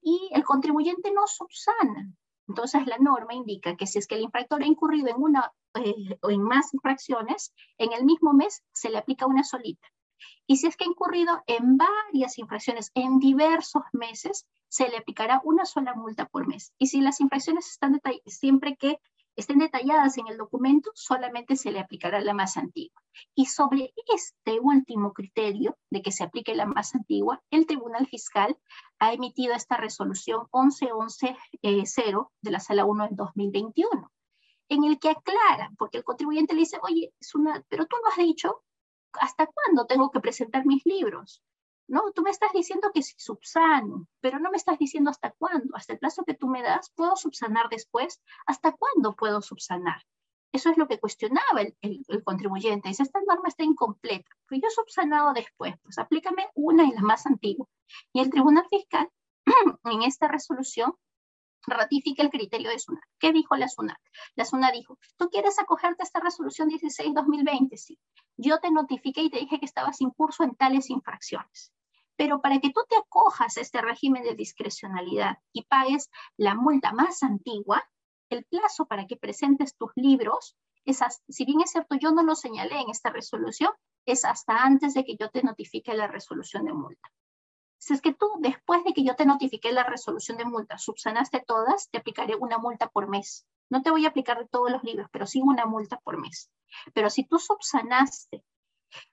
y 0.00 0.30
el 0.32 0.44
contribuyente 0.44 1.10
no 1.12 1.26
subsana. 1.26 2.12
Entonces 2.48 2.86
la 2.86 2.98
norma 2.98 3.34
indica 3.34 3.76
que 3.76 3.86
si 3.86 3.98
es 3.98 4.06
que 4.06 4.14
el 4.14 4.22
infractor 4.22 4.62
ha 4.62 4.66
incurrido 4.66 5.08
en 5.08 5.16
una 5.18 5.52
eh, 5.74 6.18
o 6.22 6.30
en 6.30 6.42
más 6.42 6.72
infracciones, 6.72 7.52
en 7.76 7.92
el 7.92 8.04
mismo 8.04 8.32
mes 8.32 8.62
se 8.72 8.88
le 8.90 8.98
aplica 8.98 9.26
una 9.26 9.44
solita. 9.44 9.86
Y 10.46 10.56
si 10.56 10.66
es 10.66 10.76
que 10.76 10.84
ha 10.84 10.88
incurrido 10.88 11.42
en 11.46 11.76
varias 11.76 12.38
infracciones 12.38 12.90
en 12.94 13.18
diversos 13.18 13.82
meses, 13.92 14.46
se 14.68 14.88
le 14.88 14.96
aplicará 14.96 15.40
una 15.44 15.66
sola 15.66 15.94
multa 15.94 16.26
por 16.26 16.46
mes. 16.46 16.72
Y 16.78 16.86
si 16.86 17.00
las 17.00 17.20
infracciones 17.20 17.68
están 17.68 18.00
siempre 18.26 18.76
que 18.76 18.98
estén 19.38 19.58
detalladas 19.58 20.18
en 20.18 20.26
el 20.26 20.36
documento, 20.36 20.90
solamente 20.94 21.54
se 21.54 21.70
le 21.70 21.78
aplicará 21.78 22.20
la 22.20 22.34
más 22.34 22.56
antigua. 22.56 23.00
Y 23.36 23.46
sobre 23.46 23.94
este 24.12 24.58
último 24.60 25.12
criterio 25.12 25.78
de 25.90 26.02
que 26.02 26.10
se 26.10 26.24
aplique 26.24 26.56
la 26.56 26.66
más 26.66 26.94
antigua, 26.96 27.40
el 27.50 27.66
Tribunal 27.66 28.08
Fiscal 28.08 28.58
ha 28.98 29.12
emitido 29.12 29.54
esta 29.54 29.76
resolución 29.76 30.48
1111-0 30.50 31.36
eh, 31.62 31.84
de 32.42 32.50
la 32.50 32.58
Sala 32.58 32.84
1 32.84 33.04
del 33.06 33.16
2021, 33.16 34.12
en 34.70 34.84
el 34.84 34.98
que 34.98 35.10
aclara, 35.10 35.70
porque 35.78 35.98
el 35.98 36.04
contribuyente 36.04 36.54
le 36.54 36.60
dice, 36.60 36.78
oye, 36.82 37.14
es 37.20 37.34
una, 37.36 37.64
pero 37.68 37.86
tú 37.86 37.96
no 38.02 38.10
has 38.10 38.18
dicho 38.18 38.64
hasta 39.12 39.46
cuándo 39.46 39.86
tengo 39.86 40.10
que 40.10 40.20
presentar 40.20 40.66
mis 40.66 40.84
libros. 40.84 41.42
No, 41.88 42.12
tú 42.14 42.20
me 42.22 42.30
estás 42.30 42.52
diciendo 42.52 42.90
que 42.92 43.02
si 43.02 43.14
subsano, 43.18 44.06
pero 44.20 44.38
no 44.38 44.50
me 44.50 44.58
estás 44.58 44.78
diciendo 44.78 45.10
hasta 45.10 45.30
cuándo. 45.32 45.74
Hasta 45.74 45.94
el 45.94 45.98
plazo 45.98 46.22
que 46.24 46.34
tú 46.34 46.46
me 46.46 46.62
das, 46.62 46.90
¿puedo 46.94 47.16
subsanar 47.16 47.70
después? 47.70 48.20
¿Hasta 48.46 48.72
cuándo 48.72 49.16
puedo 49.16 49.40
subsanar? 49.40 50.02
Eso 50.52 50.70
es 50.70 50.76
lo 50.76 50.86
que 50.86 51.00
cuestionaba 51.00 51.62
el, 51.80 52.24
contribuyente. 52.24 52.90
Dice, 52.90 53.02
esta 53.02 53.20
norma 53.26 53.48
está 53.48 53.64
incompleta. 53.64 54.30
Pues 54.46 54.60
yo 54.60 54.68
he 54.68 54.70
subsanado 54.70 55.32
después, 55.32 55.74
pues 55.82 55.98
aplícame 55.98 56.48
una 56.54 56.84
y 56.84 56.92
la 56.92 57.00
más 57.00 57.26
antigua. 57.26 57.66
Y 58.12 58.20
el 58.20 58.30
Tribunal 58.30 58.66
Fiscal, 58.68 59.08
en 59.84 60.02
esta 60.02 60.28
resolución, 60.28 60.94
ratifica 61.66 62.22
el 62.22 62.30
criterio 62.30 62.70
de 62.70 62.78
SUNAT. 62.78 63.02
¿Qué 63.18 63.32
dijo 63.32 63.56
la 63.56 63.68
SUNAT? 63.68 63.98
La 64.36 64.44
SUNAT 64.44 64.74
dijo, 64.74 64.98
¿tú 65.16 65.28
quieres 65.30 65.58
acogerte 65.58 66.02
a 66.02 66.04
esta 66.04 66.20
resolución 66.20 66.68
16-2020? 66.68 67.76
Sí. 67.76 67.98
Yo 68.36 68.58
te 68.60 68.70
notifiqué 68.70 69.22
y 69.22 69.30
te 69.30 69.38
dije 69.38 69.58
que 69.58 69.66
estabas 69.66 70.00
en 70.02 70.10
curso 70.10 70.44
en 70.44 70.54
tales 70.54 70.90
infracciones. 70.90 71.72
Pero 72.18 72.40
para 72.40 72.58
que 72.58 72.70
tú 72.70 72.80
te 72.88 72.96
acojas 72.96 73.56
a 73.56 73.60
este 73.60 73.80
régimen 73.80 74.24
de 74.24 74.34
discrecionalidad 74.34 75.38
y 75.52 75.62
pagues 75.62 76.10
la 76.36 76.56
multa 76.56 76.92
más 76.92 77.22
antigua, 77.22 77.88
el 78.28 78.44
plazo 78.44 78.86
para 78.86 79.06
que 79.06 79.16
presentes 79.16 79.76
tus 79.76 79.92
libros 79.94 80.56
es, 80.84 81.00
si 81.28 81.44
bien 81.44 81.60
es 81.60 81.70
cierto, 81.70 81.94
yo 81.94 82.10
no 82.10 82.24
lo 82.24 82.34
señalé 82.34 82.80
en 82.80 82.90
esta 82.90 83.10
resolución, 83.10 83.70
es 84.04 84.24
hasta 84.24 84.64
antes 84.64 84.94
de 84.94 85.04
que 85.04 85.16
yo 85.16 85.30
te 85.30 85.44
notifique 85.44 85.94
la 85.94 86.08
resolución 86.08 86.64
de 86.64 86.72
multa. 86.72 87.08
Si 87.78 87.94
es 87.94 88.00
que 88.00 88.12
tú, 88.12 88.26
después 88.40 88.82
de 88.82 88.94
que 88.94 89.04
yo 89.04 89.14
te 89.14 89.24
notifique 89.24 89.70
la 89.70 89.84
resolución 89.84 90.38
de 90.38 90.44
multa, 90.44 90.76
subsanaste 90.76 91.44
todas, 91.46 91.88
te 91.90 91.98
aplicaré 91.98 92.34
una 92.34 92.58
multa 92.58 92.88
por 92.88 93.08
mes. 93.08 93.46
No 93.70 93.82
te 93.82 93.92
voy 93.92 94.06
a 94.06 94.08
aplicar 94.08 94.38
de 94.38 94.48
todos 94.48 94.72
los 94.72 94.82
libros, 94.82 95.08
pero 95.12 95.24
sí 95.24 95.40
una 95.40 95.66
multa 95.66 96.00
por 96.00 96.18
mes. 96.18 96.50
Pero 96.94 97.10
si 97.10 97.24
tú 97.24 97.38
subsanaste 97.38 98.42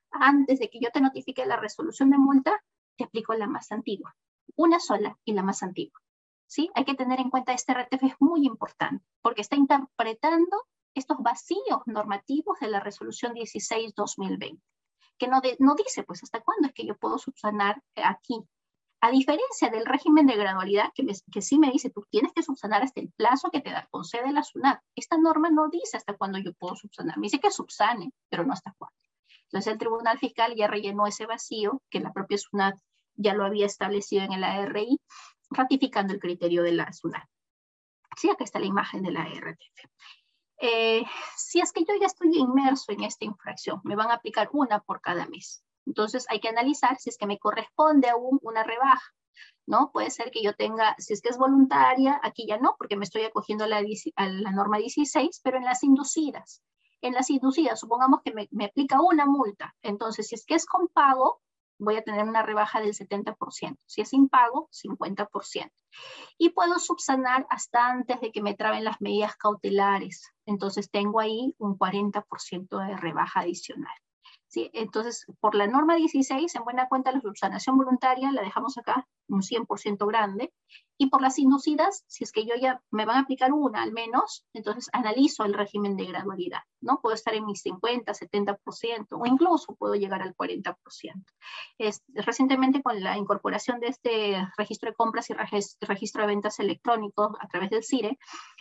antes 0.09 0.57
de 0.57 0.71
que 0.71 0.79
yo 0.79 0.89
te 0.91 1.01
notifique 1.01 1.45
la 1.45 1.57
resolución 1.57 2.09
de 2.09 2.17
multa, 2.17 2.63
te 2.97 3.03
aplico 3.05 3.33
la 3.33 3.47
más 3.47 3.71
antigua. 3.71 4.15
Una 4.55 4.79
sola 4.79 5.17
y 5.25 5.33
la 5.33 5.43
más 5.43 5.63
antigua. 5.63 5.99
¿Sí? 6.47 6.69
Hay 6.75 6.85
que 6.85 6.95
tener 6.95 7.19
en 7.19 7.29
cuenta 7.29 7.53
este 7.53 7.73
RTF 7.73 8.03
es 8.03 8.15
muy 8.19 8.45
importante 8.45 9.03
porque 9.21 9.41
está 9.41 9.55
interpretando 9.55 10.65
estos 10.95 11.17
vacíos 11.19 11.81
normativos 11.85 12.59
de 12.59 12.69
la 12.69 12.79
resolución 12.79 13.33
16-2020, 13.33 14.61
que 15.17 15.27
no, 15.27 15.41
no 15.59 15.75
dice, 15.75 16.03
pues, 16.03 16.23
hasta 16.23 16.41
cuándo 16.41 16.67
es 16.67 16.73
que 16.73 16.85
yo 16.85 16.97
puedo 16.97 17.17
subsanar 17.17 17.83
aquí. 17.95 18.41
A 19.01 19.11
diferencia 19.11 19.69
del 19.69 19.85
régimen 19.85 20.25
de 20.25 20.37
gradualidad, 20.37 20.91
que, 20.95 21.05
que 21.31 21.41
sí 21.41 21.59
me 21.59 21.69
dice, 21.69 21.89
tú 21.89 22.03
tienes 22.09 22.31
que 22.33 22.41
subsanar 22.41 22.81
hasta 22.81 23.01
el 23.01 23.11
plazo 23.11 23.51
que 23.51 23.61
te 23.61 23.69
da, 23.69 23.87
concede 23.91 24.31
la 24.31 24.41
SUNAT. 24.41 24.81
Esta 24.95 25.17
norma 25.17 25.49
no 25.51 25.67
dice 25.69 25.97
hasta 25.97 26.15
cuándo 26.15 26.39
yo 26.39 26.53
puedo 26.53 26.75
subsanar, 26.75 27.17
me 27.17 27.25
dice 27.25 27.39
que 27.39 27.51
subsane, 27.51 28.13
pero 28.29 28.45
no 28.45 28.53
hasta 28.53 28.73
cuándo. 28.77 28.95
Entonces 29.45 29.73
el 29.73 29.79
Tribunal 29.79 30.17
Fiscal 30.19 30.55
ya 30.55 30.67
rellenó 30.67 31.07
ese 31.07 31.25
vacío 31.25 31.81
que 31.89 31.99
la 31.99 32.11
propia 32.11 32.37
SUNAT 32.37 32.75
ya 33.15 33.33
lo 33.33 33.45
había 33.45 33.65
establecido 33.65 34.23
en 34.23 34.33
el 34.33 34.43
ARI, 34.43 34.99
ratificando 35.49 36.13
el 36.13 36.19
criterio 36.19 36.63
de 36.63 36.73
la 36.73 36.91
SUNAT. 36.91 37.27
Sí, 38.17 38.29
acá 38.29 38.43
está 38.43 38.59
la 38.59 38.65
imagen 38.65 39.01
de 39.03 39.11
la 39.11 39.27
RTF. 39.27 39.89
Eh, 40.57 41.03
si 41.35 41.59
es 41.59 41.71
que 41.71 41.83
yo 41.83 41.93
ya 41.99 42.07
estoy 42.07 42.29
inmerso 42.33 42.91
en 42.91 43.03
esta 43.03 43.25
infracción, 43.25 43.81
me 43.83 43.95
van 43.95 44.09
a 44.09 44.15
aplicar 44.15 44.49
una 44.53 44.79
por 44.79 45.01
cada 45.01 45.27
mes. 45.27 45.63
Entonces 45.85 46.25
hay 46.29 46.39
que 46.39 46.49
analizar 46.49 46.97
si 46.97 47.09
es 47.09 47.17
que 47.17 47.27
me 47.27 47.37
corresponde 47.37 48.09
aún 48.09 48.39
una 48.41 48.63
rebaja, 48.63 49.13
¿no? 49.67 49.91
Puede 49.91 50.09
ser 50.11 50.31
que 50.31 50.41
yo 50.41 50.53
tenga, 50.53 50.95
si 50.97 51.13
es 51.13 51.21
que 51.21 51.29
es 51.29 51.37
voluntaria, 51.37 52.19
aquí 52.23 52.47
ya 52.47 52.57
no, 52.57 52.75
porque 52.77 52.95
me 52.95 53.03
estoy 53.03 53.23
acogiendo 53.23 53.65
a 53.65 53.67
la 53.67 54.51
norma 54.51 54.77
16, 54.77 55.41
pero 55.43 55.57
en 55.57 55.65
las 55.65 55.83
inducidas. 55.83 56.63
En 57.05 57.13
las 57.13 57.29
inducidas, 57.29 57.79
supongamos 57.79 58.21
que 58.23 58.33
me, 58.33 58.47
me 58.49 58.65
aplica 58.65 58.99
una 58.99 59.27
multa. 59.27 59.75
Entonces, 59.83 60.27
si 60.27 60.33
es 60.33 60.43
que 60.43 60.55
es 60.55 60.65
con 60.65 60.87
pago, 60.87 61.39
voy 61.77 61.97
a 61.97 62.03
tener 62.03 62.27
una 62.27 62.41
rebaja 62.41 62.79
del 62.81 62.95
70%. 62.95 63.77
Si 63.85 64.01
es 64.01 64.11
impago, 64.13 64.69
50%. 64.71 65.71
Y 66.39 66.49
puedo 66.49 66.79
subsanar 66.79 67.45
hasta 67.49 67.87
antes 67.87 68.19
de 68.21 68.31
que 68.31 68.41
me 68.41 68.55
traben 68.55 68.83
las 68.83 69.01
medidas 69.01 69.35
cautelares. 69.35 70.31
Entonces 70.47 70.89
tengo 70.89 71.19
ahí 71.19 71.53
un 71.59 71.77
40% 71.77 72.87
de 72.87 72.97
rebaja 72.97 73.41
adicional. 73.41 73.93
¿Sí? 74.47 74.71
Entonces, 74.73 75.25
por 75.39 75.53
la 75.53 75.67
norma 75.67 75.95
16, 75.95 76.55
en 76.55 76.63
buena 76.63 76.87
cuenta 76.87 77.11
la 77.11 77.21
subsanación 77.21 77.77
voluntaria 77.77 78.31
la 78.31 78.41
dejamos 78.41 78.77
acá 78.77 79.07
un 79.27 79.41
100% 79.41 80.07
grande 80.07 80.53
y 80.97 81.07
por 81.07 81.21
las 81.21 81.37
inducidas, 81.39 82.03
si 82.07 82.23
es 82.23 82.31
que 82.31 82.45
yo 82.45 82.55
ya 82.55 82.81
me 82.91 83.05
van 83.05 83.17
a 83.17 83.19
aplicar 83.21 83.51
una 83.51 83.81
al 83.81 83.91
menos, 83.91 84.45
entonces 84.53 84.89
analizo 84.93 85.43
el 85.43 85.53
régimen 85.53 85.97
de 85.97 86.05
gradualidad, 86.05 86.61
¿no? 86.81 87.01
Puedo 87.01 87.15
estar 87.15 87.33
en 87.33 87.45
mis 87.45 87.61
50, 87.61 88.13
70% 88.13 89.07
o 89.11 89.25
incluso 89.25 89.75
puedo 89.75 89.95
llegar 89.95 90.21
al 90.21 90.35
40%. 90.35 90.75
Es, 91.77 92.03
recientemente 92.13 92.81
con 92.81 93.01
la 93.03 93.17
incorporación 93.17 93.79
de 93.79 93.87
este 93.87 94.47
registro 94.57 94.89
de 94.89 94.95
compras 94.95 95.29
y 95.29 95.33
registro 95.81 96.21
de 96.21 96.27
ventas 96.27 96.59
electrónicos 96.59 97.35
a 97.39 97.47
través 97.47 97.69
del 97.69 97.83
CIRE, 97.83 98.17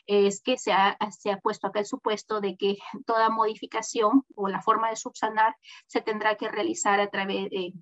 es 0.07 0.43
que 0.43 0.59
se 0.59 0.73
ha, 0.73 0.99
se 1.11 1.31
ha 1.31 1.39
puesto 1.39 1.69
acá 1.69 1.81
el 1.81 1.87
supuesto 1.87 2.41
de 2.41 2.57
que 2.57 2.79
toda 3.07 3.31
modificación 3.31 4.25
o 4.35 4.49
la 4.49 4.61
forma 4.61 4.91
de 4.91 4.97
subsanar 4.97 5.57
se 5.87 6.01
tendrá 6.01 6.35
que 6.37 6.49
realizar 6.49 7.01
a 7.01 7.09
través, 7.09 7.51
de 7.51 7.73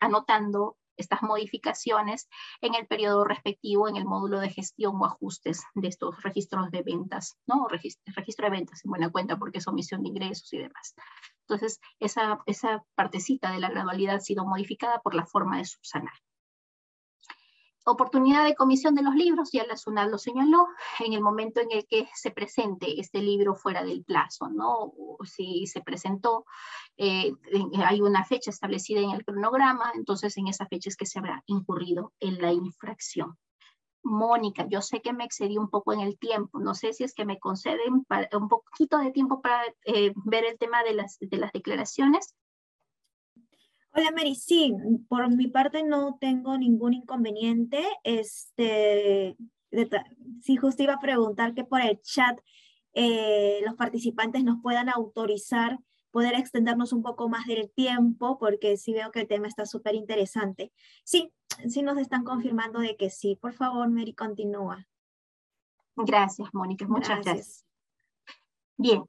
anotando 0.00 0.76
estas 0.96 1.22
modificaciones 1.22 2.28
en 2.60 2.74
el 2.74 2.86
periodo 2.86 3.24
respectivo 3.24 3.88
en 3.88 3.96
el 3.96 4.04
módulo 4.04 4.40
de 4.40 4.50
gestión 4.50 4.96
o 4.96 5.06
ajustes 5.06 5.62
de 5.74 5.88
estos 5.88 6.22
registros 6.22 6.70
de 6.70 6.82
ventas, 6.82 7.36
¿no? 7.46 7.68
Registro, 7.68 8.12
registro 8.14 8.46
de 8.46 8.50
ventas 8.50 8.84
en 8.84 8.90
buena 8.90 9.10
cuenta 9.10 9.38
porque 9.38 9.58
es 9.58 9.68
omisión 9.68 10.02
de 10.02 10.08
ingresos 10.08 10.52
y 10.52 10.58
demás. 10.58 10.94
Entonces, 11.48 11.80
esa, 12.00 12.40
esa 12.46 12.84
partecita 12.94 13.52
de 13.52 13.60
la 13.60 13.70
gradualidad 13.70 14.16
ha 14.16 14.20
sido 14.20 14.44
modificada 14.44 15.00
por 15.00 15.14
la 15.14 15.26
forma 15.26 15.58
de 15.58 15.64
subsanar 15.64 16.14
oportunidad 17.86 18.44
de 18.44 18.54
comisión 18.54 18.94
de 18.94 19.02
los 19.02 19.14
libros, 19.14 19.50
ya 19.52 19.64
la 19.64 19.76
SUNAT 19.76 20.10
lo 20.10 20.18
señaló, 20.18 20.68
en 20.98 21.12
el 21.12 21.20
momento 21.20 21.60
en 21.60 21.70
el 21.70 21.86
que 21.86 22.08
se 22.14 22.30
presente 22.30 23.00
este 23.00 23.20
libro 23.20 23.54
fuera 23.54 23.84
del 23.84 24.04
plazo, 24.04 24.48
¿no? 24.48 24.92
Si 25.24 25.66
se 25.66 25.80
presentó, 25.80 26.44
eh, 26.96 27.32
hay 27.84 28.00
una 28.00 28.24
fecha 28.24 28.50
establecida 28.50 29.00
en 29.00 29.10
el 29.10 29.24
cronograma, 29.24 29.92
entonces 29.94 30.36
en 30.36 30.48
esa 30.48 30.66
fecha 30.66 30.88
es 30.88 30.96
que 30.96 31.06
se 31.06 31.18
habrá 31.18 31.42
incurrido 31.46 32.12
en 32.20 32.40
la 32.40 32.52
infracción. 32.52 33.38
Mónica, 34.02 34.66
yo 34.68 34.82
sé 34.82 35.00
que 35.02 35.12
me 35.12 35.24
excedí 35.24 35.58
un 35.58 35.68
poco 35.68 35.92
en 35.92 36.00
el 36.00 36.18
tiempo, 36.18 36.60
no 36.60 36.74
sé 36.74 36.92
si 36.92 37.04
es 37.04 37.12
que 37.12 37.24
me 37.24 37.38
conceden 37.38 38.06
un 38.32 38.48
poquito 38.48 38.98
de 38.98 39.10
tiempo 39.10 39.42
para 39.42 39.64
eh, 39.84 40.12
ver 40.24 40.44
el 40.44 40.58
tema 40.58 40.84
de 40.84 40.94
las, 40.94 41.18
de 41.20 41.36
las 41.36 41.52
declaraciones. 41.52 42.34
Hola 43.98 44.10
Mary, 44.14 44.34
sí, 44.34 44.74
por 45.08 45.34
mi 45.34 45.46
parte 45.46 45.82
no 45.82 46.18
tengo 46.20 46.58
ningún 46.58 46.92
inconveniente. 46.92 47.82
Este, 48.04 49.34
sí, 50.42 50.56
justo 50.56 50.82
iba 50.82 50.92
a 50.92 51.00
preguntar 51.00 51.54
que 51.54 51.64
por 51.64 51.80
el 51.80 51.98
chat 52.02 52.38
eh, 52.92 53.60
los 53.64 53.74
participantes 53.74 54.44
nos 54.44 54.60
puedan 54.60 54.90
autorizar 54.90 55.78
poder 56.10 56.34
extendernos 56.34 56.92
un 56.92 57.02
poco 57.02 57.30
más 57.30 57.46
del 57.46 57.70
tiempo, 57.70 58.36
porque 58.38 58.76
sí 58.76 58.92
veo 58.92 59.10
que 59.10 59.20
el 59.20 59.28
tema 59.28 59.48
está 59.48 59.64
súper 59.64 59.94
interesante. 59.94 60.72
Sí, 61.02 61.32
sí 61.66 61.80
nos 61.80 61.96
están 61.96 62.22
confirmando 62.22 62.80
de 62.80 62.96
que 62.96 63.08
sí. 63.08 63.38
Por 63.40 63.54
favor, 63.54 63.88
Mary, 63.88 64.12
continúa. 64.12 64.86
Gracias, 65.96 66.50
Mónica, 66.52 66.86
muchas 66.86 67.24
gracias. 67.24 67.64
Bien, 68.76 69.04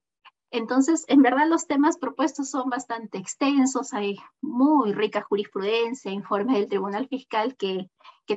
entonces, 0.57 1.05
en 1.07 1.21
verdad 1.21 1.47
los 1.47 1.67
temas 1.67 1.97
propuestos 1.97 2.49
son 2.49 2.69
bastante 2.69 3.17
extensos, 3.17 3.93
hay 3.93 4.17
muy 4.41 4.93
rica 4.93 5.21
jurisprudencia, 5.21 6.11
informes 6.11 6.55
del 6.55 6.67
Tribunal 6.67 7.07
Fiscal 7.07 7.55
que, 7.55 7.89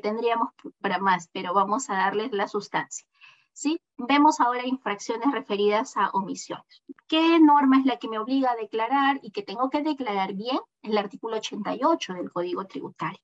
tendríamos 0.03 0.51
para 0.81 0.99
más, 0.99 1.29
pero 1.33 1.53
vamos 1.53 1.91
a 1.91 1.95
darles 1.95 2.31
la 2.33 2.47
sustancia. 2.47 3.07
¿sí? 3.53 3.81
Vemos 3.97 4.41
ahora 4.41 4.65
infracciones 4.65 5.33
referidas 5.33 5.97
a 5.97 6.11
omisiones. 6.11 6.83
¿Qué 7.09 7.41
norma 7.41 7.79
es 7.79 7.87
la 7.87 7.97
que 7.99 8.09
me 8.09 8.19
obliga 8.19 8.53
a 8.53 8.57
declarar 8.57 9.19
y 9.23 9.33
que 9.33 9.43
tengo 9.43 9.69
que 9.69 9.83
declarar 9.83 10.35
bien? 10.35 10.61
El 10.83 10.97
artículo 10.97 11.39
88 11.39 12.15
del 12.15 12.31
Código 12.31 12.67
Tributario. 12.67 13.21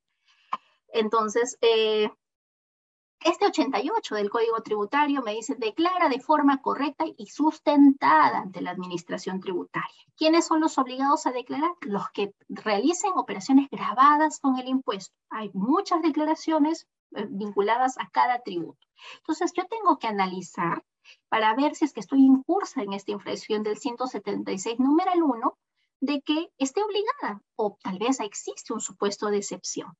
Entonces, 0.88 1.56
eh, 1.60 2.10
este 3.24 3.46
88 3.46 4.14
del 4.14 4.30
Código 4.30 4.62
Tributario 4.62 5.22
me 5.22 5.32
dice, 5.32 5.56
declara 5.56 6.08
de 6.08 6.20
forma 6.20 6.60
correcta 6.60 7.04
y 7.16 7.26
sustentada 7.26 8.38
ante 8.38 8.60
la 8.60 8.70
Administración 8.70 9.40
Tributaria. 9.40 10.04
¿Quiénes 10.16 10.46
son 10.46 10.60
los 10.60 10.78
obligados 10.78 11.26
a 11.26 11.32
declarar? 11.32 11.72
Los 11.80 12.08
que 12.10 12.34
realicen 12.48 13.12
operaciones 13.16 13.68
grabadas 13.70 14.38
con 14.40 14.58
el 14.58 14.68
impuesto. 14.68 15.14
Hay 15.30 15.50
muchas 15.54 16.02
declaraciones 16.02 16.86
eh, 17.16 17.26
vinculadas 17.28 17.98
a 17.98 18.08
cada 18.10 18.40
tributo. 18.40 18.86
Entonces, 19.18 19.52
yo 19.54 19.64
tengo 19.66 19.98
que 19.98 20.06
analizar 20.06 20.84
para 21.28 21.54
ver 21.54 21.74
si 21.74 21.84
es 21.84 21.92
que 21.92 22.00
estoy 22.00 22.20
incursa 22.20 22.82
en 22.82 22.92
esta 22.92 23.12
infracción 23.12 23.62
del 23.62 23.78
176 23.78 24.78
numeral 24.78 25.22
1 25.22 25.58
de 26.00 26.20
que 26.20 26.50
esté 26.58 26.82
obligada 26.82 27.42
o 27.56 27.78
tal 27.82 27.98
vez 27.98 28.20
existe 28.20 28.72
un 28.72 28.80
supuesto 28.80 29.28
de 29.28 29.38
excepción. 29.38 29.96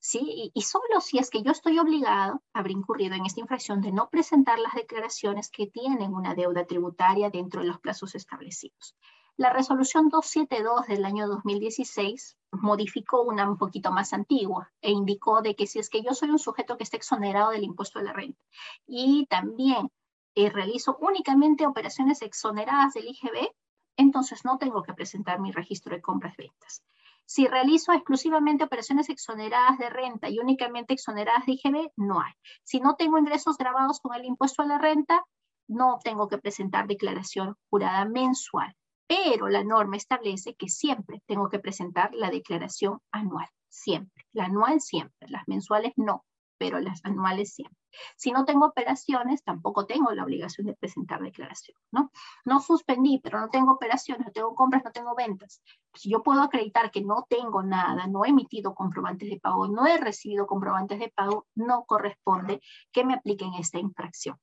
¿Sí? 0.00 0.50
Y, 0.54 0.62
solo 0.62 1.00
si 1.00 1.18
es 1.18 1.30
que 1.30 1.42
yo 1.42 1.52
estoy 1.52 1.78
obligado, 1.78 2.42
habré 2.52 2.72
incurrido 2.72 3.14
en 3.14 3.26
esta 3.26 3.40
infracción 3.40 3.80
de 3.80 3.92
no 3.92 4.08
presentar 4.08 4.58
las 4.58 4.74
declaraciones 4.74 5.50
que 5.50 5.66
tienen 5.66 6.14
una 6.14 6.34
deuda 6.34 6.64
tributaria 6.64 7.30
dentro 7.30 7.60
de 7.60 7.68
los 7.68 7.78
plazos 7.78 8.14
establecidos. 8.14 8.96
La 9.36 9.50
resolución 9.50 10.08
272 10.08 10.86
del 10.86 11.04
año 11.04 11.28
2016 11.28 12.36
modificó 12.52 13.22
una 13.22 13.48
un 13.48 13.56
poquito 13.56 13.92
más 13.92 14.12
antigua 14.12 14.72
e 14.82 14.90
indicó 14.90 15.40
de 15.40 15.54
que 15.54 15.66
si 15.66 15.78
es 15.78 15.88
que 15.88 16.02
yo 16.02 16.14
soy 16.14 16.30
un 16.30 16.38
sujeto 16.38 16.76
que 16.76 16.84
está 16.84 16.96
exonerado 16.96 17.50
del 17.50 17.62
impuesto 17.62 18.00
de 18.00 18.06
la 18.06 18.12
renta 18.12 18.42
y 18.86 19.26
también 19.26 19.90
eh, 20.34 20.50
realizo 20.50 20.98
únicamente 21.00 21.66
operaciones 21.66 22.22
exoneradas 22.22 22.94
del 22.94 23.08
IGB, 23.08 23.50
entonces 23.96 24.44
no 24.44 24.58
tengo 24.58 24.82
que 24.82 24.94
presentar 24.94 25.40
mi 25.40 25.52
registro 25.52 25.94
de 25.94 26.02
compras-ventas. 26.02 26.82
Si 27.32 27.46
realizo 27.46 27.92
exclusivamente 27.92 28.64
operaciones 28.64 29.08
exoneradas 29.08 29.78
de 29.78 29.88
renta 29.88 30.28
y 30.28 30.40
únicamente 30.40 30.94
exoneradas 30.94 31.46
de 31.46 31.52
IGB, 31.52 31.92
no 31.94 32.20
hay. 32.20 32.32
Si 32.64 32.80
no 32.80 32.96
tengo 32.96 33.18
ingresos 33.18 33.56
grabados 33.56 34.00
con 34.00 34.16
el 34.16 34.24
impuesto 34.24 34.62
a 34.62 34.66
la 34.66 34.78
renta, 34.78 35.24
no 35.68 36.00
tengo 36.02 36.26
que 36.26 36.38
presentar 36.38 36.88
declaración 36.88 37.54
jurada 37.70 38.04
mensual. 38.04 38.74
Pero 39.06 39.48
la 39.48 39.62
norma 39.62 39.96
establece 39.96 40.56
que 40.56 40.68
siempre 40.68 41.22
tengo 41.26 41.48
que 41.48 41.60
presentar 41.60 42.12
la 42.14 42.30
declaración 42.30 42.98
anual, 43.12 43.46
siempre. 43.68 44.26
La 44.32 44.46
anual 44.46 44.80
siempre, 44.80 45.28
las 45.28 45.46
mensuales 45.46 45.92
no 45.94 46.24
pero 46.60 46.78
las 46.78 47.02
anuales 47.06 47.54
siempre. 47.54 47.78
Si 48.16 48.32
no 48.32 48.44
tengo 48.44 48.66
operaciones, 48.66 49.42
tampoco 49.42 49.86
tengo 49.86 50.12
la 50.12 50.24
obligación 50.24 50.66
de 50.66 50.76
presentar 50.76 51.22
declaración, 51.22 51.74
¿no? 51.90 52.12
No 52.44 52.60
suspendí, 52.60 53.18
pero 53.18 53.40
no 53.40 53.48
tengo 53.48 53.72
operaciones, 53.72 54.26
no 54.26 54.32
tengo 54.32 54.54
compras, 54.54 54.84
no 54.84 54.92
tengo 54.92 55.14
ventas. 55.14 55.62
Si 55.94 56.10
yo 56.10 56.22
puedo 56.22 56.42
acreditar 56.42 56.90
que 56.90 57.00
no 57.00 57.26
tengo 57.30 57.62
nada, 57.62 58.06
no 58.08 58.26
he 58.26 58.28
emitido 58.28 58.74
comprobantes 58.74 59.30
de 59.30 59.40
pago, 59.40 59.68
no 59.68 59.86
he 59.86 59.96
recibido 59.96 60.46
comprobantes 60.46 60.98
de 60.98 61.08
pago, 61.08 61.46
no 61.54 61.86
corresponde 61.86 62.60
que 62.92 63.04
me 63.04 63.14
apliquen 63.14 63.54
esta 63.54 63.78
infracción. 63.78 64.36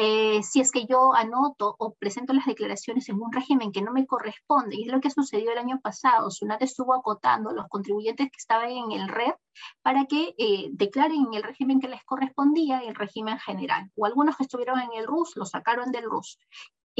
Eh, 0.00 0.44
si 0.44 0.60
es 0.60 0.70
que 0.70 0.86
yo 0.86 1.12
anoto 1.12 1.74
o 1.76 1.92
presento 1.94 2.32
las 2.32 2.46
declaraciones 2.46 3.08
en 3.08 3.20
un 3.20 3.32
régimen 3.32 3.72
que 3.72 3.82
no 3.82 3.92
me 3.92 4.06
corresponde, 4.06 4.76
y 4.76 4.82
es 4.82 4.92
lo 4.92 5.00
que 5.00 5.10
sucedió 5.10 5.50
el 5.50 5.58
año 5.58 5.80
pasado, 5.80 6.30
SUNAT 6.30 6.62
estuvo 6.62 6.94
acotando 6.94 7.50
los 7.50 7.66
contribuyentes 7.66 8.30
que 8.30 8.36
estaban 8.36 8.70
en 8.70 8.92
el 8.92 9.08
RED 9.08 9.34
para 9.82 10.04
que 10.04 10.36
eh, 10.38 10.68
declaren 10.70 11.26
en 11.26 11.34
el 11.34 11.42
régimen 11.42 11.80
que 11.80 11.88
les 11.88 12.04
correspondía, 12.04 12.78
el 12.78 12.94
régimen 12.94 13.40
general, 13.40 13.90
o 13.96 14.06
algunos 14.06 14.36
que 14.36 14.44
estuvieron 14.44 14.78
en 14.78 14.92
el 14.96 15.04
RUS, 15.04 15.34
lo 15.34 15.44
sacaron 15.44 15.90
del 15.90 16.04
RUS. 16.04 16.38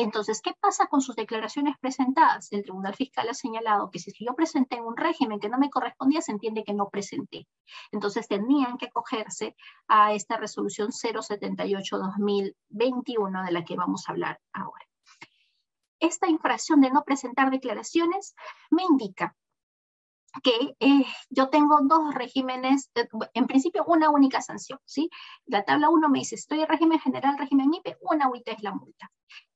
Entonces, 0.03 0.41
¿qué 0.41 0.53
pasa 0.61 0.87
con 0.87 1.01
sus 1.01 1.17
declaraciones 1.17 1.75
presentadas? 1.81 2.53
El 2.53 2.63
Tribunal 2.63 2.95
Fiscal 2.95 3.29
ha 3.29 3.35
señalado 3.35 3.91
que 3.91 3.99
si 3.99 4.13
yo 4.25 4.37
presenté 4.37 4.77
en 4.77 4.85
un 4.85 4.97
régimen 4.97 5.41
que 5.41 5.49
no 5.49 5.59
me 5.59 5.71
correspondía, 5.71 6.21
se 6.21 6.31
entiende 6.31 6.63
que 6.63 6.73
no 6.73 6.89
presenté. 6.89 7.49
Entonces, 7.91 8.29
tenían 8.29 8.79
que 8.79 8.87
acogerse 8.87 9.57
a 9.89 10.15
esta 10.15 10.37
resolución 10.37 10.91
078-2021 10.91 13.45
de 13.45 13.53
la 13.53 13.65
que 13.65 13.75
vamos 13.75 14.09
a 14.09 14.13
hablar 14.13 14.41
ahora. 14.53 14.85
esta 16.01 16.29
infracción 16.29 16.81
de 16.81 16.91
no 16.91 17.03
presentar 17.03 17.51
declaraciones 17.51 18.37
me 18.71 18.85
indica 18.85 19.35
que 20.45 20.77
eh, 20.79 21.05
yo 21.29 21.49
tengo 21.49 21.81
dos 21.83 22.15
regímenes, 22.15 22.91
eh, 22.95 23.09
en 23.35 23.47
principio 23.47 23.85
una 23.87 24.11
única 24.11 24.41
sanción, 24.41 24.79
¿sí? 24.85 25.11
La 25.47 25.65
tabla 25.65 25.89
1 25.89 26.09
me 26.09 26.21
dice, 26.21 26.37
estoy 26.37 26.61
en 26.61 26.69
régimen 26.69 27.01
general, 27.01 27.37
régimen 27.37 27.75
IPE, 27.75 27.97
una 28.03 28.29
UIT 28.29 28.49
es 28.49 28.63
la 28.63 28.75
multa. 28.75 29.11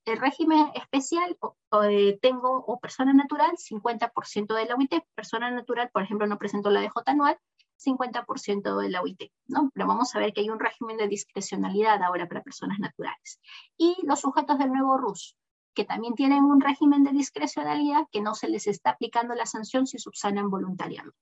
El 0.04 0.18
régimen 0.18 0.70
especial, 0.74 1.38
eh, 1.84 2.18
tengo, 2.20 2.64
o 2.66 2.80
persona 2.80 3.12
natural, 3.12 3.56
50% 3.56 4.54
de 4.54 4.66
la 4.66 4.76
UIT, 4.76 4.94
persona 5.14 5.50
natural, 5.50 5.90
por 5.92 6.02
ejemplo, 6.02 6.26
no 6.26 6.38
presento 6.38 6.70
la 6.70 6.80
DJ 6.80 6.90
anual, 7.06 7.38
50% 7.76 8.78
de 8.78 8.90
la 8.90 9.02
UIT, 9.02 9.30
¿no? 9.46 9.70
Pero 9.74 9.86
vamos 9.86 10.14
a 10.14 10.18
ver 10.18 10.32
que 10.32 10.40
hay 10.40 10.50
un 10.50 10.58
régimen 10.58 10.96
de 10.96 11.08
discrecionalidad 11.08 12.02
ahora 12.02 12.26
para 12.26 12.42
personas 12.42 12.78
naturales. 12.78 13.40
Y 13.76 13.96
los 14.04 14.20
sujetos 14.20 14.58
del 14.58 14.72
nuevo 14.72 14.96
RUS, 14.98 15.36
que 15.74 15.84
también 15.84 16.14
tienen 16.14 16.44
un 16.44 16.60
régimen 16.60 17.02
de 17.02 17.12
discrecionalidad 17.12 18.06
que 18.10 18.20
no 18.20 18.34
se 18.34 18.48
les 18.48 18.66
está 18.66 18.90
aplicando 18.90 19.34
la 19.34 19.46
sanción 19.46 19.86
si 19.86 19.98
subsanan 19.98 20.50
voluntariamente. 20.50 21.16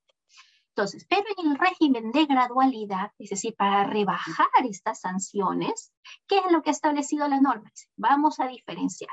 Entonces, 0.74 1.06
pero 1.08 1.24
en 1.36 1.50
el 1.50 1.58
régimen 1.58 2.12
de 2.12 2.26
gradualidad, 2.26 3.12
es 3.18 3.30
decir, 3.30 3.54
para 3.56 3.84
rebajar 3.84 4.48
estas 4.64 5.00
sanciones, 5.00 5.92
¿qué 6.26 6.38
es 6.38 6.52
lo 6.52 6.62
que 6.62 6.70
ha 6.70 6.72
establecido 6.72 7.26
la 7.28 7.40
norma? 7.40 7.70
Vamos 7.96 8.40
a 8.40 8.46
diferenciar 8.46 9.10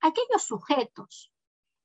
aquellos 0.00 0.42
sujetos 0.42 1.30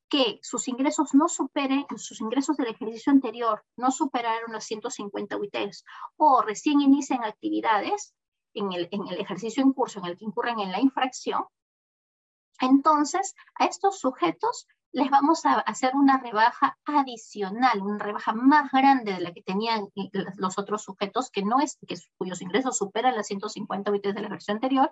que 0.10 0.40
sus 0.42 0.68
ingresos 0.68 1.14
no 1.14 1.28
superen, 1.28 1.86
sus 1.98 2.20
ingresos 2.22 2.58
del 2.58 2.70
ejercicio 2.70 3.12
anterior 3.12 3.64
no 3.78 3.92
superaron 3.92 4.52
los 4.52 4.64
150 4.64 5.38
UITs 5.38 5.84
o 6.18 6.42
recién 6.42 6.82
inician 6.82 7.24
actividades 7.24 8.16
en 8.54 8.74
el, 8.74 8.88
en 8.92 9.08
el 9.08 9.20
ejercicio 9.20 9.62
en 9.62 9.74
curso 9.74 10.00
en 10.00 10.06
el 10.06 10.18
que 10.18 10.26
incurren 10.26 10.60
en 10.60 10.72
la 10.72 10.82
infracción, 10.82 11.46
entonces, 12.60 13.36
a 13.56 13.66
estos 13.66 14.00
sujetos 14.00 14.68
les 14.92 15.10
vamos 15.10 15.46
a 15.46 15.60
hacer 15.60 15.96
una 15.96 16.18
rebaja 16.18 16.78
adicional, 16.86 17.82
una 17.82 18.00
rebaja 18.00 18.34
más 18.34 18.72
grande 18.72 19.14
de 19.14 19.20
la 19.20 19.34
que 19.34 19.44
tenían 19.44 19.88
eh, 19.96 20.10
los 20.38 20.58
otros 20.58 20.84
sujetos 20.84 21.30
que 21.30 21.44
no 21.44 21.60
es, 21.60 21.78
que, 21.88 21.96
cuyos 22.18 22.42
ingresos 22.42 22.78
superan 22.78 23.16
las 23.16 23.28
150 23.28 23.92
UITs 23.92 24.16
de 24.16 24.22
la 24.22 24.30
versión 24.30 24.58
anterior, 24.58 24.92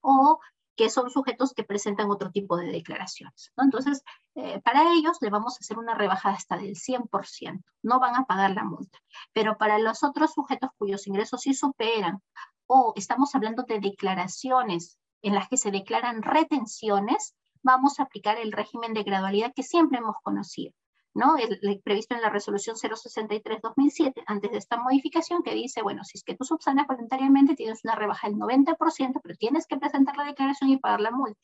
o 0.00 0.38
que 0.76 0.90
son 0.90 1.10
sujetos 1.10 1.54
que 1.54 1.64
presentan 1.64 2.10
otro 2.10 2.30
tipo 2.30 2.56
de 2.56 2.70
declaraciones. 2.70 3.52
Entonces, 3.56 4.04
eh, 4.36 4.60
para 4.60 4.92
ellos 4.92 5.18
le 5.20 5.28
vamos 5.28 5.54
a 5.54 5.58
hacer 5.60 5.76
una 5.76 5.94
rebaja 5.94 6.30
hasta 6.30 6.56
del 6.56 6.76
100%, 6.76 7.64
no 7.82 7.98
van 7.98 8.14
a 8.14 8.26
pagar 8.26 8.52
la 8.52 8.64
multa. 8.64 8.98
Pero 9.32 9.58
para 9.58 9.78
los 9.78 10.04
otros 10.04 10.34
sujetos 10.34 10.70
cuyos 10.78 11.06
ingresos 11.08 11.40
sí 11.40 11.52
superan, 11.52 12.22
o 12.68 12.92
estamos 12.96 13.34
hablando 13.34 13.64
de 13.64 13.80
declaraciones 13.80 14.98
en 15.22 15.34
las 15.34 15.48
que 15.48 15.56
se 15.56 15.72
declaran 15.72 16.22
retenciones, 16.22 17.34
vamos 17.62 17.98
a 17.98 18.04
aplicar 18.04 18.38
el 18.38 18.52
régimen 18.52 18.94
de 18.94 19.02
gradualidad 19.02 19.52
que 19.54 19.62
siempre 19.62 19.98
hemos 19.98 20.16
conocido, 20.22 20.72
¿no? 21.14 21.36
El, 21.36 21.80
previsto 21.82 22.14
en 22.14 22.22
la 22.22 22.30
resolución 22.30 22.76
063-2007, 22.76 24.22
antes 24.26 24.50
de 24.50 24.58
esta 24.58 24.76
modificación, 24.76 25.42
que 25.42 25.54
dice, 25.54 25.82
bueno, 25.82 26.04
si 26.04 26.18
es 26.18 26.24
que 26.24 26.36
tú 26.36 26.44
subsanas 26.44 26.86
voluntariamente, 26.86 27.54
tienes 27.54 27.84
una 27.84 27.94
rebaja 27.94 28.28
del 28.28 28.38
90%, 28.38 29.20
pero 29.22 29.36
tienes 29.36 29.66
que 29.66 29.76
presentar 29.76 30.16
la 30.16 30.24
declaración 30.24 30.70
y 30.70 30.78
pagar 30.78 31.00
la 31.00 31.10
multa. 31.10 31.40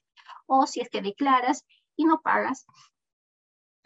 O 0.46 0.66
si 0.66 0.80
es 0.80 0.88
que 0.88 1.02
declaras 1.02 1.64
y 1.96 2.04
no 2.04 2.20
pagas, 2.20 2.66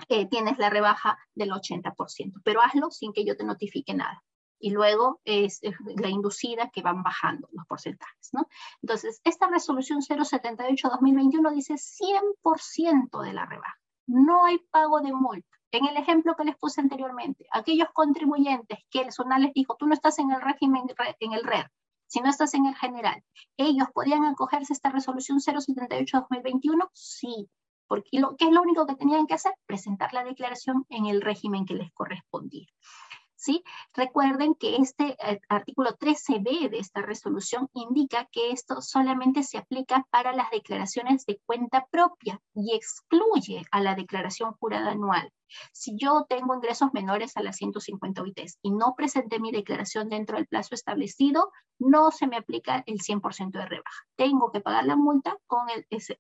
eh, 0.09 0.26
tienes 0.28 0.59
la 0.59 0.70
rebaja 0.70 1.18
del 1.34 1.50
80%, 1.50 2.40
pero 2.44 2.62
hazlo 2.62 2.90
sin 2.90 3.12
que 3.12 3.24
yo 3.24 3.36
te 3.36 3.44
notifique 3.44 3.94
nada 3.94 4.22
y 4.59 4.70
luego 4.70 5.20
es, 5.24 5.60
la 5.97 6.09
inducida 6.09 6.70
que 6.70 6.82
van 6.82 7.02
bajando 7.02 7.48
los 7.52 7.66
porcentajes. 7.66 8.30
¿no? 8.32 8.47
Entonces, 8.82 9.20
esta 9.24 9.48
resolución 9.48 10.01
078-2021 10.01 11.52
dice 11.52 11.74
100% 11.74 13.22
de 13.22 13.32
la 13.32 13.47
rebaja. 13.47 13.78
No 14.06 14.44
hay 14.44 14.59
pago 14.70 15.01
de 15.01 15.12
multa. 15.12 15.48
En 15.70 15.86
el 15.86 15.97
ejemplo 15.98 16.35
que 16.35 16.44
les 16.44 16.56
puse 16.56 16.80
anteriormente, 16.80 17.47
aquellos 17.52 17.89
contribuyentes 17.93 18.78
que 18.90 19.02
el 19.02 19.12
SUNAT 19.12 19.40
les 19.40 19.52
dijo, 19.52 19.76
tú 19.78 19.86
no 19.86 19.93
estás 19.93 20.18
en 20.18 20.30
el 20.30 20.40
régimen, 20.40 20.85
en 21.20 21.32
el 21.35 21.44
RER, 21.44 21.70
si 22.06 22.20
no 22.20 22.30
estás 22.30 22.55
en 22.55 22.64
el 22.64 22.74
general, 22.74 23.22
¿ellos 23.59 23.89
podían 23.93 24.24
acogerse 24.24 24.72
a 24.72 24.76
esta 24.76 24.89
resolución 24.90 25.40
078-2021? 25.40 26.89
Sí, 26.94 27.51
porque 27.86 28.09
lo, 28.12 28.35
¿qué 28.36 28.47
es 28.47 28.51
lo 28.51 28.62
único 28.62 28.86
que 28.86 28.94
tenían 28.94 29.26
que 29.26 29.35
hacer? 29.35 29.52
Presentar 29.66 30.14
la 30.14 30.24
declaración 30.24 30.86
en 30.89 31.05
el 31.05 31.20
régimen 31.20 31.66
que 31.66 31.74
les 31.74 31.93
correspondía. 31.93 32.66
Recuerden 33.94 34.55
que 34.55 34.77
este 34.77 35.16
eh, 35.20 35.40
artículo 35.48 35.97
13b 35.97 36.70
de 36.70 36.78
esta 36.78 37.02
resolución 37.02 37.69
indica 37.73 38.27
que 38.32 38.51
esto 38.51 38.82
solamente 38.82 39.43
se 39.43 39.59
aplica 39.59 40.06
para 40.10 40.32
las 40.32 40.51
declaraciones 40.51 41.24
de 41.24 41.40
cuenta 41.47 41.86
propia 41.90 42.40
y 42.55 42.74
excluye 42.74 43.62
a 43.70 43.81
la 43.81 43.94
declaración 43.94 44.55
jurada 44.55 44.93
anual. 44.93 45.32
Si 45.73 45.97
yo 45.97 46.27
tengo 46.28 46.55
ingresos 46.55 46.93
menores 46.93 47.36
a 47.36 47.43
las 47.43 47.56
150 47.56 48.23
UITs 48.23 48.59
y 48.62 48.70
no 48.70 48.94
presenté 48.97 49.40
mi 49.40 49.51
declaración 49.51 50.09
dentro 50.09 50.36
del 50.36 50.47
plazo 50.47 50.74
establecido, 50.74 51.51
no 51.78 52.10
se 52.10 52.27
me 52.27 52.36
aplica 52.36 52.82
el 52.86 52.98
100% 53.01 53.52
de 53.52 53.66
rebaja. 53.66 54.05
Tengo 54.16 54.51
que 54.51 54.60
pagar 54.60 54.85
la 54.85 54.97
multa 54.97 55.39
con 55.47 55.66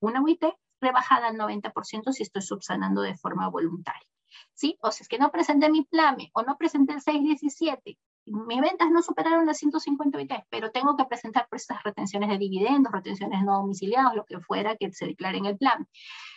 una 0.00 0.22
UIT 0.22 0.44
rebajada 0.80 1.28
al 1.28 1.36
90% 1.36 2.12
si 2.12 2.22
estoy 2.22 2.42
subsanando 2.42 3.02
de 3.02 3.16
forma 3.16 3.48
voluntaria. 3.48 4.06
¿Sí? 4.54 4.76
O 4.80 4.90
si 4.90 5.02
es 5.02 5.08
que 5.08 5.18
no 5.18 5.30
presenté 5.30 5.70
mi 5.70 5.84
plame 5.84 6.30
o 6.34 6.42
no 6.42 6.56
presenté 6.56 6.94
el 6.94 7.00
617, 7.00 7.98
mis 8.26 8.60
ventas 8.60 8.90
no 8.90 9.02
superaron 9.02 9.46
las 9.46 9.58
153, 9.58 10.40
pero 10.50 10.70
tengo 10.70 10.96
que 10.96 11.04
presentar 11.04 11.48
por 11.48 11.56
estas 11.56 11.82
retenciones 11.82 12.28
de 12.28 12.38
dividendos, 12.38 12.92
retenciones 12.92 13.42
no 13.42 13.58
domiciliadas, 13.58 14.14
lo 14.14 14.24
que 14.24 14.40
fuera 14.40 14.76
que 14.76 14.92
se 14.92 15.06
declare 15.06 15.38
en 15.38 15.46
el 15.46 15.56
plan. 15.56 15.88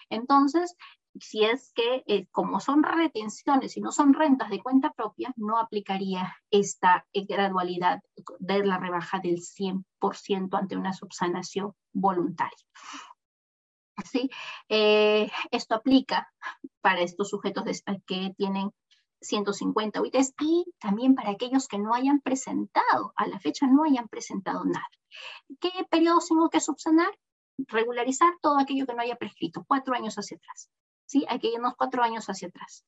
Entonces, 0.10 0.76
si 1.20 1.44
es 1.44 1.74
que 1.74 2.04
eh, 2.08 2.28
como 2.32 2.60
son 2.60 2.84
retenciones 2.84 3.76
y 3.76 3.82
no 3.82 3.92
son 3.92 4.14
rentas 4.14 4.50
de 4.50 4.62
cuenta 4.62 4.92
propia, 4.94 5.34
no 5.36 5.60
aplicaría 5.60 6.36
esta 6.50 7.06
eh, 7.14 7.26
gradualidad 7.26 8.02
de 8.40 8.66
la 8.66 8.78
rebaja 8.78 9.20
del 9.20 9.40
100% 9.40 10.58
ante 10.58 10.78
una 10.78 10.94
subsanación 10.94 11.74
voluntaria. 11.92 12.66
¿Sí? 14.10 14.30
Eh, 14.70 15.30
esto 15.52 15.76
aplica 15.76 16.32
para 16.82 17.02
estos 17.02 17.30
sujetos 17.30 17.64
que 18.06 18.34
tienen 18.38 18.72
150 19.22 20.02
UITs 20.02 20.34
y 20.42 20.66
también 20.80 21.16
para 21.16 21.32
aquellos 21.32 21.68
que 21.68 21.78
no 21.78 21.94
hayan 21.94 22.22
presentado, 22.22 23.14
a 23.16 23.28
la 23.28 23.40
fecha 23.40 23.68
no 23.68 23.84
hayan 23.84 24.08
presentado 24.08 24.66
nada. 24.66 24.88
¿Qué 25.60 25.72
periodos 25.90 26.28
tengo 26.28 26.50
que 26.50 26.60
subsanar? 26.60 27.12
Regularizar 27.58 28.34
todo 28.42 28.60
aquello 28.60 28.86
que 28.86 28.94
no 28.94 29.02
haya 29.02 29.18
prescrito, 29.18 29.64
cuatro 29.68 29.94
años 29.94 30.16
hacia 30.16 30.38
atrás. 30.38 30.70
¿sí? 31.06 31.26
Hay 31.30 31.40
que 31.40 31.50
irnos 31.50 31.76
cuatro 31.78 32.04
años 32.04 32.26
hacia 32.28 32.48
atrás. 32.48 32.86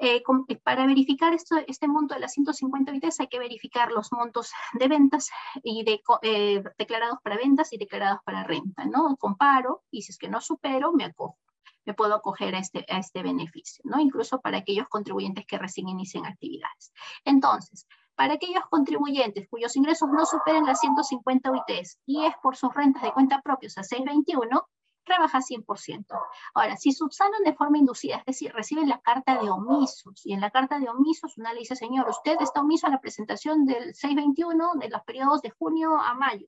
Eh, 0.00 0.22
para 0.62 0.86
verificar 0.86 1.34
esto, 1.34 1.56
este 1.66 1.88
monto 1.88 2.14
de 2.14 2.20
las 2.20 2.32
150 2.32 2.92
UITs 2.92 3.20
hay 3.20 3.26
que 3.26 3.38
verificar 3.38 3.90
los 3.90 4.12
montos 4.12 4.52
de 4.74 4.86
ventas 4.86 5.28
y 5.62 5.84
eh, 6.22 6.62
declarados 6.78 7.18
para 7.22 7.36
ventas 7.36 7.72
y 7.72 7.78
declarados 7.78 8.20
para 8.24 8.44
renta, 8.44 8.84
¿no? 8.84 9.16
Comparo 9.16 9.82
y 9.90 10.02
si 10.02 10.12
es 10.12 10.18
que 10.18 10.28
no 10.28 10.40
supero, 10.40 10.92
me 10.92 11.04
acojo. 11.04 11.38
Me 11.84 11.94
puedo 11.94 12.14
acoger 12.14 12.54
a 12.54 12.58
este, 12.58 12.84
este 12.88 13.22
beneficio, 13.22 13.82
¿no? 13.84 13.98
Incluso 13.98 14.40
para 14.40 14.58
aquellos 14.58 14.88
contribuyentes 14.88 15.46
que 15.46 15.58
recién 15.58 15.88
inician 15.88 16.26
actividades. 16.26 16.92
Entonces, 17.24 17.86
para 18.14 18.34
aquellos 18.34 18.64
contribuyentes 18.68 19.48
cuyos 19.48 19.74
ingresos 19.76 20.08
no 20.10 20.26
superen 20.26 20.66
las 20.66 20.80
150 20.80 21.50
UITs 21.50 21.98
y 22.04 22.24
es 22.24 22.34
por 22.42 22.56
sus 22.56 22.74
rentas 22.74 23.02
de 23.02 23.12
cuenta 23.12 23.40
propios 23.42 23.78
a 23.78 23.84
621, 23.84 24.68
rebaja 25.08 25.40
100%. 25.40 26.06
Ahora, 26.54 26.76
si 26.76 26.92
subsanan 26.92 27.42
de 27.44 27.54
forma 27.54 27.78
inducida, 27.78 28.18
es 28.18 28.24
decir, 28.26 28.52
reciben 28.52 28.88
la 28.88 29.00
carta 29.00 29.42
de 29.42 29.50
omisos, 29.50 30.24
y 30.24 30.34
en 30.34 30.40
la 30.40 30.50
carta 30.50 30.78
de 30.78 30.88
omisos 30.88 31.36
una 31.38 31.52
le 31.52 31.60
dice, 31.60 31.76
señor, 31.76 32.08
usted 32.08 32.36
está 32.40 32.60
omiso 32.60 32.86
a 32.86 32.90
la 32.90 33.00
presentación 33.00 33.64
del 33.64 33.94
621 33.94 34.74
de 34.76 34.88
los 34.88 35.02
periodos 35.02 35.42
de 35.42 35.50
junio 35.50 35.96
a 35.98 36.14
mayo. 36.14 36.46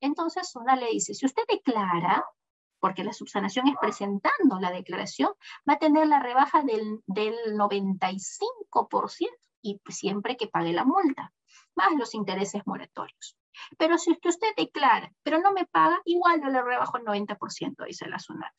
Entonces, 0.00 0.54
una 0.56 0.76
le 0.76 0.90
dice, 0.90 1.14
si 1.14 1.26
usted 1.26 1.42
declara, 1.48 2.24
porque 2.80 3.04
la 3.04 3.12
subsanación 3.12 3.68
es 3.68 3.76
presentando 3.78 4.58
la 4.58 4.70
declaración, 4.70 5.30
va 5.68 5.74
a 5.74 5.78
tener 5.78 6.06
la 6.06 6.20
rebaja 6.20 6.62
del, 6.62 7.02
del 7.06 7.34
95% 7.56 9.28
y 9.62 9.80
siempre 9.88 10.36
que 10.36 10.48
pague 10.48 10.72
la 10.72 10.84
multa, 10.84 11.32
más 11.74 11.92
los 11.98 12.14
intereses 12.14 12.66
moratorios. 12.66 13.36
Pero 13.78 13.98
si 13.98 14.12
usted 14.12 14.48
declara, 14.56 15.12
pero 15.22 15.38
no 15.38 15.52
me 15.52 15.66
paga, 15.66 16.00
igual 16.04 16.40
yo 16.42 16.48
le 16.48 16.62
rebajo 16.62 16.96
el 16.96 17.04
90%, 17.04 17.84
dice 17.86 18.08
la 18.08 18.18
SUNAT. 18.18 18.52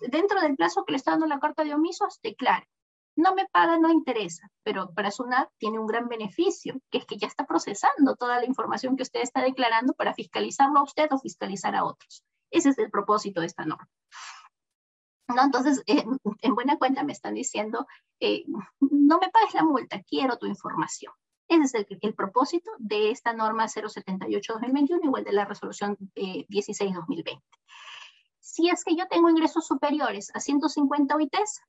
dentro 0.00 0.40
del 0.40 0.56
plazo 0.56 0.84
que 0.84 0.92
le 0.92 0.96
está 0.96 1.12
dando 1.12 1.26
la 1.26 1.40
carta 1.40 1.64
de 1.64 1.74
omisos, 1.74 2.20
declara. 2.22 2.66
No 3.14 3.34
me 3.34 3.46
paga, 3.46 3.78
no 3.78 3.90
interesa, 3.90 4.48
pero 4.62 4.92
para 4.94 5.10
SUNAT 5.10 5.50
tiene 5.58 5.78
un 5.78 5.86
gran 5.86 6.08
beneficio, 6.08 6.80
que 6.90 6.98
es 6.98 7.06
que 7.06 7.18
ya 7.18 7.26
está 7.26 7.44
procesando 7.44 8.16
toda 8.16 8.38
la 8.38 8.46
información 8.46 8.96
que 8.96 9.02
usted 9.02 9.20
está 9.20 9.42
declarando 9.42 9.92
para 9.92 10.14
fiscalizarlo 10.14 10.80
a 10.80 10.84
usted 10.84 11.12
o 11.12 11.18
fiscalizar 11.18 11.76
a 11.76 11.84
otros. 11.84 12.24
Ese 12.50 12.70
es 12.70 12.78
el 12.78 12.90
propósito 12.90 13.40
de 13.40 13.46
esta 13.46 13.64
norma. 13.64 13.88
¿No? 15.28 15.42
Entonces, 15.42 15.82
en 15.86 16.54
buena 16.54 16.78
cuenta 16.78 17.04
me 17.04 17.12
están 17.12 17.34
diciendo, 17.34 17.86
eh, 18.20 18.44
no 18.80 19.18
me 19.18 19.30
pagues 19.30 19.54
la 19.54 19.62
multa, 19.62 20.02
quiero 20.02 20.38
tu 20.38 20.46
información. 20.46 21.12
Ese 21.48 21.78
es 21.78 21.86
el, 22.00 22.14
propósito 22.14 22.70
de 22.78 23.10
esta 23.10 23.32
norma 23.32 23.66
078-2021, 23.66 25.00
igual 25.04 25.24
de 25.24 25.32
la 25.32 25.44
resolución 25.44 25.96
16-2020. 26.14 27.40
Si 28.44 28.68
es 28.68 28.84
que 28.84 28.96
yo 28.96 29.06
tengo 29.08 29.30
ingresos 29.30 29.66
superiores 29.66 30.30
a 30.34 30.40
150 30.40 31.14
OITs 31.14 31.62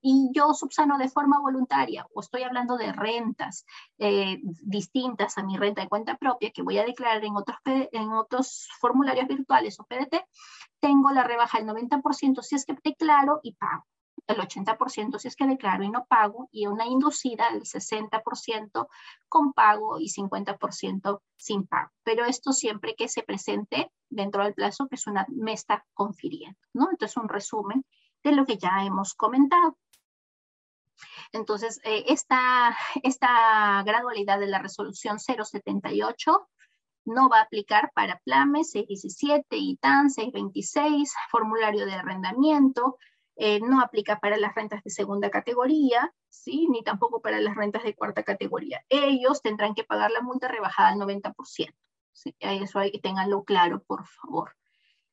y 0.00 0.30
yo 0.32 0.54
subsano 0.54 0.96
de 0.96 1.08
forma 1.08 1.40
voluntaria, 1.40 2.06
o 2.14 2.20
estoy 2.20 2.42
hablando 2.42 2.76
de 2.76 2.92
rentas 2.92 3.66
eh, 3.98 4.38
distintas 4.42 5.36
a 5.36 5.42
mi 5.42 5.56
renta 5.56 5.82
de 5.82 5.88
cuenta 5.88 6.16
propia 6.16 6.50
que 6.50 6.62
voy 6.62 6.78
a 6.78 6.84
declarar 6.84 7.24
en 7.24 7.36
otros, 7.36 7.58
en 7.64 8.12
otros 8.12 8.68
formularios 8.80 9.28
virtuales 9.28 9.78
o 9.80 9.84
PDT, 9.84 10.24
tengo 10.80 11.10
la 11.10 11.24
rebaja 11.24 11.58
del 11.58 11.68
90% 11.68 12.42
si 12.42 12.54
es 12.54 12.64
que 12.64 12.78
declaro 12.82 13.40
y 13.42 13.54
pago 13.54 13.84
el 14.26 14.36
80% 14.36 15.18
si 15.18 15.28
es 15.28 15.36
que 15.36 15.46
declaro 15.46 15.84
y 15.84 15.90
no 15.90 16.06
pago, 16.06 16.48
y 16.52 16.66
una 16.66 16.86
inducida 16.86 17.50
del 17.52 17.62
60% 17.62 18.88
con 19.28 19.52
pago 19.52 19.98
y 19.98 20.08
50% 20.08 21.20
sin 21.36 21.66
pago. 21.66 21.90
Pero 22.02 22.24
esto 22.24 22.52
siempre 22.52 22.94
que 22.94 23.08
se 23.08 23.22
presente 23.22 23.90
dentro 24.08 24.44
del 24.44 24.54
plazo 24.54 24.88
que 24.88 24.96
es 24.96 25.06
una, 25.06 25.26
me 25.28 25.52
está 25.52 25.84
confiriendo, 25.94 26.58
¿no? 26.72 26.88
Entonces, 26.90 27.16
un 27.16 27.28
resumen 27.28 27.84
de 28.22 28.32
lo 28.32 28.46
que 28.46 28.58
ya 28.58 28.84
hemos 28.84 29.14
comentado. 29.14 29.76
Entonces, 31.32 31.80
eh, 31.84 32.04
esta, 32.08 32.76
esta 33.02 33.82
gradualidad 33.84 34.38
de 34.38 34.46
la 34.46 34.58
resolución 34.58 35.18
078 35.18 36.48
no 37.04 37.28
va 37.28 37.40
a 37.40 37.42
aplicar 37.42 37.90
para 37.94 38.20
PLAME 38.20 38.64
617, 38.64 39.56
ITAN 39.56 40.10
626, 40.10 41.12
formulario 41.30 41.86
de 41.86 41.94
arrendamiento, 41.94 42.96
eh, 43.36 43.60
no 43.60 43.80
aplica 43.80 44.20
para 44.20 44.36
las 44.36 44.54
rentas 44.54 44.82
de 44.84 44.90
segunda 44.90 45.30
categoría, 45.30 46.14
¿sí? 46.28 46.68
ni 46.68 46.82
tampoco 46.82 47.20
para 47.20 47.40
las 47.40 47.54
rentas 47.54 47.82
de 47.82 47.94
cuarta 47.94 48.22
categoría. 48.22 48.84
Ellos 48.88 49.42
tendrán 49.42 49.74
que 49.74 49.84
pagar 49.84 50.10
la 50.10 50.20
multa 50.20 50.48
rebajada 50.48 50.90
al 50.90 50.98
90%. 50.98 51.74
¿sí? 52.12 52.34
Eso 52.38 52.78
hay 52.78 52.92
que 52.92 52.98
tenganlo 52.98 53.44
claro, 53.44 53.82
por 53.82 54.06
favor. 54.06 54.54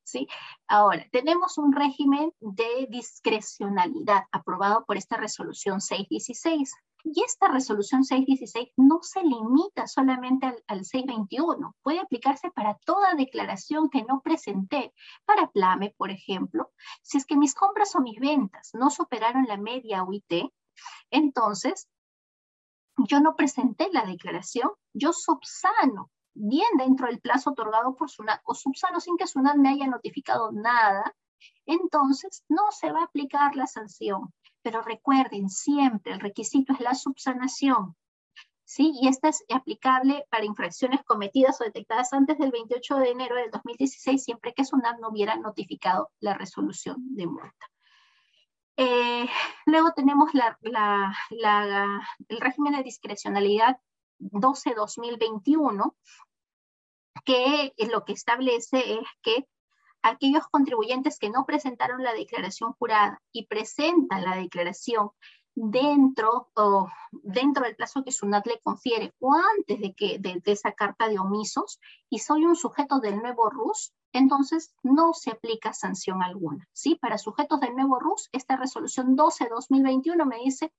¿sí? 0.04 0.28
Ahora, 0.68 1.06
tenemos 1.12 1.58
un 1.58 1.74
régimen 1.74 2.34
de 2.40 2.88
discrecionalidad 2.90 4.24
aprobado 4.32 4.86
por 4.86 4.98
esta 4.98 5.18
resolución 5.18 5.82
616. 5.82 6.74
Y 7.04 7.24
esta 7.24 7.48
resolución 7.48 8.04
616 8.04 8.74
no 8.78 9.00
se 9.02 9.24
limita 9.24 9.88
solamente 9.88 10.48
al, 10.68 10.86
621, 10.86 11.76
puede 11.82 12.00
aplicarse 12.00 12.52
para 12.52 12.78
toda 12.86 13.16
declaración 13.16 13.90
que 13.90 14.04
no 14.04 14.22
presenté, 14.22 14.94
para 15.26 15.50
PLAME, 15.50 15.94
por 15.98 16.12
ejemplo. 16.12 16.72
Si 17.02 17.18
es 17.18 17.26
que 17.26 17.38
mis 17.38 17.56
compras 17.56 17.96
o 17.96 18.02
mis 18.02 18.20
ventas 18.20 18.72
no 18.74 18.90
superaron 18.90 19.46
la 19.48 19.58
media 19.58 20.04
UIT, 20.04 20.52
entonces 21.10 21.88
yo 22.98 23.22
no 23.22 23.36
presenté 23.36 23.88
la 23.92 24.06
declaración, 24.06 24.70
yo 24.94 25.14
subsano 25.14 26.12
bien 26.34 26.70
dentro 26.78 27.08
del 27.08 27.20
plazo 27.20 27.52
otorgado 27.52 27.96
por 27.96 28.10
SUNAT 28.10 28.42
o 28.44 28.54
subsano 28.54 29.00
sin 29.00 29.18
que 29.18 29.28
SUNAT 29.28 29.56
me 29.56 29.70
haya 29.70 29.88
notificado 29.88 30.52
nada, 30.52 31.16
entonces 31.66 32.44
no 32.50 32.72
se 32.72 32.92
va 32.92 33.02
a 33.02 33.06
aplicar 33.06 33.56
la 33.56 33.68
sanción. 33.68 34.34
Pero 34.62 34.82
recuerden, 34.82 35.50
siempre 35.50 36.14
el 36.14 36.20
requisito 36.20 36.74
es 36.74 36.80
la 36.80 36.96
subsanación. 36.96 37.96
¿sí? 38.70 38.92
Y 39.02 39.08
esta 39.08 39.30
es 39.30 39.44
aplicable 39.52 40.26
para 40.30 40.46
infracciones 40.46 41.04
cometidas 41.04 41.60
o 41.60 41.64
detectadas 41.64 42.14
antes 42.14 42.38
del 42.38 42.52
28 42.52 42.98
de 42.98 43.10
enero 43.10 43.36
del 43.36 43.50
2016, 43.50 44.24
siempre 44.24 44.54
que 44.54 44.64
SUNAT 44.64 45.00
no 45.00 45.10
hubiera 45.10 45.36
notificado 45.38 46.12
la 46.20 46.36
resolución 46.36 46.98
de 47.16 47.26
multa. 47.26 47.72
Eh, 48.78 49.28
luego 49.66 49.92
tenemos 49.94 50.30
la, 50.34 50.58
el 51.32 52.40
régimen 52.40 52.74
de 52.74 52.84
discrecionalidad 52.84 53.78
12-2021, 54.20 55.96
que 57.26 57.74
lo 57.92 58.06
que 58.06 58.14
establece 58.14 59.00
es 59.00 59.08
que 59.24 59.48
aquellos 60.02 60.48
contribuyentes 60.48 61.20
que 61.20 61.30
no 61.30 61.46
presentaron 61.46 62.04
la 62.04 62.14
declaración 62.14 62.74
jurada 62.74 63.22
y 63.32 63.48
presentan 63.48 64.24
la 64.24 64.36
declaración 64.36 65.12
dentro, 65.56 66.50
o 66.56 66.88
dentro 67.12 67.66
del 67.66 67.76
plazo 67.76 68.04
que 68.04 68.12
SUNAT 68.12 68.48
le 68.48 68.60
confiere 68.62 69.14
o 69.20 69.34
antes 69.34 69.80
de, 69.80 69.94
que, 69.94 70.18
de, 70.20 70.42
esa 70.46 70.72
carta 70.72 71.10
de 71.10 71.20
omisos 71.20 71.80
y 72.10 72.20
soy 72.20 72.46
un 72.46 72.56
sujeto 72.56 73.00
del 73.00 73.18
nuevo 73.18 73.50
RUS, 73.50 73.94
entonces 74.14 74.74
no 74.84 75.14
se 75.14 75.32
aplica 75.32 75.74
sanción 75.74 76.24
alguna. 76.24 76.68
¿sí? 76.74 76.96
Para 76.96 77.18
sujetos 77.18 77.60
del 77.60 77.76
nuevo 77.76 78.00
RUS, 78.00 78.30
esta 78.32 78.56
resolución 78.56 79.18
12-2021 79.18 80.26
me 80.26 80.38
dice, 80.38 80.74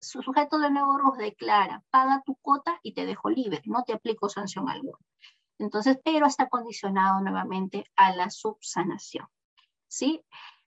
su 0.00 0.22
sujeto 0.22 0.58
del 0.58 0.74
nuevo 0.74 0.96
RUS 0.98 1.18
declara, 1.18 1.82
paga 1.90 2.22
tu 2.24 2.36
cuota 2.36 2.78
y 2.82 2.92
te 2.92 3.06
dejo 3.06 3.30
libre, 3.30 3.62
no 3.64 3.82
te 3.84 3.94
aplico 3.94 4.28
sanción 4.28 4.68
alguna. 4.68 4.98
Entonces, 5.58 5.98
pero 6.04 6.26
está 6.26 6.48
condicionado 6.48 7.20
nuevamente 7.20 7.84
a 7.96 8.14
la 8.14 8.30
subsanación. 8.30 9.26
¿Sí? 9.88 10.22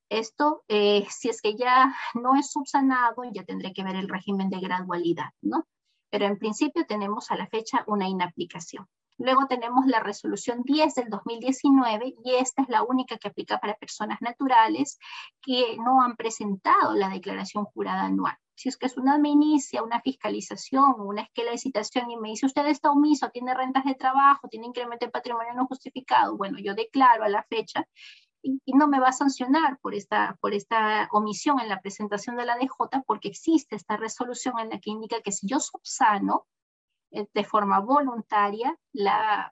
Esto, 0.10 0.64
eh, 0.68 1.08
si 1.10 1.30
es 1.30 1.42
que 1.42 1.56
ya 1.56 1.96
no 2.16 2.36
es 2.36 2.52
subsanado, 2.52 3.24
ya 3.32 3.44
tendré 3.46 3.72
que 3.72 3.84
ver 3.84 3.96
el 3.96 4.10
régimen 4.10 4.50
de 4.50 4.60
gradualidad, 4.60 5.30
¿no? 5.42 5.66
Pero 6.10 6.26
en 6.26 6.38
principio 6.38 6.86
tenemos 6.86 7.32
a 7.32 7.38
la 7.38 7.48
fecha 7.48 7.86
una 7.88 8.10
inaplicación. 8.10 8.88
Luego 9.18 9.46
tenemos 9.48 9.86
la 9.86 10.00
resolución 10.00 10.64
10 10.64 10.96
del 10.96 11.10
2019 11.10 12.16
y 12.26 12.36
esta 12.36 12.64
es 12.64 12.70
la 12.70 12.84
única 12.84 13.18
que 13.18 13.28
aplica 13.28 13.60
para 13.60 13.76
personas 13.76 14.20
naturales 14.20 14.98
que 15.42 15.78
no 15.78 16.02
han 16.02 16.16
presentado 16.16 16.94
la 16.96 17.08
declaración 17.08 17.66
jurada 17.66 18.04
anual. 18.04 18.36
Si 18.62 18.70
es 18.70 18.78
que 18.78 18.86
es 18.86 18.96
una 18.96 19.18
me 19.18 19.30
inicia 19.30 19.82
una 19.82 20.02
fiscalización 20.02 20.94
una 21.00 21.24
esquela 21.24 21.50
de 21.50 21.58
citación 21.58 22.12
y 22.12 22.18
me 22.18 22.30
dice 22.30 22.46
usted 22.46 22.68
está 22.68 22.92
omiso, 22.92 23.32
tiene 23.32 23.56
rentas 23.56 23.86
de 23.86 23.96
trabajo, 23.96 24.48
tiene 24.50 24.68
incremento 24.68 25.04
de 25.04 25.12
patrimonio 25.12 25.56
no 25.56 25.66
justificado, 25.66 26.38
bueno, 26.38 26.60
yo 26.60 26.76
declaro 26.76 27.24
a 27.24 27.30
la 27.30 27.42
fecha 27.42 27.88
y, 28.44 28.62
no 28.76 28.88
me 28.88 29.00
va 29.00 29.08
a 29.08 29.14
sancionar 29.14 29.80
por 29.80 29.96
esta, 29.96 30.38
por 30.42 30.54
esta 30.54 31.10
omisión 31.12 31.60
en 31.60 31.70
la 31.70 31.82
presentación 31.82 32.36
de 32.36 32.46
la 32.46 32.56
DJ 32.56 33.02
porque 33.08 33.30
existe 33.30 33.76
esta 33.76 33.98
resolución 33.98 34.60
en 34.60 34.70
la 34.70 34.80
que 34.80 34.92
indica 34.92 35.22
que 35.22 35.32
si 35.32 35.48
yo 35.48 35.60
subsano, 35.60 36.46
eh, 37.10 37.26
de 37.34 37.44
forma 37.44 37.80
voluntaria, 37.80 38.78
la 38.94 39.52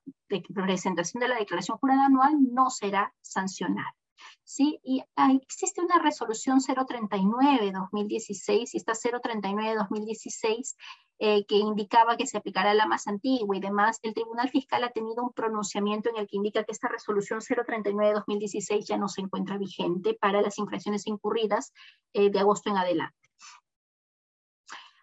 presentación 0.53 1.21
de 1.21 1.29
la 1.29 1.39
declaración 1.39 1.79
jurada 1.79 2.05
anual 2.05 2.37
no 2.53 2.69
será 2.69 3.11
sancionada. 3.21 3.95
¿Sí? 4.43 4.79
Y 4.83 5.03
existe 5.41 5.81
una 5.81 5.99
resolución 5.99 6.59
039-2016 6.59 8.69
y 8.73 8.77
esta 8.77 8.93
039-2016 8.93 10.75
eh, 11.21 11.45
que 11.45 11.55
indicaba 11.55 12.15
que 12.15 12.25
se 12.25 12.37
aplicará 12.37 12.73
la 12.73 12.87
más 12.87 13.07
antigua 13.07 13.57
y 13.57 13.59
demás. 13.59 13.99
El 14.03 14.13
Tribunal 14.13 14.49
Fiscal 14.49 14.85
ha 14.85 14.91
tenido 14.91 15.21
un 15.21 15.33
pronunciamiento 15.33 16.09
en 16.09 16.15
el 16.15 16.27
que 16.27 16.37
indica 16.37 16.63
que 16.63 16.71
esta 16.71 16.87
resolución 16.87 17.41
039-2016 17.41 18.85
ya 18.85 18.97
no 18.97 19.09
se 19.09 19.19
encuentra 19.19 19.57
vigente 19.57 20.13
para 20.13 20.41
las 20.41 20.57
infracciones 20.57 21.07
incurridas 21.07 21.73
eh, 22.13 22.29
de 22.29 22.39
agosto 22.39 22.69
en 22.69 22.77
adelante. 22.77 23.17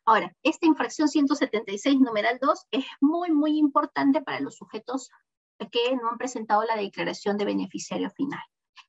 Ahora, 0.07 0.35
esta 0.43 0.67
infracción 0.67 1.09
176, 1.09 2.01
numeral 2.01 2.39
2, 2.41 2.67
es 2.71 2.87
muy, 3.01 3.31
muy 3.33 3.59
importante 3.59 4.23
para 4.23 4.41
los 4.41 4.57
sujetos 4.57 5.11
que 5.71 5.97
no 5.97 6.09
han 6.09 6.17
presentado 6.17 6.63
la 6.63 6.77
declaración 6.77 7.37
de 7.37 7.45
beneficiario 7.45 8.09
final. 8.11 8.41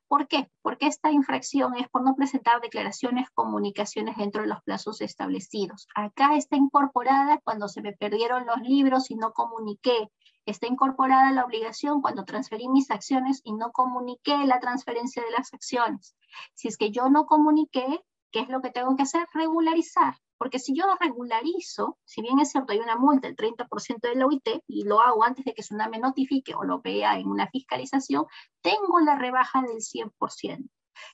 ¿Por 0.08 0.28
qué? 0.28 0.50
Porque 0.62 0.88
esta 0.88 1.12
infracción 1.12 1.76
es 1.76 1.90
por 1.90 2.02
no 2.02 2.16
presentar 2.16 2.62
declaraciones, 2.62 3.30
comunicaciones 3.32 4.16
dentro 4.16 4.42
de 4.42 4.48
los 4.48 4.64
plazos 4.64 5.02
establecidos. 5.02 5.88
Acá 5.96 6.36
está 6.36 6.56
incorporada 6.56 7.40
cuando 7.44 7.68
se 7.68 7.82
me 7.82 7.92
perdieron 7.92 8.46
los 8.46 8.62
libros 8.62 9.12
y 9.12 9.16
no 9.16 9.34
comuniqué. 9.34 10.10
Está 10.46 10.68
incorporada 10.68 11.34
la 11.34 11.44
obligación 11.44 12.02
cuando 12.02 12.24
transferí 12.24 12.70
mis 12.70 12.90
acciones 12.90 13.42
y 13.44 13.52
no 13.52 13.74
comuniqué 13.74 14.38
la 14.46 14.62
transferencia 14.62 15.22
de 15.22 15.32
las 15.32 15.54
acciones. 15.54 16.16
Si 16.54 16.70
es 16.70 16.78
que 16.78 16.90
yo 16.90 17.10
no 17.10 17.26
comuniqué, 17.26 18.02
¿qué 18.32 18.40
es 18.40 18.48
lo 18.48 18.62
que 18.62 18.72
tengo 18.72 18.96
que 18.96 19.04
hacer? 19.04 19.28
Regularizar. 19.34 20.16
Porque 20.38 20.60
si 20.60 20.76
yo 20.76 20.86
regularizo, 21.00 21.98
si 22.06 22.22
bien 22.22 22.40
es 22.40 22.52
cierto, 22.52 22.74
hay 22.74 22.80
una 22.80 22.96
multa 22.96 23.28
del 23.28 23.36
30% 23.36 24.02
de 24.02 24.16
la 24.16 24.26
OIT 24.26 24.64
y 24.68 24.84
lo 24.84 25.02
hago 25.02 25.24
antes 25.24 25.46
de 25.46 25.54
que 25.54 25.64
SUNAME 25.64 26.00
notifique 26.00 26.54
o 26.56 26.64
lo 26.64 26.82
vea 26.82 27.18
en 27.18 27.28
una 27.28 27.48
fiscalización, 27.48 28.26
tengo 28.62 29.00
la 29.00 29.16
rebaja 29.18 29.62
del 29.62 29.82
100%. 29.82 30.70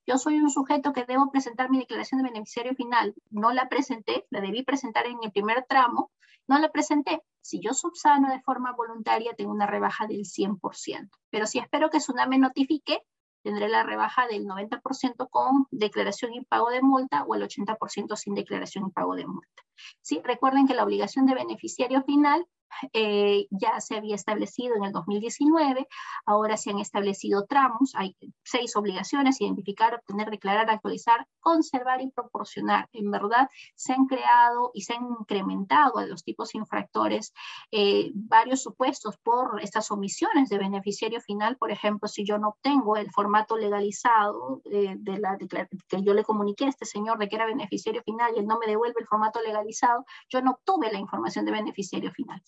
Yo 0.05 0.17
soy 0.17 0.39
un 0.39 0.49
sujeto 0.49 0.93
que 0.93 1.05
debo 1.05 1.31
presentar 1.31 1.69
mi 1.69 1.79
declaración 1.79 2.21
de 2.21 2.29
beneficiario 2.29 2.73
final. 2.75 3.15
No 3.29 3.51
la 3.51 3.67
presenté, 3.69 4.25
la 4.29 4.41
debí 4.41 4.63
presentar 4.63 5.05
en 5.07 5.17
el 5.21 5.31
primer 5.31 5.65
tramo, 5.67 6.11
no 6.47 6.59
la 6.59 6.69
presenté. 6.71 7.21
Si 7.41 7.59
yo 7.59 7.73
subsano 7.73 8.29
de 8.29 8.41
forma 8.41 8.73
voluntaria, 8.73 9.33
tengo 9.35 9.51
una 9.51 9.67
rebaja 9.67 10.07
del 10.07 10.25
100%. 10.25 11.09
Pero 11.29 11.47
si 11.47 11.59
espero 11.59 11.89
que 11.89 11.99
SUNAME 11.99 12.37
notifique, 12.37 13.03
tendré 13.43 13.67
la 13.67 13.83
rebaja 13.83 14.27
del 14.27 14.45
90% 14.45 15.29
con 15.29 15.67
declaración 15.71 16.33
y 16.33 16.45
pago 16.45 16.69
de 16.69 16.81
multa 16.81 17.23
o 17.23 17.35
el 17.35 17.43
80% 17.43 18.15
sin 18.15 18.33
declaración 18.33 18.87
y 18.87 18.91
pago 18.91 19.15
de 19.15 19.27
multa. 19.27 19.63
¿Sí? 20.01 20.21
Recuerden 20.23 20.67
que 20.67 20.73
la 20.73 20.83
obligación 20.83 21.25
de 21.25 21.35
beneficiario 21.35 22.03
final 22.03 22.47
eh, 22.91 23.47
ya 23.49 23.79
se 23.79 23.95
había 23.95 24.15
establecido 24.15 24.75
en 24.75 24.85
el 24.85 24.91
2019, 24.91 25.87
ahora 26.25 26.57
se 26.57 26.71
han 26.71 26.79
establecido 26.79 27.45
tramos, 27.45 27.93
hay 27.95 28.15
seis 28.43 28.75
obligaciones, 28.75 29.41
identificar, 29.41 29.95
obtener, 29.95 30.29
declarar, 30.29 30.69
actualizar, 30.69 31.27
conservar 31.39 32.01
y 32.01 32.09
proporcionar. 32.11 32.89
En 32.93 33.11
verdad, 33.11 33.49
se 33.75 33.93
han 33.93 34.05
creado 34.05 34.71
y 34.73 34.81
se 34.81 34.93
han 34.93 35.05
incrementado 35.19 35.97
a 35.97 36.05
los 36.05 36.23
tipos 36.23 36.55
infractores 36.55 37.33
eh, 37.71 38.11
varios 38.13 38.61
supuestos 38.61 39.17
por 39.17 39.61
estas 39.61 39.91
omisiones 39.91 40.49
de 40.49 40.57
beneficiario 40.57 41.21
final, 41.21 41.57
por 41.57 41.71
ejemplo, 41.71 42.07
si 42.07 42.25
yo 42.25 42.37
no 42.37 42.49
obtengo 42.49 42.97
el 42.97 43.11
formato 43.11 43.57
legalizado 43.57 44.61
eh, 44.65 44.95
de 44.97 45.19
la 45.19 45.37
que 45.37 46.03
yo 46.03 46.13
le 46.13 46.23
comuniqué 46.23 46.65
a 46.65 46.69
este 46.69 46.85
señor 46.85 47.17
de 47.17 47.29
que 47.29 47.35
era 47.35 47.45
beneficiario 47.45 48.03
final 48.03 48.33
y 48.35 48.39
él 48.39 48.47
no 48.47 48.57
me 48.59 48.67
devuelve 48.67 48.99
el 48.99 49.07
formato 49.07 49.41
legalizado, 49.41 50.05
yo 50.29 50.41
no 50.41 50.51
obtuve 50.51 50.91
la 50.91 50.99
información 50.99 51.45
de 51.45 51.51
beneficiario 51.51 52.11
final, 52.11 52.41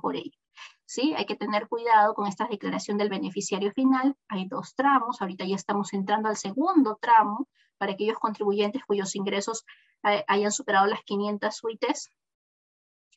por 0.00 0.16
ello. 0.16 0.36
¿Sí? 0.86 1.14
Hay 1.16 1.24
que 1.24 1.36
tener 1.36 1.68
cuidado 1.68 2.14
con 2.14 2.26
esta 2.26 2.46
declaración 2.48 2.98
del 2.98 3.08
beneficiario 3.08 3.72
final. 3.72 4.16
Hay 4.28 4.46
dos 4.48 4.74
tramos, 4.74 5.20
ahorita 5.22 5.44
ya 5.44 5.54
estamos 5.54 5.92
entrando 5.92 6.28
al 6.28 6.36
segundo 6.36 6.98
tramo 7.00 7.48
para 7.78 7.92
aquellos 7.92 8.18
contribuyentes 8.18 8.82
cuyos 8.84 9.14
ingresos 9.14 9.64
eh, 10.02 10.24
hayan 10.26 10.50
superado 10.50 10.86
las 10.86 11.02
500 11.04 11.62
UITs 11.62 12.10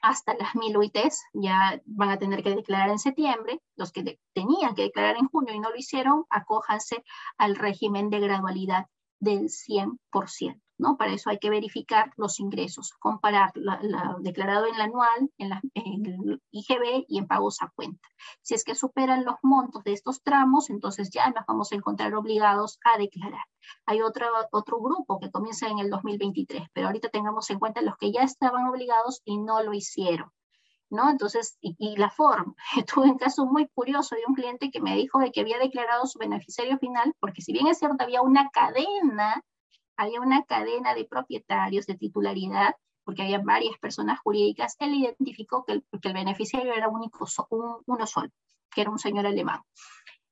hasta 0.04 0.34
las 0.36 0.54
1000 0.54 0.78
UITs 0.78 1.24
ya 1.34 1.82
van 1.86 2.10
a 2.10 2.20
tener 2.20 2.44
que 2.44 2.54
declarar 2.54 2.90
en 2.90 3.00
septiembre. 3.00 3.62
Los 3.78 3.94
que 3.94 4.20
tenían 4.34 4.76
que 4.76 4.84
declarar 4.84 5.16
en 5.16 5.30
junio 5.30 5.54
y 5.54 5.60
no 5.60 5.70
lo 5.70 5.78
hicieron, 5.78 6.26
acójanse 6.30 7.04
al 7.38 7.56
régimen 7.56 8.10
de 8.10 8.20
gradualidad 8.20 8.88
del 9.20 9.50
100%. 9.50 10.62
¿No? 10.78 10.98
Para 10.98 11.14
eso 11.14 11.30
hay 11.30 11.40
que 11.40 11.50
verificar 11.50 12.12
los 12.18 12.40
ingresos, 12.40 12.94
comparar 13.00 13.52
la, 13.56 13.80
declarado 14.20 14.66
en 14.66 14.78
la 14.78 14.86
anual, 14.86 15.32
en, 15.38 15.50
la, 15.50 15.62
el 15.74 16.42
IGB 16.52 17.06
y 17.08 17.20
en 17.20 17.28
pagos 17.28 17.62
a 17.62 17.72
cuenta. 17.76 18.08
Si 18.42 18.54
es 18.54 18.64
que 18.64 18.76
superan 18.76 19.26
los 19.26 19.36
montos 19.44 19.84
de 19.84 19.94
estos 19.94 20.22
tramos, 20.22 20.70
entonces 20.70 21.10
ya 21.12 21.30
nos 21.30 21.46
vamos 21.48 21.72
a 21.72 21.76
encontrar 21.76 22.14
obligados 22.16 22.80
a 22.84 22.98
declarar. 22.98 23.46
Hay 23.86 24.02
otro, 24.02 24.28
otro 24.52 24.80
grupo 24.80 25.20
que 25.20 25.32
comienza 25.32 25.68
en 25.68 25.80
el 25.80 25.90
2023, 25.90 26.68
pero 26.74 26.88
ahorita 26.88 27.10
tengamos 27.10 27.50
en 27.50 27.60
cuenta 27.60 27.82
los 27.82 27.98
que 27.98 28.12
ya 28.12 28.22
estaban 28.22 28.68
obligados 28.68 29.22
y 29.26 29.38
no 29.38 29.62
lo 29.64 29.74
hicieron. 29.74 30.32
¿No? 30.90 31.10
Entonces, 31.10 31.58
y, 31.60 31.98
la 31.98 32.12
forma. 32.12 32.54
Tuve 32.94 33.10
un 33.10 33.18
caso 33.18 33.48
muy 33.48 33.68
curioso 33.70 34.16
de 34.16 34.22
un 34.28 34.36
cliente 34.36 34.70
que 34.70 34.80
me 34.80 34.96
dijo 34.96 35.18
de 35.18 35.32
que 35.32 35.42
había 35.42 35.58
declarado 35.58 36.06
su 36.06 36.20
beneficiario 36.20 36.78
final, 36.78 37.16
porque 37.20 37.42
si 37.42 37.52
bien 37.52 37.66
es 37.66 37.80
cierto, 37.80 38.04
había 38.04 38.22
una 38.22 38.50
cadena 38.52 39.44
había 39.98 40.22
una 40.22 40.44
cadena 40.44 40.94
de 40.96 41.06
propietarios 41.06 41.86
de 41.86 41.96
titularidad, 41.96 42.76
porque 43.04 43.24
había 43.24 43.40
varias 43.40 43.78
personas 43.80 44.20
jurídicas, 44.20 44.76
él 44.80 44.94
identificó 44.96 45.66
que 45.66 45.74
el, 45.74 45.86
que 46.02 46.08
el 46.08 46.14
beneficiario 46.14 46.74
era 46.74 46.90
único, 46.90 47.26
uno 47.86 48.08
solo, 48.08 48.30
que 48.72 48.82
era 48.82 48.90
un 48.90 49.00
señor 49.00 49.26
alemán, 49.26 49.62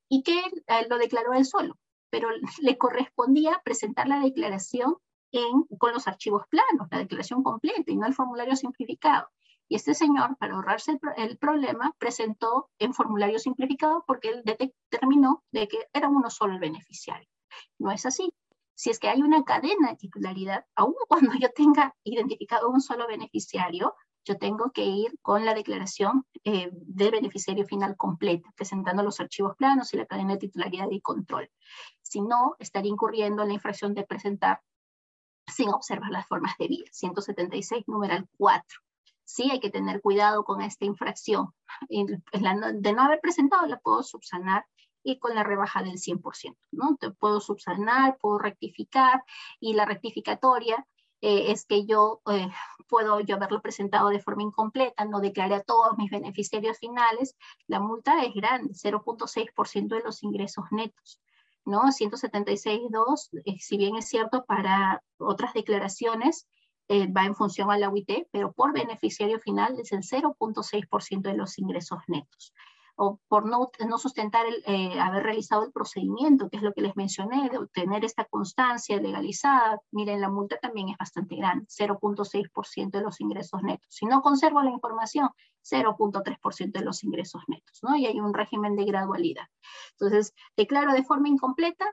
y 0.10 0.24
que 0.24 0.40
él, 0.40 0.88
lo 0.90 0.98
declaró 0.98 1.34
él 1.34 1.46
solo, 1.46 1.78
pero 2.10 2.30
le 2.62 2.78
correspondía 2.78 3.62
presentar 3.64 4.08
la 4.08 4.20
declaración 4.20 4.98
en, 5.32 5.64
con 5.78 5.94
los 5.94 6.08
archivos 6.08 6.44
planos, 6.50 6.88
la 6.92 7.00
declaración 7.00 7.44
completa 7.44 7.92
y 7.92 7.96
no 7.96 8.08
el 8.08 8.14
formulario 8.14 8.56
simplificado. 8.56 9.30
Y 9.70 9.76
este 9.76 9.94
señor, 9.94 10.36
para 10.38 10.56
ahorrarse 10.56 10.92
el, 10.92 11.00
el, 11.30 11.38
problema, 11.38 11.96
presentó 11.98 12.70
en 12.78 12.94
formulario 12.94 13.40
simplificado 13.40 14.04
porque 14.06 14.28
él 14.28 14.44
determinó 14.44 15.46
de 15.54 15.70
que 15.70 15.78
era 15.94 16.10
uno 16.10 16.30
solo 16.30 16.56
el 16.56 16.60
beneficiario. 16.60 17.30
No 17.80 17.92
es 17.92 18.06
así 18.06 18.34
si 18.82 18.90
es 18.90 18.98
que 18.98 19.10
hay 19.10 19.22
una 19.22 19.44
cadena 19.44 19.92
de 19.92 19.96
titularidad, 19.96 20.66
aun 20.76 20.96
cuando 21.08 21.34
yo 21.40 21.50
tenga 21.52 21.96
identificado 22.04 22.68
un 22.68 22.82
solo 22.82 23.06
beneficiario, 23.06 23.94
yo 24.26 24.40
tengo 24.40 24.72
que 24.72 24.86
ir 24.86 25.20
con 25.22 25.46
la 25.46 25.54
declaración 25.54 26.26
eh, 26.44 26.72
de 26.72 27.12
beneficiario 27.12 27.64
final 27.64 27.96
completa, 27.96 28.50
presentando 28.56 29.04
los 29.04 29.20
archivos 29.20 29.56
planos 29.56 29.94
y 29.94 29.98
la 29.98 30.08
cadena 30.08 30.34
de 30.34 30.40
titularidad 30.40 30.88
y 30.90 31.00
control. 31.00 31.52
Si 32.02 32.22
no, 32.22 32.56
estaría 32.58 32.90
incurriendo 32.90 33.44
en 33.44 33.50
la 33.50 33.54
infracción 33.54 33.94
de 33.94 34.04
presentar 34.04 34.64
sin 35.46 35.70
observar 35.70 36.10
las 36.10 36.28
formas 36.28 36.58
de 36.58 36.68
vida. 36.68 36.86
176, 36.92 37.84
numeral 37.86 38.28
4. 38.40 38.64
Sí, 39.24 39.52
hay 39.52 39.60
que 39.60 39.70
tener 39.70 40.02
cuidado 40.02 40.44
con 40.44 40.62
esta 40.62 40.86
infracción. 40.86 41.54
De 41.88 42.94
no 42.94 43.02
haber 43.04 43.20
presentado, 43.22 43.68
la 43.68 43.80
puedo 43.80 44.02
subsanar 44.02 44.66
y 45.04 45.20
con 45.20 45.36
la 45.36 45.44
rebaja 45.44 45.84
del 45.84 45.98
100%, 45.98 46.58
¿no? 46.72 46.98
Te 47.00 47.12
puedo 47.12 47.40
subsanar, 47.40 48.18
puedo 48.20 48.38
rectificar 48.38 49.24
y 49.60 49.74
la 49.74 49.86
rectificatoria 49.86 50.86
eh, 51.22 51.52
es 51.52 51.66
que 51.66 51.86
yo 51.86 52.22
eh, 52.32 52.50
puedo 52.88 53.20
yo 53.20 53.36
haberlo 53.36 53.62
presentado 53.62 54.10
de 54.10 54.20
forma 54.20 54.44
incompleta, 54.44 55.06
no 55.06 55.20
declaré 55.20 55.56
a 55.56 55.64
todos 55.64 55.98
mis 55.98 56.10
beneficiarios 56.10 56.80
finales, 56.80 57.36
la 57.68 57.80
multa 57.80 58.24
es 58.24 58.34
grande, 58.34 58.74
0.6% 58.74 59.96
de 59.96 60.02
los 60.04 60.24
ingresos 60.24 60.66
netos. 60.72 61.22
¿no? 61.64 61.84
176.2, 61.84 63.30
eh, 63.46 63.58
si 63.60 63.78
bien 63.78 63.96
es 63.96 64.08
cierto 64.10 64.46
para 64.46 65.04
otras 65.18 65.54
declaraciones, 65.54 66.48
va 66.90 67.24
en 67.24 67.36
función 67.36 67.72
a 67.72 67.78
la 67.78 67.90
UIT, 67.90 68.28
pero 68.32 68.52
por 68.52 68.74
beneficiario 68.74 69.40
final 69.40 69.80
es 69.80 69.94
el 69.94 70.02
0.6% 70.02 71.22
de 71.22 71.38
los 71.38 71.58
ingresos 71.58 72.00
netos 72.08 72.54
o 72.96 73.20
por 73.28 73.46
no, 73.46 73.72
no 73.88 73.98
sustentar 73.98 74.46
el, 74.46 74.64
eh, 74.66 75.00
haber 75.00 75.24
realizado 75.24 75.64
el 75.64 75.72
procedimiento, 75.72 76.50
que 76.50 76.58
es 76.58 76.64
lo 76.64 76.74
que 76.74 76.82
les 76.82 76.96
mencioné, 76.96 77.50
de 77.50 77.58
obtener 77.58 78.06
esta 78.06 78.26
constancia 78.26 78.98
legalizada, 78.98 79.80
miren, 79.92 80.22
la 80.22 80.30
multa 80.30 80.58
también 80.58 80.90
es 80.90 80.98
bastante 80.98 81.36
grande, 81.36 81.66
0.6% 81.68 82.92
de 82.92 83.02
los 83.02 83.20
ingresos 83.22 83.62
netos. 83.64 83.88
Si 83.90 84.06
no 84.06 84.22
conservo 84.22 84.62
la 84.62 84.72
información, 84.72 85.30
0.3% 85.64 86.72
de 86.72 86.86
los 86.86 87.04
ingresos 87.04 87.42
netos, 87.48 87.80
¿no? 87.84 87.96
Y 87.96 88.06
hay 88.06 88.20
un 88.20 88.34
régimen 88.34 88.76
de 88.76 88.86
gradualidad. 88.86 89.48
Entonces, 89.92 90.34
declaro 90.58 90.94
de 90.94 91.04
forma 91.04 91.30
incompleta, 91.30 91.92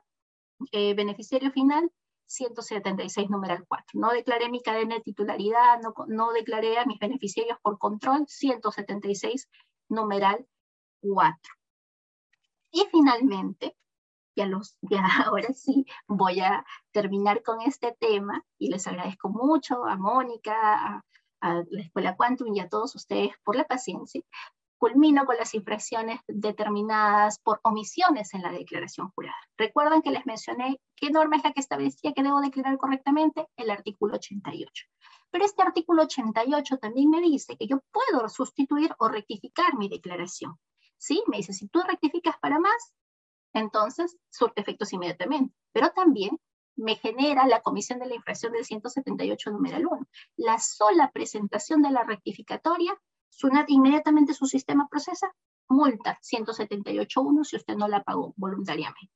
eh, 0.71 0.93
beneficiario 0.93 1.51
final, 1.51 1.91
176 2.25 3.29
numeral 3.29 3.65
4. 3.67 3.99
No 3.99 4.11
declaré 4.11 4.49
mi 4.49 4.61
cadena 4.61 4.95
de 4.95 5.01
titularidad, 5.01 5.81
no, 5.81 5.93
no 6.07 6.31
declaré 6.31 6.77
a 6.77 6.85
mis 6.85 6.99
beneficiarios 6.99 7.57
por 7.61 7.79
control, 7.79 8.25
176 8.27 9.49
numeral 9.89 10.37
4. 10.37 10.58
Y 12.71 12.85
finalmente, 12.91 13.75
ya, 14.35 14.45
los, 14.45 14.77
ya 14.81 15.03
ahora 15.25 15.53
sí 15.53 15.85
voy 16.07 16.39
a 16.39 16.65
terminar 16.91 17.43
con 17.43 17.61
este 17.61 17.95
tema 17.99 18.43
y 18.57 18.69
les 18.69 18.87
agradezco 18.87 19.29
mucho 19.29 19.85
a 19.85 19.97
Mónica, 19.97 20.53
a, 20.55 21.05
a 21.41 21.63
la 21.69 21.81
Escuela 21.81 22.15
Quantum 22.15 22.53
y 22.55 22.59
a 22.59 22.69
todos 22.69 22.95
ustedes 22.95 23.31
por 23.43 23.55
la 23.55 23.65
paciencia. 23.65 24.21
Culmino 24.77 25.25
con 25.25 25.35
las 25.35 25.53
infracciones 25.55 26.21
determinadas 26.25 27.39
por 27.39 27.59
omisiones 27.63 28.33
en 28.33 28.43
la 28.43 28.51
declaración 28.51 29.09
jurada. 29.09 29.35
Recuerdan 29.57 30.01
que 30.01 30.11
les 30.11 30.25
mencioné 30.25 30.79
qué 30.95 31.09
norma 31.09 31.35
es 31.35 31.43
la 31.43 31.51
que 31.51 31.59
establecía 31.59 32.13
que 32.13 32.23
debo 32.23 32.39
declarar 32.39 32.77
correctamente, 32.77 33.45
el 33.57 33.71
artículo 33.71 34.15
88. 34.15 34.85
Pero 35.31 35.43
este 35.43 35.61
artículo 35.61 36.03
88 36.03 36.77
también 36.77 37.09
me 37.09 37.21
dice 37.21 37.57
que 37.57 37.67
yo 37.67 37.81
puedo 37.91 38.29
sustituir 38.29 38.95
o 38.99 39.09
rectificar 39.09 39.77
mi 39.77 39.89
declaración. 39.89 40.57
¿Sí? 40.99 41.23
Me 41.27 41.37
dice, 41.37 41.53
si 41.53 41.67
tú 41.67 41.81
rectificas 41.81 42.37
para 42.39 42.59
más, 42.59 42.93
entonces 43.53 44.17
surte 44.29 44.61
efectos 44.61 44.93
inmediatamente. 44.93 45.55
Pero 45.71 45.89
también 45.89 46.39
me 46.75 46.95
genera 46.95 47.47
la 47.47 47.61
comisión 47.61 47.99
de 47.99 48.05
la 48.05 48.15
infracción 48.15 48.53
del 48.53 48.65
178 48.65 49.51
numeral 49.51 49.87
1. 49.87 50.07
La 50.37 50.59
sola 50.59 51.09
presentación 51.11 51.81
de 51.81 51.91
la 51.91 52.03
rectificatoria, 52.03 52.95
SUNAT 53.29 53.69
inmediatamente 53.69 54.33
su 54.33 54.45
sistema 54.45 54.87
procesa, 54.89 55.33
multa 55.67 56.19
178.1 56.21 57.43
si 57.43 57.55
usted 57.55 57.75
no 57.75 57.87
la 57.87 58.03
pagó 58.03 58.33
voluntariamente. 58.37 59.11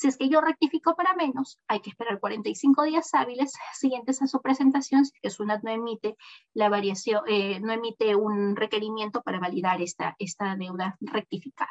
Si 0.00 0.08
es 0.08 0.16
que 0.16 0.30
yo 0.30 0.40
rectifico 0.40 0.96
para 0.96 1.14
menos, 1.14 1.58
hay 1.68 1.80
que 1.80 1.90
esperar 1.90 2.20
45 2.20 2.84
días 2.84 3.12
hábiles 3.12 3.52
siguientes 3.74 4.22
a 4.22 4.26
su 4.28 4.40
presentación, 4.40 5.04
si 5.04 5.12
que 5.20 5.28
SUNAT 5.28 5.62
no 5.62 5.72
emite 5.72 6.16
la 6.54 6.70
variación, 6.70 7.22
eh, 7.26 7.60
no 7.60 7.70
emite 7.70 8.16
un 8.16 8.56
requerimiento 8.56 9.20
para 9.20 9.38
validar 9.38 9.82
esta, 9.82 10.16
esta 10.18 10.56
deuda 10.56 10.96
rectificada. 11.02 11.68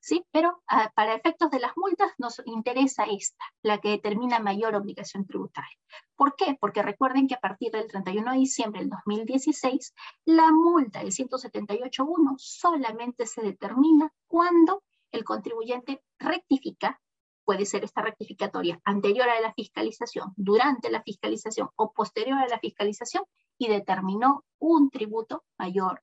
¿Sí? 0.00 0.22
Pero 0.32 0.62
ah, 0.68 0.92
para 0.94 1.14
efectos 1.14 1.50
de 1.50 1.60
las 1.60 1.72
multas 1.74 2.10
nos 2.18 2.42
interesa 2.44 3.04
esta, 3.04 3.42
la 3.62 3.78
que 3.78 3.88
determina 3.88 4.38
mayor 4.38 4.74
obligación 4.74 5.26
tributaria. 5.26 5.78
¿Por 6.14 6.36
qué? 6.36 6.58
Porque 6.60 6.82
recuerden 6.82 7.26
que 7.26 7.36
a 7.36 7.40
partir 7.40 7.72
del 7.72 7.88
31 7.88 8.32
de 8.32 8.38
diciembre 8.38 8.80
del 8.82 8.90
2016, 8.90 9.94
la 10.26 10.52
multa 10.52 10.98
del 10.98 11.10
178.1 11.10 12.34
solamente 12.36 13.24
se 13.24 13.40
determina 13.40 14.12
cuando 14.28 14.82
el 15.10 15.24
contribuyente 15.24 16.02
rectifica 16.18 17.00
puede 17.44 17.66
ser 17.66 17.84
esta 17.84 18.02
rectificatoria 18.02 18.80
anterior 18.84 19.28
a 19.28 19.40
la 19.40 19.52
fiscalización, 19.54 20.32
durante 20.36 20.90
la 20.90 21.02
fiscalización 21.02 21.70
o 21.76 21.92
posterior 21.92 22.38
a 22.38 22.48
la 22.48 22.58
fiscalización 22.58 23.24
y 23.58 23.68
determinó 23.68 24.44
un 24.58 24.90
tributo 24.90 25.44
mayor, 25.58 26.02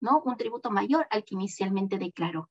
¿no? 0.00 0.22
Un 0.24 0.36
tributo 0.36 0.70
mayor 0.70 1.06
al 1.10 1.24
que 1.24 1.34
inicialmente 1.34 1.98
declaró. 1.98 2.50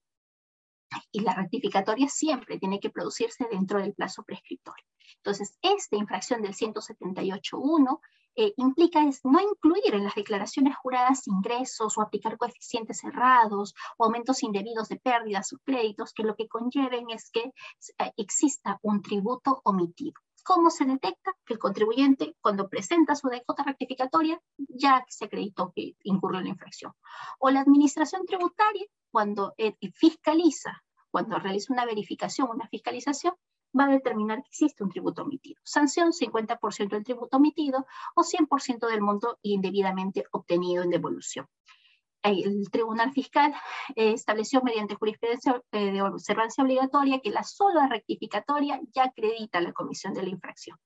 Y 1.12 1.22
la 1.22 1.34
rectificatoria 1.34 2.08
siempre 2.08 2.58
tiene 2.60 2.80
que 2.80 2.90
producirse 2.90 3.48
dentro 3.52 3.80
del 3.80 3.94
plazo 3.94 4.24
prescriptorio. 4.24 4.86
Entonces, 5.18 5.58
esta 5.62 5.96
infracción 5.96 6.42
del 6.42 6.54
178.1 6.54 8.00
eh, 8.36 8.54
implica 8.58 9.04
es 9.08 9.24
no 9.24 9.40
incluir 9.40 9.96
en 9.96 10.04
las 10.04 10.16
declaraciones 10.16 10.76
juradas 10.76 11.28
ingresos 11.28 11.98
o 11.98 12.02
aplicar 12.02 12.38
coeficientes 12.38 13.00
cerrados 13.00 13.74
o 13.98 14.06
aumentos 14.06 14.44
indebidos 14.44 14.90
de 14.90 14.98
pérdidas 14.98 15.54
o 15.54 15.58
créditos 15.64 16.14
que 16.14 16.24
lo 16.24 16.36
que 16.36 16.48
conlleven 16.48 17.10
es 17.10 17.30
que 17.32 17.54
eh, 18.00 18.12
exista 18.18 18.80
un 18.82 19.02
tributo 19.02 19.62
omitido. 19.64 20.20
¿Cómo 20.44 20.70
se 20.70 20.86
detecta 20.86 21.34
que 21.44 21.56
el 21.56 21.60
contribuyente, 21.60 22.36
cuando 22.40 22.70
presenta 22.70 23.16
su 23.16 23.30
DJ 23.30 23.46
rectificatoria, 23.66 24.40
ya 24.58 25.04
se 25.10 25.26
acreditó 25.26 25.72
que 25.76 25.96
incurrió 26.04 26.38
en 26.38 26.46
la 26.46 26.52
infracción? 26.52 26.94
O 27.40 27.50
la 27.50 27.62
administración 27.62 28.28
tributaria, 28.28 28.86
cuando 29.10 29.56
eh, 29.58 29.76
fiscaliza, 29.96 30.84
cuando 31.10 31.40
realiza 31.40 31.74
una 31.74 31.86
verificación, 31.86 32.48
una 32.50 32.68
fiscalización, 32.68 33.34
va 33.78 33.86
a 33.86 33.90
determinar 33.90 34.42
que 34.42 34.50
existe 34.50 34.84
un 34.84 34.90
tributo 34.90 35.24
omitido. 35.24 35.60
Sanción 35.64 36.12
50% 36.12 36.90
del 36.90 37.04
tributo 37.04 37.38
omitido 37.38 37.86
o 38.16 38.24
100% 38.24 38.88
del 38.88 39.02
monto 39.02 39.40
indebidamente 39.42 40.26
obtenido 40.32 40.84
en 40.84 40.90
devolución. 40.90 41.48
El 42.24 42.70
Tribunal 42.72 43.12
Fiscal 43.12 43.54
eh, 43.96 44.14
estableció 44.14 44.62
mediante 44.64 44.96
jurisprudencia 44.96 45.62
eh, 45.72 45.92
de 45.92 46.02
observancia 46.02 46.64
obligatoria 46.64 47.20
que 47.20 47.30
la 47.30 47.44
sola 47.44 47.88
rectificatoria 47.88 48.82
ya 48.94 49.06
acredita 49.06 49.62
la 49.62 49.74
comisión 49.74 50.14
de 50.14 50.24
la 50.24 50.30
infracción. 50.30 50.78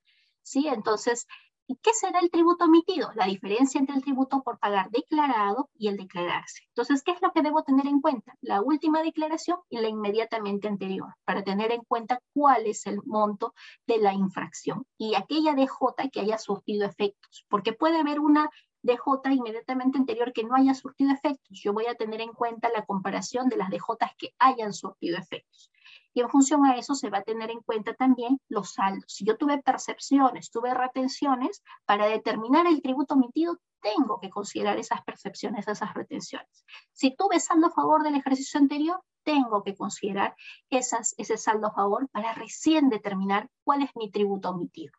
¿Sí? 0.41 0.67
Entonces, 0.67 1.27
¿Y 1.71 1.75
qué 1.83 1.91
será 1.93 2.17
el 2.17 2.31
tributo 2.31 2.65
omitido? 2.65 3.11
La 3.13 3.27
diferencia 3.27 3.77
entre 3.77 3.95
el 3.95 4.01
tributo 4.01 4.41
por 4.41 4.57
pagar 4.57 4.89
declarado 4.89 5.69
y 5.77 5.87
el 5.89 5.97
declararse. 5.97 6.63
Entonces, 6.69 7.03
¿qué 7.03 7.11
es 7.11 7.21
lo 7.21 7.31
que 7.31 7.43
debo 7.43 7.61
tener 7.61 7.85
en 7.85 8.01
cuenta? 8.01 8.33
La 8.41 8.63
última 8.63 9.03
declaración 9.03 9.59
y 9.69 9.77
la 9.77 9.87
inmediatamente 9.87 10.67
anterior, 10.67 11.13
para 11.25 11.43
tener 11.43 11.71
en 11.71 11.83
cuenta 11.83 12.23
cuál 12.33 12.65
es 12.65 12.87
el 12.87 12.99
monto 13.05 13.53
de 13.85 13.99
la 13.99 14.15
infracción 14.15 14.87
y 14.97 15.13
aquella 15.13 15.53
DJ 15.53 16.09
que 16.11 16.21
haya 16.21 16.39
surtido 16.39 16.87
efectos, 16.87 17.45
porque 17.49 17.73
puede 17.73 17.99
haber 17.99 18.19
una 18.19 18.49
DJ 18.81 19.33
inmediatamente 19.33 19.99
anterior 19.99 20.33
que 20.33 20.45
no 20.45 20.55
haya 20.55 20.73
surtido 20.73 21.11
efectos. 21.11 21.59
Yo 21.61 21.71
voy 21.71 21.85
a 21.85 21.93
tener 21.93 22.21
en 22.21 22.33
cuenta 22.33 22.71
la 22.73 22.83
comparación 22.83 23.47
de 23.47 23.57
las 23.57 23.69
DJs 23.69 24.15
que 24.17 24.33
hayan 24.39 24.73
surtido 24.73 25.19
efectos. 25.19 25.69
Y 26.13 26.21
en 26.21 26.29
función 26.29 26.65
a 26.65 26.75
eso 26.75 26.95
se 26.95 27.09
va 27.09 27.19
a 27.19 27.23
tener 27.23 27.51
en 27.51 27.61
cuenta 27.61 27.93
también 27.93 28.39
los 28.49 28.73
saldos. 28.73 29.05
Si 29.07 29.25
yo 29.25 29.37
tuve 29.37 29.61
percepciones, 29.61 30.51
tuve 30.51 30.73
retenciones, 30.73 31.63
para 31.85 32.07
determinar 32.07 32.67
el 32.67 32.81
tributo 32.81 33.13
omitido 33.13 33.57
tengo 33.81 34.19
que 34.19 34.29
considerar 34.29 34.77
esas 34.77 35.01
percepciones, 35.03 35.67
esas 35.67 35.93
retenciones. 35.93 36.65
Si 36.91 37.15
tuve 37.15 37.39
saldo 37.39 37.67
a 37.67 37.71
favor 37.71 38.03
del 38.03 38.15
ejercicio 38.15 38.59
anterior, 38.59 39.01
tengo 39.23 39.63
que 39.63 39.75
considerar 39.75 40.35
esas, 40.69 41.13
ese 41.17 41.37
saldo 41.37 41.67
a 41.67 41.73
favor 41.73 42.09
para 42.09 42.33
recién 42.33 42.89
determinar 42.89 43.49
cuál 43.63 43.83
es 43.83 43.91
mi 43.95 44.09
tributo 44.09 44.49
omitido. 44.49 44.93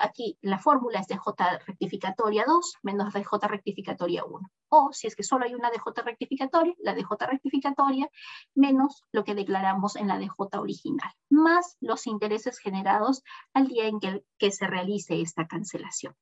Aquí 0.00 0.38
la 0.42 0.58
fórmula 0.58 1.00
es 1.00 1.06
DJ 1.06 1.20
rectificatoria 1.66 2.44
2 2.46 2.74
menos 2.82 3.14
DJ 3.14 3.48
rectificatoria 3.48 4.24
1. 4.24 4.50
O 4.68 4.92
si 4.92 5.06
es 5.06 5.16
que 5.16 5.22
solo 5.22 5.44
hay 5.44 5.54
una 5.54 5.70
DJ 5.70 6.02
rectificatoria, 6.04 6.74
la 6.78 6.94
DJ 6.94 7.26
rectificatoria 7.26 8.10
menos 8.54 9.04
lo 9.12 9.24
que 9.24 9.34
declaramos 9.34 9.96
en 9.96 10.08
la 10.08 10.18
DJ 10.18 10.58
original, 10.58 11.10
más 11.30 11.76
los 11.80 12.06
intereses 12.06 12.58
generados 12.58 13.22
al 13.54 13.68
día 13.68 13.86
en 13.86 14.00
que, 14.00 14.50
se 14.50 14.66
realice 14.66 15.20
esta 15.20 15.46
cancelación. 15.46 16.14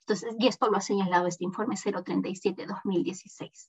Entonces, 0.00 0.36
y 0.38 0.46
esto 0.46 0.70
lo 0.70 0.76
ha 0.76 0.80
señalado 0.80 1.26
este 1.26 1.44
informe 1.44 1.74
037-2016. 1.74 3.68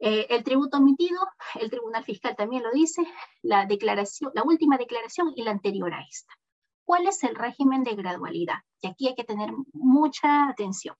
Eh, 0.00 0.26
el 0.30 0.44
tributo 0.44 0.76
omitido, 0.76 1.20
el 1.58 1.70
Tribunal 1.70 2.04
Fiscal 2.04 2.36
también 2.36 2.62
lo 2.62 2.70
dice, 2.70 3.02
la 3.42 3.66
última 4.44 4.76
declaración 4.76 5.32
y 5.34 5.42
la 5.42 5.50
anterior 5.50 5.92
a 5.92 6.02
esta. 6.02 6.32
¿Cuál 6.88 7.06
es 7.06 7.22
el 7.22 7.34
régimen 7.34 7.84
de 7.84 7.94
gradualidad? 7.96 8.60
Y 8.80 8.86
aquí 8.86 9.08
hay 9.08 9.14
que 9.14 9.22
tener 9.22 9.52
mucha 9.74 10.48
atención. 10.48 10.96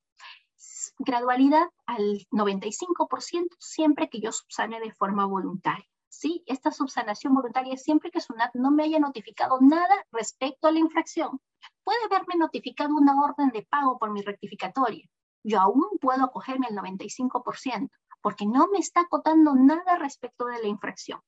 Gradualidad 0.98 1.66
al 1.86 2.26
95% 2.30 3.56
siempre 3.58 4.10
que 4.10 4.20
yo 4.20 4.30
subsane 4.30 4.80
de 4.80 4.92
forma 4.92 5.24
voluntaria. 5.24 5.86
¿sí? 6.10 6.42
Esta 6.44 6.72
subsanación 6.72 7.34
voluntaria 7.34 7.72
es 7.72 7.84
siempre 7.84 8.10
que 8.10 8.20
SUNAT 8.20 8.50
no 8.52 8.70
me 8.70 8.82
haya 8.82 8.98
notificado 8.98 9.60
nada 9.62 10.04
respecto 10.12 10.68
a 10.68 10.72
la 10.72 10.78
infracción. 10.78 11.40
Puede 11.84 12.04
haberme 12.04 12.34
notificado 12.36 12.94
una 12.94 13.18
orden 13.22 13.48
de 13.48 13.62
pago 13.62 13.98
por 13.98 14.10
mi 14.10 14.20
rectificatoria. 14.20 15.08
Yo 15.42 15.58
aún 15.58 15.86
puedo 16.02 16.22
acogerme 16.22 16.66
al 16.66 16.76
95% 16.76 17.88
porque 18.20 18.44
no 18.44 18.68
me 18.68 18.78
está 18.78 19.00
acotando 19.00 19.54
nada 19.54 19.96
respecto 19.96 20.44
de 20.44 20.60
la 20.60 20.68
infracción. 20.68 21.22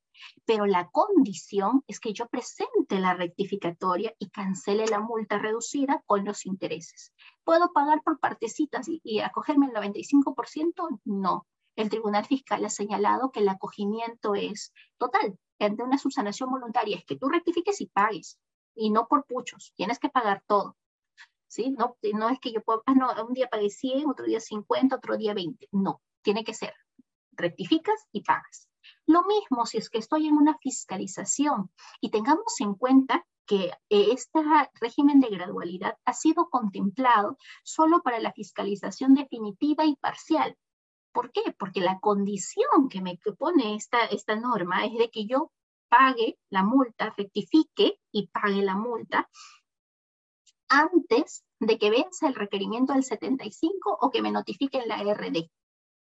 Pero 0.44 0.66
la 0.66 0.88
condición 0.90 1.82
es 1.86 2.00
que 2.00 2.12
yo 2.12 2.26
presente 2.26 2.98
la 2.98 3.14
rectificatoria 3.14 4.14
y 4.18 4.30
cancele 4.30 4.86
la 4.86 5.00
multa 5.00 5.38
reducida 5.38 6.02
con 6.06 6.24
los 6.24 6.46
intereses. 6.46 7.12
¿Puedo 7.44 7.72
pagar 7.72 8.02
por 8.02 8.18
partecitas 8.18 8.86
y, 8.88 9.20
acogerme 9.20 9.66
el 9.66 9.72
95%? 9.72 11.00
No. 11.04 11.46
El 11.76 11.88
Tribunal 11.88 12.26
Fiscal 12.26 12.64
ha 12.64 12.70
señalado 12.70 13.30
que 13.30 13.40
el 13.40 13.48
acogimiento 13.48 14.34
es 14.34 14.72
total. 14.98 15.38
Ante 15.58 15.82
una 15.82 15.98
subsanación 15.98 16.50
voluntaria 16.50 16.96
es 16.96 17.04
que 17.04 17.16
tú 17.16 17.28
rectifiques 17.28 17.80
y 17.80 17.86
pagues, 17.86 18.38
y 18.74 18.90
no 18.90 19.06
por 19.06 19.26
puchos. 19.26 19.72
Tienes 19.76 19.98
que 19.98 20.08
pagar 20.08 20.42
todo. 20.46 20.76
¿Sí? 21.48 21.74
No, 21.76 21.96
no 22.14 22.28
es 22.28 22.38
que 22.38 22.52
yo 22.52 22.62
pueda, 22.62 22.80
ah, 22.86 22.94
no, 22.94 23.10
un 23.26 23.34
día 23.34 23.48
pagué 23.48 23.70
100, 23.70 24.08
otro 24.08 24.24
día 24.24 24.40
50, 24.40 24.96
otro 24.96 25.16
día 25.16 25.34
20. 25.34 25.68
No, 25.72 26.00
tiene 26.22 26.44
que 26.44 26.54
ser. 26.54 26.74
Rectificas 27.32 28.06
y 28.12 28.22
pagas. 28.22 28.69
Lo 29.10 29.24
mismo 29.24 29.66
si 29.66 29.76
es 29.78 29.90
que 29.90 29.98
estoy 29.98 30.28
en 30.28 30.36
una 30.36 30.56
fiscalización 30.58 31.72
y 32.00 32.12
tengamos 32.12 32.60
en 32.60 32.76
cuenta 32.76 33.26
que 33.44 33.72
este 33.88 34.38
régimen 34.80 35.18
de 35.18 35.30
gradualidad 35.30 35.98
ha 36.04 36.12
sido 36.12 36.48
contemplado 36.48 37.36
solo 37.64 38.02
para 38.02 38.20
la 38.20 38.32
fiscalización 38.32 39.14
definitiva 39.14 39.84
y 39.84 39.96
parcial. 39.96 40.56
¿Por 41.12 41.32
qué? 41.32 41.40
Porque 41.58 41.80
la 41.80 41.98
condición 41.98 42.88
que 42.88 43.00
me 43.00 43.18
pone 43.36 43.74
esta, 43.74 44.04
esta 44.04 44.36
norma 44.36 44.86
es 44.86 44.96
de 44.96 45.10
que 45.10 45.26
yo 45.26 45.50
pague 45.88 46.38
la 46.48 46.62
multa, 46.62 47.12
rectifique 47.16 47.98
y 48.12 48.28
pague 48.28 48.62
la 48.62 48.76
multa 48.76 49.28
antes 50.68 51.44
de 51.58 51.78
que 51.78 51.90
venza 51.90 52.28
el 52.28 52.36
requerimiento 52.36 52.92
del 52.92 53.02
75 53.02 53.98
o 54.00 54.10
que 54.12 54.22
me 54.22 54.30
notifiquen 54.30 54.86
la 54.86 55.02
RD. 55.02 55.50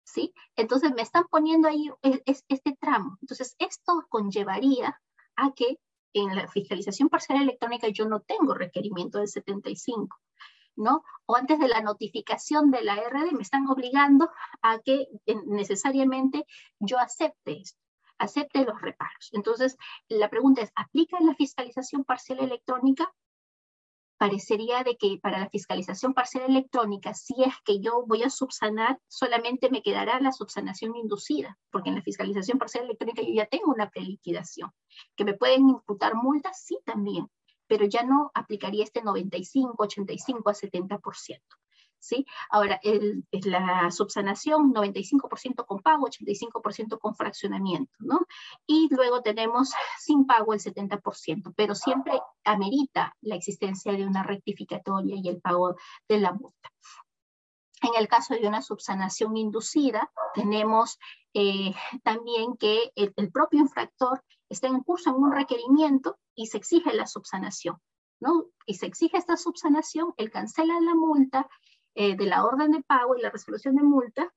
¿Sí? 0.03 0.33
Entonces 0.55 0.91
me 0.93 1.01
están 1.01 1.25
poniendo 1.29 1.67
ahí 1.67 1.89
este 2.01 2.77
tramo. 2.79 3.17
Entonces 3.21 3.55
esto 3.59 4.05
conllevaría 4.09 4.99
a 5.35 5.51
que 5.53 5.77
en 6.13 6.35
la 6.35 6.47
fiscalización 6.47 7.09
parcial 7.09 7.41
electrónica 7.41 7.87
yo 7.87 8.05
no 8.05 8.21
tengo 8.21 8.53
requerimiento 8.53 9.19
del 9.19 9.27
75, 9.27 10.17
¿no? 10.75 11.03
O 11.25 11.35
antes 11.35 11.59
de 11.59 11.67
la 11.67 11.81
notificación 11.81 12.71
de 12.71 12.83
la 12.83 12.95
RD 12.95 13.31
me 13.33 13.43
están 13.43 13.67
obligando 13.67 14.29
a 14.61 14.79
que 14.79 15.07
necesariamente 15.45 16.45
yo 16.79 16.99
acepte 16.99 17.61
esto 17.61 17.81
acepte 18.21 18.63
los 18.63 18.79
reparos. 18.79 19.29
Entonces, 19.33 19.77
la 20.07 20.29
pregunta 20.29 20.61
es, 20.61 20.71
¿aplica 20.75 21.17
en 21.17 21.27
la 21.27 21.35
fiscalización 21.35 22.03
parcial 22.03 22.39
electrónica? 22.39 23.11
Parecería 24.21 24.83
de 24.83 24.97
que 24.97 25.17
para 25.19 25.39
la 25.39 25.49
fiscalización 25.49 26.13
parcial 26.13 26.43
electrónica, 26.47 27.15
si 27.15 27.33
es 27.41 27.55
que 27.65 27.79
yo 27.79 28.05
voy 28.05 28.21
a 28.21 28.29
subsanar, 28.29 28.99
solamente 29.07 29.71
me 29.71 29.81
quedará 29.81 30.19
la 30.19 30.31
subsanación 30.31 30.95
inducida, 30.95 31.57
porque 31.71 31.89
en 31.89 31.95
la 31.95 32.03
fiscalización 32.03 32.59
parcial 32.59 32.83
electrónica 32.83 33.23
yo 33.23 33.33
ya 33.33 33.47
tengo 33.47 33.71
una 33.71 33.89
preliquidación. 33.89 34.69
¿Que 35.15 35.25
me 35.25 35.33
pueden 35.33 35.67
imputar 35.69 36.13
multas? 36.13 36.63
Sí, 36.63 36.77
también, 36.85 37.31
pero 37.65 37.85
ya 37.85 38.03
no 38.03 38.29
aplicaría 38.35 38.83
este 38.83 39.01
95, 39.01 39.73
85 39.79 40.49
a 40.51 40.53
70%. 40.53 41.41
¿Sí? 42.01 42.25
Ahora, 42.49 42.79
el, 42.83 43.25
la 43.31 43.89
subsanación, 43.91 44.73
95% 44.73 45.65
con 45.65 45.79
pago, 45.79 46.07
85% 46.07 46.99
con 46.99 47.15
fraccionamiento, 47.15 47.93
¿no? 47.99 48.19
Y 48.65 48.89
luego 48.93 49.21
tenemos 49.21 49.71
sin 49.99 50.25
pago 50.25 50.53
el 50.53 50.59
70%, 50.59 51.53
pero 51.55 51.75
siempre 51.75 52.19
amerita 52.43 53.15
la 53.21 53.35
existencia 53.35 53.93
de 53.93 54.05
una 54.05 54.23
rectificatoria 54.23 55.15
y 55.15 55.29
el 55.29 55.39
pago 55.39 55.75
de 56.09 56.19
la 56.19 56.33
multa. 56.33 56.69
En 57.81 57.91
el 57.97 58.07
caso 58.07 58.35
de 58.35 58.47
una 58.47 58.61
subsanación 58.61 59.37
inducida, 59.37 60.11
tenemos 60.35 60.99
eh, 61.33 61.73
también 62.03 62.55
que 62.57 62.91
el, 62.95 63.13
el, 63.15 63.31
propio 63.31 63.59
infractor 63.59 64.23
está 64.49 64.67
en 64.67 64.81
curso 64.81 65.09
en 65.09 65.15
un 65.15 65.31
requerimiento 65.31 66.19
y 66.35 66.47
se 66.47 66.57
exige 66.57 66.93
la 66.93 67.07
subsanación, 67.07 67.77
¿no? 68.19 68.45
Y 68.67 68.75
se 68.75 68.85
exige 68.85 69.17
esta 69.17 69.35
subsanación, 69.35 70.13
él 70.17 70.29
cancela 70.29 70.79
la 70.79 70.93
multa 70.93 71.49
eh, 71.95 72.15
de 72.15 72.25
la 72.25 72.45
orden 72.45 72.71
de 72.71 72.83
pago 72.83 73.15
y 73.15 73.21
la 73.21 73.29
resolución 73.29 73.75
de 73.75 73.83
multa, 73.83 74.33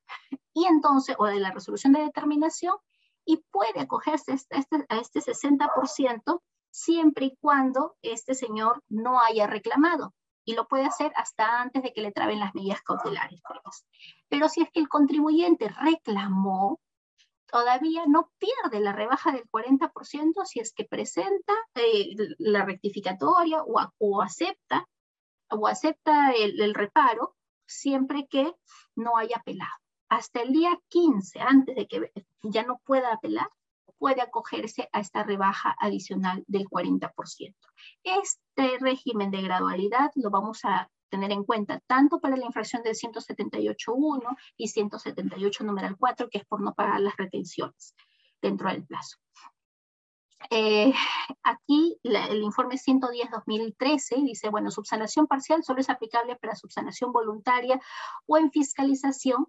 y 0.53 0.67
entonces, 0.67 1.17
o 1.19 1.27
de 1.27 1.41
la 1.41 1.51
resolución 1.51 1.93
de 1.93 2.03
determinación, 2.03 2.77
y 3.25 3.43
puede 3.51 3.81
acogerse 3.81 4.33
a 4.33 4.35
este, 4.35 4.87
a 4.89 4.99
este 4.99 5.21
60% 5.21 6.43
siempre 6.71 7.27
y 7.27 7.37
cuando 7.41 7.97
este 8.03 8.35
señor 8.35 8.83
no 8.89 9.21
haya 9.21 9.47
reclamado. 9.47 10.15
Y 10.47 10.55
lo 10.55 10.69
puede 10.69 10.85
hacer 10.85 11.11
hasta 11.17 11.63
antes 11.63 11.83
de 11.83 11.93
que 11.95 12.03
le 12.03 12.13
traben 12.13 12.39
las 12.39 12.55
medidas 12.55 12.83
cautelares. 12.83 13.41
Pero 14.29 14.49
si 14.51 14.61
es 14.61 14.69
que 14.71 14.81
el 14.81 14.89
contribuyente 14.89 15.69
reclamó, 15.69 16.81
todavía 17.47 18.05
no 18.07 18.31
pierde 18.39 18.81
la 18.81 18.93
rebaja 18.93 19.33
del 19.33 19.49
40% 19.49 20.45
si 20.45 20.61
es 20.61 20.75
que 20.75 20.85
presenta 20.85 21.55
eh, 21.77 22.15
la 22.39 22.65
rectificatoria 22.65 23.63
o, 23.63 23.81
o 23.99 24.23
acepta 24.23 24.87
o 25.51 25.67
acepta 25.67 26.33
el, 26.33 26.75
reparo 26.75 27.37
siempre 27.75 28.27
que 28.29 28.53
no 28.95 29.17
haya 29.17 29.37
apelado. 29.37 29.73
Hasta 30.09 30.43
el 30.43 30.53
día 30.53 30.79
15, 30.89 31.41
antes 31.41 31.77
de 31.77 31.87
que 31.89 32.13
ya 32.43 32.63
no 32.63 32.81
pueda 32.85 33.13
apelar, 33.13 33.49
puede 33.99 34.21
acogerse 34.21 34.89
a 34.93 35.01
esta 35.01 35.23
rebaja 35.23 35.75
adicional 35.79 36.45
del 36.47 36.69
40%. 36.69 37.55
Este 38.03 38.79
régimen 38.79 39.31
de 39.31 39.43
gradualidad 39.43 40.11
lo 40.17 40.31
vamos 40.31 40.65
a 40.65 40.91
tener 41.09 41.33
en 41.33 41.45
cuenta 41.45 41.81
tanto 41.87 42.21
para 42.21 42.37
la 42.37 42.45
infracción 42.45 42.83
del 42.83 42.95
178.1 42.95 44.37
y 44.57 44.69
178 44.69 45.65
numeral 45.65 45.97
4, 45.97 46.29
que 46.29 46.39
es 46.39 46.45
por 46.45 46.61
no 46.61 46.75
pagar 46.75 47.01
las 47.01 47.17
retenciones 47.17 47.95
dentro 48.43 48.69
del 48.69 48.85
plazo. 48.85 49.17
Eh, 50.51 50.93
aquí 51.43 51.99
el 52.03 52.43
informe 52.43 52.77
110-2013 52.77 54.23
dice, 54.25 54.51
bueno, 54.51 54.71
subsanación 54.71 55.27
parcial 55.27 55.65
solo 55.65 55.81
es 55.81 55.91
aplicable 55.91 56.37
para 56.37 56.55
subsanación 56.55 57.13
voluntaria 57.13 57.81
o 58.27 58.37
en 58.37 58.51
fiscalización, 58.51 59.47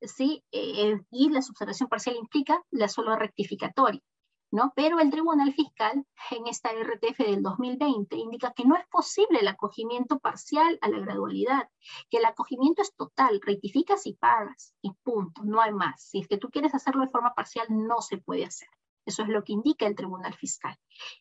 ¿sí? 0.00 0.44
Eh, 0.52 1.00
y 1.10 1.30
la 1.30 1.42
subsanación 1.42 1.88
parcial 1.88 2.16
implica 2.16 2.62
la 2.70 2.88
solo 2.88 3.16
rectificatoria. 3.16 4.00
¿No? 4.54 4.70
Pero 4.76 5.00
el 5.00 5.10
Tribunal 5.10 5.54
Fiscal 5.54 6.04
en 6.30 6.46
esta 6.46 6.72
RTF 6.72 7.16
del 7.24 7.42
2020 7.42 8.16
indica 8.16 8.52
que 8.52 8.66
no 8.66 8.76
es 8.76 8.86
posible 8.88 9.40
el 9.40 9.48
acogimiento 9.48 10.18
parcial 10.18 10.78
a 10.82 10.90
la 10.90 10.98
gradualidad, 10.98 11.70
que 12.10 12.18
el 12.18 12.26
acogimiento 12.26 12.82
es 12.82 12.94
total, 12.94 13.40
rectificas 13.42 14.06
y 14.06 14.12
pagas 14.12 14.74
y 14.82 14.92
punto, 15.02 15.40
no 15.42 15.62
hay 15.62 15.72
más. 15.72 16.02
Si 16.02 16.18
es 16.18 16.28
que 16.28 16.36
tú 16.36 16.50
quieres 16.50 16.74
hacerlo 16.74 17.00
de 17.00 17.10
forma 17.10 17.32
parcial, 17.32 17.66
no 17.70 18.02
se 18.02 18.18
puede 18.18 18.44
hacer. 18.44 18.68
Eso 19.04 19.22
es 19.22 19.28
lo 19.28 19.42
que 19.42 19.52
indica 19.52 19.86
el 19.86 19.96
Tribunal 19.96 20.34
Fiscal. 20.34 20.76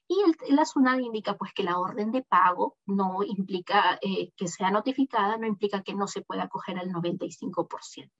Y 0.07 0.15
el, 0.21 0.55
la 0.55 0.65
SUNAT 0.65 0.99
indica 0.99 1.35
pues 1.35 1.53
que 1.53 1.63
la 1.63 1.79
orden 1.79 2.11
de 2.11 2.23
pago 2.23 2.77
no 2.85 3.23
implica 3.23 3.97
eh, 4.01 4.31
que 4.35 4.47
sea 4.47 4.71
notificada, 4.71 5.37
no 5.37 5.47
implica 5.47 5.81
que 5.81 5.93
no 5.93 6.07
se 6.07 6.21
pueda 6.21 6.43
acoger 6.43 6.77
al 6.77 6.91
95%. 6.91 8.11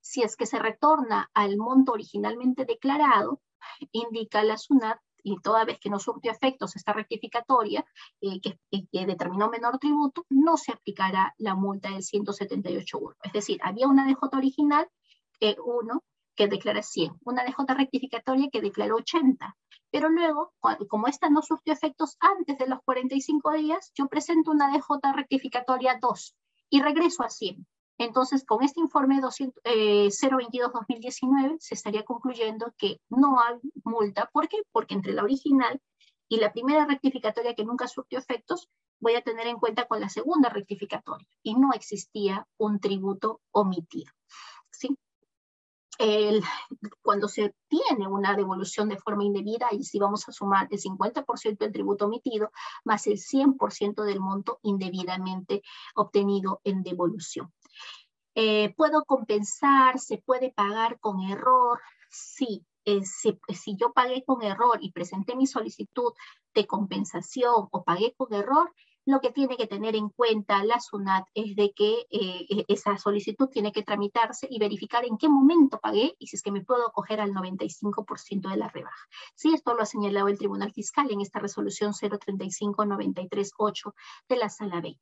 Si 0.00 0.22
es 0.22 0.36
que 0.36 0.46
se 0.46 0.58
retorna 0.58 1.30
al 1.34 1.56
monto 1.56 1.92
originalmente 1.92 2.64
declarado, 2.64 3.40
indica 3.92 4.42
la 4.42 4.56
SUNAT 4.56 4.98
y 5.22 5.38
toda 5.40 5.64
vez 5.64 5.78
que 5.78 5.90
no 5.90 5.98
surtió 5.98 6.32
efectos 6.32 6.76
esta 6.76 6.92
rectificatoria 6.92 7.84
eh, 8.20 8.40
que, 8.40 8.58
determinó 9.06 9.48
menor 9.48 9.78
tributo, 9.78 10.26
no 10.30 10.56
se 10.56 10.72
aplicará 10.72 11.34
la 11.38 11.54
multa 11.54 11.90
del 11.90 12.02
178.1. 12.02 13.14
Es 13.22 13.32
decir, 13.32 13.60
había 13.62 13.88
una 13.88 14.04
DJ 14.04 14.18
original, 14.32 14.88
eh, 15.40 15.56
1, 15.64 16.02
que 16.34 16.48
declara 16.48 16.82
100, 16.82 17.20
una 17.24 17.44
DJ 17.44 17.74
rectificatoria 17.74 18.48
que 18.50 18.60
declaró 18.60 18.96
80. 18.96 19.56
Pero 19.90 20.08
luego, 20.08 20.52
como 20.88 21.06
esta 21.06 21.28
no 21.28 21.42
surtió 21.42 21.72
efectos 21.72 22.16
antes 22.20 22.56
de 22.58 22.66
los 22.66 22.80
45 22.84 23.52
días, 23.52 23.92
yo 23.94 24.08
presento 24.08 24.50
una 24.50 24.70
DJ 24.70 25.12
rectificatoria 25.14 25.98
2 26.00 26.36
y 26.70 26.80
regreso 26.80 27.22
a 27.22 27.28
100. 27.28 27.66
Entonces, 27.98 28.44
con 28.44 28.64
este 28.64 28.80
informe 28.80 29.20
022-2019 29.20 29.52
eh, 29.64 31.56
se 31.60 31.74
estaría 31.74 32.04
concluyendo 32.04 32.72
que 32.78 33.00
no 33.10 33.38
hay 33.38 33.56
multa. 33.84 34.30
¿Por 34.32 34.48
qué? 34.48 34.62
Porque 34.72 34.94
entre 34.94 35.12
la 35.12 35.22
original 35.22 35.80
y 36.28 36.38
la 36.38 36.52
primera 36.52 36.86
rectificatoria 36.86 37.54
que 37.54 37.64
nunca 37.64 37.86
surtió 37.86 38.18
efectos, 38.18 38.70
voy 38.98 39.16
a 39.16 39.22
tener 39.22 39.46
en 39.46 39.58
cuenta 39.58 39.86
con 39.86 40.00
la 40.00 40.08
segunda 40.08 40.48
rectificatoria 40.48 41.28
y 41.42 41.54
no 41.54 41.72
existía 41.74 42.46
un 42.56 42.80
tributo 42.80 43.42
omitido. 43.50 44.10
¿sí? 44.70 44.96
Cuando 47.02 47.28
se 47.28 47.54
tiene 47.68 48.08
una 48.08 48.34
devolución 48.34 48.88
de 48.88 48.98
forma 48.98 49.24
indebida, 49.24 49.68
y 49.70 49.84
si 49.84 49.98
vamos 49.98 50.28
a 50.28 50.32
sumar 50.32 50.68
el 50.70 50.80
50% 50.80 51.58
del 51.58 51.72
tributo 51.72 52.06
omitido 52.06 52.50
más 52.84 53.06
el 53.06 53.18
100% 53.18 54.02
del 54.02 54.20
monto 54.20 54.58
indebidamente 54.62 55.62
obtenido 55.94 56.60
en 56.64 56.82
devolución. 56.82 57.52
Eh, 58.34 58.74
¿Puedo 58.76 59.04
compensar? 59.04 59.98
¿Se 59.98 60.18
puede 60.18 60.52
pagar 60.52 60.98
con 60.98 61.20
error? 61.20 61.80
Sí, 62.08 62.64
eh, 62.84 63.04
si, 63.04 63.38
si, 63.48 63.76
yo 63.76 63.92
pagué 63.92 64.24
con 64.24 64.42
error 64.42 64.78
y 64.80 64.92
presenté 64.92 65.36
mi 65.36 65.46
solicitud 65.46 66.12
de 66.54 66.66
compensación 66.66 67.68
o 67.70 67.84
pagué 67.84 68.14
con 68.16 68.32
error, 68.32 68.72
lo 69.04 69.20
que 69.20 69.30
tiene 69.30 69.56
que 69.56 69.66
tener 69.66 69.96
en 69.96 70.08
cuenta 70.08 70.64
la 70.64 70.80
SUNAT 70.80 71.26
es 71.34 71.56
de 71.56 71.72
que 71.72 72.06
eh, 72.10 72.46
e, 72.48 72.64
esa 72.68 72.96
solicitud 72.98 73.48
tiene 73.48 73.72
que 73.72 73.82
tramitarse 73.82 74.46
y 74.48 74.58
verificar 74.58 75.04
en 75.04 75.18
qué 75.18 75.28
momento 75.28 75.80
pagué 75.80 76.14
y 76.18 76.28
si 76.28 76.36
es 76.36 76.42
que 76.42 76.52
me 76.52 76.64
puedo 76.64 76.86
acoger 76.86 77.20
al 77.20 77.32
95% 77.32 78.48
de 78.48 78.56
la 78.56 78.68
rebaja. 78.68 79.08
Sí, 79.34 79.52
esto 79.54 79.74
lo 79.74 79.82
ha 79.82 79.86
señalado 79.86 80.28
el 80.28 80.38
Tribunal 80.38 80.72
Fiscal 80.72 81.10
en 81.10 81.20
esta 81.20 81.40
resolución 81.40 81.92
035-938 81.92 83.94
de 84.28 84.36
la 84.36 84.48
Sala 84.48 84.80
20. 84.80 85.00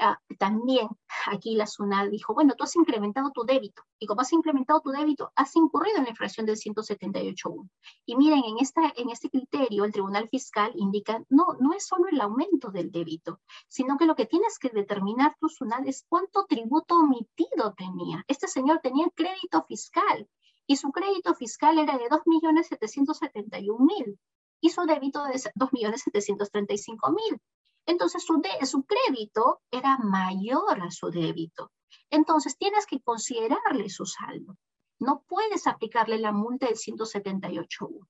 Ah, 0.00 0.16
también 0.38 0.88
aquí 1.26 1.56
la 1.56 1.66
SUNAT 1.66 2.10
dijo, 2.10 2.32
bueno, 2.32 2.54
tú 2.56 2.62
has 2.62 2.76
incrementado 2.76 3.32
tu 3.32 3.42
débito 3.42 3.82
y 3.98 4.06
como 4.06 4.20
has 4.20 4.32
incrementado 4.32 4.80
tu 4.80 4.90
débito, 4.90 5.32
has 5.34 5.56
incurrido 5.56 5.96
en 5.98 6.04
la 6.04 6.10
infracción 6.10 6.46
del 6.46 6.54
178.1. 6.56 7.68
Y 8.06 8.14
miren, 8.16 8.44
en, 8.44 8.58
esta, 8.60 8.92
en 8.96 9.10
este 9.10 9.28
criterio 9.28 9.84
el 9.84 9.90
Tribunal 9.92 10.28
Fiscal 10.28 10.70
indica, 10.76 11.24
no, 11.28 11.46
no 11.58 11.72
es 11.72 11.84
solo 11.84 12.06
el 12.12 12.20
aumento 12.20 12.70
del 12.70 12.92
débito, 12.92 13.40
sino 13.66 13.98
que 13.98 14.06
lo 14.06 14.14
que 14.14 14.26
tienes 14.26 14.60
que 14.60 14.68
determinar 14.68 15.34
tu 15.40 15.48
SUNAT 15.48 15.84
es 15.86 16.06
cuánto 16.08 16.46
tributo 16.46 16.94
omitido 16.94 17.74
tenía. 17.76 18.24
Este 18.28 18.46
señor 18.46 18.78
tenía 18.80 19.08
crédito 19.16 19.64
fiscal 19.64 20.28
y 20.64 20.76
su 20.76 20.92
crédito 20.92 21.34
fiscal 21.34 21.76
era 21.78 21.98
de 21.98 22.04
2.771.000 22.04 24.16
y 24.60 24.70
su 24.70 24.82
débito 24.82 25.24
de 25.24 25.34
2.735.000. 25.34 27.40
Entonces 27.88 28.22
su, 28.22 28.42
su 28.66 28.84
crédito 28.84 29.62
era 29.70 29.96
mayor 29.96 30.82
a 30.82 30.90
su 30.90 31.10
débito. 31.10 31.72
Entonces 32.10 32.58
tienes 32.58 32.84
que 32.84 33.00
considerarle 33.00 33.88
su 33.88 34.04
saldo. 34.04 34.58
No 35.00 35.24
puedes 35.26 35.66
aplicarle 35.66 36.18
la 36.18 36.30
multa 36.30 36.66
del 36.66 36.76
178.1. 36.76 38.06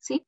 ¿Sí? 0.00 0.26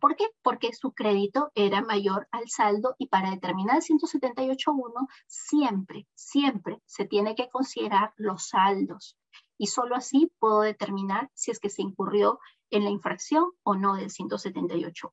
¿Por 0.00 0.16
qué? 0.16 0.24
Porque 0.42 0.72
su 0.72 0.92
crédito 0.92 1.52
era 1.54 1.82
mayor 1.82 2.28
al 2.30 2.48
saldo 2.48 2.94
y 2.96 3.08
para 3.08 3.30
determinar 3.30 3.76
el 3.76 3.82
178.1 3.82 5.06
siempre, 5.26 6.06
siempre 6.14 6.80
se 6.86 7.04
tiene 7.04 7.34
que 7.34 7.50
considerar 7.50 8.14
los 8.16 8.48
saldos. 8.48 9.18
Y 9.58 9.66
solo 9.66 9.96
así 9.96 10.32
puedo 10.38 10.62
determinar 10.62 11.30
si 11.34 11.50
es 11.50 11.60
que 11.60 11.68
se 11.68 11.82
incurrió 11.82 12.38
en 12.70 12.84
la 12.84 12.90
infracción 12.90 13.50
o 13.64 13.74
no 13.74 13.96
del 13.96 14.08
178.1. 14.08 15.12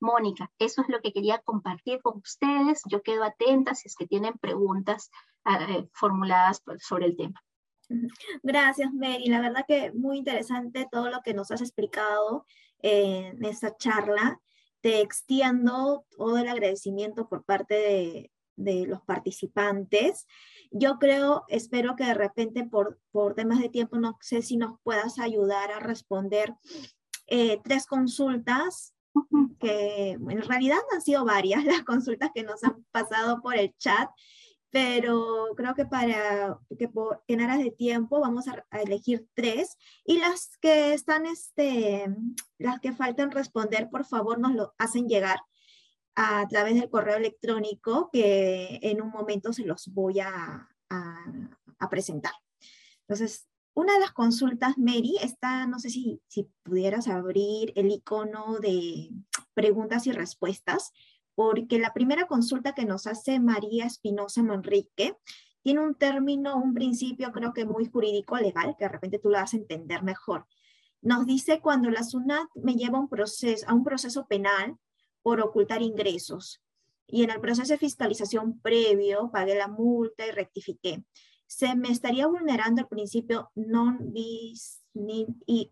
Mónica, 0.00 0.50
eso 0.58 0.82
es 0.82 0.88
lo 0.88 1.00
que 1.00 1.12
quería 1.12 1.38
compartir 1.38 2.00
con 2.02 2.18
ustedes. 2.18 2.82
Yo 2.88 3.02
quedo 3.02 3.24
atenta 3.24 3.74
si 3.74 3.88
es 3.88 3.96
que 3.96 4.06
tienen 4.06 4.34
preguntas 4.34 5.10
eh, 5.46 5.86
formuladas 5.92 6.62
sobre 6.78 7.06
el 7.06 7.16
tema. 7.16 7.42
Gracias, 8.42 8.92
Mary. 8.92 9.26
La 9.26 9.40
verdad 9.40 9.64
que 9.66 9.92
muy 9.92 10.18
interesante 10.18 10.88
todo 10.90 11.10
lo 11.10 11.20
que 11.22 11.34
nos 11.34 11.50
has 11.50 11.60
explicado 11.60 12.46
en 12.78 13.44
esta 13.44 13.76
charla. 13.76 14.40
Te 14.80 15.00
extiendo 15.00 16.04
todo 16.16 16.38
el 16.38 16.48
agradecimiento 16.48 17.28
por 17.28 17.44
parte 17.44 17.74
de, 17.74 18.32
de 18.56 18.86
los 18.86 19.02
participantes. 19.02 20.26
Yo 20.70 20.98
creo, 20.98 21.44
espero 21.48 21.96
que 21.96 22.04
de 22.04 22.14
repente 22.14 22.64
por, 22.64 22.98
por 23.10 23.34
temas 23.34 23.60
de 23.60 23.68
tiempo, 23.68 23.98
no 23.98 24.16
sé 24.20 24.42
si 24.42 24.56
nos 24.56 24.78
puedas 24.82 25.18
ayudar 25.18 25.70
a 25.70 25.80
responder 25.80 26.54
eh, 27.26 27.60
tres 27.62 27.86
consultas 27.86 28.91
que 29.58 30.10
en 30.12 30.42
realidad 30.42 30.78
han 30.92 31.02
sido 31.02 31.24
varias 31.24 31.64
las 31.64 31.82
consultas 31.82 32.30
que 32.34 32.42
nos 32.42 32.62
han 32.64 32.84
pasado 32.90 33.40
por 33.40 33.56
el 33.56 33.74
chat, 33.76 34.08
pero 34.70 35.48
creo 35.54 35.74
que 35.74 35.84
para 35.84 36.58
que 36.78 36.88
por, 36.88 37.22
en 37.28 37.42
aras 37.42 37.58
de 37.58 37.70
tiempo 37.70 38.20
vamos 38.20 38.46
a, 38.48 38.64
elegir 38.70 39.26
tres 39.34 39.76
y 40.06 40.18
las 40.18 40.56
que 40.60 40.94
están, 40.94 41.26
este, 41.26 42.06
las 42.58 42.80
que 42.80 42.92
faltan 42.92 43.30
responder, 43.30 43.90
por 43.90 44.06
favor 44.06 44.38
nos 44.38 44.54
lo 44.54 44.74
hacen 44.78 45.08
llegar 45.08 45.40
a 46.14 46.46
través 46.48 46.74
del 46.74 46.90
correo 46.90 47.16
electrónico 47.16 48.08
que 48.12 48.78
en 48.82 49.02
un 49.02 49.10
momento 49.10 49.52
se 49.52 49.64
los 49.64 49.88
voy 49.88 50.20
a, 50.20 50.68
a, 50.90 51.24
a 51.78 51.90
presentar. 51.90 52.32
Entonces, 53.02 53.46
una 53.74 53.94
de 53.94 54.00
las 54.00 54.12
consultas, 54.12 54.76
Mary, 54.76 55.16
está, 55.22 55.66
no 55.66 55.78
sé 55.78 55.90
si, 55.90 56.20
si 56.28 56.48
pudieras 56.62 57.08
abrir 57.08 57.72
el 57.76 57.90
icono 57.90 58.58
de 58.60 59.10
preguntas 59.54 60.06
y 60.06 60.12
respuestas, 60.12 60.92
porque 61.34 61.78
la 61.78 61.94
primera 61.94 62.26
consulta 62.26 62.74
que 62.74 62.84
nos 62.84 63.06
hace 63.06 63.40
María 63.40 63.86
Espinosa 63.86 64.42
Manrique 64.42 65.16
tiene 65.62 65.80
un 65.80 65.94
término, 65.94 66.56
un 66.56 66.74
principio 66.74 67.32
creo 67.32 67.52
que 67.52 67.64
muy 67.64 67.86
jurídico 67.86 68.36
legal, 68.36 68.74
que 68.76 68.84
de 68.84 68.90
repente 68.90 69.18
tú 69.18 69.30
lo 69.30 69.38
vas 69.38 69.54
entender 69.54 70.02
mejor. 70.02 70.46
Nos 71.00 71.24
dice 71.26 71.60
cuando 71.60 71.90
la 71.90 72.04
SUNAT 72.04 72.48
me 72.54 72.74
lleva 72.74 72.98
un 72.98 73.08
proceso, 73.08 73.66
a 73.68 73.74
un 73.74 73.84
proceso 73.84 74.26
penal 74.26 74.76
por 75.22 75.40
ocultar 75.40 75.82
ingresos 75.82 76.62
y 77.06 77.24
en 77.24 77.30
el 77.30 77.40
proceso 77.40 77.72
de 77.72 77.78
fiscalización 77.78 78.60
previo 78.60 79.30
pagué 79.32 79.54
la 79.54 79.68
multa 79.68 80.26
y 80.26 80.30
rectifiqué 80.30 81.04
se 81.52 81.74
me 81.74 81.90
estaría 81.90 82.26
vulnerando 82.26 82.80
el 82.80 82.88
principio 82.88 83.50
non 83.54 83.98
bis 84.14 84.80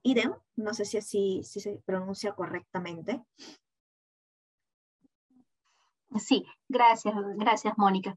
idem, 0.04 0.32
no 0.56 0.72
sé 0.74 0.84
si 0.84 0.98
así 0.98 1.40
si 1.42 1.58
se 1.60 1.80
pronuncia 1.86 2.34
correctamente. 2.34 3.24
Sí, 6.18 6.44
gracias, 6.68 7.14
gracias, 7.36 7.74
Mónica. 7.78 8.14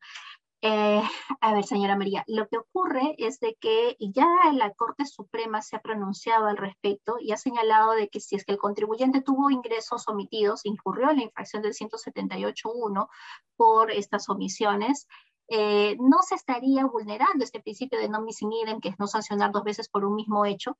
Eh, 0.61 1.01
a 1.41 1.53
ver, 1.53 1.63
señora 1.63 1.95
María, 1.97 2.23
lo 2.27 2.47
que 2.47 2.57
ocurre 2.57 3.15
es 3.17 3.39
de 3.39 3.55
que 3.55 3.95
ya 3.99 4.27
la 4.53 4.73
Corte 4.73 5.05
Suprema 5.05 5.61
se 5.61 5.75
ha 5.75 5.81
pronunciado 5.81 6.47
al 6.47 6.57
respecto 6.57 7.17
y 7.19 7.31
ha 7.31 7.37
señalado 7.37 7.91
de 7.91 8.09
que 8.09 8.19
si 8.19 8.35
es 8.35 8.45
que 8.45 8.53
el 8.53 8.57
contribuyente 8.57 9.21
tuvo 9.21 9.51
ingresos 9.51 10.07
omitidos, 10.07 10.65
incurrió 10.65 11.11
en 11.11 11.17
la 11.17 11.23
infracción 11.23 11.61
del 11.61 11.73
178.1 11.73 13.07
por 13.55 13.91
estas 13.91 14.29
omisiones, 14.29 15.07
eh, 15.49 15.95
no 15.99 16.21
se 16.21 16.35
estaría 16.35 16.85
vulnerando 16.85 17.43
este 17.43 17.61
principio 17.61 17.99
de 17.99 18.09
no 18.09 18.21
missing 18.21 18.51
idem, 18.51 18.79
que 18.79 18.89
es 18.89 18.99
no 18.99 19.07
sancionar 19.07 19.51
dos 19.51 19.63
veces 19.63 19.89
por 19.89 20.05
un 20.05 20.15
mismo 20.15 20.45
hecho, 20.45 20.77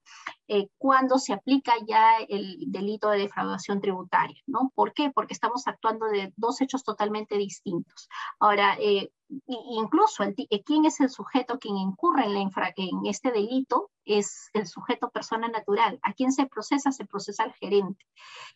eh, 0.48 0.68
cuando 0.78 1.18
se 1.18 1.34
aplica 1.34 1.74
ya 1.88 2.18
el 2.28 2.58
delito 2.68 3.10
de 3.10 3.20
defraudación 3.20 3.82
tributaria, 3.82 4.42
¿no? 4.48 4.72
¿Por 4.76 4.94
qué? 4.94 5.12
Porque 5.14 5.34
estamos 5.34 5.68
actuando 5.68 6.08
de 6.08 6.34
dos 6.38 6.62
hechos 6.62 6.84
totalmente 6.84 7.38
distintos. 7.38 8.08
Ahora, 8.40 8.78
eh, 8.80 9.12
incluso 9.48 10.24
el, 10.24 10.36
quién 10.66 10.86
es 10.86 11.00
el 11.00 11.10
sujeto 11.10 11.60
quien 11.60 11.78
incurre 11.78 12.26
en, 12.26 12.34
la 12.34 12.74
en 12.76 13.06
este 13.06 13.32
delito 13.32 13.92
es 14.06 14.50
el 14.54 14.68
sujeto 14.68 15.10
persona 15.10 15.48
natural. 15.48 16.00
A 16.04 16.14
quién 16.14 16.32
se 16.32 16.46
procesa, 16.46 16.92
se 16.92 17.06
procesa 17.06 17.44
al 17.44 17.54
gerente, 17.54 18.06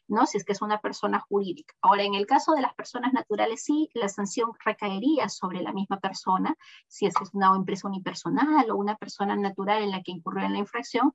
¿no? 0.07 0.25
Si 0.25 0.37
es 0.37 0.43
que 0.43 0.51
es 0.51 0.61
una 0.61 0.79
persona 0.79 1.19
jurídica. 1.19 1.73
Ahora, 1.81 2.03
en 2.03 2.15
el 2.15 2.25
caso 2.25 2.53
de 2.53 2.61
las 2.61 2.73
personas 2.73 3.13
naturales, 3.13 3.63
sí, 3.63 3.89
la 3.93 4.09
sanción 4.09 4.51
recaería 4.63 5.29
sobre 5.29 5.61
la 5.61 5.73
misma 5.73 5.99
persona, 5.99 6.55
si 6.87 7.05
es 7.05 7.15
que 7.15 7.23
es 7.23 7.33
una 7.33 7.55
empresa 7.55 7.87
unipersonal 7.87 8.69
o 8.71 8.75
una 8.75 8.95
persona 8.95 9.35
natural 9.35 9.83
en 9.83 9.91
la 9.91 10.01
que 10.01 10.11
incurrió 10.11 10.45
en 10.45 10.53
la 10.53 10.59
infracción, 10.59 11.13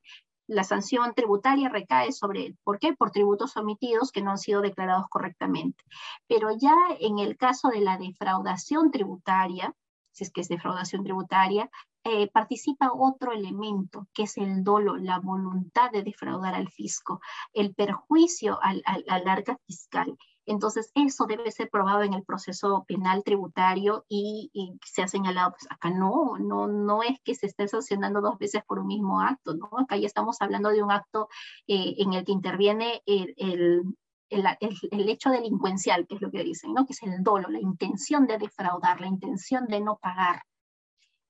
la 0.52 0.64
sanción 0.64 1.14
tributaria 1.14 1.68
recae 1.68 2.12
sobre 2.12 2.46
él. 2.46 2.58
¿Por 2.64 2.78
qué? 2.78 2.94
Por 2.94 3.10
tributos 3.10 3.56
omitidos 3.56 4.12
que 4.12 4.22
no 4.22 4.30
han 4.30 4.38
sido 4.38 4.60
declarados 4.60 5.06
correctamente. 5.08 5.82
Pero 6.28 6.50
ya 6.56 6.74
en 7.00 7.18
el 7.18 7.36
caso 7.36 7.68
de 7.68 7.80
la 7.80 7.98
defraudación 7.98 8.90
tributaria, 8.90 9.74
si 10.12 10.24
es 10.24 10.30
que 10.30 10.42
es 10.42 10.48
defraudación 10.48 11.04
tributaria, 11.04 11.70
eh, 12.04 12.28
participa 12.30 12.92
otro 12.92 13.32
elemento, 13.32 14.08
que 14.12 14.24
es 14.24 14.36
el 14.36 14.62
dolo, 14.64 14.96
la 14.96 15.20
voluntad 15.20 15.90
de 15.90 16.02
defraudar 16.02 16.54
al 16.54 16.68
fisco, 16.68 17.20
el 17.52 17.74
perjuicio 17.74 18.58
al, 18.60 18.82
al 18.84 19.28
arca 19.28 19.58
fiscal. 19.66 20.16
Entonces, 20.46 20.90
eso 20.94 21.26
debe 21.26 21.50
ser 21.52 21.70
probado 21.70 22.02
en 22.02 22.14
el 22.14 22.24
proceso 22.24 22.84
penal 22.86 23.22
tributario 23.24 24.04
y, 24.08 24.50
se 24.84 25.02
ha 25.02 25.08
señalado, 25.08 25.52
pues 25.52 25.66
acá 25.70 25.90
no, 25.90 26.36
no, 26.38 26.66
no 26.66 27.02
es 27.02 27.18
que 27.22 27.34
se 27.34 27.46
esté 27.46 27.68
sancionando 27.68 28.20
dos 28.20 28.38
veces 28.38 28.62
por 28.64 28.80
un 28.80 28.88
mismo 28.88 29.20
acto, 29.20 29.54
¿no? 29.54 29.68
Acá 29.78 29.96
ya 29.96 30.06
estamos 30.06 30.36
hablando 30.40 30.70
de 30.70 30.82
un 30.82 30.90
acto 30.90 31.28
eh, 31.66 31.94
en 31.98 32.12
el 32.14 32.24
que 32.24 32.32
interviene 32.32 33.02
el, 33.06 33.34
el, 33.36 33.82
el, 34.30 35.08
hecho 35.08 35.30
delincuencial, 35.30 36.06
que 36.06 36.16
es 36.16 36.20
lo 36.20 36.30
que 36.30 36.42
dicen, 36.42 36.72
¿no? 36.74 36.86
Que 36.86 36.92
es 36.92 37.02
el 37.02 37.22
dolo, 37.22 37.48
la 37.48 37.60
intención 37.60 38.26
de 38.26 38.38
defraudar, 38.38 39.00
la 39.00 39.06
intención 39.06 39.66
de 39.66 39.80
no 39.80 39.98
pagar. 39.98 40.42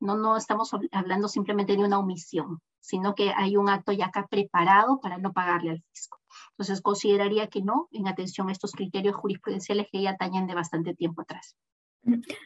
No, 0.00 0.16
no 0.16 0.36
estamos 0.36 0.70
hablando 0.90 1.28
simplemente 1.28 1.76
de 1.76 1.84
una 1.84 1.98
omisión, 1.98 2.60
sino 2.80 3.14
que 3.14 3.32
hay 3.36 3.56
un 3.56 3.68
acto 3.68 3.92
ya 3.92 4.06
acá 4.06 4.26
preparado 4.26 5.00
para 5.00 5.18
no 5.18 5.32
pagarle 5.32 5.70
al 5.70 5.82
fisco. 5.90 6.21
Entonces 6.52 6.80
consideraría 6.80 7.48
que 7.48 7.62
no, 7.62 7.88
en 7.92 8.06
atención 8.06 8.48
a 8.48 8.52
estos 8.52 8.72
criterios 8.72 9.16
jurisprudenciales 9.16 9.88
que 9.90 10.02
ya 10.02 10.10
atañen 10.10 10.46
de 10.46 10.54
bastante 10.54 10.94
tiempo 10.94 11.22
atrás. 11.22 11.56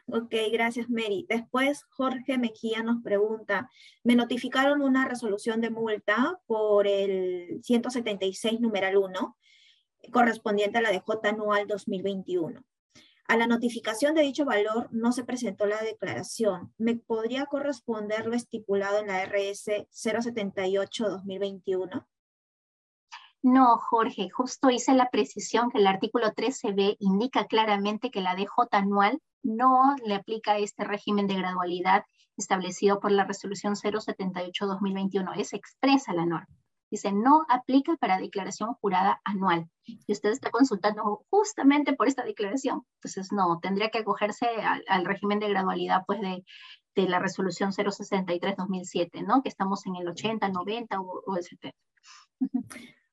Ok, 0.06 0.34
gracias 0.52 0.90
Mary. 0.90 1.24
Después 1.28 1.84
Jorge 1.90 2.36
Mejía 2.36 2.82
nos 2.82 3.02
pregunta, 3.02 3.70
me 4.04 4.14
notificaron 4.14 4.82
una 4.82 5.08
resolución 5.08 5.62
de 5.62 5.70
multa 5.70 6.38
por 6.46 6.86
el 6.86 7.60
176 7.62 8.60
numeral 8.60 8.98
1, 8.98 9.36
correspondiente 10.12 10.78
a 10.78 10.82
la 10.82 10.90
DJ 10.90 11.02
anual 11.24 11.66
2021. 11.66 12.62
A 13.28 13.36
la 13.36 13.48
notificación 13.48 14.14
de 14.14 14.22
dicho 14.22 14.44
valor 14.44 14.88
no 14.92 15.10
se 15.10 15.24
presentó 15.24 15.66
la 15.66 15.82
declaración. 15.82 16.72
¿Me 16.78 16.94
podría 16.94 17.46
corresponder 17.46 18.24
lo 18.26 18.36
estipulado 18.36 19.00
en 19.00 19.08
la 19.08 19.24
RS 19.24 19.88
078-2021? 19.90 22.06
No, 23.48 23.78
Jorge, 23.78 24.28
justo 24.28 24.70
hice 24.70 24.92
la 24.92 25.08
precisión 25.08 25.70
que 25.70 25.78
el 25.78 25.86
artículo 25.86 26.32
13b 26.32 26.96
indica 26.98 27.46
claramente 27.46 28.10
que 28.10 28.20
la 28.20 28.34
DJ 28.34 28.48
anual 28.72 29.22
no 29.44 29.94
le 30.04 30.16
aplica 30.16 30.58
este 30.58 30.82
régimen 30.82 31.28
de 31.28 31.36
gradualidad 31.36 32.02
establecido 32.36 32.98
por 32.98 33.12
la 33.12 33.22
resolución 33.22 33.74
078-2021. 33.76 35.32
Es 35.36 35.52
expresa 35.52 36.12
la 36.12 36.26
norma. 36.26 36.48
Dice, 36.90 37.12
no 37.12 37.46
aplica 37.48 37.94
para 37.98 38.18
declaración 38.18 38.74
jurada 38.80 39.20
anual. 39.22 39.70
Y 39.84 40.12
usted 40.12 40.30
está 40.30 40.50
consultando 40.50 41.24
justamente 41.30 41.92
por 41.92 42.08
esta 42.08 42.24
declaración. 42.24 42.82
Entonces, 42.96 43.30
no, 43.30 43.60
tendría 43.62 43.90
que 43.90 43.98
acogerse 43.98 44.48
al, 44.88 45.04
régimen 45.04 45.38
de 45.38 45.50
gradualidad 45.50 46.02
pues, 46.04 46.20
de, 46.20 46.42
la 46.96 47.20
resolución 47.20 47.70
063-2007, 47.70 49.24
¿no? 49.24 49.44
Que 49.44 49.50
estamos 49.50 49.86
en 49.86 49.94
el 49.94 50.08
80, 50.08 50.48
90 50.48 51.00
o, 51.00 51.22
o 51.24 51.36
el 51.36 51.44
70. 51.44 51.78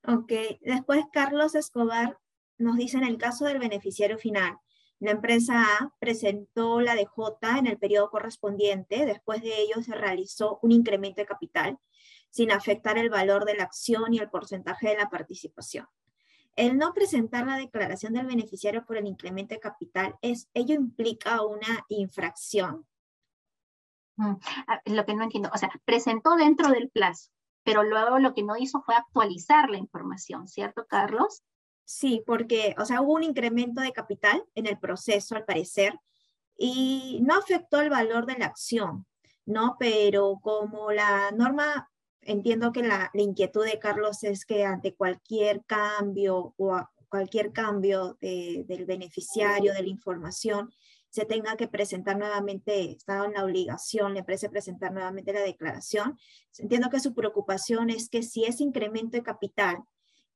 Ok, 0.06 0.32
después 0.60 1.04
Carlos 1.12 1.54
Escobar 1.54 2.18
nos 2.58 2.76
dice 2.76 2.98
en 2.98 3.04
el 3.04 3.16
caso 3.16 3.46
del 3.46 3.58
beneficiario 3.58 4.18
final, 4.18 4.58
la 5.00 5.10
empresa 5.10 5.62
A 5.62 5.94
presentó 5.98 6.80
la 6.80 6.94
DJ 6.94 7.10
en 7.58 7.66
el 7.66 7.78
periodo 7.78 8.10
correspondiente, 8.10 9.06
después 9.06 9.42
de 9.42 9.60
ello 9.60 9.82
se 9.82 9.94
realizó 9.94 10.58
un 10.62 10.72
incremento 10.72 11.20
de 11.20 11.26
capital 11.26 11.78
sin 12.30 12.52
afectar 12.52 12.98
el 12.98 13.10
valor 13.10 13.44
de 13.44 13.54
la 13.54 13.64
acción 13.64 14.12
y 14.12 14.18
el 14.18 14.30
porcentaje 14.30 14.88
de 14.88 14.96
la 14.96 15.08
participación. 15.08 15.86
El 16.56 16.78
no 16.78 16.92
presentar 16.92 17.46
la 17.46 17.56
declaración 17.56 18.12
del 18.12 18.26
beneficiario 18.26 18.84
por 18.84 18.96
el 18.96 19.06
incremento 19.06 19.54
de 19.54 19.60
capital, 19.60 20.16
es, 20.20 20.48
¿ello 20.54 20.74
implica 20.74 21.42
una 21.42 21.84
infracción? 21.88 22.86
Mm, 24.16 24.34
lo 24.86 25.04
que 25.04 25.14
no 25.14 25.24
entiendo, 25.24 25.50
o 25.52 25.58
sea, 25.58 25.70
presentó 25.84 26.36
dentro 26.36 26.68
del 26.70 26.90
plazo, 26.90 27.30
pero 27.64 27.82
luego 27.82 28.18
lo 28.18 28.34
que 28.34 28.42
no 28.42 28.56
hizo 28.56 28.82
fue 28.82 28.94
actualizar 28.94 29.70
la 29.70 29.78
información, 29.78 30.46
¿cierto, 30.46 30.86
Carlos? 30.86 31.42
Sí, 31.84 32.22
porque, 32.26 32.74
o 32.78 32.84
sea, 32.84 33.00
hubo 33.00 33.14
un 33.14 33.24
incremento 33.24 33.80
de 33.80 33.92
capital 33.92 34.44
en 34.54 34.66
el 34.66 34.78
proceso, 34.78 35.36
al 35.36 35.44
parecer, 35.44 35.98
y 36.56 37.20
no 37.22 37.34
afectó 37.36 37.80
el 37.80 37.90
valor 37.90 38.26
de 38.26 38.38
la 38.38 38.46
acción, 38.46 39.06
¿no? 39.44 39.76
Pero 39.78 40.38
como 40.42 40.92
la 40.92 41.30
norma, 41.32 41.90
entiendo 42.20 42.72
que 42.72 42.82
la, 42.82 43.10
inquietud 43.14 43.64
de 43.64 43.78
Carlos 43.78 44.24
es 44.24 44.46
que 44.46 44.64
ante 44.64 44.94
cualquier 44.94 45.64
cambio 45.64 46.54
o 46.56 46.80
cualquier 47.08 47.52
cambio 47.52 48.16
del 48.20 48.84
beneficiario, 48.86 49.72
de 49.72 49.82
la 49.82 49.88
información, 49.88 50.72
se 51.14 51.26
tenga 51.26 51.56
que 51.56 51.68
presentar 51.68 52.18
nuevamente, 52.18 52.90
está 52.90 53.24
en 53.24 53.34
la 53.34 53.44
obligación, 53.44 54.14
le 54.14 54.24
parece 54.24 54.48
presentar 54.48 54.92
nuevamente 54.92 55.32
la 55.32 55.42
declaración. 55.42 56.18
Entiendo 56.58 56.90
que 56.90 56.98
su 56.98 57.14
preocupación 57.14 57.88
es 57.88 58.08
que 58.08 58.24
si 58.24 58.44
ese 58.44 58.64
incremento 58.64 59.16
de 59.16 59.22
capital 59.22 59.84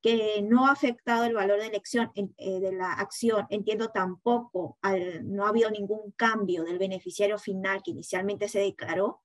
que 0.01 0.41
no 0.41 0.67
ha 0.67 0.71
afectado 0.71 1.25
el 1.25 1.33
valor 1.33 1.59
de 1.59 1.67
elección 1.67 2.13
eh, 2.15 2.59
de 2.61 2.71
la 2.71 2.93
acción, 2.93 3.45
entiendo 3.49 3.89
tampoco, 3.89 4.77
al, 4.81 5.29
no 5.29 5.45
ha 5.45 5.49
habido 5.49 5.69
ningún 5.69 6.13
cambio 6.15 6.63
del 6.63 6.77
beneficiario 6.77 7.37
final 7.37 7.83
que 7.83 7.91
inicialmente 7.91 8.47
se 8.47 8.59
declaró, 8.59 9.19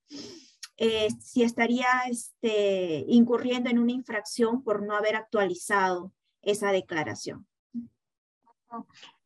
eh, 0.77 1.07
si 1.23 1.45
estaría 1.45 1.87
este, 2.11 3.05
incurriendo 3.07 3.71
en 3.71 3.79
una 3.79 3.93
infracción 3.93 4.65
por 4.65 4.85
no 4.85 4.97
haber 4.97 5.15
actualizado 5.15 6.11
esa 6.43 6.73
declaración. 6.73 7.47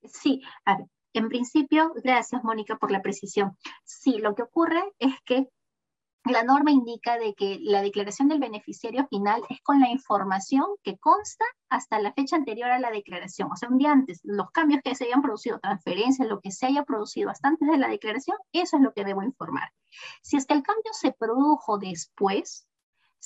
Sí, 0.05 0.43
a 0.67 0.77
ver, 0.77 0.89
en 1.19 1.28
principio, 1.28 1.93
gracias 2.03 2.43
Mónica 2.45 2.77
por 2.77 2.90
la 2.90 3.03
precisión. 3.03 3.57
Sí, 3.85 4.19
lo 4.19 4.35
que 4.35 4.43
ocurre 4.43 4.82
es 4.99 5.15
que 5.24 5.49
la 6.24 6.43
norma 6.43 6.70
indica 6.70 7.16
de 7.16 7.35
que 7.35 7.59
la 7.61 7.81
declaración 7.81 8.28
del 8.28 8.39
beneficiario 8.39 9.07
final 9.09 9.43
es 9.49 9.61
con 9.62 9.81
la 9.81 9.89
información 9.89 10.66
que 10.82 10.99
consta 10.99 11.45
hasta 11.70 12.01
la 12.01 12.12
fecha 12.12 12.36
anterior 12.36 12.70
a 12.70 12.78
la 12.78 12.90
declaración, 12.90 13.51
o 13.51 13.57
sea, 13.57 13.69
un 13.69 13.78
día 13.78 13.93
antes, 13.93 14.20
los 14.24 14.51
cambios 14.51 14.81
que 14.82 14.95
se 14.95 15.05
hayan 15.05 15.23
producido, 15.23 15.59
transferencias, 15.59 16.28
lo 16.28 16.40
que 16.40 16.51
se 16.51 16.66
haya 16.66 16.85
producido 16.85 17.31
hasta 17.31 17.49
antes 17.49 17.69
de 17.69 17.78
la 17.78 17.89
declaración, 17.89 18.36
eso 18.53 18.77
es 18.77 18.82
lo 18.82 18.93
que 18.93 19.05
debo 19.05 19.23
informar. 19.23 19.70
Si 20.23 20.36
es 20.36 20.47
que 20.47 20.55
el 20.55 20.62
cambio 20.62 20.93
se 20.93 21.12
produjo 21.12 21.78
después, 21.78 22.69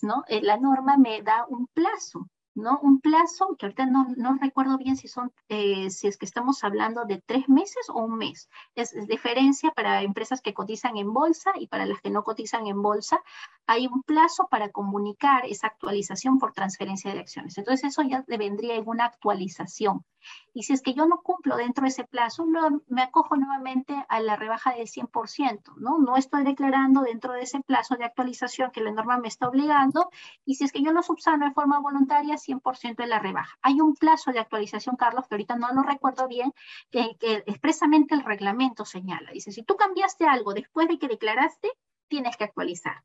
¿no? 0.03 0.25
Eh, 0.29 0.43
la 0.43 0.57
norma 0.57 0.97
me 0.97 1.23
da 1.23 1.45
un 1.49 1.67
plazo 1.69 2.29
¿no? 2.55 2.79
Un 2.83 3.01
plazo 3.01 3.57
que 3.59 3.67
ahorita 3.67 3.87
no, 3.87 4.07
no 4.17 4.39
recuerdo 4.41 4.77
bien 4.79 4.97
si 4.97 5.09
son, 5.09 5.33
eh, 5.49 5.91
si 5.91 6.07
es 6.09 6.17
que 6.19 6.27
estamos 6.27 6.65
hablando 6.65 7.05
de 7.05 7.23
tres 7.25 7.49
meses 7.49 7.89
o 7.89 8.01
un 8.01 8.17
mes. 8.17 8.49
Es, 8.75 8.93
diferencia 9.07 9.71
para 9.71 10.03
empresas 10.03 10.41
que 10.41 10.55
cotizan 10.55 10.97
en 10.97 11.13
bolsa 11.13 11.53
y 11.57 11.67
para 11.67 11.87
las 11.87 12.01
que 12.01 12.11
no 12.11 12.25
cotizan 12.25 12.67
en 12.67 12.83
bolsa. 12.83 13.21
Hay 13.67 13.87
un 13.87 14.03
plazo 14.03 14.49
para 14.51 14.71
comunicar 14.71 15.47
esa 15.47 15.69
actualización 15.69 16.39
por 16.39 16.53
transferencia 16.53 17.13
de 17.13 17.21
acciones. 17.21 17.57
Entonces 17.59 17.91
eso 17.91 18.03
ya 18.03 18.25
vendría 18.27 18.75
en 18.75 18.89
una 18.89 19.07
actualización 19.07 20.05
Y 20.53 20.65
si 20.65 20.73
es 20.73 20.83
que 20.83 20.95
yo 20.95 21.07
no 21.07 21.23
cumplo 21.23 21.57
dentro 21.57 21.83
de 21.83 21.89
ese 21.89 22.05
plazo, 22.05 22.47
me 22.89 23.03
acojo 23.03 23.37
nuevamente 23.37 23.95
a 24.09 24.21
la 24.21 24.37
rebaja 24.37 24.75
del 24.75 24.87
100%, 24.89 25.77
¿no? 25.79 25.99
No 25.99 26.17
estoy 26.17 26.45
declarando 26.45 27.03
dentro 27.03 27.33
de 27.33 27.43
ese 27.43 27.61
plazo 27.61 27.97
de 27.97 28.05
actualización 28.05 28.71
que 28.71 28.83
la 28.83 28.93
norma 28.93 29.19
me 29.19 29.29
está 29.29 29.49
obligando. 29.49 30.11
Y 30.45 30.57
si 30.57 30.65
es 30.65 30.73
que 30.73 30.83
yo 30.83 30.93
no 30.93 31.03
subsano 31.03 31.47
de 31.47 31.55
forma 31.55 31.81
voluntaria, 31.81 32.37
100% 32.47 32.97
de 32.97 33.07
la 33.07 33.19
rebaja. 33.19 33.57
Hay 33.63 33.81
un 33.81 33.95
plazo 33.95 34.33
de 34.33 34.41
actualización, 34.41 34.97
Carlos, 34.97 35.27
que 35.29 35.35
ahorita 35.35 35.57
no 35.57 35.73
lo 35.73 35.83
recuerdo 35.83 36.29
bien, 36.29 36.53
que, 36.91 37.17
que 37.19 37.45
expresamente 37.47 38.15
el 38.15 38.25
reglamento 38.25 38.85
señala. 38.85 39.31
Dice, 39.33 39.53
si 39.53 39.63
tú 39.63 39.77
cambiaste 39.77 40.27
algo 40.27 40.55
después 40.55 40.89
de 40.89 40.99
que 40.99 41.09
declaraste, 41.09 41.71
tienes 42.09 42.37
que 42.37 42.45
actualizar. 42.45 43.03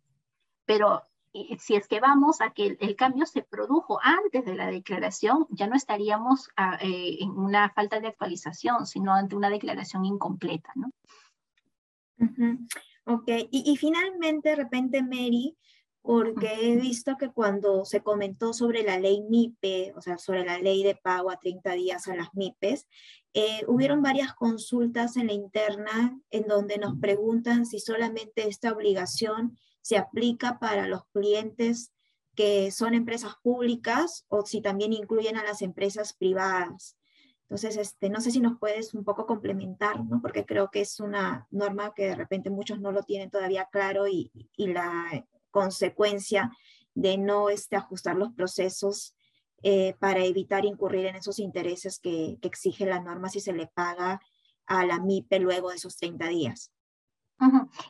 Pero 0.66 1.04
si 1.60 1.76
es 1.76 1.88
que 1.88 2.00
vamos 2.00 2.42
a 2.42 2.52
que 2.52 2.78
el, 2.80 2.96
cambio 2.96 3.26
se 3.26 3.44
produjo 3.44 4.00
antes 4.02 4.46
de 4.46 4.56
la 4.56 4.68
declaración, 4.68 5.48
ya 5.50 5.68
no 5.68 5.76
estaríamos 5.76 6.50
ah, 6.56 6.78
eh, 6.82 7.18
en 7.20 7.32
una 7.32 7.70
falta 7.70 8.00
de 8.00 8.08
actualización, 8.08 8.86
sino 8.86 9.14
ante 9.14 9.36
una 9.36 9.50
declaración 9.50 10.06
incompleta, 10.06 10.72
¿no? 10.76 10.92
Ok, 13.06 13.28
y, 13.28 13.72
y, 13.72 13.78
finalmente, 13.78 14.50
de 14.50 14.56
repente, 14.56 15.04
Mary, 15.04 15.56
porque 16.08 16.54
he 16.62 16.78
visto 16.78 17.18
que 17.18 17.34
cuando 17.34 17.84
se 17.84 18.02
comentó 18.02 18.54
sobre 18.54 18.82
la 18.82 18.98
ley 18.98 19.26
MIPE, 19.30 19.92
o 19.94 20.02
sea, 20.02 20.18
sobre 20.18 20.46
la 20.46 20.58
ley 20.58 20.82
de 20.82 20.96
pago 20.96 21.30
a 21.30 21.38
30 21.38 21.74
días 21.74 22.08
a 22.08 22.16
las 22.16 22.34
MIPES, 22.34 22.88
eh, 23.34 23.66
hubieron 23.68 24.02
varias 24.02 24.34
consultas 24.34 25.18
en 25.18 25.28
la 25.28 25.34
interna 25.34 26.18
en 26.30 26.48
donde 26.48 26.78
nos 26.78 26.98
preguntan 27.02 27.66
si 27.66 27.80
solamente 27.80 28.48
esta 28.48 28.72
obligación 28.72 29.58
se 29.82 29.98
aplica 29.98 30.60
para 30.60 30.88
los 30.88 31.02
clientes 31.12 31.92
que 32.36 32.72
son 32.72 32.94
empresas 32.94 33.34
públicas 33.44 34.24
o 34.30 34.46
si 34.46 34.62
también 34.62 34.94
incluyen 34.94 35.36
a 35.36 35.44
las 35.44 35.62
empresas 35.62 36.14
privadas. 36.14 36.98
Entonces, 37.42 37.76
este, 37.76 38.10
no 38.10 38.22
sé 38.22 38.32
si 38.32 38.40
nos 38.40 38.58
puedes 38.60 38.94
un 38.94 39.04
poco 39.04 39.26
complementar, 39.26 40.06
¿no? 40.06 40.22
porque 40.22 40.46
creo 40.46 40.70
que 40.72 40.80
es 40.80 41.02
una 41.02 41.48
norma 41.52 41.94
que 41.94 42.06
de 42.06 42.16
repente 42.16 42.50
muchos 42.50 42.80
no 42.80 42.94
lo 42.94 43.04
tienen 43.04 43.30
todavía 43.30 43.68
claro 43.70 44.08
y, 44.08 44.32
y 44.56 44.68
la 44.68 45.26
consecuencia 45.52 46.52
de 46.94 47.18
no 47.18 47.50
este, 47.50 47.76
ajustar 47.76 48.16
los 48.16 48.34
procesos 48.34 49.16
eh, 49.64 49.96
para 50.00 50.24
evitar 50.24 50.66
incurrir 50.66 51.06
en 51.08 51.16
esos 51.16 51.40
intereses 51.40 52.00
que, 52.00 52.38
que, 52.42 52.48
exige 52.48 52.86
la 52.86 53.00
norma 53.00 53.30
si 53.30 53.40
se 53.40 53.54
le 53.54 53.68
paga 53.68 54.20
a 54.66 54.86
la 54.86 55.00
MIPE 55.00 55.40
luego 55.40 55.70
de 55.70 55.78
esos 55.78 55.98
30 55.98 56.28
días. 56.28 56.72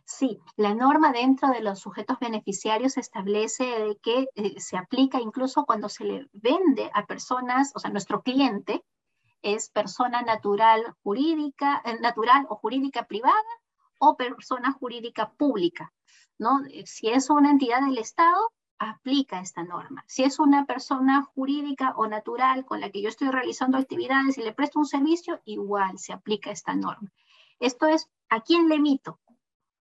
Sí, 0.04 0.40
la 0.58 0.74
norma 0.74 1.14
dentro 1.14 1.50
de 1.50 1.62
los 1.62 1.80
sujetos 1.80 2.20
beneficiarios 2.20 2.98
establece 2.98 3.98
que 4.02 4.28
eh, 4.36 4.60
se 4.60 4.78
aplica 4.78 5.22
incluso 5.22 5.66
cuando 5.66 5.88
se 5.88 6.04
le 6.04 6.30
vende 6.34 6.92
a 6.94 7.06
personas, 7.06 7.72
o 7.74 7.80
sea, 7.80 7.90
nuestro 7.90 8.24
cliente 8.24 8.84
es 9.42 9.70
persona 9.70 10.22
natural 10.22 10.96
jurídica, 11.02 11.82
eh, 11.86 11.98
natural 12.02 12.46
o 12.50 12.58
jurídica 12.58 13.06
privada 13.06 13.42
o 14.00 14.16
persona 14.16 14.72
jurídica 14.72 15.32
pública, 15.32 15.94
¿no? 16.38 16.64
Eh, 16.70 16.86
si 16.86 17.10
es 17.10 17.30
una 17.30 17.52
entidad 17.52 17.82
del 17.82 17.98
Estado, 17.98 18.52
aplica 18.80 19.40
esta 19.40 19.64
norma. 19.64 20.04
Si 20.08 20.24
es 20.24 20.40
una 20.40 20.66
persona 20.66 21.24
jurídica 21.24 21.94
o 21.98 22.08
natural 22.08 22.66
con 22.66 22.80
la 22.80 22.92
que 22.92 23.02
yo 23.02 23.10
estoy 23.10 23.30
realizando 23.30 23.78
actividades 23.78 24.38
y 24.38 24.44
le 24.44 24.54
presto 24.54 24.80
un 24.80 24.86
servicio, 24.86 25.42
igual 25.46 25.98
se 25.98 26.14
aplica 26.14 26.52
esta 26.52 26.76
norma. 26.76 27.12
Esto 27.60 27.88
es, 27.88 28.10
¿a 28.30 28.42
quién 28.42 28.70
le 28.70 28.76
emito? 28.76 29.20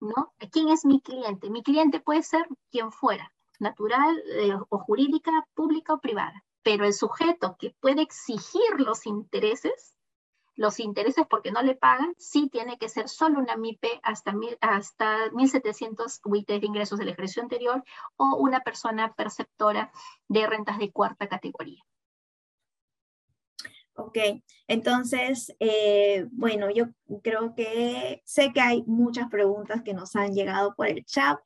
¿no? 0.04 0.32
¿Quién 0.50 0.68
es 0.68 0.84
mi 0.84 1.00
cliente? 1.00 1.50
Mi 1.50 1.62
cliente 1.62 2.00
puede 2.00 2.22
ser 2.22 2.46
quien 2.70 2.92
fuera, 2.92 3.32
natural 3.58 4.22
eh, 4.38 4.56
o 4.68 4.78
jurídica, 4.78 5.46
pública 5.54 5.94
o 5.94 6.00
privada, 6.00 6.44
pero 6.62 6.84
el 6.84 6.92
sujeto 6.92 7.56
que 7.58 7.74
puede 7.80 8.02
exigir 8.02 8.78
los 8.78 9.06
intereses, 9.06 9.96
los 10.56 10.80
intereses 10.80 11.26
porque 11.28 11.50
no 11.50 11.62
le 11.62 11.74
pagan, 11.74 12.14
sí 12.18 12.48
tiene 12.48 12.78
que 12.78 12.88
ser 12.88 13.08
solo 13.08 13.38
una 13.38 13.56
MIPE 13.56 14.00
hasta, 14.02 14.32
mil, 14.32 14.56
hasta 14.60 15.30
1.700 15.30 16.20
UIT 16.24 16.48
de 16.48 16.66
ingresos 16.66 16.98
del 16.98 17.08
ejercicio 17.08 17.42
anterior 17.42 17.82
o 18.16 18.36
una 18.36 18.60
persona 18.60 19.12
perceptora 19.14 19.92
de 20.28 20.46
rentas 20.46 20.78
de 20.78 20.92
cuarta 20.92 21.28
categoría. 21.28 21.82
Ok, 23.96 24.18
entonces, 24.66 25.54
eh, 25.60 26.26
bueno, 26.32 26.68
yo 26.70 26.86
creo 27.22 27.54
que 27.54 28.22
sé 28.24 28.52
que 28.52 28.60
hay 28.60 28.82
muchas 28.86 29.28
preguntas 29.30 29.82
que 29.82 29.94
nos 29.94 30.16
han 30.16 30.34
llegado 30.34 30.74
por 30.74 30.88
el 30.88 31.04
chat. 31.04 31.38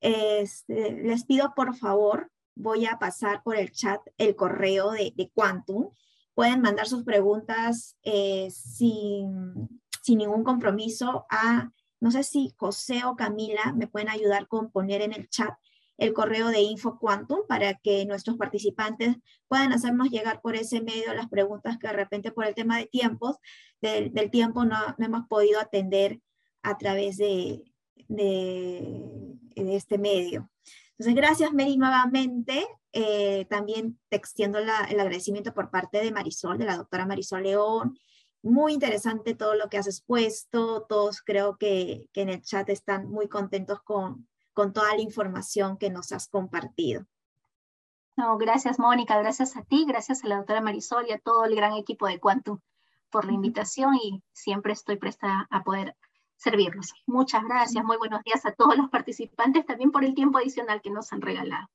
Este, 0.00 0.92
les 0.92 1.24
pido 1.24 1.54
por 1.56 1.74
favor, 1.74 2.30
voy 2.54 2.84
a 2.84 2.98
pasar 2.98 3.42
por 3.42 3.56
el 3.56 3.72
chat 3.72 4.00
el 4.18 4.36
correo 4.36 4.90
de, 4.90 5.14
de 5.16 5.30
Quantum. 5.30 5.90
Pueden 6.36 6.60
mandar 6.60 6.86
sus 6.86 7.02
preguntas 7.02 7.96
eh, 8.02 8.48
sin, 8.50 9.80
sin 10.02 10.18
ningún 10.18 10.44
compromiso 10.44 11.24
a, 11.30 11.72
no 11.98 12.10
sé 12.10 12.24
si 12.24 12.52
José 12.58 13.04
o 13.06 13.16
Camila 13.16 13.72
me 13.74 13.86
pueden 13.86 14.10
ayudar 14.10 14.46
con 14.46 14.70
poner 14.70 15.00
en 15.00 15.14
el 15.14 15.30
chat 15.30 15.54
el 15.98 16.12
correo 16.12 16.48
de 16.48 16.60
Info 16.60 16.98
Quantum 16.98 17.40
para 17.48 17.72
que 17.74 18.04
nuestros 18.04 18.36
participantes 18.36 19.16
puedan 19.48 19.72
hacernos 19.72 20.10
llegar 20.10 20.42
por 20.42 20.54
ese 20.56 20.82
medio 20.82 21.14
las 21.14 21.28
preguntas 21.28 21.78
que 21.78 21.86
de 21.86 21.94
repente 21.94 22.32
por 22.32 22.44
el 22.44 22.54
tema 22.54 22.76
de 22.76 22.84
tiempos, 22.84 23.36
del, 23.80 24.12
tiempo 24.30 24.66
no, 24.66 24.76
hemos 24.98 25.26
podido 25.26 25.58
atender 25.58 26.20
a 26.62 26.76
través 26.76 27.16
de, 27.16 27.64
de, 28.08 28.94
este 29.54 29.96
medio. 29.96 30.50
Entonces, 30.98 31.14
gracias 31.14 31.52
Mary 31.52 31.76
nuevamente. 31.76 32.66
Eh, 32.92 33.46
también 33.50 33.98
te 34.08 34.16
extiendo 34.16 34.58
el 34.58 34.70
agradecimiento 34.70 35.52
por 35.52 35.70
parte 35.70 35.98
de 36.02 36.10
Marisol, 36.10 36.58
de 36.58 36.64
la 36.64 36.76
doctora 36.76 37.06
Marisol 37.06 37.42
León. 37.42 37.98
Muy 38.42 38.72
interesante 38.72 39.34
todo 39.34 39.54
lo 39.54 39.68
que 39.68 39.78
has 39.78 39.86
expuesto. 39.86 40.86
Todos 40.88 41.20
creo 41.20 41.56
que, 41.58 42.08
que 42.12 42.22
en 42.22 42.30
el 42.30 42.42
chat 42.42 42.68
están 42.70 43.08
muy 43.08 43.28
contentos 43.28 43.82
con, 43.82 44.26
con 44.54 44.72
toda 44.72 44.94
la 44.94 45.02
información 45.02 45.76
que 45.76 45.90
nos 45.90 46.12
has 46.12 46.28
compartido. 46.28 47.04
No, 48.16 48.38
gracias 48.38 48.78
Mónica, 48.78 49.18
gracias 49.18 49.58
a 49.58 49.62
ti, 49.62 49.84
gracias 49.86 50.24
a 50.24 50.28
la 50.28 50.36
doctora 50.36 50.62
Marisol 50.62 51.04
y 51.06 51.12
a 51.12 51.18
todo 51.18 51.44
el 51.44 51.54
gran 51.54 51.74
equipo 51.74 52.06
de 52.06 52.18
Quantum 52.18 52.60
por 53.10 53.26
la 53.26 53.32
invitación 53.32 53.94
y 53.96 54.22
siempre 54.32 54.72
estoy 54.72 54.96
presta 54.96 55.46
a 55.50 55.62
poder 55.62 55.94
servirlos. 56.36 56.92
Muchas 57.06 57.44
gracias, 57.44 57.84
muy 57.84 57.96
buenos 57.96 58.22
días 58.24 58.44
a 58.46 58.52
todos 58.52 58.76
los 58.76 58.88
participantes, 58.90 59.66
también 59.66 59.90
por 59.90 60.04
el 60.04 60.14
tiempo 60.14 60.38
adicional 60.38 60.80
que 60.82 60.90
nos 60.90 61.12
han 61.12 61.20
regalado. 61.20 61.68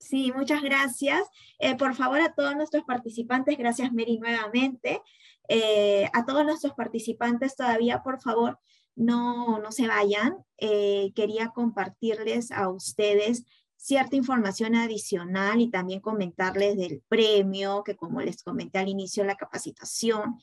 Sí, 0.00 0.32
muchas 0.34 0.62
gracias. 0.62 1.28
Eh, 1.58 1.76
por 1.76 1.94
favor, 1.94 2.20
a 2.20 2.32
todos 2.32 2.56
nuestros 2.56 2.84
participantes, 2.84 3.58
gracias 3.58 3.92
Mary 3.92 4.18
nuevamente. 4.18 5.02
Eh, 5.46 6.08
a 6.14 6.24
todos 6.24 6.44
nuestros 6.44 6.72
participantes 6.72 7.54
todavía, 7.54 8.02
por 8.02 8.18
favor, 8.20 8.58
no, 8.96 9.58
no 9.58 9.70
se 9.72 9.86
vayan. 9.86 10.36
Eh, 10.56 11.12
quería 11.14 11.48
compartirles 11.48 12.50
a 12.50 12.70
ustedes 12.70 13.44
cierta 13.76 14.16
información 14.16 14.74
adicional 14.74 15.60
y 15.60 15.70
también 15.70 16.00
comentarles 16.00 16.76
del 16.78 17.02
premio 17.08 17.84
que 17.84 17.96
como 17.96 18.22
les 18.22 18.42
comenté 18.42 18.78
al 18.78 18.88
inicio 18.88 19.24
la 19.24 19.36
capacitación, 19.36 20.40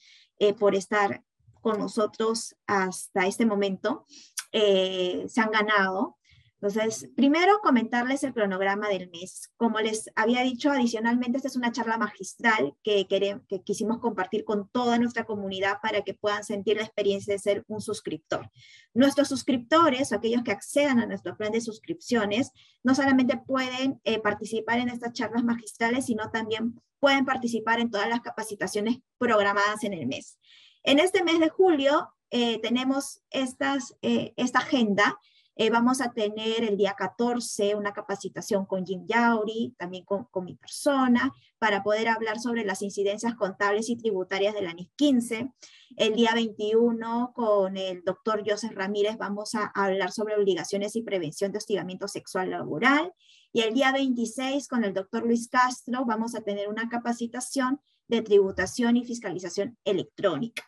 por 0.60 0.76
estar 0.76 1.23
con 1.68 1.80
nosotros 1.80 2.56
hasta 2.65 3.27
este 3.27 3.45
momento, 3.45 4.06
eh, 4.53 5.26
se 5.27 5.41
han 5.41 5.52
ganado 5.52 6.18
entonces, 6.60 7.11
primero 7.15 7.60
comentarles 7.61 8.23
el 8.23 8.34
cronograma 8.34 8.89
del 8.89 9.11
mes. 9.11 9.52
Como 9.57 9.80
les 9.80 10.10
había 10.15 10.41
dicho, 10.41 10.72
adicionalmente, 10.72 11.38
esta 11.38 11.49
es 11.49 11.56
una 11.56 11.72
charla 11.72 11.99
magistral 11.99 12.73
que, 12.84 13.06
queremos, 13.06 13.44
que 13.48 13.61
quisimos 13.61 13.99
compartir 13.99 14.44
con 14.44 14.68
toda 14.69 14.98
nuestra 14.98 15.26
comunidad 15.26 15.77
para 15.84 16.02
que 16.02 16.15
puedan 16.15 16.44
sentir 16.44 16.77
la 16.77 16.84
experiencia 16.84 17.31
de 17.34 17.39
ser 17.39 17.64
un 17.68 17.80
suscriptor. 17.80 18.49
Nuestros 18.95 19.27
suscriptores, 19.27 20.11
aquellos 20.11 20.44
que 20.44 20.52
accedan 20.52 20.99
a 20.99 21.06
nuestro 21.06 21.38
plan 21.38 21.52
de 21.52 21.61
suscripciones, 21.61 22.52
no 22.81 22.95
solamente 22.95 23.38
pueden 23.38 24.02
eh, 24.03 24.19
participar 24.19 24.80
en 24.80 24.89
estas 24.89 25.14
charlas 25.14 25.44
magistrales, 25.44 26.07
sino 26.07 26.31
también 26.31 26.81
pueden 26.99 27.26
participar 27.26 27.80
en 27.80 27.91
todas 27.91 28.10
las 28.10 28.22
capacitaciones 28.22 28.98
programadas 29.19 29.84
en 29.84 29.94
el 29.94 30.07
mes. 30.07 30.39
En 30.88 30.99
este 30.99 31.22
mes 31.22 31.41
de 31.41 31.49
julio 31.49 32.14
eh, 32.31 32.61
tenemos 32.61 33.22
eh, 33.31 34.34
esta 34.38 34.59
agenda 34.59 35.19
eh, 35.59 35.72
vamos 35.72 36.01
a 36.01 36.14
tener 36.14 36.64
el 36.64 36.77
día 36.77 36.93
14 36.95 37.73
una 37.73 37.91
capacitación 37.91 38.68
con 38.68 38.85
Jim 38.85 39.07
Yauri, 39.07 39.73
también 39.76 40.05
con, 40.05 40.27
mi 40.45 40.53
persona, 40.55 41.34
para 41.57 41.81
poder 41.81 42.09
hablar 42.09 42.39
sobre 42.39 42.64
las 42.64 42.84
incidencias 42.84 43.34
contables 43.34 43.89
y 43.89 43.97
tributarias 43.97 44.53
del 44.53 44.68
ANIS 44.68 44.91
15. 44.95 45.51
El 45.95 46.15
día 46.15 46.35
21 46.35 47.31
con 47.34 47.76
el 47.76 48.03
doctor 48.03 48.43
Joseph 48.47 48.73
Ramírez 48.76 49.18
vamos 49.18 49.55
a 49.55 49.65
hablar 49.73 50.11
sobre 50.11 50.35
obligaciones 50.35 50.95
y 50.95 51.01
prevención 51.01 51.51
de 51.51 51.57
hostigamiento 51.57 52.07
sexual 52.07 52.51
laboral. 52.51 53.11
Y 53.51 53.61
el 53.61 53.73
día 53.73 53.91
26 53.91 54.68
con 54.68 54.84
el 54.84 54.93
doctor 54.93 55.26
Luis 55.26 55.49
Castro 55.49 56.05
vamos 56.05 56.35
a 56.35 56.41
tener 56.41 56.69
una 56.69 56.88
capacitación 56.88 57.81
de 58.07 58.22
tributación 58.22 58.95
y 58.95 59.05
fiscalización 59.05 59.76
electrónica. 59.84 60.64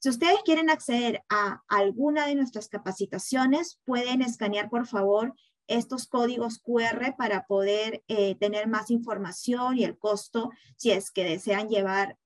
Si 0.00 0.08
ustedes 0.08 0.38
quieren 0.44 0.70
acceder 0.70 1.24
a 1.28 1.62
alguna 1.66 2.26
de 2.26 2.36
nuestras 2.36 2.68
capacitaciones, 2.68 3.80
pueden 3.84 4.22
escanear, 4.22 4.70
por 4.70 4.86
favor, 4.86 5.34
estos 5.66 6.06
códigos 6.06 6.60
QR 6.60 7.16
para 7.16 7.46
poder 7.46 8.02
eh, 8.08 8.36
tener 8.36 8.68
más 8.68 8.90
información 8.90 9.76
y 9.76 9.84
el 9.84 9.98
costo 9.98 10.50
si 10.76 10.92
es 10.92 11.10
que 11.10 11.24
desean 11.24 11.68
llevar 11.68 12.16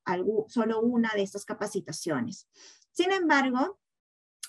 solo 0.48 0.80
una 0.80 1.10
de 1.14 1.22
estas 1.22 1.44
capacitaciones. 1.44 2.46
Sin 2.92 3.10
embargo, 3.10 3.78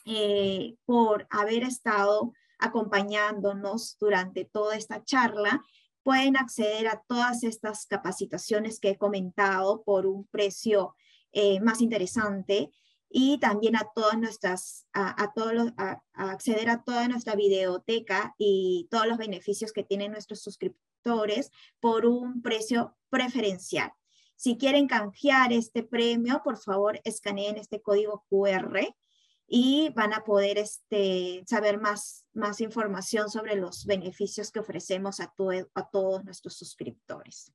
eh, 0.06 0.76
por 0.86 1.26
haber 1.30 1.64
estado 1.64 2.34
acompañándonos 2.60 3.98
durante 4.00 4.46
toda 4.46 4.76
esta 4.76 5.04
charla, 5.04 5.64
pueden 6.04 6.36
acceder 6.36 6.88
a 6.88 7.02
todas 7.08 7.44
estas 7.44 7.86
capacitaciones 7.86 8.80
que 8.80 8.90
he 8.90 8.98
comentado 8.98 9.82
por 9.84 10.06
un 10.06 10.28
precio 10.28 10.94
eh, 11.32 11.62
más 11.62 11.82
interesante 11.82 12.70
y 13.16 13.38
también 13.38 13.76
a 13.76 13.88
todas 13.94 14.18
nuestras, 14.18 14.88
a, 14.92 15.32
todos 15.36 15.54
los, 15.54 15.72
a, 15.78 16.02
acceder 16.16 16.68
a 16.72 16.84
toda 16.84 17.08
nuestra 17.08 17.36
videoteca 17.36 18.34
y 18.40 18.88
todos 18.90 19.06
los 19.06 19.20
beneficios 19.20 19.72
que 19.72 19.84
tienen 19.84 20.12
nuestros 20.12 20.42
suscriptores 20.42 21.52
por 21.80 22.08
un 22.08 22.42
precio 22.42 22.98
preferencial. 23.12 23.92
Si 24.36 24.58
quieren 24.58 24.88
canjear 24.88 25.54
este 25.54 25.84
premio, 25.84 26.42
por 26.44 26.58
favor, 26.58 27.00
escaneen 27.04 27.58
este 27.58 27.84
código 27.84 28.26
QR 28.32 28.80
y 29.46 29.90
van 29.90 30.14
a 30.14 30.24
poder 30.24 30.58
este, 30.58 31.44
saber 31.46 31.80
más, 31.80 32.26
más 32.34 32.62
información 32.62 33.30
sobre 33.30 33.56
los 33.56 33.86
beneficios 33.86 34.50
que 34.50 34.60
ofrecemos 34.60 35.20
a, 35.20 35.32
a 35.76 35.90
todos 35.92 36.26
nuestros 36.26 36.56
suscriptores. 36.56 37.54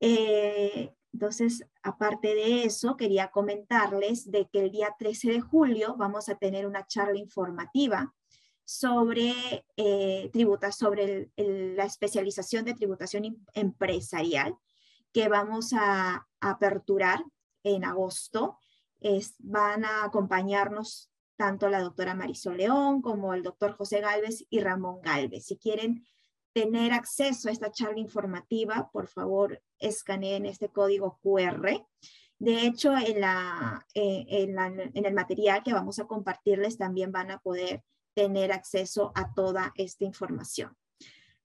Eh, 0.00 0.94
entonces, 1.16 1.64
aparte 1.82 2.34
de 2.34 2.64
eso, 2.64 2.98
quería 2.98 3.30
comentarles 3.30 4.30
de 4.30 4.50
que 4.50 4.60
el 4.60 4.70
día 4.70 4.94
13 4.98 5.30
de 5.30 5.40
julio 5.40 5.96
vamos 5.96 6.28
a 6.28 6.34
tener 6.34 6.66
una 6.66 6.86
charla 6.86 7.18
informativa 7.18 8.14
sobre, 8.66 9.64
eh, 9.78 10.30
sobre 10.72 11.30
la 11.38 11.84
especialización 11.84 12.66
de 12.66 12.74
tributación 12.74 13.24
em, 13.24 13.36
empresarial 13.54 14.58
que 15.10 15.30
vamos 15.30 15.72
a, 15.72 16.28
aperturar 16.38 17.24
en 17.62 17.86
agosto. 17.86 18.58
Es, 19.00 19.36
van 19.38 19.86
a 19.86 20.04
acompañarnos 20.04 21.10
tanto 21.36 21.70
la 21.70 21.80
doctora 21.80 22.14
Marisol 22.14 22.58
León 22.58 23.00
como 23.00 23.32
el 23.32 23.42
doctor 23.42 23.72
José 23.72 24.02
Galvez 24.02 24.44
y 24.50 24.60
Ramón 24.60 25.00
Galvez. 25.00 25.46
Si 25.46 25.56
quieren 25.56 26.06
tener 26.56 26.94
acceso 26.94 27.50
a 27.50 27.52
esta 27.52 27.70
charla 27.70 27.98
informativa, 27.98 28.88
por 28.90 29.08
favor, 29.08 29.62
escaneen 29.78 30.46
este 30.46 30.70
código 30.70 31.20
QR. 31.22 31.86
De 32.38 32.66
hecho, 32.66 32.96
en, 32.96 33.20
la, 33.20 33.86
eh, 33.92 34.24
en, 34.26 35.04
el 35.04 35.12
material 35.12 35.62
que 35.62 35.74
vamos 35.74 35.98
a 35.98 36.06
compartirles 36.06 36.78
también 36.78 37.12
van 37.12 37.30
a 37.30 37.40
poder 37.40 37.82
tener 38.14 38.52
acceso 38.52 39.12
a 39.14 39.34
toda 39.34 39.74
esta 39.76 40.06
información. 40.06 40.74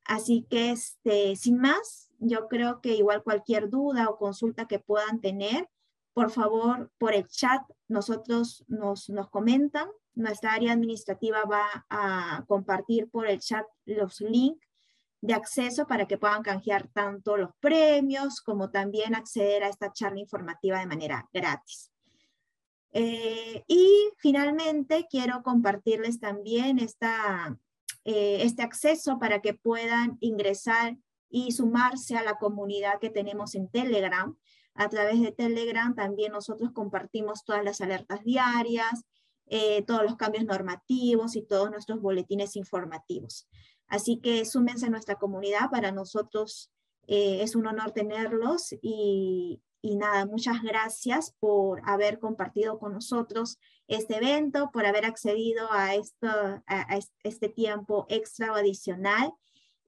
Así 0.05 0.47
que, 0.49 0.71
este, 0.71 1.35
sin 1.35 1.57
más, 1.57 2.09
yo 2.19 2.47
creo 2.47 2.79
que 2.79 2.95
igual 2.95 3.21
cualquier 3.21 3.69
duda 3.69 4.07
o 4.07 4.17
consulta 4.17 4.65
que 4.65 4.79
puedan 4.79 5.19
tener, 5.19 5.67
por 6.13 6.31
favor, 6.31 6.89
por 6.97 7.13
el 7.13 7.27
chat, 7.27 7.61
nosotros 7.89 8.63
nos, 8.69 9.09
nos 9.09 9.29
comentan. 9.29 9.89
Nuestra 10.13 10.53
área 10.53 10.71
administrativa 10.71 11.43
va 11.43 11.85
a 11.89 12.45
compartir 12.47 13.09
por 13.09 13.27
el 13.27 13.39
chat 13.39 13.65
los 13.85 14.21
links 14.21 14.70
de 15.21 15.33
acceso 15.35 15.85
para 15.85 16.07
que 16.07 16.17
puedan 16.17 16.41
canjear 16.41 16.87
tanto 16.87 17.37
los 17.37 17.51
premios 17.59 18.41
como 18.41 18.71
también 18.71 19.15
acceder 19.15 19.63
a 19.63 19.69
esta 19.69 19.93
charla 19.93 20.19
informativa 20.19 20.79
de 20.79 20.87
manera 20.87 21.29
gratis. 21.31 21.91
Eh, 22.93 23.63
y 23.67 24.09
finalmente 24.17 25.07
quiero 25.09 25.43
compartirles 25.43 26.19
también 26.19 26.79
esta, 26.79 27.57
eh, 28.03 28.39
este 28.41 28.63
acceso 28.63 29.17
para 29.19 29.41
que 29.41 29.53
puedan 29.53 30.17
ingresar 30.19 30.97
y 31.29 31.51
sumarse 31.51 32.17
a 32.17 32.23
la 32.23 32.35
comunidad 32.37 32.99
que 32.99 33.09
tenemos 33.09 33.55
en 33.55 33.69
Telegram. 33.69 34.35
A 34.73 34.89
través 34.89 35.21
de 35.21 35.31
Telegram 35.31 35.95
también 35.95 36.33
nosotros 36.33 36.71
compartimos 36.73 37.45
todas 37.45 37.63
las 37.63 37.79
alertas 37.79 38.23
diarias, 38.23 39.05
eh, 39.45 39.83
todos 39.83 40.03
los 40.03 40.15
cambios 40.15 40.45
normativos 40.45 41.35
y 41.35 41.43
todos 41.43 41.69
nuestros 41.71 42.01
boletines 42.01 42.55
informativos. 42.55 43.47
Así 43.91 44.21
que 44.21 44.45
súmense 44.45 44.85
a 44.85 44.89
nuestra 44.89 45.15
comunidad, 45.15 45.69
para 45.69 45.91
nosotros 45.91 46.71
eh, 47.07 47.43
es 47.43 47.57
un 47.57 47.67
honor 47.67 47.91
tenerlos 47.91 48.73
y, 48.81 49.61
nada, 49.83 50.25
muchas 50.25 50.63
gracias 50.63 51.35
por 51.41 51.81
haber 51.83 52.17
compartido 52.17 52.79
con 52.79 52.93
nosotros 52.93 53.59
este 53.89 54.15
evento, 54.15 54.71
por 54.71 54.85
haber 54.85 55.05
accedido 55.05 55.69
a, 55.73 55.93
esto, 55.95 56.29
a, 56.65 56.99
este 57.23 57.49
tiempo 57.49 58.05
extra 58.07 58.53
o 58.53 58.55
adicional. 58.55 59.33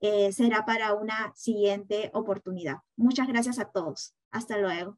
Eh, 0.02 0.34
será 0.34 0.66
para 0.66 0.96
una 0.96 1.32
siguiente 1.34 2.12
oportunidad. 2.14 2.80
Muchas 2.98 3.30
gracias 3.30 3.58
a 3.58 3.72
todos. 3.72 4.14
Hasta 4.32 4.58
luego. 4.58 4.98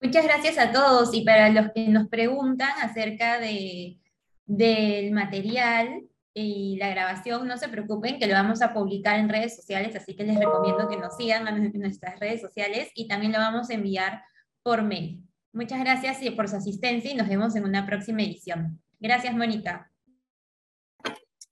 Muchas 0.00 0.24
gracias 0.24 0.58
a 0.58 0.70
todos 0.70 1.12
y 1.12 1.24
para 1.24 1.48
los 1.48 1.72
que 1.72 1.88
nos 1.88 2.06
preguntan 2.06 2.70
acerca 2.80 3.40
de, 3.40 3.98
del 4.44 5.10
material, 5.10 6.06
y 6.38 6.76
la 6.76 6.90
grabación, 6.90 7.48
no 7.48 7.56
se 7.56 7.66
preocupen 7.66 8.18
que 8.18 8.26
lo 8.26 8.34
vamos 8.34 8.60
a 8.60 8.74
publicar 8.74 9.18
en 9.18 9.30
redes 9.30 9.56
sociales, 9.56 9.96
así 9.96 10.14
que 10.14 10.22
les 10.22 10.38
recomiendo 10.38 10.86
que 10.86 10.98
nos 10.98 11.16
sigan 11.16 11.48
en 11.48 11.72
nuestras 11.80 12.20
redes 12.20 12.42
sociales 12.42 12.90
y 12.94 13.08
también 13.08 13.32
lo 13.32 13.38
vamos 13.38 13.70
a 13.70 13.74
enviar 13.74 14.22
por 14.62 14.82
mail. 14.82 15.26
Muchas 15.54 15.80
gracias 15.80 16.18
por 16.36 16.46
su 16.46 16.56
asistencia 16.56 17.10
y 17.10 17.14
nos 17.14 17.26
vemos 17.26 17.56
en 17.56 17.64
una 17.64 17.86
próxima 17.86 18.22
edición. 18.22 18.82
Gracias, 19.00 19.34
Mónica. 19.34 19.90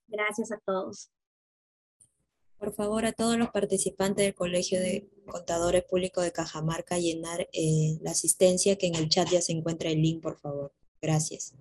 Gracias 0.07 0.53
a 0.53 0.59
todos. 0.67 1.11
Por 2.59 2.75
favor, 2.75 3.07
a 3.07 3.13
todos 3.13 3.39
los 3.39 3.49
participantes 3.49 4.27
del 4.27 4.35
Colegio 4.35 4.81
de 4.81 5.09
Contadores 5.25 5.85
Públicos 5.85 6.23
de 6.25 6.33
Cajamarca, 6.33 6.99
llenar 6.99 7.49
eh, 7.55 7.97
la 8.03 8.11
asistencia 8.11 8.77
que 8.77 8.89
en 8.89 8.97
el 8.97 9.09
chat 9.09 9.31
ya 9.31 9.41
se 9.41 9.53
encuentra 9.53 9.89
el 9.89 10.03
link, 10.03 10.23
por 10.23 10.39
favor. 10.39 10.75
Gracias. 11.01 11.55